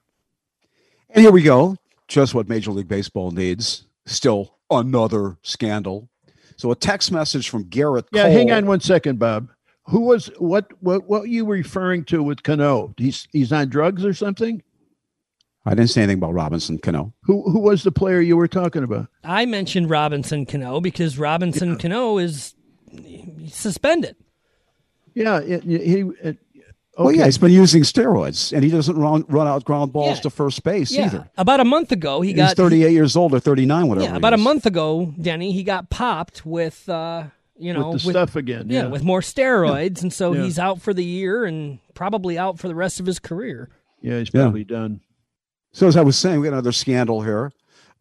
And 1.09 1.23
here 1.23 1.31
we 1.31 1.43
go. 1.43 1.77
Just 2.07 2.33
what 2.33 2.49
Major 2.49 2.71
League 2.71 2.87
Baseball 2.87 3.31
needs. 3.31 3.85
Still 4.05 4.55
another 4.69 5.37
scandal. 5.43 6.09
So 6.57 6.71
a 6.71 6.75
text 6.75 7.11
message 7.11 7.49
from 7.49 7.63
Garrett. 7.63 8.05
Yeah, 8.11 8.23
Cole. 8.23 8.31
hang 8.31 8.51
on 8.51 8.65
one 8.65 8.79
second, 8.79 9.19
Bob. 9.19 9.49
Who 9.85 10.01
was 10.01 10.27
what 10.37 10.71
what 10.81 11.07
what 11.07 11.29
you 11.29 11.45
referring 11.45 12.05
to 12.05 12.23
with 12.23 12.43
Cano? 12.43 12.93
He's 12.97 13.27
he's 13.31 13.51
on 13.51 13.69
drugs 13.69 14.05
or 14.05 14.13
something? 14.13 14.63
I 15.65 15.75
didn't 15.75 15.91
say 15.91 16.01
anything 16.01 16.17
about 16.17 16.33
Robinson 16.33 16.77
Cano. 16.77 17.13
Who 17.23 17.49
who 17.49 17.59
was 17.59 17.83
the 17.83 17.91
player 17.91 18.19
you 18.19 18.35
were 18.35 18.47
talking 18.47 18.83
about? 18.83 19.07
I 19.23 19.45
mentioned 19.45 19.89
Robinson 19.89 20.45
Cano 20.45 20.81
because 20.81 21.17
Robinson 21.17 21.71
yeah. 21.71 21.77
Cano 21.77 22.17
is 22.17 22.53
suspended. 23.47 24.17
Yeah, 25.13 25.39
it, 25.39 25.63
he. 25.63 26.01
It, 26.01 26.15
okay. 26.21 26.37
Well, 26.97 27.11
yeah, 27.11 27.25
he's 27.25 27.37
been 27.37 27.51
using 27.51 27.83
steroids, 27.83 28.51
and 28.51 28.63
he 28.63 28.69
doesn't 28.69 28.97
run 28.97 29.25
run 29.29 29.47
out 29.47 29.63
ground 29.63 29.93
balls 29.93 30.17
yeah. 30.17 30.23
to 30.23 30.29
first 30.29 30.63
base 30.63 30.91
yeah. 30.91 31.05
either. 31.05 31.29
About 31.37 31.61
a 31.61 31.65
month 31.65 31.91
ago, 31.91 32.19
he 32.21 32.33
got. 32.33 32.49
He's 32.49 32.55
38 32.55 32.91
years 32.91 33.15
old 33.15 33.33
or 33.33 33.39
39, 33.39 33.87
whatever. 33.87 34.05
Yeah, 34.05 34.17
about 34.17 34.33
a 34.33 34.37
month 34.37 34.65
ago, 34.65 35.13
Denny, 35.19 35.53
he 35.53 35.63
got 35.63 35.89
popped 35.89 36.45
with. 36.45 36.87
Uh, 36.89 37.25
you 37.55 37.71
know, 37.71 37.91
with 37.91 38.01
the 38.01 38.07
with, 38.07 38.13
stuff 38.15 38.35
again. 38.35 38.65
Yeah, 38.67 38.87
with 38.87 39.03
more 39.03 39.21
steroids, 39.21 40.01
and 40.01 40.11
so 40.11 40.33
he's 40.43 40.59
out 40.59 40.81
for 40.81 40.93
the 40.93 41.05
year 41.05 41.45
and 41.45 41.79
probably 41.93 42.37
out 42.37 42.59
for 42.59 42.67
the 42.67 42.75
rest 42.75 42.99
of 42.99 43.05
his 43.05 43.19
career. 43.19 43.69
Yeah, 44.01 44.19
he's 44.19 44.31
probably 44.31 44.65
done. 44.65 44.99
So 45.73 45.87
as 45.87 45.97
I 45.97 46.01
was 46.01 46.17
saying, 46.17 46.39
we 46.39 46.45
got 46.45 46.53
another 46.53 46.71
scandal 46.71 47.21
here. 47.21 47.51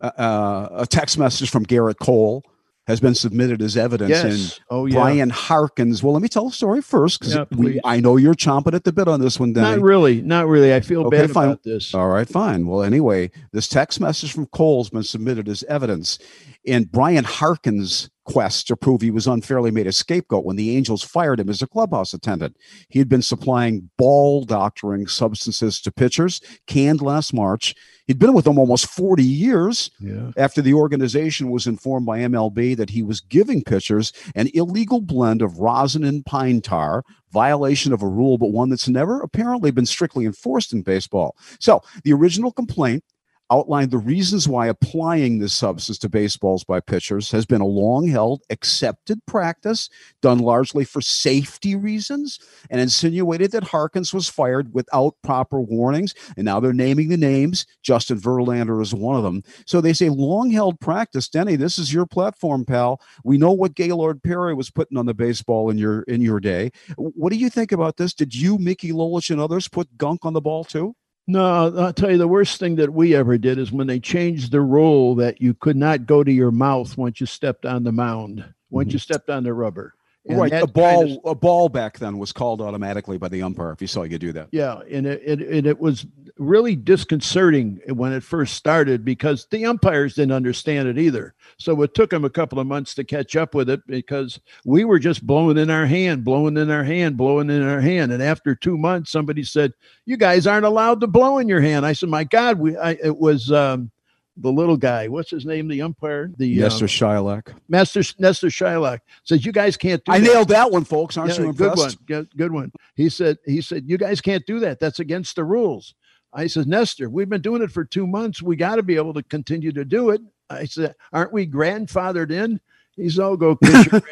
Uh, 0.01 0.11
uh, 0.18 0.68
a 0.73 0.87
text 0.87 1.18
message 1.18 1.51
from 1.51 1.64
Gerrit 1.64 1.99
Cole 1.99 2.45
has 2.87 3.01
been 3.01 3.14
submitted 3.14 3.62
as 3.62 3.77
evidence. 3.77 4.11
Yes. 4.11 4.25
And 4.25 4.61
oh, 4.68 4.87
yeah. 4.87 4.95
Brian 4.95 5.31
Harkins. 5.31 6.03
Well, 6.03 6.12
let 6.12 6.23
me 6.23 6.29
tell 6.29 6.47
the 6.47 6.53
story 6.53 6.83
first 6.83 7.20
because 7.20 7.35
yeah, 7.35 7.81
I 7.85 8.01
know 8.01 8.16
you're 8.16 8.35
chomping 8.35 8.75
at 8.75 8.85
the 8.85 8.93
bit 8.93 9.07
on 9.09 9.20
this 9.20 9.39
one. 9.39 9.53
Danny. 9.53 9.77
Not 9.77 9.83
really. 9.83 10.20
Not 10.20 10.49
really. 10.49 10.75
I 10.75 10.81
feel 10.81 11.07
okay, 11.07 11.18
bad 11.18 11.31
fine. 11.31 11.49
about 11.49 11.62
this. 11.62 11.95
All 11.95 12.09
right, 12.09 12.29
fine. 12.29 12.66
Well, 12.66 12.83
anyway, 12.83 13.31
this 13.53 13.68
text 13.68 14.01
message 14.01 14.33
from 14.33 14.47
Cole's 14.47 14.91
been 14.91 15.05
submitted 15.05 15.49
as 15.49 15.62
evidence. 15.64 16.18
In 16.64 16.85
Brian 16.85 17.25
Harkins' 17.25 18.11
quest 18.25 18.66
to 18.68 18.77
prove 18.77 19.01
he 19.01 19.11
was 19.11 19.27
unfairly 19.27 19.70
made 19.70 19.87
a 19.87 19.93
scapegoat 19.93 20.45
when 20.45 20.57
the 20.57 20.77
Angels 20.77 21.03
fired 21.03 21.41
him 21.41 21.49
as 21.49 21.62
a 21.62 21.66
clubhouse 21.66 22.12
attendant. 22.12 22.57
He 22.89 22.99
had 22.99 23.09
been 23.09 23.23
supplying 23.23 23.91
ball 23.99 24.45
doctoring 24.45 25.07
substances 25.07 25.81
to 25.81 25.93
pitchers, 25.93 26.41
canned 26.66 27.03
last 27.03 27.35
March. 27.35 27.75
He'd 28.07 28.18
been 28.18 28.35
with 28.35 28.45
them 28.45 28.59
almost 28.59 28.87
40 28.87 29.23
years 29.23 29.91
yeah. 30.01 30.31
after 30.37 30.61
the 30.61 30.75
organization 30.75 31.51
was 31.51 31.66
informed 31.66 32.07
by 32.07 32.18
MLB 32.20 32.77
that 32.77 32.91
he 32.91 33.03
was 33.03 33.20
giving 33.20 33.62
pitchers 33.62 34.12
an 34.35 34.49
illegal 34.55 35.01
blend 35.01 35.43
of 35.43 35.59
rosin 35.59 36.05
and 36.05 36.25
pine 36.27 36.61
tar, 36.61 37.05
violation 37.33 37.93
of 37.93 38.03
a 38.03 38.09
rule, 38.09 38.39
but 38.39 38.53
one 38.53 38.70
that's 38.70 38.89
never 38.89 39.20
apparently 39.20 39.70
been 39.70 39.87
strictly 39.87 40.27
enforced 40.27 40.73
in 40.73 40.83
baseball. 40.83 41.37
So 41.61 41.83
the 42.05 42.12
original 42.12 42.53
complaint 42.53 43.05
outlined 43.53 43.91
the 43.91 43.99
reasons 43.99 44.49
why 44.49 44.67
applying 44.67 45.39
this 45.39 45.53
substance 45.53 45.99
to 45.99 46.09
baseballs 46.09 46.65
by 46.65 46.81
pitchers 46.81 47.31
has 47.31 47.45
been 47.45 47.61
a 47.61 47.67
long 47.67 48.09
held 48.09 48.43
accepted 48.49 49.21
practice 49.27 49.91
done 50.23 50.39
largely 50.39 50.85
for 50.85 51.03
safety 51.03 51.77
reasons 51.77 52.39
and 52.71 52.81
insinuated 52.81 53.53
that 53.53 53.65
Harkins 53.65 54.15
was 54.15 54.27
fired 54.27 54.73
without 54.73 55.15
proper 55.23 55.61
warnings. 55.61 56.15
And 56.37 56.47
now 56.47 56.61
they're 56.61 56.73
naming 56.73 57.11
the 57.11 57.17
names. 57.19 57.67
Justin 57.83 58.19
Verlander 58.19 58.81
is 58.81 58.95
one 58.95 59.17
of 59.17 59.23
them. 59.23 59.43
So 59.67 59.83
they 59.83 59.93
say 59.93 60.09
long 60.09 60.51
held 60.51 60.81
practice. 60.81 61.29
Denny, 61.29 61.57
this 61.57 61.79
is 61.79 61.93
your 61.93 62.07
platform, 62.07 62.65
pal. 62.65 63.01
We 63.23 63.37
know 63.37 63.53
what 63.53 63.75
Gaylord 63.75 64.23
Perry 64.23 64.55
was 64.55 64.71
putting 64.71 64.97
on 64.97 65.07
the 65.07 65.15
baseball 65.15 65.69
in 65.69 65.77
your 65.77 66.03
in 66.03 66.23
your 66.23 66.41
day. 66.41 66.71
What 66.97 67.31
do 67.31 67.39
you 67.39 67.51
think 67.51 67.73
about 67.73 67.99
this? 67.99 68.15
Did 68.15 68.35
you, 68.35 68.57
Mickey 68.57 68.93
Lolich, 68.93 69.31
and 69.31 69.41
others 69.41 69.69
put 69.69 69.99
gunk 69.99 70.25
on 70.25 70.33
the 70.33 70.41
ball 70.41 70.65
too? 70.65 70.95
No, 71.27 71.77
I'll 71.79 71.93
tell 71.93 72.11
you 72.11 72.18
the 72.18 72.27
worst 72.27 72.59
thing 72.59 72.77
that 72.77 72.93
we 72.93 73.14
ever 73.14 73.39
did 73.39 73.59
is 73.59 73.70
when 73.70 73.87
they 73.87 74.01
changed 74.01 74.51
the 74.51 74.61
rule 74.61 75.14
that 75.16 75.41
you 75.41 75.55
could 75.55 75.77
not 75.77 76.07
go 76.07 76.25
to 76.25 76.33
your 76.33 76.51
mouth 76.51 76.97
once 76.99 77.20
you 77.20 77.27
stepped 77.27 77.64
on 77.64 77.85
the 77.85 77.93
mound, 77.93 78.45
once 78.70 78.89
mm-hmm. 78.89 78.95
you 78.95 78.99
stepped 78.99 79.31
on 79.31 79.45
the 79.45 79.55
rubber. 79.55 79.95
And 80.29 80.39
right, 80.39 80.53
a 80.53 80.68
ball 80.68 81.03
kind 81.05 81.18
of, 81.25 81.31
a 81.33 81.35
ball 81.35 81.68
back 81.68 81.99
then 81.99 82.16
was 82.16 82.33
called 82.33 82.61
automatically 82.61 83.18
by 83.18 83.29
the 83.29 83.43
umpire 83.43 83.73
if 83.73 83.81
he 83.81 83.89
saw 83.89 84.05
you 84.05 84.18
do 84.18 84.33
that. 84.33 84.49
Yeah, 84.53 84.81
and 84.89 85.05
it, 85.05 85.20
it, 85.25 85.41
and 85.41 85.66
it 85.66 85.81
was 85.81 86.07
really 86.39 86.77
disconcerting 86.77 87.81
when 87.89 88.12
it 88.12 88.23
first 88.23 88.55
started 88.55 89.05
because 89.05 89.47
the 89.51 89.66
umpires 89.66 90.14
didn't 90.14 90.33
understand 90.33 90.89
it 90.89 90.97
either. 90.97 91.35
So 91.57 91.83
it 91.83 91.95
took 91.95 92.11
them 92.11 92.25
a 92.25 92.31
couple 92.31 92.61
of 92.61 92.68
months 92.68 92.95
to 92.95 93.05
catch 93.05 93.35
up 93.35 93.53
with 93.53 93.68
it 93.68 93.85
because 93.89 94.39
we 94.64 94.85
were 94.85 95.01
just 95.01 95.27
blowing 95.27 95.59
in 95.59 95.70
our 95.70 95.87
hand, 95.87 96.25
blowing 96.25 96.57
in 96.57 96.70
our 96.70 96.85
hand, 96.85 97.16
blowing 97.16 97.51
in 97.51 97.62
our 97.62 97.81
hand. 97.81 98.12
And 98.12 98.23
after 98.23 98.55
two 98.55 98.79
months, 98.79 99.11
somebody 99.11 99.43
said, 99.43 99.73
"You 100.07 100.16
guys 100.16 100.47
aren't 100.47 100.66
allowed 100.66 101.01
to 101.01 101.09
blow 101.09 101.39
in 101.39 101.49
your 101.49 101.61
hand." 101.61 101.85
I 101.85 101.95
said, 101.95 102.09
"My 102.09 102.23
God, 102.23 102.61
we." 102.61 102.77
I, 102.77 102.93
it 102.93 103.16
was. 103.16 103.51
Um, 103.51 103.91
the 104.37 104.51
little 104.51 104.76
guy. 104.76 105.09
What's 105.09 105.30
his 105.30 105.45
name? 105.45 105.68
The 105.68 105.83
umpire. 105.83 106.30
The 106.37 106.59
Nestor 106.59 106.85
um, 106.85 106.89
Chylak. 106.89 107.55
Master 107.68 108.03
Nestor 108.18 108.49
Chylak 108.49 109.01
says 109.24 109.45
you 109.45 109.53
guys 109.53 109.76
can't 109.76 110.03
do. 110.05 110.12
I 110.12 110.18
that. 110.18 110.26
nailed 110.26 110.49
that 110.49 110.70
one, 110.70 110.85
folks. 110.85 111.16
Aren't 111.16 111.35
yeah, 111.35 111.43
you 111.43 111.49
impressed? 111.51 111.76
Good 111.76 112.16
one. 112.16 112.24
Good, 112.24 112.37
good 112.37 112.53
one. 112.53 112.72
He 112.95 113.09
said. 113.09 113.39
He 113.45 113.61
said 113.61 113.85
you 113.87 113.99
guys 113.99 114.20
can't 114.20 114.45
do 114.47 114.61
that. 114.61 114.80
That's 114.80 115.01
against 115.01 115.37
the 115.37 115.45
rules. 115.45 115.95
I 116.33 116.47
said, 116.47 116.66
Nestor, 116.66 117.11
we've 117.11 117.28
been 117.28 117.43
doing 117.43 117.62
it 117.62 117.70
for 117.70 117.85
two 117.85 118.07
months. 118.07 118.43
We 118.43 118.57
got 118.57 118.76
to 118.76 118.83
be 118.83 118.97
able 118.97 119.12
to 119.14 119.22
continue 119.22 119.70
to 119.72 119.85
do 119.85 120.11
it. 120.11 120.22
I 120.49 120.64
said, 120.64 120.95
aren't 121.12 121.33
we 121.33 121.47
grandfathered 121.47 122.30
in? 122.30 122.61
He's 122.97 123.18
all 123.18 123.37
go 123.37 123.55
pitcher. 123.62 124.03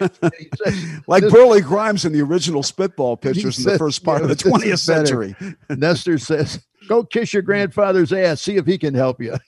like 1.07 1.23
Burleigh 1.29 1.61
Grimes 1.61 2.05
in 2.05 2.13
the 2.13 2.23
original 2.23 2.63
spitball 2.63 3.17
pictures 3.17 3.59
in 3.59 3.65
the 3.65 3.79
first 3.79 4.05
part 4.05 4.23
of 4.23 4.29
the 4.29 4.35
20th 4.35 4.79
century. 4.79 5.35
Nestor 5.71 6.19
says, 6.19 6.63
go 6.89 7.05
kiss 7.05 7.33
your 7.33 7.43
grandfather's 7.43 8.13
ass. 8.13 8.41
See 8.41 8.57
if 8.57 8.67
he 8.67 8.79
can 8.79 8.95
help 8.95 9.21
you. 9.21 9.37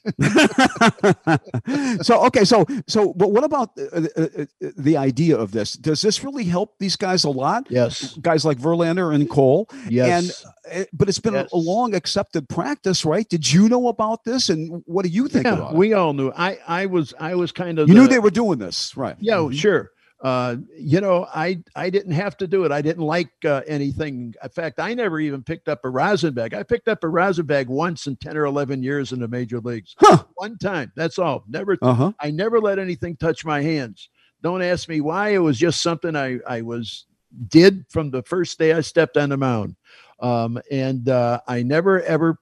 So 2.02 2.24
okay 2.26 2.44
so 2.44 2.66
so 2.86 3.12
but 3.14 3.32
what 3.32 3.44
about 3.44 3.70
uh, 3.78 4.02
uh, 4.16 4.26
uh, 4.38 4.44
the 4.76 4.96
idea 4.96 5.36
of 5.36 5.52
this? 5.52 5.74
Does 5.74 6.00
this 6.02 6.24
really 6.24 6.44
help 6.44 6.78
these 6.78 6.96
guys 6.96 7.24
a 7.24 7.30
lot? 7.30 7.66
Yes. 7.70 8.16
Guys 8.18 8.44
like 8.44 8.58
verlander 8.58 9.14
and 9.14 9.28
cole? 9.28 9.68
Yes. 9.88 10.44
and 10.70 10.86
but 10.92 11.08
it's 11.08 11.18
been 11.18 11.34
yes. 11.34 11.52
a, 11.52 11.56
a, 11.56 11.58
long 11.58 11.94
accepted 11.94 12.48
practice 12.48 13.04
right? 13.04 13.28
Did 13.28 13.50
you 13.50 13.68
know 13.68 13.88
about 13.88 14.24
this? 14.24 14.48
And 14.48 14.82
what 14.86 15.04
do 15.04 15.10
you 15.10 15.28
think 15.28 15.44
yeah, 15.44 15.54
about 15.54 15.74
we 15.74 15.92
it? 15.92 15.94
all 15.94 16.12
knew. 16.12 16.32
I 16.36 16.58
i 16.66 16.86
was 16.86 17.14
i 17.20 17.34
was 17.34 17.52
kind 17.52 17.78
of 17.78 17.88
you 17.88 17.94
the, 17.94 18.00
knew 18.00 18.08
they 18.08 18.18
were 18.18 18.30
doing 18.30 18.58
this 18.58 18.96
right. 18.96 19.16
Yeah 19.20 19.36
mm-hmm. 19.36 19.54
sure 19.54 19.90
uh, 20.22 20.56
you 20.78 21.00
know, 21.00 21.26
I 21.34 21.62
I 21.74 21.90
didn't 21.90 22.12
have 22.12 22.36
to 22.38 22.46
do 22.46 22.64
it. 22.64 22.70
I 22.70 22.80
didn't 22.80 23.04
like 23.04 23.30
uh, 23.44 23.62
anything. 23.66 24.34
In 24.42 24.48
fact, 24.50 24.78
I 24.78 24.94
never 24.94 25.18
even 25.18 25.42
picked 25.42 25.68
up 25.68 25.80
a 25.84 25.90
rosin 25.90 26.32
bag. 26.32 26.54
I 26.54 26.62
picked 26.62 26.86
up 26.86 27.02
a 27.02 27.08
rosin 27.08 27.44
bag 27.44 27.68
once 27.68 28.06
in 28.06 28.14
ten 28.16 28.36
or 28.36 28.44
eleven 28.44 28.82
years 28.82 29.12
in 29.12 29.18
the 29.18 29.26
major 29.26 29.58
leagues. 29.58 29.96
Huh. 29.98 30.24
One 30.34 30.58
time. 30.58 30.92
That's 30.94 31.18
all. 31.18 31.44
Never. 31.48 31.76
Uh-huh. 31.82 32.12
I 32.20 32.30
never 32.30 32.60
let 32.60 32.78
anything 32.78 33.16
touch 33.16 33.44
my 33.44 33.62
hands. 33.62 34.10
Don't 34.42 34.62
ask 34.62 34.88
me 34.88 35.00
why. 35.00 35.30
It 35.30 35.38
was 35.38 35.58
just 35.58 35.82
something 35.82 36.14
I 36.14 36.38
I 36.48 36.62
was 36.62 37.06
did 37.48 37.84
from 37.88 38.10
the 38.10 38.22
first 38.22 38.58
day 38.58 38.72
I 38.72 38.80
stepped 38.80 39.16
on 39.16 39.30
the 39.30 39.36
mound. 39.36 39.74
Um, 40.20 40.60
and 40.70 41.08
uh, 41.08 41.40
I 41.48 41.64
never 41.64 42.00
ever 42.02 42.38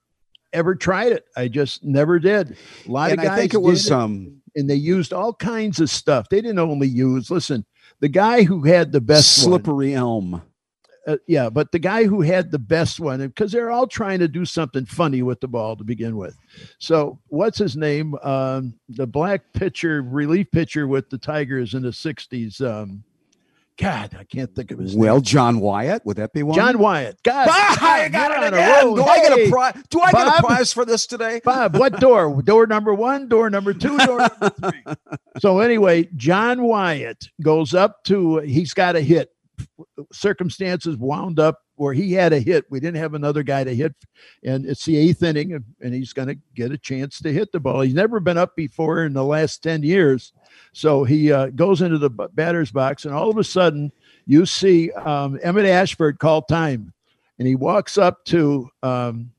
ever 0.53 0.75
tried 0.75 1.13
it. 1.13 1.25
I 1.35 1.49
just 1.49 1.83
never 1.83 2.19
did. 2.19 2.59
A 2.87 2.91
lot 2.91 3.11
and 3.11 3.21
of 3.21 3.25
guys 3.25 3.33
I 3.33 3.41
think 3.41 3.55
it 3.55 3.63
was 3.63 3.87
it, 3.87 3.93
um 3.93 4.41
and 4.57 4.69
they 4.69 4.75
used 4.75 5.13
all 5.13 5.33
kinds 5.33 5.81
of 5.81 5.91
stuff. 5.91 6.29
They 6.29 6.41
didn't 6.41 6.59
only 6.59 6.89
use 6.89 7.31
listen, 7.31 7.65
the 8.01 8.09
guy 8.09 8.43
who 8.43 8.63
had 8.63 8.93
the 8.93 9.01
best 9.01 9.43
slippery 9.43 9.91
one, 9.91 9.99
elm. 9.99 10.43
Uh, 11.07 11.17
yeah, 11.27 11.49
but 11.49 11.73
the 11.73 11.79
guy 11.79 12.05
who 12.05 12.21
had 12.21 12.51
the 12.51 12.59
best 12.59 13.01
one, 13.01 13.27
because 13.27 13.53
they're 13.53 13.71
all 13.71 13.87
trying 13.87 14.19
to 14.19 14.29
do 14.29 14.45
something 14.45 14.85
funny 14.85 15.23
with 15.23 15.41
the 15.41 15.49
ball 15.49 15.77
to 15.77 15.85
begin 15.85 16.17
with. 16.17 16.37
So, 16.79 17.19
what's 17.29 17.59
his 17.59 17.77
name? 17.77 18.15
Um, 18.23 18.75
the 18.89 19.07
black 19.07 19.53
pitcher, 19.53 20.03
relief 20.03 20.51
pitcher 20.51 20.87
with 20.87 21.09
the 21.09 21.19
Tigers 21.19 21.75
in 21.75 21.83
the 21.83 21.89
'60s. 21.89 22.61
Um, 22.61 23.03
God, 23.81 24.15
I 24.19 24.25
can't 24.25 24.55
think 24.55 24.71
of 24.73 24.79
his 24.79 24.95
well, 24.95 25.07
name. 25.07 25.13
Well, 25.15 25.21
John 25.23 25.61
Wyatt. 25.61 26.05
Would 26.05 26.19
that 26.19 26.35
be 26.35 26.43
one? 26.43 26.55
John 26.55 26.79
Wyatt. 26.79 27.19
God, 27.23 27.47
Bob, 27.47 27.79
I 27.81 28.09
got 28.11 28.31
it 28.31 28.49
again. 28.49 28.95
Do 28.95 29.03
hey, 29.03 29.11
I 29.11 29.19
get 29.23 29.39
a 29.39 29.51
prize? 29.51 29.83
Do 29.89 30.01
I 30.01 30.13
Bob, 30.13 30.27
get 30.27 30.39
a 30.39 30.47
prize 30.47 30.73
for 30.73 30.85
this 30.85 31.07
today? 31.07 31.41
Bob, 31.43 31.79
what 31.79 31.99
door? 31.99 32.43
door 32.43 32.67
number 32.67 32.93
one, 32.93 33.27
door 33.27 33.49
number 33.49 33.73
two, 33.73 33.97
door 33.99 34.19
number 34.19 34.51
three. 34.51 34.85
So 35.39 35.61
anyway, 35.61 36.09
John 36.17 36.63
Wyatt 36.63 37.29
goes 37.41 37.73
up 37.73 38.05
to. 38.05 38.39
He's 38.39 38.75
got 38.75 38.97
a 38.97 39.01
hit. 39.01 39.31
Circumstances 40.13 40.97
wound 40.97 41.39
up 41.39 41.61
where 41.81 41.95
he 41.95 42.13
had 42.13 42.35
a 42.35 42.39
hit. 42.39 42.67
We 42.69 42.79
didn't 42.79 42.99
have 42.99 43.15
another 43.15 43.43
guy 43.43 43.65
to 43.65 43.75
hit, 43.75 43.95
and 44.45 44.67
it's 44.67 44.85
the 44.85 44.99
eighth 44.99 45.23
inning, 45.23 45.65
and 45.81 45.95
he's 45.95 46.13
going 46.13 46.29
to 46.29 46.37
get 46.55 46.73
a 46.73 46.77
chance 46.77 47.21
to 47.21 47.33
hit 47.33 47.53
the 47.53 47.59
ball. 47.59 47.81
He's 47.81 47.95
never 47.95 48.21
been 48.21 48.37
up 48.37 48.55
before 48.55 49.07
in 49.07 49.15
the 49.15 49.25
last 49.25 49.63
ten 49.63 49.83
years, 49.83 50.35
so 50.75 51.05
he 51.05 51.33
uh, 51.33 51.47
goes 51.47 51.81
into 51.81 51.97
the 51.97 52.11
batter's 52.11 52.71
box, 52.71 53.07
and 53.07 53.15
all 53.15 53.31
of 53.31 53.39
a 53.39 53.45
sudden, 53.45 53.91
you 54.27 54.45
see 54.45 54.93
um, 54.93 55.41
Emmett 55.43 55.65
Ashford 55.65 56.19
call 56.19 56.43
time, 56.43 56.93
and 57.39 57.49
he 57.49 57.55
walks 57.55 57.97
up 57.97 58.27
to 58.27 58.69
um, 58.83 59.33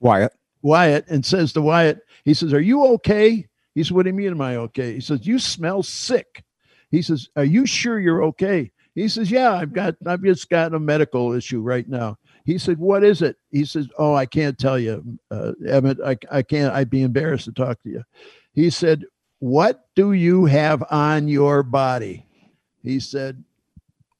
Wyatt. 0.00 0.32
Wyatt 0.62 1.04
and 1.08 1.24
says 1.24 1.52
to 1.52 1.62
Wyatt, 1.62 2.00
he 2.24 2.34
says, 2.34 2.52
"Are 2.52 2.60
you 2.60 2.84
okay?" 2.94 3.46
He 3.76 3.82
says, 3.84 3.92
"What 3.92 4.02
do 4.02 4.08
you 4.08 4.14
mean, 4.14 4.32
am 4.32 4.40
I 4.40 4.56
okay?" 4.56 4.94
He 4.94 5.00
says, 5.00 5.24
"You 5.24 5.38
smell 5.38 5.84
sick." 5.84 6.42
He 6.90 7.00
says, 7.00 7.28
"Are 7.36 7.44
you 7.44 7.64
sure 7.64 8.00
you're 8.00 8.24
okay?" 8.24 8.72
He 8.94 9.08
says, 9.08 9.30
"Yeah, 9.30 9.52
I've 9.52 9.72
got, 9.72 9.96
I've 10.06 10.22
just 10.22 10.48
got 10.48 10.74
a 10.74 10.78
medical 10.78 11.32
issue 11.32 11.60
right 11.60 11.88
now." 11.88 12.16
He 12.44 12.58
said, 12.58 12.78
"What 12.78 13.02
is 13.02 13.22
it?" 13.22 13.36
He 13.50 13.64
says, 13.64 13.88
"Oh, 13.98 14.14
I 14.14 14.26
can't 14.26 14.58
tell 14.58 14.78
you, 14.78 15.18
uh, 15.30 15.52
Emmett. 15.66 15.98
I, 16.04 16.16
I 16.30 16.42
can't. 16.42 16.74
I'd 16.74 16.90
be 16.90 17.02
embarrassed 17.02 17.46
to 17.46 17.52
talk 17.52 17.82
to 17.82 17.90
you." 17.90 18.04
He 18.52 18.70
said, 18.70 19.04
"What 19.40 19.86
do 19.96 20.12
you 20.12 20.44
have 20.46 20.84
on 20.90 21.26
your 21.28 21.62
body?" 21.62 22.26
He 22.82 23.00
said, 23.00 23.42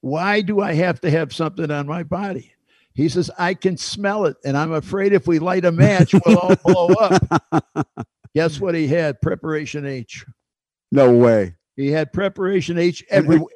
"Why 0.01 0.41
do 0.41 0.61
I 0.61 0.75
have 0.75 1.01
to 1.03 1.11
have 1.11 1.33
something 1.33 1.70
on 1.70 1.87
my 1.87 2.03
body?" 2.03 2.53
He 2.95 3.09
says, 3.09 3.31
"I 3.39 3.55
can 3.55 3.77
smell 3.77 4.27
it, 4.27 4.37
and 4.45 4.57
I'm 4.57 4.72
afraid 4.72 5.12
if 5.12 5.29
we 5.29 5.39
light 5.39 5.64
a 5.64 5.72
match, 5.72 6.14
we'll 6.27 6.39
all 6.39 6.57
blow 6.57 6.87
up." 6.95 7.97
Guess 8.35 8.59
what 8.59 8.75
he 8.75 8.89
had? 8.89 9.20
Preparation 9.20 9.87
H. 9.87 10.27
No 10.91 11.12
way. 11.12 11.55
He 11.77 11.89
had 11.89 12.12
preparation 12.12 12.79
H 12.79 13.05
everywhere. 13.09 13.49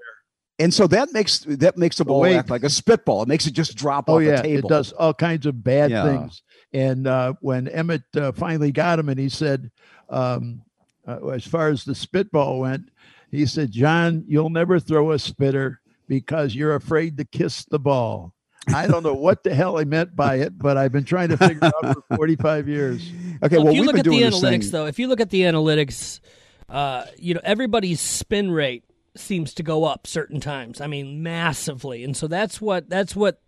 And 0.59 0.75
so 0.75 0.89
that 0.89 1.13
makes 1.13 1.41
that 1.41 1.77
makes 1.79 1.97
the 1.97 2.05
ball 2.05 2.21
Wait. 2.21 2.37
act 2.37 2.51
like 2.51 2.65
a 2.65 2.71
spitball. 2.71 3.23
It 3.23 3.29
makes 3.29 3.47
it 3.47 3.53
just 3.53 3.77
drop 3.77 4.07
oh, 4.09 4.17
off 4.17 4.23
yeah, 4.23 4.37
the 4.37 4.43
table. 4.43 4.69
It 4.69 4.73
does 4.73 4.93
all 4.93 5.15
kinds 5.15 5.47
of 5.47 5.63
bad 5.63 5.91
yeah. 5.91 6.05
things. 6.05 6.43
And 6.73 7.07
uh, 7.07 7.35
when 7.41 7.69
Emmett 7.69 8.03
uh, 8.17 8.33
finally 8.33 8.73
got 8.73 8.99
him, 8.99 9.09
and 9.09 9.19
he 9.19 9.29
said, 9.29 9.71
um, 10.11 10.63
uh, 11.07 11.29
as 11.29 11.47
far 11.47 11.69
as 11.69 11.85
the 11.85 11.95
spitball 11.95 12.61
went, 12.61 12.91
he 13.31 13.47
said, 13.47 13.71
"John, 13.71 14.25
you'll 14.27 14.51
never 14.51 14.81
throw 14.81 15.13
a 15.13 15.19
spitter 15.19 15.81
because 16.09 16.55
you're 16.55 16.75
afraid 16.75 17.17
to 17.19 17.25
kiss 17.25 17.65
the 17.65 17.79
ball." 17.79 18.35
I 18.75 18.87
don't 18.87 19.03
know 19.03 19.15
what 19.15 19.45
the 19.45 19.55
hell 19.55 19.79
he 19.79 19.85
meant 19.85 20.15
by 20.15 20.37
it, 20.37 20.59
but 20.59 20.77
I've 20.77 20.93
been 20.93 21.05
trying 21.05 21.29
to 21.31 21.37
figure 21.39 21.65
out 21.65 21.95
for 21.95 22.17
45 22.17 22.69
years. 22.69 23.11
Okay, 23.43 23.57
well, 23.57 23.69
if 23.69 23.75
you 23.77 23.85
look 23.85 23.97
at 23.97 24.05
the 24.05 24.11
analytics, 24.11 24.71
though, 24.71 24.87
if 24.87 24.99
you 24.99 25.07
look 25.07 25.21
at 25.21 25.31
the 25.31 25.43
analytics, 25.43 26.21
uh, 26.69 27.05
you 27.17 27.35
know 27.35 27.41
everybody's 27.45 28.01
spin 28.01 28.51
rate 28.51 28.85
seems 29.19 29.55
to 29.55 29.63
go 29.63 29.85
up 29.85 30.07
certain 30.07 30.41
times. 30.41 30.81
I 30.81 30.87
mean, 30.87 31.23
massively, 31.23 32.05
and 32.05 32.17
so 32.17 32.27
that's 32.27 32.61
what 32.61 32.89
that's 32.89 33.15
what 33.15 33.41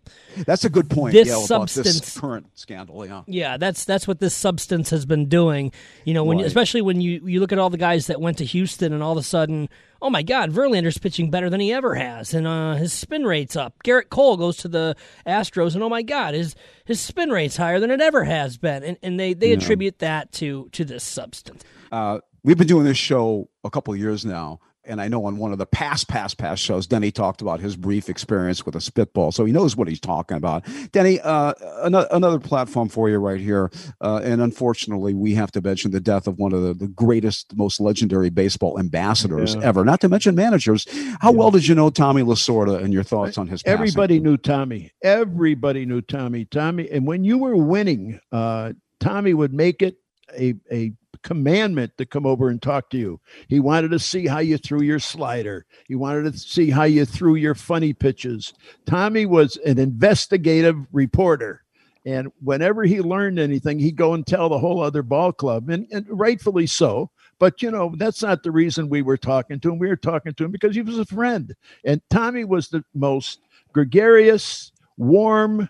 that's 0.45 0.65
a 0.65 0.69
good 0.69 0.89
point. 0.89 1.13
This 1.13 1.27
yeah, 1.27 1.37
substance, 1.37 1.99
this 1.99 2.19
current 2.19 2.47
scandal, 2.57 3.05
yeah, 3.05 3.23
yeah, 3.27 3.57
that's 3.57 3.85
that's 3.85 4.07
what 4.07 4.19
this 4.19 4.33
substance 4.33 4.89
has 4.89 5.05
been 5.05 5.27
doing. 5.27 5.71
You 6.05 6.13
know, 6.13 6.23
when 6.23 6.37
right. 6.37 6.45
especially 6.45 6.81
when 6.81 7.01
you 7.01 7.21
you 7.25 7.39
look 7.39 7.51
at 7.51 7.59
all 7.59 7.69
the 7.69 7.77
guys 7.77 8.07
that 8.07 8.21
went 8.21 8.37
to 8.39 8.45
Houston, 8.45 8.93
and 8.93 9.01
all 9.01 9.13
of 9.13 9.17
a 9.17 9.23
sudden, 9.23 9.69
oh 10.01 10.09
my 10.09 10.23
God, 10.23 10.51
Verlander's 10.51 10.97
pitching 10.97 11.29
better 11.29 11.49
than 11.49 11.59
he 11.59 11.71
ever 11.71 11.95
has, 11.95 12.33
and 12.33 12.47
uh, 12.47 12.75
his 12.75 12.93
spin 12.93 13.23
rate's 13.23 13.55
up. 13.55 13.75
Gerrit 13.83 14.09
Cole 14.09 14.37
goes 14.37 14.57
to 14.57 14.67
the 14.67 14.95
Astros, 15.25 15.73
and 15.73 15.83
oh 15.83 15.89
my 15.89 16.01
God, 16.01 16.33
his 16.33 16.55
his 16.85 16.99
spin 16.99 17.29
rate's 17.29 17.57
higher 17.57 17.79
than 17.79 17.91
it 17.91 18.01
ever 18.01 18.23
has 18.23 18.57
been, 18.57 18.83
and 18.83 18.97
and 19.01 19.19
they 19.19 19.33
they 19.33 19.49
yeah. 19.49 19.57
attribute 19.57 19.99
that 19.99 20.31
to 20.33 20.69
to 20.73 20.85
this 20.85 21.03
substance. 21.03 21.63
Uh, 21.91 22.19
we've 22.43 22.57
been 22.57 22.67
doing 22.67 22.85
this 22.85 22.97
show 22.97 23.49
a 23.63 23.69
couple 23.69 23.95
years 23.95 24.25
now 24.25 24.59
and 24.91 25.01
I 25.01 25.07
know 25.07 25.25
on 25.25 25.37
one 25.37 25.53
of 25.53 25.57
the 25.57 25.65
past, 25.65 26.09
past, 26.09 26.37
past 26.37 26.61
shows, 26.61 26.85
Denny 26.85 27.11
talked 27.11 27.41
about 27.41 27.61
his 27.61 27.77
brief 27.77 28.09
experience 28.09 28.65
with 28.65 28.75
a 28.75 28.81
spitball, 28.81 29.31
so 29.31 29.45
he 29.45 29.53
knows 29.53 29.77
what 29.77 29.87
he's 29.87 30.01
talking 30.01 30.35
about. 30.35 30.65
Denny, 30.91 31.19
uh, 31.21 31.53
another, 31.77 32.07
another 32.11 32.39
platform 32.39 32.89
for 32.89 33.09
you 33.09 33.17
right 33.17 33.39
here, 33.39 33.71
uh, 34.01 34.19
and 34.21 34.41
unfortunately, 34.41 35.13
we 35.13 35.33
have 35.33 35.51
to 35.53 35.61
mention 35.61 35.91
the 35.91 36.01
death 36.01 36.27
of 36.27 36.37
one 36.37 36.53
of 36.53 36.61
the, 36.61 36.73
the 36.73 36.89
greatest, 36.89 37.55
most 37.55 37.79
legendary 37.79 38.29
baseball 38.29 38.77
ambassadors 38.77 39.55
yeah. 39.55 39.61
ever. 39.61 39.85
Not 39.85 40.01
to 40.01 40.09
mention 40.09 40.35
managers. 40.35 40.85
How 41.21 41.31
yeah. 41.31 41.37
well 41.37 41.51
did 41.51 41.67
you 41.67 41.73
know 41.73 41.89
Tommy 41.89 42.21
Lasorda, 42.21 42.83
and 42.83 42.93
your 42.93 43.03
thoughts 43.03 43.37
on 43.37 43.47
his? 43.47 43.63
Everybody 43.65 44.15
passing? 44.15 44.23
knew 44.23 44.37
Tommy. 44.37 44.91
Everybody 45.01 45.85
knew 45.85 46.01
Tommy. 46.01 46.43
Tommy, 46.43 46.89
and 46.91 47.07
when 47.07 47.23
you 47.23 47.37
were 47.37 47.55
winning, 47.55 48.19
uh, 48.33 48.73
Tommy 48.99 49.33
would 49.33 49.53
make 49.53 49.81
it 49.81 49.95
a 50.37 50.55
a 50.69 50.91
commandment 51.23 51.97
to 51.97 52.05
come 52.05 52.25
over 52.25 52.49
and 52.49 52.61
talk 52.61 52.89
to 52.89 52.97
you. 52.97 53.19
He 53.47 53.59
wanted 53.59 53.91
to 53.91 53.99
see 53.99 54.27
how 54.27 54.39
you 54.39 54.57
threw 54.57 54.81
your 54.81 54.99
slider. 54.99 55.65
He 55.87 55.95
wanted 55.95 56.31
to 56.33 56.39
see 56.39 56.69
how 56.69 56.83
you 56.83 57.05
threw 57.05 57.35
your 57.35 57.55
funny 57.55 57.93
pitches. 57.93 58.53
Tommy 58.85 59.25
was 59.25 59.57
an 59.57 59.77
investigative 59.79 60.77
reporter. 60.91 61.63
And 62.05 62.31
whenever 62.41 62.83
he 62.83 63.01
learned 63.01 63.37
anything, 63.37 63.77
he'd 63.77 63.95
go 63.95 64.13
and 64.13 64.25
tell 64.25 64.49
the 64.49 64.57
whole 64.57 64.81
other 64.81 65.03
ball 65.03 65.31
club, 65.31 65.69
and, 65.69 65.85
and 65.91 66.05
rightfully 66.09 66.65
so. 66.65 67.11
But 67.37 67.61
you 67.61 67.69
know, 67.69 67.93
that's 67.95 68.23
not 68.23 68.43
the 68.43 68.51
reason 68.51 68.89
we 68.89 69.01
were 69.01 69.17
talking 69.17 69.59
to 69.59 69.71
him. 69.71 69.79
We 69.79 69.87
were 69.87 69.95
talking 69.95 70.33
to 70.33 70.45
him 70.45 70.51
because 70.51 70.75
he 70.75 70.81
was 70.81 70.97
a 70.97 71.05
friend. 71.05 71.55
And 71.85 72.01
Tommy 72.09 72.43
was 72.43 72.69
the 72.69 72.83
most 72.95 73.39
gregarious, 73.71 74.71
warm, 74.97 75.69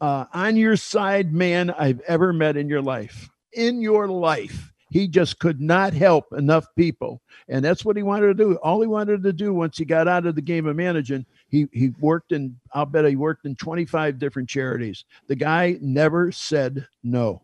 uh, 0.00 0.24
on 0.32 0.56
your 0.56 0.76
side 0.76 1.32
man 1.32 1.70
I've 1.70 2.00
ever 2.00 2.32
met 2.32 2.56
in 2.56 2.68
your 2.68 2.82
life 2.82 3.30
in 3.54 3.80
your 3.80 4.08
life. 4.08 4.72
He 4.90 5.08
just 5.08 5.40
could 5.40 5.60
not 5.60 5.92
help 5.92 6.32
enough 6.32 6.66
people. 6.76 7.20
And 7.48 7.64
that's 7.64 7.84
what 7.84 7.96
he 7.96 8.04
wanted 8.04 8.28
to 8.28 8.34
do. 8.34 8.54
All 8.56 8.80
he 8.80 8.86
wanted 8.86 9.24
to 9.24 9.32
do 9.32 9.52
once 9.52 9.76
he 9.76 9.84
got 9.84 10.06
out 10.06 10.26
of 10.26 10.36
the 10.36 10.40
game 10.40 10.66
of 10.66 10.76
managing, 10.76 11.26
he, 11.48 11.66
he 11.72 11.92
worked 11.98 12.30
in, 12.30 12.56
I'll 12.72 12.86
bet 12.86 13.04
he 13.04 13.16
worked 13.16 13.44
in 13.44 13.56
25 13.56 14.18
different 14.18 14.48
charities. 14.48 15.04
The 15.26 15.34
guy 15.34 15.78
never 15.80 16.30
said 16.30 16.86
no. 17.02 17.42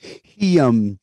He, 0.00 0.58
um, 0.58 0.98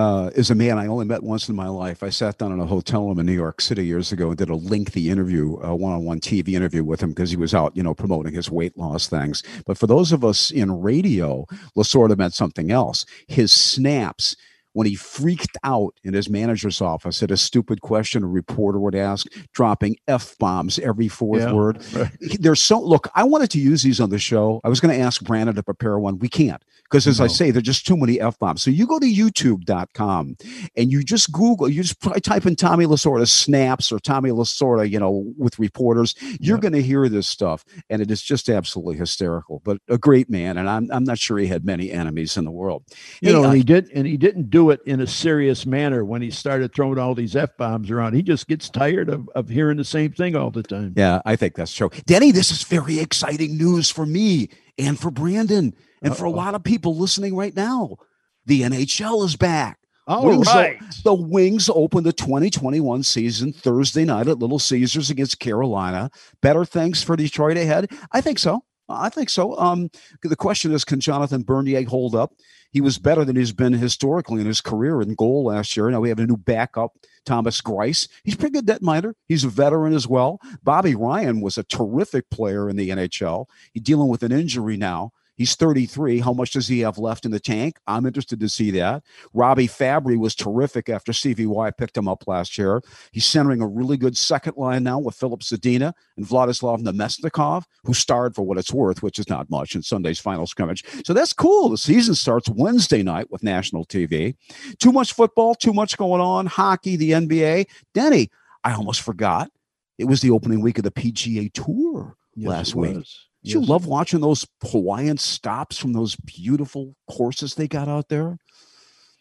uh, 0.00 0.30
is 0.34 0.50
a 0.50 0.54
man 0.54 0.78
I 0.78 0.86
only 0.86 1.04
met 1.04 1.22
once 1.22 1.48
in 1.48 1.54
my 1.54 1.68
life. 1.68 2.02
I 2.02 2.08
sat 2.08 2.38
down 2.38 2.52
in 2.52 2.60
a 2.60 2.64
hotel 2.64 3.06
room 3.06 3.18
in 3.18 3.26
New 3.26 3.34
York 3.34 3.60
City 3.60 3.84
years 3.84 4.12
ago 4.12 4.28
and 4.28 4.38
did 4.38 4.48
a 4.48 4.56
lengthy 4.56 5.10
interview, 5.10 5.58
a 5.60 5.76
one-on-one 5.76 6.20
TV 6.20 6.54
interview 6.54 6.82
with 6.82 7.02
him 7.02 7.10
because 7.10 7.30
he 7.30 7.36
was 7.36 7.54
out, 7.54 7.76
you 7.76 7.82
know, 7.82 7.92
promoting 7.92 8.32
his 8.32 8.50
weight 8.50 8.76
loss 8.78 9.08
things. 9.08 9.42
But 9.66 9.76
for 9.76 9.86
those 9.86 10.10
of 10.10 10.24
us 10.24 10.50
in 10.50 10.80
radio, 10.80 11.44
Lasorda 11.76 12.16
meant 12.16 12.32
something 12.32 12.70
else. 12.70 13.04
His 13.28 13.52
snaps 13.52 14.36
when 14.72 14.86
he 14.86 14.94
freaked 14.94 15.56
out 15.64 15.94
in 16.04 16.14
his 16.14 16.28
manager's 16.28 16.80
office 16.80 17.22
at 17.22 17.30
a 17.30 17.36
stupid 17.36 17.80
question 17.80 18.22
a 18.22 18.26
reporter 18.26 18.78
would 18.78 18.94
ask, 18.94 19.26
dropping 19.52 19.96
f 20.06 20.36
bombs 20.38 20.78
every 20.78 21.08
fourth 21.08 21.42
yeah, 21.42 21.52
word. 21.52 21.84
Right. 21.94 22.10
There's 22.38 22.62
so 22.62 22.80
look. 22.80 23.08
I 23.14 23.24
wanted 23.24 23.50
to 23.50 23.60
use 23.60 23.82
these 23.82 24.00
on 24.00 24.10
the 24.10 24.18
show. 24.18 24.60
I 24.64 24.68
was 24.68 24.80
going 24.80 24.96
to 24.96 25.00
ask 25.00 25.22
Brandon 25.22 25.54
to 25.54 25.62
prepare 25.62 25.98
one. 25.98 26.18
We 26.18 26.28
can't 26.28 26.62
because, 26.84 27.06
as 27.06 27.18
no. 27.18 27.24
I 27.24 27.28
say, 27.28 27.50
there're 27.50 27.62
just 27.62 27.86
too 27.86 27.96
many 27.96 28.20
f 28.20 28.38
bombs. 28.38 28.62
So 28.62 28.70
you 28.70 28.86
go 28.86 28.98
to 28.98 29.06
YouTube.com 29.06 30.36
and 30.76 30.92
you 30.92 31.02
just 31.02 31.32
Google. 31.32 31.68
You 31.68 31.82
just 31.82 32.00
type 32.22 32.46
in 32.46 32.56
Tommy 32.56 32.86
Lasorda 32.86 33.28
snaps 33.28 33.92
or 33.92 33.98
Tommy 33.98 34.30
Lasorda, 34.30 34.88
you 34.88 34.98
know, 34.98 35.32
with 35.36 35.58
reporters. 35.58 36.14
You're 36.40 36.56
yeah. 36.56 36.60
going 36.60 36.72
to 36.74 36.82
hear 36.82 37.08
this 37.08 37.26
stuff, 37.26 37.64
and 37.88 38.02
it 38.02 38.10
is 38.10 38.22
just 38.22 38.48
absolutely 38.48 38.96
hysterical. 38.96 39.60
But 39.64 39.78
a 39.88 39.98
great 39.98 40.30
man, 40.30 40.56
and 40.56 40.68
I'm 40.68 40.90
I'm 40.92 41.04
not 41.04 41.18
sure 41.18 41.38
he 41.38 41.46
had 41.46 41.64
many 41.64 41.90
enemies 41.90 42.36
in 42.36 42.44
the 42.44 42.50
world. 42.50 42.84
You 43.20 43.30
hey, 43.30 43.32
know, 43.32 43.44
uh, 43.44 43.52
he 43.52 43.62
did, 43.62 43.90
and 43.94 44.06
he 44.06 44.16
didn't 44.16 44.50
do 44.50 44.59
do 44.60 44.70
it 44.70 44.80
in 44.84 45.00
a 45.00 45.06
serious 45.06 45.64
manner 45.64 46.04
when 46.04 46.20
he 46.20 46.30
started 46.30 46.74
throwing 46.74 46.98
all 46.98 47.14
these 47.14 47.34
F 47.34 47.56
bombs 47.56 47.90
around. 47.90 48.12
He 48.12 48.22
just 48.22 48.46
gets 48.46 48.68
tired 48.68 49.08
of, 49.08 49.28
of 49.34 49.48
hearing 49.48 49.78
the 49.78 49.84
same 49.84 50.12
thing 50.12 50.36
all 50.36 50.50
the 50.50 50.62
time. 50.62 50.92
Yeah, 50.96 51.22
I 51.24 51.36
think 51.36 51.54
that's 51.54 51.72
true. 51.72 51.90
Denny, 52.04 52.30
this 52.30 52.50
is 52.50 52.62
very 52.64 52.98
exciting 52.98 53.56
news 53.56 53.90
for 53.90 54.04
me 54.04 54.50
and 54.78 54.98
for 54.98 55.10
Brandon 55.10 55.74
and 56.02 56.12
Uh-oh. 56.12 56.14
for 56.14 56.24
a 56.26 56.30
lot 56.30 56.54
of 56.54 56.62
people 56.62 56.94
listening 56.96 57.34
right 57.34 57.56
now. 57.56 57.96
The 58.44 58.62
NHL 58.62 59.24
is 59.24 59.36
back. 59.36 59.78
All 60.06 60.26
Wings 60.26 60.46
right. 60.48 60.78
the 61.04 61.14
Wings 61.14 61.70
open 61.72 62.04
the 62.04 62.12
2021 62.12 63.02
season 63.02 63.52
Thursday 63.52 64.04
night 64.04 64.28
at 64.28 64.40
Little 64.40 64.58
Caesars 64.58 65.08
against 65.08 65.38
Carolina. 65.38 66.10
Better 66.42 66.64
things 66.64 67.02
for 67.02 67.16
Detroit 67.16 67.56
ahead? 67.56 67.90
I 68.12 68.20
think 68.20 68.38
so. 68.38 68.64
I 68.88 69.08
think 69.08 69.30
so. 69.30 69.56
Um, 69.56 69.88
the 70.22 70.36
question 70.36 70.72
is, 70.72 70.84
can 70.84 71.00
Jonathan 71.00 71.42
Bernier 71.42 71.84
hold 71.84 72.14
up? 72.14 72.32
He 72.70 72.80
was 72.80 72.98
better 72.98 73.24
than 73.24 73.36
he's 73.36 73.52
been 73.52 73.72
historically 73.72 74.40
in 74.40 74.46
his 74.46 74.60
career 74.60 75.02
in 75.02 75.14
goal 75.14 75.44
last 75.44 75.76
year. 75.76 75.90
Now 75.90 76.00
we 76.00 76.08
have 76.08 76.20
a 76.20 76.26
new 76.26 76.36
backup, 76.36 76.92
Thomas 77.26 77.60
Greiss. 77.60 78.08
He's 78.22 78.36
pretty 78.36 78.60
good 78.60 78.66
netminder. 78.66 79.14
He's 79.26 79.44
a 79.44 79.48
veteran 79.48 79.92
as 79.92 80.06
well. 80.06 80.40
Bobby 80.62 80.94
Ryan 80.94 81.40
was 81.40 81.58
a 81.58 81.64
terrific 81.64 82.30
player 82.30 82.68
in 82.68 82.76
the 82.76 82.90
NHL. 82.90 83.46
He's 83.72 83.82
dealing 83.82 84.08
with 84.08 84.22
an 84.22 84.32
injury 84.32 84.76
now. 84.76 85.12
He's 85.40 85.54
33. 85.54 86.20
How 86.20 86.34
much 86.34 86.50
does 86.50 86.68
he 86.68 86.80
have 86.80 86.98
left 86.98 87.24
in 87.24 87.30
the 87.30 87.40
tank? 87.40 87.78
I'm 87.86 88.04
interested 88.04 88.40
to 88.40 88.48
see 88.50 88.70
that. 88.72 89.02
Robbie 89.32 89.68
Fabbri 89.68 90.18
was 90.18 90.34
terrific 90.34 90.90
after 90.90 91.14
Stevie 91.14 91.46
Y 91.46 91.70
picked 91.70 91.96
him 91.96 92.06
up 92.06 92.24
last 92.26 92.58
year. 92.58 92.82
He's 93.10 93.24
centering 93.24 93.62
a 93.62 93.66
really 93.66 93.96
good 93.96 94.18
second 94.18 94.58
line 94.58 94.82
now 94.82 94.98
with 94.98 95.14
Filip 95.14 95.40
Zadina 95.40 95.94
and 96.18 96.26
Vladislav 96.26 96.82
Namestnikov, 96.82 97.64
who 97.84 97.94
starred 97.94 98.34
for 98.34 98.42
what 98.42 98.58
it's 98.58 98.70
worth, 98.70 99.02
which 99.02 99.18
is 99.18 99.30
not 99.30 99.48
much 99.48 99.74
in 99.74 99.82
Sunday's 99.82 100.20
final 100.20 100.46
scrimmage. 100.46 100.84
So 101.06 101.14
that's 101.14 101.32
cool. 101.32 101.70
The 101.70 101.78
season 101.78 102.14
starts 102.14 102.50
Wednesday 102.50 103.02
night 103.02 103.30
with 103.30 103.42
national 103.42 103.86
TV. 103.86 104.34
Too 104.78 104.92
much 104.92 105.14
football, 105.14 105.54
too 105.54 105.72
much 105.72 105.96
going 105.96 106.20
on. 106.20 106.44
Hockey, 106.44 106.96
the 106.96 107.12
NBA. 107.12 107.64
Denny, 107.94 108.28
I 108.62 108.74
almost 108.74 109.00
forgot. 109.00 109.50
It 109.96 110.04
was 110.04 110.20
the 110.20 110.32
opening 110.32 110.60
week 110.60 110.76
of 110.76 110.84
the 110.84 110.90
PGA 110.90 111.50
Tour 111.54 112.14
yes, 112.34 112.46
last 112.46 112.74
week. 112.74 113.06
Yes. 113.42 113.54
you 113.54 113.60
love 113.62 113.86
watching 113.86 114.20
those 114.20 114.46
Hawaiian 114.62 115.16
stops 115.16 115.78
from 115.78 115.92
those 115.92 116.16
beautiful 116.16 116.94
courses 117.10 117.54
they 117.54 117.68
got 117.68 117.88
out 117.88 118.08
there? 118.08 118.38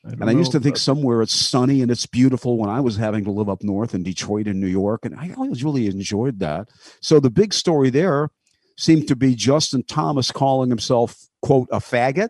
I 0.05 0.11
and 0.11 0.29
I 0.29 0.33
used 0.33 0.53
to 0.53 0.59
think 0.59 0.77
somewhere 0.77 1.21
it's 1.21 1.33
sunny 1.33 1.81
and 1.81 1.91
it's 1.91 2.05
beautiful 2.05 2.57
when 2.57 2.69
I 2.69 2.79
was 2.79 2.95
having 2.95 3.25
to 3.25 3.31
live 3.31 3.49
up 3.49 3.63
north 3.63 3.93
in 3.93 4.03
Detroit 4.03 4.47
and 4.47 4.59
New 4.59 4.67
York. 4.67 5.05
And 5.05 5.15
I 5.15 5.33
always 5.37 5.63
really 5.63 5.87
enjoyed 5.87 6.39
that. 6.39 6.69
So 7.01 7.19
the 7.19 7.29
big 7.29 7.53
story 7.53 7.89
there 7.89 8.29
seemed 8.77 9.07
to 9.09 9.15
be 9.15 9.35
Justin 9.35 9.83
Thomas 9.83 10.31
calling 10.31 10.69
himself, 10.69 11.17
quote, 11.41 11.67
a 11.71 11.79
faggot 11.79 12.29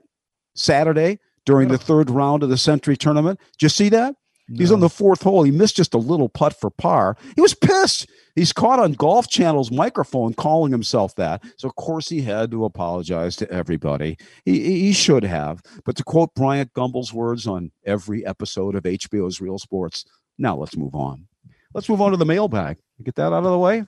Saturday 0.56 1.20
during 1.46 1.68
the 1.68 1.78
third 1.78 2.10
round 2.10 2.42
of 2.42 2.50
the 2.50 2.58
Sentry 2.58 2.98
tournament. 2.98 3.40
Did 3.54 3.64
you 3.64 3.70
see 3.70 3.90
that? 3.90 4.16
No. 4.50 4.58
He's 4.58 4.72
on 4.72 4.80
the 4.80 4.90
fourth 4.90 5.22
hole. 5.22 5.44
He 5.44 5.52
missed 5.52 5.76
just 5.76 5.94
a 5.94 6.00
little 6.00 6.28
putt 6.28 6.60
for 6.60 6.70
par. 6.70 7.16
He 7.36 7.42
was 7.42 7.54
pissed. 7.54 8.10
He's 8.36 8.52
caught 8.52 8.80
on 8.80 8.94
Golf 8.94 9.30
Channel's 9.30 9.72
microphone 9.72 10.34
calling 10.34 10.72
himself 10.72 11.14
that. 11.16 11.44
So, 11.58 11.68
of 11.68 11.76
course, 11.76 12.10
he 12.10 12.22
had 12.22 12.50
to 12.52 12.66
apologize 12.66 13.36
to 13.38 13.52
everybody. 13.52 14.18
He, 14.46 14.82
he 14.82 14.94
should 14.94 15.24
have. 15.24 15.62
But 15.86 15.98
to 15.98 16.04
quote 16.04 16.34
Bryant 16.34 16.74
Gumbel's 16.74 17.14
words 17.14 17.48
on 17.48 17.72
every 17.86 18.26
episode 18.26 18.76
of 18.76 18.84
HBO's 18.84 19.40
Real 19.40 19.60
Sports, 19.60 20.06
now 20.38 20.56
let's 20.58 20.78
move 20.78 20.96
on. 20.96 21.28
Let's 21.74 21.90
move 21.90 22.02
on 22.02 22.12
to 22.12 22.18
the 22.18 22.26
mailbag. 22.26 22.78
Get 23.04 23.16
that 23.16 23.34
out 23.34 23.46
of 23.46 23.52
the 23.52 23.58
way. 23.60 23.86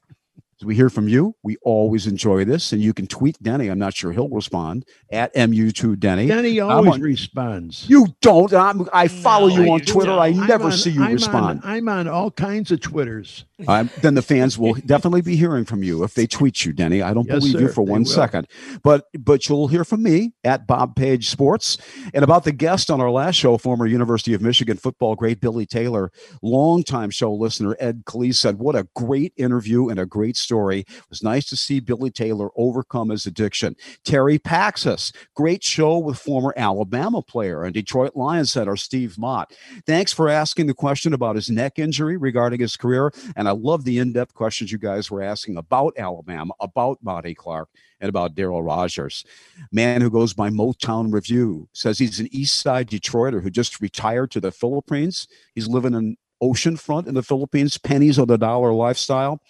As 0.62 0.66
we 0.66 0.76
hear 0.76 0.92
from 0.92 1.08
you, 1.08 1.36
we 1.42 1.58
always 1.64 2.06
enjoy 2.06 2.46
this, 2.46 2.72
and 2.72 2.84
you 2.84 2.94
can 2.94 3.08
tweet 3.08 3.42
Denny. 3.42 3.68
I'm 3.70 3.80
not 3.80 3.96
sure 3.96 4.12
he'll 4.12 4.30
respond 4.30 4.86
at 5.12 5.34
mu2 5.34 5.98
Denny. 6.00 6.28
Denny 6.28 6.60
always 6.60 6.94
on, 6.94 7.02
responds. 7.02 7.90
You 7.90 8.06
don't. 8.22 8.54
I'm, 8.54 8.88
i 8.94 9.08
follow 9.08 9.48
no, 9.48 9.56
you 9.56 9.72
on 9.72 9.80
you 9.80 9.86
Twitter. 9.86 10.12
I 10.12 10.30
never 10.30 10.66
on, 10.66 10.72
see 10.74 10.92
you 10.92 11.04
I'm 11.04 11.14
respond. 11.14 11.64
On, 11.64 11.68
I'm 11.68 11.90
on 11.90 12.08
all 12.08 12.30
kinds 12.30 12.70
of 12.72 12.80
Twitters. 12.80 13.46
Um, 13.68 13.90
then 14.02 14.16
the 14.16 14.22
fans 14.22 14.58
will 14.58 14.74
definitely 14.86 15.22
be 15.22 15.36
hearing 15.36 15.66
from 15.66 15.84
you 15.84 16.04
if 16.04 16.14
they 16.14 16.28
tweet 16.28 16.66
you, 16.66 16.74
Denny. 16.74 17.02
I 17.02 17.14
don't 17.14 17.28
yes, 17.28 17.40
believe 17.40 17.54
sir, 17.54 17.60
you 17.62 17.68
for 17.70 17.84
one 17.84 18.06
second, 18.06 18.48
but 18.84 19.08
but 19.18 19.48
you'll 19.48 19.68
hear 19.68 19.84
from 19.84 20.04
me 20.04 20.34
at 20.44 20.68
Bob 20.68 20.96
Page 20.96 21.30
Sports 21.30 21.78
and 22.14 22.24
about 22.24 22.44
the 22.44 22.52
guest 22.52 22.90
on 22.90 23.02
our 23.02 23.12
last 23.12 23.36
show, 23.36 23.58
former 23.58 23.86
University 23.86 24.34
of 24.34 24.42
Michigan 24.42 24.78
football 24.78 25.16
great 25.16 25.42
Billy 25.42 25.66
Taylor, 25.66 26.12
longtime 26.42 27.10
show 27.10 27.34
listener 27.34 27.76
Ed 27.80 28.04
Cleese 28.06 28.36
said, 28.36 28.60
"What 28.60 28.76
a 28.76 28.88
great 28.96 29.34
interview 29.38 29.90
and 29.90 30.00
a 30.00 30.06
great 30.06 30.38
story." 30.38 30.80
It 30.82 31.10
was 31.10 31.24
nice 31.24 31.48
to 31.50 31.58
see 31.58 31.80
Billy 31.80 32.12
Taylor 32.12 32.50
overcome 32.56 33.10
his 33.10 33.26
addiction." 33.26 33.76
Terry 34.04 34.40
Paxis, 34.40 35.14
great 35.36 35.64
show 35.64 35.98
with 35.98 36.18
former 36.18 36.54
Alabama 36.58 37.22
player 37.22 37.64
and 37.64 37.74
Detroit 37.74 38.16
Lions 38.16 38.52
center 38.52 38.76
Steve 38.76 39.18
Mott. 39.18 39.54
Thanks 39.86 40.14
for 40.14 40.30
asking 40.30 40.68
the 40.68 40.74
question 40.74 41.14
about 41.14 41.36
his 41.36 41.50
neck 41.50 41.80
injury 41.80 42.18
regarding 42.18 42.60
his 42.60 42.76
career 42.76 43.12
and 43.36 43.48
I 43.52 43.54
love 43.54 43.84
the 43.84 43.98
in 43.98 44.14
depth 44.14 44.34
questions 44.34 44.72
you 44.72 44.78
guys 44.78 45.12
were 45.12 45.22
asking 45.22 45.58
about 45.58 45.94
Alabama, 45.98 46.54
about 46.62 47.00
Monty 47.04 47.36
Clark, 47.36 47.68
and 48.00 48.08
about 48.08 48.34
Darryl 48.34 48.66
Rogers. 48.66 49.26
Man 49.74 50.00
who 50.00 50.10
goes 50.10 50.34
by 50.34 50.50
Motown 50.50 51.12
Review 51.12 51.68
says 51.74 52.00
he's 52.00 52.22
an 52.22 52.30
East 52.32 52.62
Side 52.62 52.90
Detroiter 52.90 53.44
who 53.44 53.50
just 53.50 53.82
retired 53.82 54.32
to 54.32 54.40
the 54.40 54.54
Philippines. 54.54 55.28
He's 55.54 55.68
living 55.68 55.94
in 55.94 56.16
oceanfront 56.42 57.08
in 57.08 57.14
the 57.14 57.24
Philippines, 57.24 57.78
pennies 57.78 58.18
on 58.18 58.30
the 58.30 58.38
dollar 58.38 58.72
lifestyle. 58.72 59.42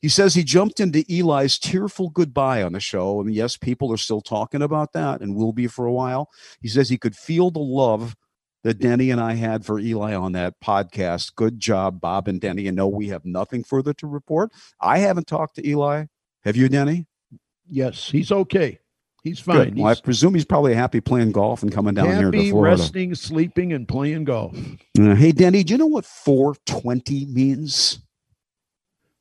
He 0.00 0.08
says 0.08 0.34
he 0.34 0.42
jumped 0.42 0.80
into 0.80 1.04
Eli's 1.10 1.58
tearful 1.58 2.08
goodbye 2.08 2.62
on 2.62 2.72
the 2.72 2.80
show. 2.80 3.20
And 3.20 3.34
yes, 3.34 3.58
people 3.58 3.92
are 3.92 3.98
still 3.98 4.22
talking 4.22 4.62
about 4.62 4.94
that 4.94 5.20
and 5.20 5.36
will 5.36 5.52
be 5.52 5.66
for 5.66 5.84
a 5.84 5.92
while. 5.92 6.30
He 6.62 6.68
says 6.68 6.88
he 6.88 6.96
could 6.96 7.14
feel 7.14 7.50
the 7.50 7.58
love 7.58 8.16
that 8.62 8.78
Denny 8.78 9.10
and 9.10 9.20
I 9.20 9.34
had 9.34 9.64
for 9.64 9.78
Eli 9.78 10.14
on 10.14 10.32
that 10.32 10.54
podcast. 10.62 11.34
Good 11.34 11.58
job, 11.58 12.00
Bob 12.00 12.28
and 12.28 12.40
Denny. 12.40 12.66
And 12.66 12.76
no, 12.76 12.88
we 12.88 13.08
have 13.08 13.24
nothing 13.24 13.64
further 13.64 13.92
to 13.94 14.06
report. 14.06 14.52
I 14.80 14.98
haven't 14.98 15.26
talked 15.26 15.56
to 15.56 15.66
Eli. 15.66 16.06
Have 16.44 16.56
you, 16.56 16.68
Denny? 16.68 17.06
Yes, 17.68 18.10
he's 18.10 18.32
okay. 18.32 18.78
He's 19.22 19.38
fine. 19.38 19.74
Well, 19.76 19.86
I 19.86 19.94
presume 20.00 20.34
he's 20.34 20.46
probably 20.46 20.74
happy 20.74 21.00
playing 21.00 21.32
golf 21.32 21.62
and 21.62 21.70
coming 21.70 21.94
down 21.94 22.06
happy, 22.06 22.18
here 22.18 22.30
to 22.30 22.50
Florida. 22.50 22.76
resting, 22.76 23.14
sleeping, 23.14 23.72
and 23.74 23.86
playing 23.86 24.24
golf. 24.24 24.56
Uh, 24.98 25.14
hey, 25.14 25.32
Denny, 25.32 25.62
do 25.62 25.74
you 25.74 25.78
know 25.78 25.86
what 25.86 26.06
420 26.06 27.26
means? 27.26 28.00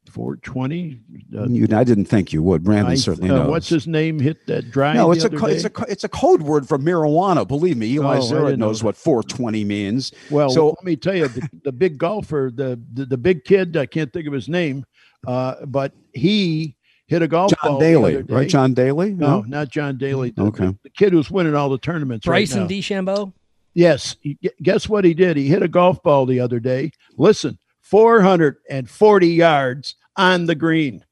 420. 0.10 1.00
Uh, 1.38 1.76
I 1.76 1.84
didn't 1.84 2.06
think 2.06 2.34
you 2.34 2.44
would. 2.44 2.64
Brandon 2.64 2.94
I, 2.94 2.96
certainly 2.96 3.30
uh, 3.30 3.38
knows. 3.38 3.50
What's 3.50 3.70
his 3.70 3.88
name? 3.88 4.20
Hit 4.20 4.46
that 4.48 4.72
drive. 4.72 4.96
No, 4.96 5.12
it's 5.12 5.24
a 5.24 5.30
co- 5.30 5.48
it's 5.48 5.64
a 5.64 5.70
co- 5.70 5.86
it's 5.88 6.04
a 6.04 6.10
code 6.10 6.42
word 6.42 6.68
for 6.68 6.78
marijuana. 6.78 7.48
Believe 7.48 7.78
me, 7.78 7.88
Eli 7.88 8.18
oh, 8.18 8.22
Zaret 8.22 8.58
knows 8.58 8.82
know 8.82 8.88
what 8.88 8.98
420 8.98 9.64
means. 9.64 10.12
Well, 10.30 10.50
so 10.50 10.68
let 10.68 10.84
me 10.84 10.96
tell 10.96 11.16
you, 11.16 11.28
the, 11.28 11.50
the 11.64 11.72
big 11.72 11.98
golfer, 11.98 12.52
the, 12.54 12.80
the, 12.94 13.06
the 13.06 13.18
big 13.18 13.44
kid, 13.46 13.78
I 13.78 13.86
can't 13.86 14.12
think 14.12 14.28
of 14.28 14.34
his 14.34 14.50
name, 14.50 14.86
uh, 15.28 15.66
but 15.66 15.94
he 16.14 16.76
hit 17.08 17.22
a 17.22 17.28
golf 17.28 17.52
John 17.52 17.72
ball. 17.72 17.80
Daly, 17.80 18.18
right? 18.24 18.48
John 18.48 18.74
Daly? 18.74 19.14
No, 19.14 19.42
no, 19.42 19.42
not 19.42 19.70
John 19.70 19.98
Daly. 19.98 20.32
The, 20.32 20.44
okay, 20.44 20.66
the, 20.66 20.78
the, 20.84 20.90
kid 20.92 21.14
who's 21.14 21.32
winning 21.32 21.56
all 21.56 21.70
the 21.70 21.78
tournaments. 21.78 22.26
Bryson 22.26 22.62
right 22.62 22.70
DeChambeau. 22.70 23.34
Yes. 23.74 24.16
Guess 24.62 24.90
what 24.90 25.06
he 25.06 25.14
did? 25.14 25.38
He 25.38 25.48
hit 25.48 25.62
a 25.62 25.68
golf 25.68 26.02
ball 26.04 26.26
the 26.26 26.40
other 26.40 26.60
day. 26.60 26.92
Listen, 27.18 27.58
440 27.82 29.28
yards 29.28 29.96
on 30.20 30.46
the 30.46 30.56
green. 30.56 31.06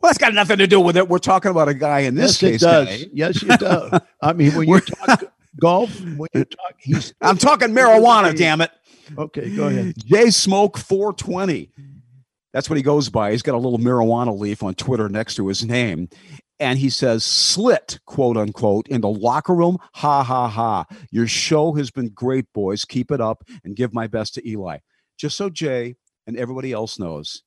Well, 0.00 0.10
that's 0.10 0.18
got 0.18 0.34
nothing 0.34 0.58
to 0.58 0.66
do 0.66 0.80
with 0.80 0.96
it. 0.96 1.08
We're 1.08 1.18
talking 1.18 1.50
about 1.50 1.68
a 1.68 1.74
guy 1.74 2.00
in 2.00 2.14
this 2.14 2.40
yes, 2.42 2.50
case. 2.50 2.62
It 2.62 2.66
does. 2.66 3.06
Yes, 3.12 3.42
it 3.42 3.60
does. 3.60 4.00
I 4.20 4.32
mean, 4.32 4.52
when 4.54 4.68
you 4.68 4.80
talk 4.80 5.24
golf, 5.60 6.00
when 6.00 6.28
you 6.34 6.44
talk, 6.44 6.74
he's. 6.78 7.14
I'm 7.20 7.38
talking 7.38 7.68
marijuana. 7.68 8.36
Damn 8.36 8.60
it. 8.60 8.70
Okay, 9.16 9.54
go 9.54 9.68
ahead. 9.68 9.94
Jay 9.98 10.30
Smoke 10.30 10.76
420. 10.76 11.70
That's 12.52 12.68
what 12.68 12.76
he 12.76 12.82
goes 12.82 13.08
by. 13.08 13.30
He's 13.30 13.42
got 13.42 13.54
a 13.54 13.58
little 13.58 13.78
marijuana 13.78 14.36
leaf 14.38 14.62
on 14.62 14.74
Twitter 14.74 15.08
next 15.08 15.36
to 15.36 15.48
his 15.48 15.64
name. 15.64 16.08
And 16.60 16.78
he 16.78 16.90
says, 16.90 17.24
slit, 17.24 17.98
quote 18.06 18.36
unquote, 18.36 18.88
in 18.88 19.00
the 19.00 19.08
locker 19.08 19.54
room. 19.54 19.78
Ha 19.94 20.22
ha 20.22 20.48
ha. 20.48 20.84
Your 21.10 21.26
show 21.26 21.72
has 21.74 21.90
been 21.90 22.10
great, 22.10 22.46
boys. 22.52 22.84
Keep 22.84 23.10
it 23.10 23.20
up 23.20 23.44
and 23.64 23.74
give 23.74 23.94
my 23.94 24.06
best 24.06 24.34
to 24.34 24.48
Eli. 24.48 24.78
Just 25.16 25.36
so 25.36 25.48
Jay 25.48 25.96
and 26.26 26.36
everybody 26.36 26.72
else 26.72 26.98
knows, 26.98 27.42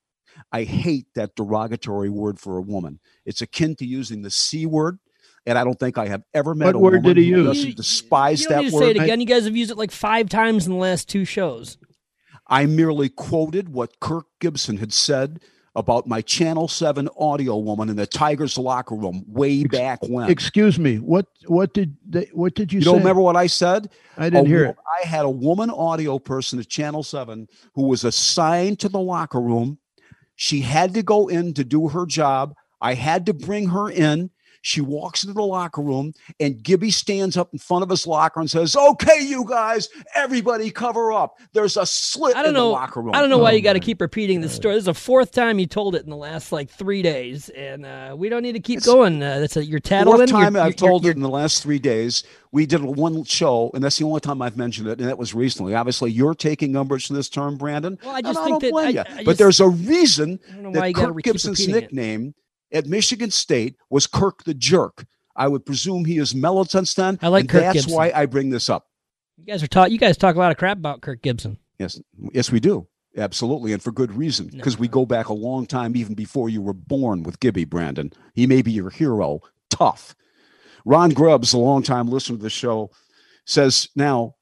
I 0.52 0.64
hate 0.64 1.08
that 1.16 1.36
derogatory 1.36 2.10
word 2.10 2.40
for 2.40 2.58
a 2.58 2.62
woman. 2.62 3.00
It's 3.26 3.42
akin 3.42 3.76
to 3.78 3.86
using 3.86 4.22
the 4.22 4.32
C 4.32 4.66
word. 4.66 5.00
And 5.48 5.58
I 5.58 5.64
don't 5.64 5.80
think 5.80 5.98
I 5.98 6.08
have 6.08 6.24
ever 6.34 6.56
met 6.56 6.68
what 6.68 6.76
a 6.76 6.80
word 6.80 6.94
woman 6.96 7.16
did 7.16 7.18
he 7.18 7.30
who 7.30 7.44
use? 7.44 7.58
doesn't 7.58 7.78
despise 7.78 8.42
you 8.42 8.50
that 8.50 8.64
need 8.64 8.70
to 8.70 8.76
word. 8.76 8.82
Say 8.82 8.90
it 8.92 9.02
again. 9.02 9.20
You 9.20 9.28
guys 9.28 9.46
have 9.46 9.56
used 9.56 9.72
it 9.72 9.78
like 9.78 9.92
five 9.92 10.28
times 10.28 10.66
in 10.66 10.74
the 10.74 10.80
last 10.80 11.08
two 11.08 11.24
shows. 11.24 11.78
I 12.48 12.66
merely 12.66 13.10
quoted 13.10 13.70
what 13.70 14.00
Kirk 14.00 14.26
Gibson 14.40 14.78
had 14.78 14.94
said 14.94 15.40
about 15.76 16.08
my 16.08 16.22
Channel 16.22 16.68
7 16.68 17.10
audio 17.20 17.58
woman 17.58 17.90
in 17.90 17.96
the 17.96 18.08
Tigers 18.08 18.58
locker 18.58 18.96
room 18.96 19.26
way 19.28 19.64
back 19.64 20.00
when. 20.08 20.30
Excuse 20.30 20.80
me. 20.80 20.98
What 20.98 21.28
what 21.48 21.74
did 21.74 21.98
they, 22.08 22.30
what 22.34 22.56
did 22.56 22.72
you, 22.72 22.80
you 22.80 22.84
say? 22.84 22.92
don't 22.92 23.00
remember 23.00 23.22
what 23.22 23.36
I 23.36 23.48
said? 23.48 23.90
I 24.18 24.30
didn't 24.30 24.46
a, 24.46 24.50
hear 24.50 24.66
it. 24.66 24.78
I 25.04 25.06
had 25.06 25.26
a 25.26 25.30
woman 25.30 25.70
audio 25.70 26.18
person 26.18 26.60
at 26.60 26.70
Channel 26.70 27.04
7 27.04 27.48
who 27.74 27.88
was 27.88 28.04
assigned 28.04 28.80
to 28.80 28.90
the 28.90 29.00
locker 29.00 29.42
room 29.42 29.78
she 30.36 30.62
had 30.62 30.94
to 30.94 31.04
go 31.04 31.28
in 31.28 31.54
to 31.54 31.64
do 31.64 31.90
her 31.90 32.06
job. 32.06 32.54
I 32.82 32.94
had 32.94 33.26
to 33.28 33.34
bring 33.34 33.70
her 33.70 33.90
in. 33.90 34.30
She 34.66 34.82
walks 34.82 35.24
into 35.24 35.36
the 35.36 35.44
locker 35.44 35.84
room, 35.84 36.12
and 36.40 36.64
Gibby 36.64 36.90
stands 36.90 37.38
up 37.38 37.54
in 37.54 37.60
front 37.60 37.84
of 37.84 37.90
his 37.92 38.08
locker 38.08 38.40
and 38.40 38.50
says, 38.50 38.76
"Okay, 38.76 39.22
you 39.22 39.46
guys, 39.48 39.90
everybody, 40.16 40.72
cover 40.72 41.12
up. 41.14 41.38
There's 41.54 41.78
a 41.78 41.86
slit 41.86 42.36
I 42.36 42.40
don't 42.40 42.50
in 42.50 42.54
know, 42.56 42.70
the 42.70 42.72
locker 42.72 43.00
room." 43.00 43.14
I 43.14 43.22
don't 43.22 43.30
know 43.30 43.38
why 43.38 43.52
oh, 43.52 43.54
you 43.54 43.62
got 43.62 43.74
to 43.74 43.80
keep 43.80 44.02
repeating 44.02 44.42
this 44.42 44.54
story. 44.54 44.74
This 44.74 44.82
is 44.82 44.86
the 44.86 44.96
fourth 44.96 45.32
time 45.32 45.60
you 45.60 45.68
told 45.68 45.94
it 45.94 46.04
in 46.04 46.10
the 46.10 46.18
last 46.18 46.52
like 46.52 46.72
three 46.72 47.04
days, 47.04 47.50
and 47.50 47.86
uh, 47.86 48.16
we 48.18 48.28
don't 48.28 48.42
need 48.42 48.54
to 48.54 48.60
keep 48.60 48.78
it's, 48.78 48.88
going. 48.88 49.22
Uh, 49.22 49.38
that's 49.38 49.56
a, 49.56 49.64
you're 49.64 49.80
tattling. 49.80 50.18
Fourth 50.18 50.32
time 50.32 50.56
you're, 50.56 50.64
I've 50.64 50.70
you're, 50.70 50.90
told 50.90 51.04
you're, 51.04 51.12
it 51.12 51.18
in 51.18 51.22
the 51.22 51.30
last 51.30 51.62
three 51.62 51.78
days. 51.78 52.24
We 52.52 52.66
did 52.66 52.82
one 52.82 53.24
show, 53.24 53.70
and 53.76 53.84
that's 53.84 54.00
the 54.00 54.06
only 54.06 54.22
time 54.22 54.42
I've 54.42 54.58
mentioned 54.58 54.88
it, 54.88 55.00
and 55.00 55.08
that 55.08 55.20
was 55.20 55.36
recently. 55.36 55.76
Obviously, 55.76 56.10
you're 56.10 56.34
taking 56.34 56.76
umbrage 56.76 57.06
to 57.06 57.14
this 57.14 57.30
term, 57.30 57.56
Brandon. 57.56 58.00
Well, 58.04 58.16
I 58.16 58.24
just 58.24 58.44
think 58.44 58.64
I 58.64 58.70
that. 58.72 58.74
I, 58.74 58.88
I 58.88 58.94
just, 58.94 59.26
but 59.26 59.38
there's 59.38 59.60
a 59.60 59.70
reason 59.70 60.40
that 60.74 60.96
Kirk 60.96 61.22
Gibson's 61.22 61.68
nickname. 61.68 62.30
It 62.30 62.45
at 62.72 62.86
Michigan 62.86 63.32
State 63.32 63.76
was 63.90 64.08
Kirk 64.08 64.44
the 64.44 64.54
Jerk. 64.54 65.06
I 65.36 65.48
would 65.48 65.66
presume 65.66 66.06
he 66.06 66.18
is 66.18 66.32
since. 66.32 66.98
I 66.98 67.28
like 67.28 67.50
Kirk 67.50 67.62
That's 67.62 67.74
Gibson. 67.74 67.94
why 67.94 68.12
I 68.16 68.26
bring 68.26 68.50
this 68.50 68.70
up. 68.70 68.88
You 69.38 69.46
guys 69.46 69.62
are 69.64 69.68
taught. 69.68 69.92
You 69.92 69.98
guys 69.98 70.18
talk 70.18 70.36
a 70.36 70.40
lot 70.40 70.52
of 70.52 70.58
crap 70.58 70.78
about 70.78 71.02
Kirk 71.02 71.22
Gibson. 71.22 71.58
Yes, 71.78 72.00
yes, 72.32 72.52
we 72.52 72.60
do. 72.60 72.88
Absolutely, 73.18 73.74
and 73.74 73.82
for 73.82 73.92
good 73.92 74.14
reason, 74.14 74.48
because 74.48 74.78
no. 74.78 74.82
we 74.82 74.88
go 74.88 75.06
back 75.06 75.30
a 75.30 75.34
long 75.34 75.66
time, 75.66 75.96
even 75.96 76.16
before 76.16 76.50
you 76.50 76.62
were 76.62 76.74
born 76.74 77.24
with 77.24 77.40
Gibby 77.40 77.66
Brandon. 77.66 78.12
He 78.34 78.48
may 78.48 78.62
be 78.62 78.72
your 78.72 78.90
hero. 78.90 79.42
Tough. 79.70 80.16
Ron 80.86 81.10
Grubbs, 81.12 81.54
a 81.54 81.58
longtime 81.58 82.08
listener 82.08 82.38
to 82.38 82.44
the 82.44 82.50
show, 82.50 82.92
says 83.46 83.90
now 83.96 84.36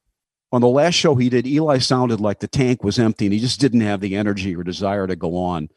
on 0.51 0.61
the 0.61 0.67
last 0.67 0.93
show 0.93 1.15
he 1.15 1.29
did, 1.29 1.47
Eli 1.47 1.79
sounded 1.79 2.19
like 2.19 2.39
the 2.39 2.47
tank 2.47 2.83
was 2.83 2.99
empty 2.99 3.25
and 3.25 3.33
he 3.33 3.39
just 3.39 3.59
didn't 3.59 3.81
have 3.81 4.01
the 4.01 4.15
energy 4.15 4.55
or 4.55 4.63
desire 4.63 5.07
to 5.07 5.15
go 5.15 5.35
on. 5.35 5.69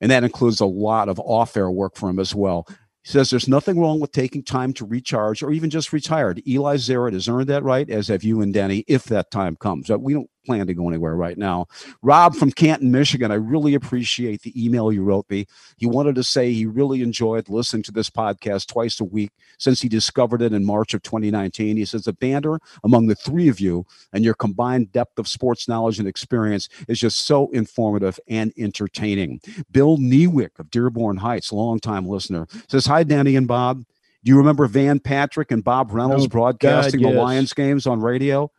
And 0.00 0.10
that 0.10 0.24
includes 0.24 0.60
a 0.60 0.66
lot 0.66 1.08
of 1.08 1.18
off 1.20 1.56
air 1.56 1.70
work 1.70 1.96
for 1.96 2.08
him 2.08 2.18
as 2.18 2.34
well. 2.34 2.66
He 2.68 3.12
says 3.12 3.30
there's 3.30 3.48
nothing 3.48 3.78
wrong 3.78 4.00
with 4.00 4.12
taking 4.12 4.42
time 4.42 4.72
to 4.74 4.84
recharge 4.84 5.42
or 5.42 5.52
even 5.52 5.70
just 5.70 5.92
retired. 5.92 6.42
Eli 6.46 6.76
Zaret 6.76 7.12
has 7.12 7.28
earned 7.28 7.48
that 7.48 7.62
right, 7.62 7.88
as 7.88 8.08
have 8.08 8.24
you 8.24 8.40
and 8.40 8.52
Denny, 8.52 8.84
if 8.88 9.04
that 9.04 9.30
time 9.30 9.56
comes. 9.56 9.88
We 9.88 10.12
don't 10.12 10.28
plan 10.46 10.66
to 10.66 10.74
go 10.74 10.88
anywhere 10.88 11.16
right 11.16 11.36
now. 11.36 11.66
Rob 12.02 12.34
from 12.34 12.50
Canton, 12.50 12.90
Michigan, 12.90 13.30
I 13.30 13.34
really 13.34 13.74
appreciate 13.74 14.42
the 14.42 14.64
email 14.64 14.92
you 14.92 15.02
wrote 15.02 15.28
me. 15.28 15.46
He 15.76 15.86
wanted 15.86 16.14
to 16.14 16.24
say 16.24 16.52
he 16.52 16.66
really 16.66 17.02
enjoyed 17.02 17.48
listening 17.48 17.82
to 17.84 17.92
this 17.92 18.08
podcast 18.08 18.68
twice 18.68 19.00
a 19.00 19.04
week 19.04 19.32
since 19.58 19.80
he 19.80 19.88
discovered 19.88 20.42
it 20.42 20.52
in 20.52 20.64
March 20.64 20.94
of 20.94 21.02
2019. 21.02 21.76
He 21.76 21.84
says 21.84 22.04
the 22.04 22.12
banter 22.12 22.58
among 22.84 23.06
the 23.06 23.14
three 23.14 23.48
of 23.48 23.60
you 23.60 23.84
and 24.12 24.24
your 24.24 24.34
combined 24.34 24.92
depth 24.92 25.18
of 25.18 25.28
sports 25.28 25.68
knowledge 25.68 25.98
and 25.98 26.08
experience 26.08 26.68
is 26.88 27.00
just 27.00 27.26
so 27.26 27.50
informative 27.50 28.18
and 28.28 28.52
entertaining. 28.56 29.40
Bill 29.70 29.96
Newick 29.98 30.58
of 30.58 30.70
Dearborn 30.70 31.16
Heights, 31.16 31.52
longtime 31.52 32.06
listener, 32.06 32.46
says, 32.68 32.86
Hi, 32.86 33.02
Danny 33.02 33.36
and 33.36 33.48
Bob. 33.48 33.84
Do 34.24 34.30
you 34.30 34.38
remember 34.38 34.66
Van 34.66 34.98
Patrick 34.98 35.52
and 35.52 35.62
Bob 35.62 35.92
Reynolds 35.92 36.24
oh, 36.24 36.28
broadcasting 36.28 37.00
God, 37.00 37.08
yes. 37.08 37.14
the 37.14 37.22
Lions 37.22 37.52
games 37.52 37.86
on 37.86 38.00
radio? 38.00 38.50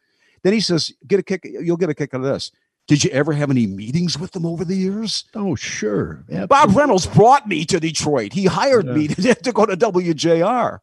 Then 0.47 0.53
he 0.53 0.61
says, 0.61 0.93
"Get 1.05 1.19
a 1.19 1.23
kick. 1.23 1.41
You'll 1.43 1.75
get 1.75 1.89
a 1.89 1.93
kick 1.93 2.13
out 2.13 2.21
of 2.21 2.23
this." 2.23 2.53
Did 2.87 3.03
you 3.03 3.09
ever 3.09 3.33
have 3.33 3.51
any 3.51 3.67
meetings 3.67 4.17
with 4.17 4.31
them 4.31 4.45
over 4.45 4.63
the 4.63 4.73
years? 4.73 5.25
Oh, 5.35 5.55
sure. 5.55 6.23
Absolutely. 6.29 6.47
Bob 6.47 6.73
Reynolds 6.73 7.05
brought 7.05 7.45
me 7.45 7.65
to 7.65 7.81
Detroit. 7.81 8.31
He 8.31 8.45
hired 8.45 8.85
yeah. 8.85 8.93
me 8.93 9.07
to, 9.09 9.35
to, 9.35 9.51
go 9.51 9.65
to 9.65 9.75
WJR. 9.75 10.79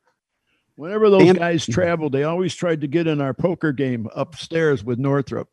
Whenever 0.77 1.09
those 1.09 1.23
and, 1.23 1.39
guys 1.39 1.65
traveled, 1.65 2.13
they 2.13 2.25
always 2.25 2.55
tried 2.55 2.83
to 2.83 2.87
get 2.87 3.07
in 3.07 3.23
our 3.23 3.33
poker 3.33 3.73
game 3.73 4.07
upstairs 4.15 4.85
with 4.85 4.99
Northrup. 4.99 5.49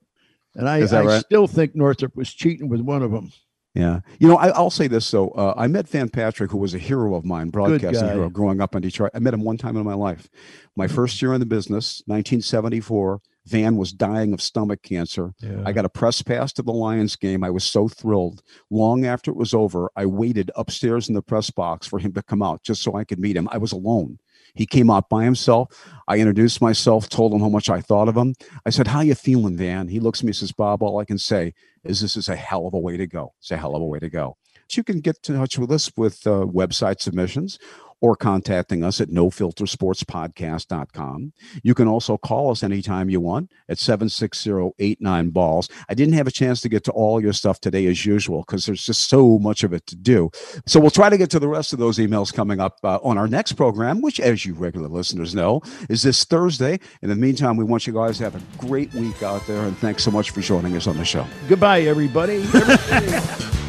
And 0.55 0.67
I, 0.67 0.79
I 0.79 1.03
right? 1.03 1.21
still 1.21 1.47
think 1.47 1.73
Northrup 1.73 2.17
was 2.17 2.33
cheating 2.33 2.67
with 2.67 2.81
one 2.81 3.01
of 3.01 3.11
them. 3.11 3.31
Yeah. 3.73 4.01
You 4.19 4.27
know, 4.27 4.35
I, 4.35 4.59
will 4.59 4.69
say 4.69 4.87
this, 4.87 5.09
though. 5.09 5.29
Uh, 5.29 5.53
I 5.55 5.67
met 5.67 5.87
Van 5.87 6.09
Patrick, 6.09 6.51
who 6.51 6.57
was 6.57 6.73
a 6.73 6.79
hero 6.79 7.15
of 7.15 7.23
mine, 7.23 7.49
broadcasting 7.49 8.09
hero, 8.09 8.29
growing 8.29 8.59
up 8.59 8.75
in 8.75 8.81
Detroit. 8.81 9.11
I 9.13 9.19
met 9.19 9.33
him 9.33 9.45
one 9.45 9.57
time 9.57 9.77
in 9.77 9.85
my 9.85 9.93
life. 9.93 10.27
My 10.75 10.87
mm-hmm. 10.87 10.95
first 10.95 11.21
year 11.21 11.33
in 11.33 11.39
the 11.39 11.45
business, 11.45 12.03
1974. 12.07 13.21
Van 13.45 13.75
was 13.75 13.91
dying 13.91 14.33
of 14.33 14.41
stomach 14.41 14.83
cancer. 14.83 15.33
Yeah. 15.39 15.63
I 15.65 15.71
got 15.71 15.85
a 15.85 15.89
press 15.89 16.21
pass 16.21 16.53
to 16.53 16.61
the 16.61 16.71
Lions 16.71 17.15
game. 17.15 17.43
I 17.43 17.49
was 17.49 17.63
so 17.63 17.87
thrilled. 17.87 18.43
Long 18.69 19.05
after 19.05 19.31
it 19.31 19.37
was 19.37 19.53
over, 19.53 19.89
I 19.95 20.05
waited 20.05 20.51
upstairs 20.55 21.09
in 21.09 21.15
the 21.15 21.21
press 21.21 21.49
box 21.49 21.87
for 21.87 21.99
him 21.99 22.13
to 22.13 22.21
come 22.21 22.43
out 22.43 22.61
just 22.61 22.83
so 22.83 22.95
I 22.95 23.03
could 23.03 23.19
meet 23.19 23.35
him. 23.35 23.49
I 23.51 23.57
was 23.57 23.71
alone. 23.71 24.19
He 24.53 24.65
came 24.65 24.89
out 24.89 25.09
by 25.09 25.23
himself. 25.23 25.73
I 26.07 26.17
introduced 26.17 26.61
myself, 26.61 27.07
told 27.09 27.33
him 27.33 27.39
how 27.39 27.49
much 27.49 27.69
I 27.69 27.81
thought 27.81 28.09
of 28.09 28.17
him. 28.17 28.35
I 28.65 28.69
said, 28.69 28.87
"How 28.87 29.01
you 29.01 29.15
feeling, 29.15 29.55
Van?" 29.55 29.87
He 29.87 29.99
looks 29.99 30.19
at 30.19 30.25
me 30.25 30.29
and 30.29 30.35
says, 30.35 30.51
"Bob, 30.51 30.83
all 30.83 30.99
I 30.99 31.05
can 31.05 31.17
say 31.17 31.53
is 31.83 32.01
this 32.01 32.17
is 32.17 32.27
a 32.27 32.35
hell 32.35 32.67
of 32.67 32.73
a 32.73 32.79
way 32.79 32.97
to 32.97 33.07
go. 33.07 33.33
It's 33.39 33.51
a 33.51 33.57
hell 33.57 33.75
of 33.75 33.81
a 33.81 33.85
way 33.85 33.99
to 33.99 34.09
go." 34.09 34.37
So 34.67 34.79
you 34.79 34.83
can 34.83 34.99
get 34.99 35.17
in 35.27 35.35
touch 35.35 35.57
with 35.57 35.71
us 35.71 35.91
with 35.95 36.25
uh, 36.27 36.45
website 36.45 37.01
submissions 37.01 37.59
or 38.01 38.15
contacting 38.15 38.83
us 38.83 38.99
at 38.99 39.09
nofiltersportspodcast.com. 39.09 41.33
You 41.63 41.73
can 41.73 41.87
also 41.87 42.17
call 42.17 42.51
us 42.51 42.63
anytime 42.63 43.09
you 43.09 43.21
want 43.21 43.51
at 43.69 43.77
760-89 43.77 45.31
balls. 45.31 45.69
I 45.87 45.93
didn't 45.93 46.15
have 46.15 46.27
a 46.27 46.31
chance 46.31 46.59
to 46.61 46.69
get 46.69 46.83
to 46.85 46.91
all 46.91 47.21
your 47.21 47.33
stuff 47.33 47.61
today 47.61 47.85
as 47.85 48.05
usual 48.05 48.43
because 48.45 48.65
there's 48.65 48.85
just 48.85 49.07
so 49.07 49.39
much 49.39 49.63
of 49.63 49.73
it 49.73 49.85
to 49.87 49.95
do. 49.95 50.31
So 50.65 50.79
we'll 50.79 50.89
try 50.89 51.09
to 51.09 51.17
get 51.17 51.29
to 51.31 51.39
the 51.39 51.47
rest 51.47 51.73
of 51.73 51.79
those 51.79 51.99
emails 51.99 52.33
coming 52.33 52.59
up 52.59 52.79
uh, 52.83 52.99
on 53.03 53.17
our 53.17 53.27
next 53.27 53.53
program, 53.53 54.01
which 54.01 54.19
as 54.19 54.45
you 54.45 54.55
regular 54.55 54.87
listeners 54.87 55.35
know, 55.35 55.61
is 55.89 56.01
this 56.01 56.25
Thursday. 56.25 56.79
In 57.01 57.09
the 57.09 57.15
meantime, 57.15 57.55
we 57.55 57.63
want 57.63 57.85
you 57.85 57.93
guys 57.93 58.17
to 58.17 58.23
have 58.23 58.35
a 58.35 58.41
great 58.57 58.91
week 58.95 59.21
out 59.21 59.45
there 59.45 59.61
and 59.61 59.77
thanks 59.77 60.03
so 60.03 60.11
much 60.11 60.31
for 60.31 60.41
joining 60.41 60.75
us 60.75 60.87
on 60.87 60.97
the 60.97 61.05
show. 61.05 61.25
Goodbye 61.47 61.81
everybody. 61.81 62.43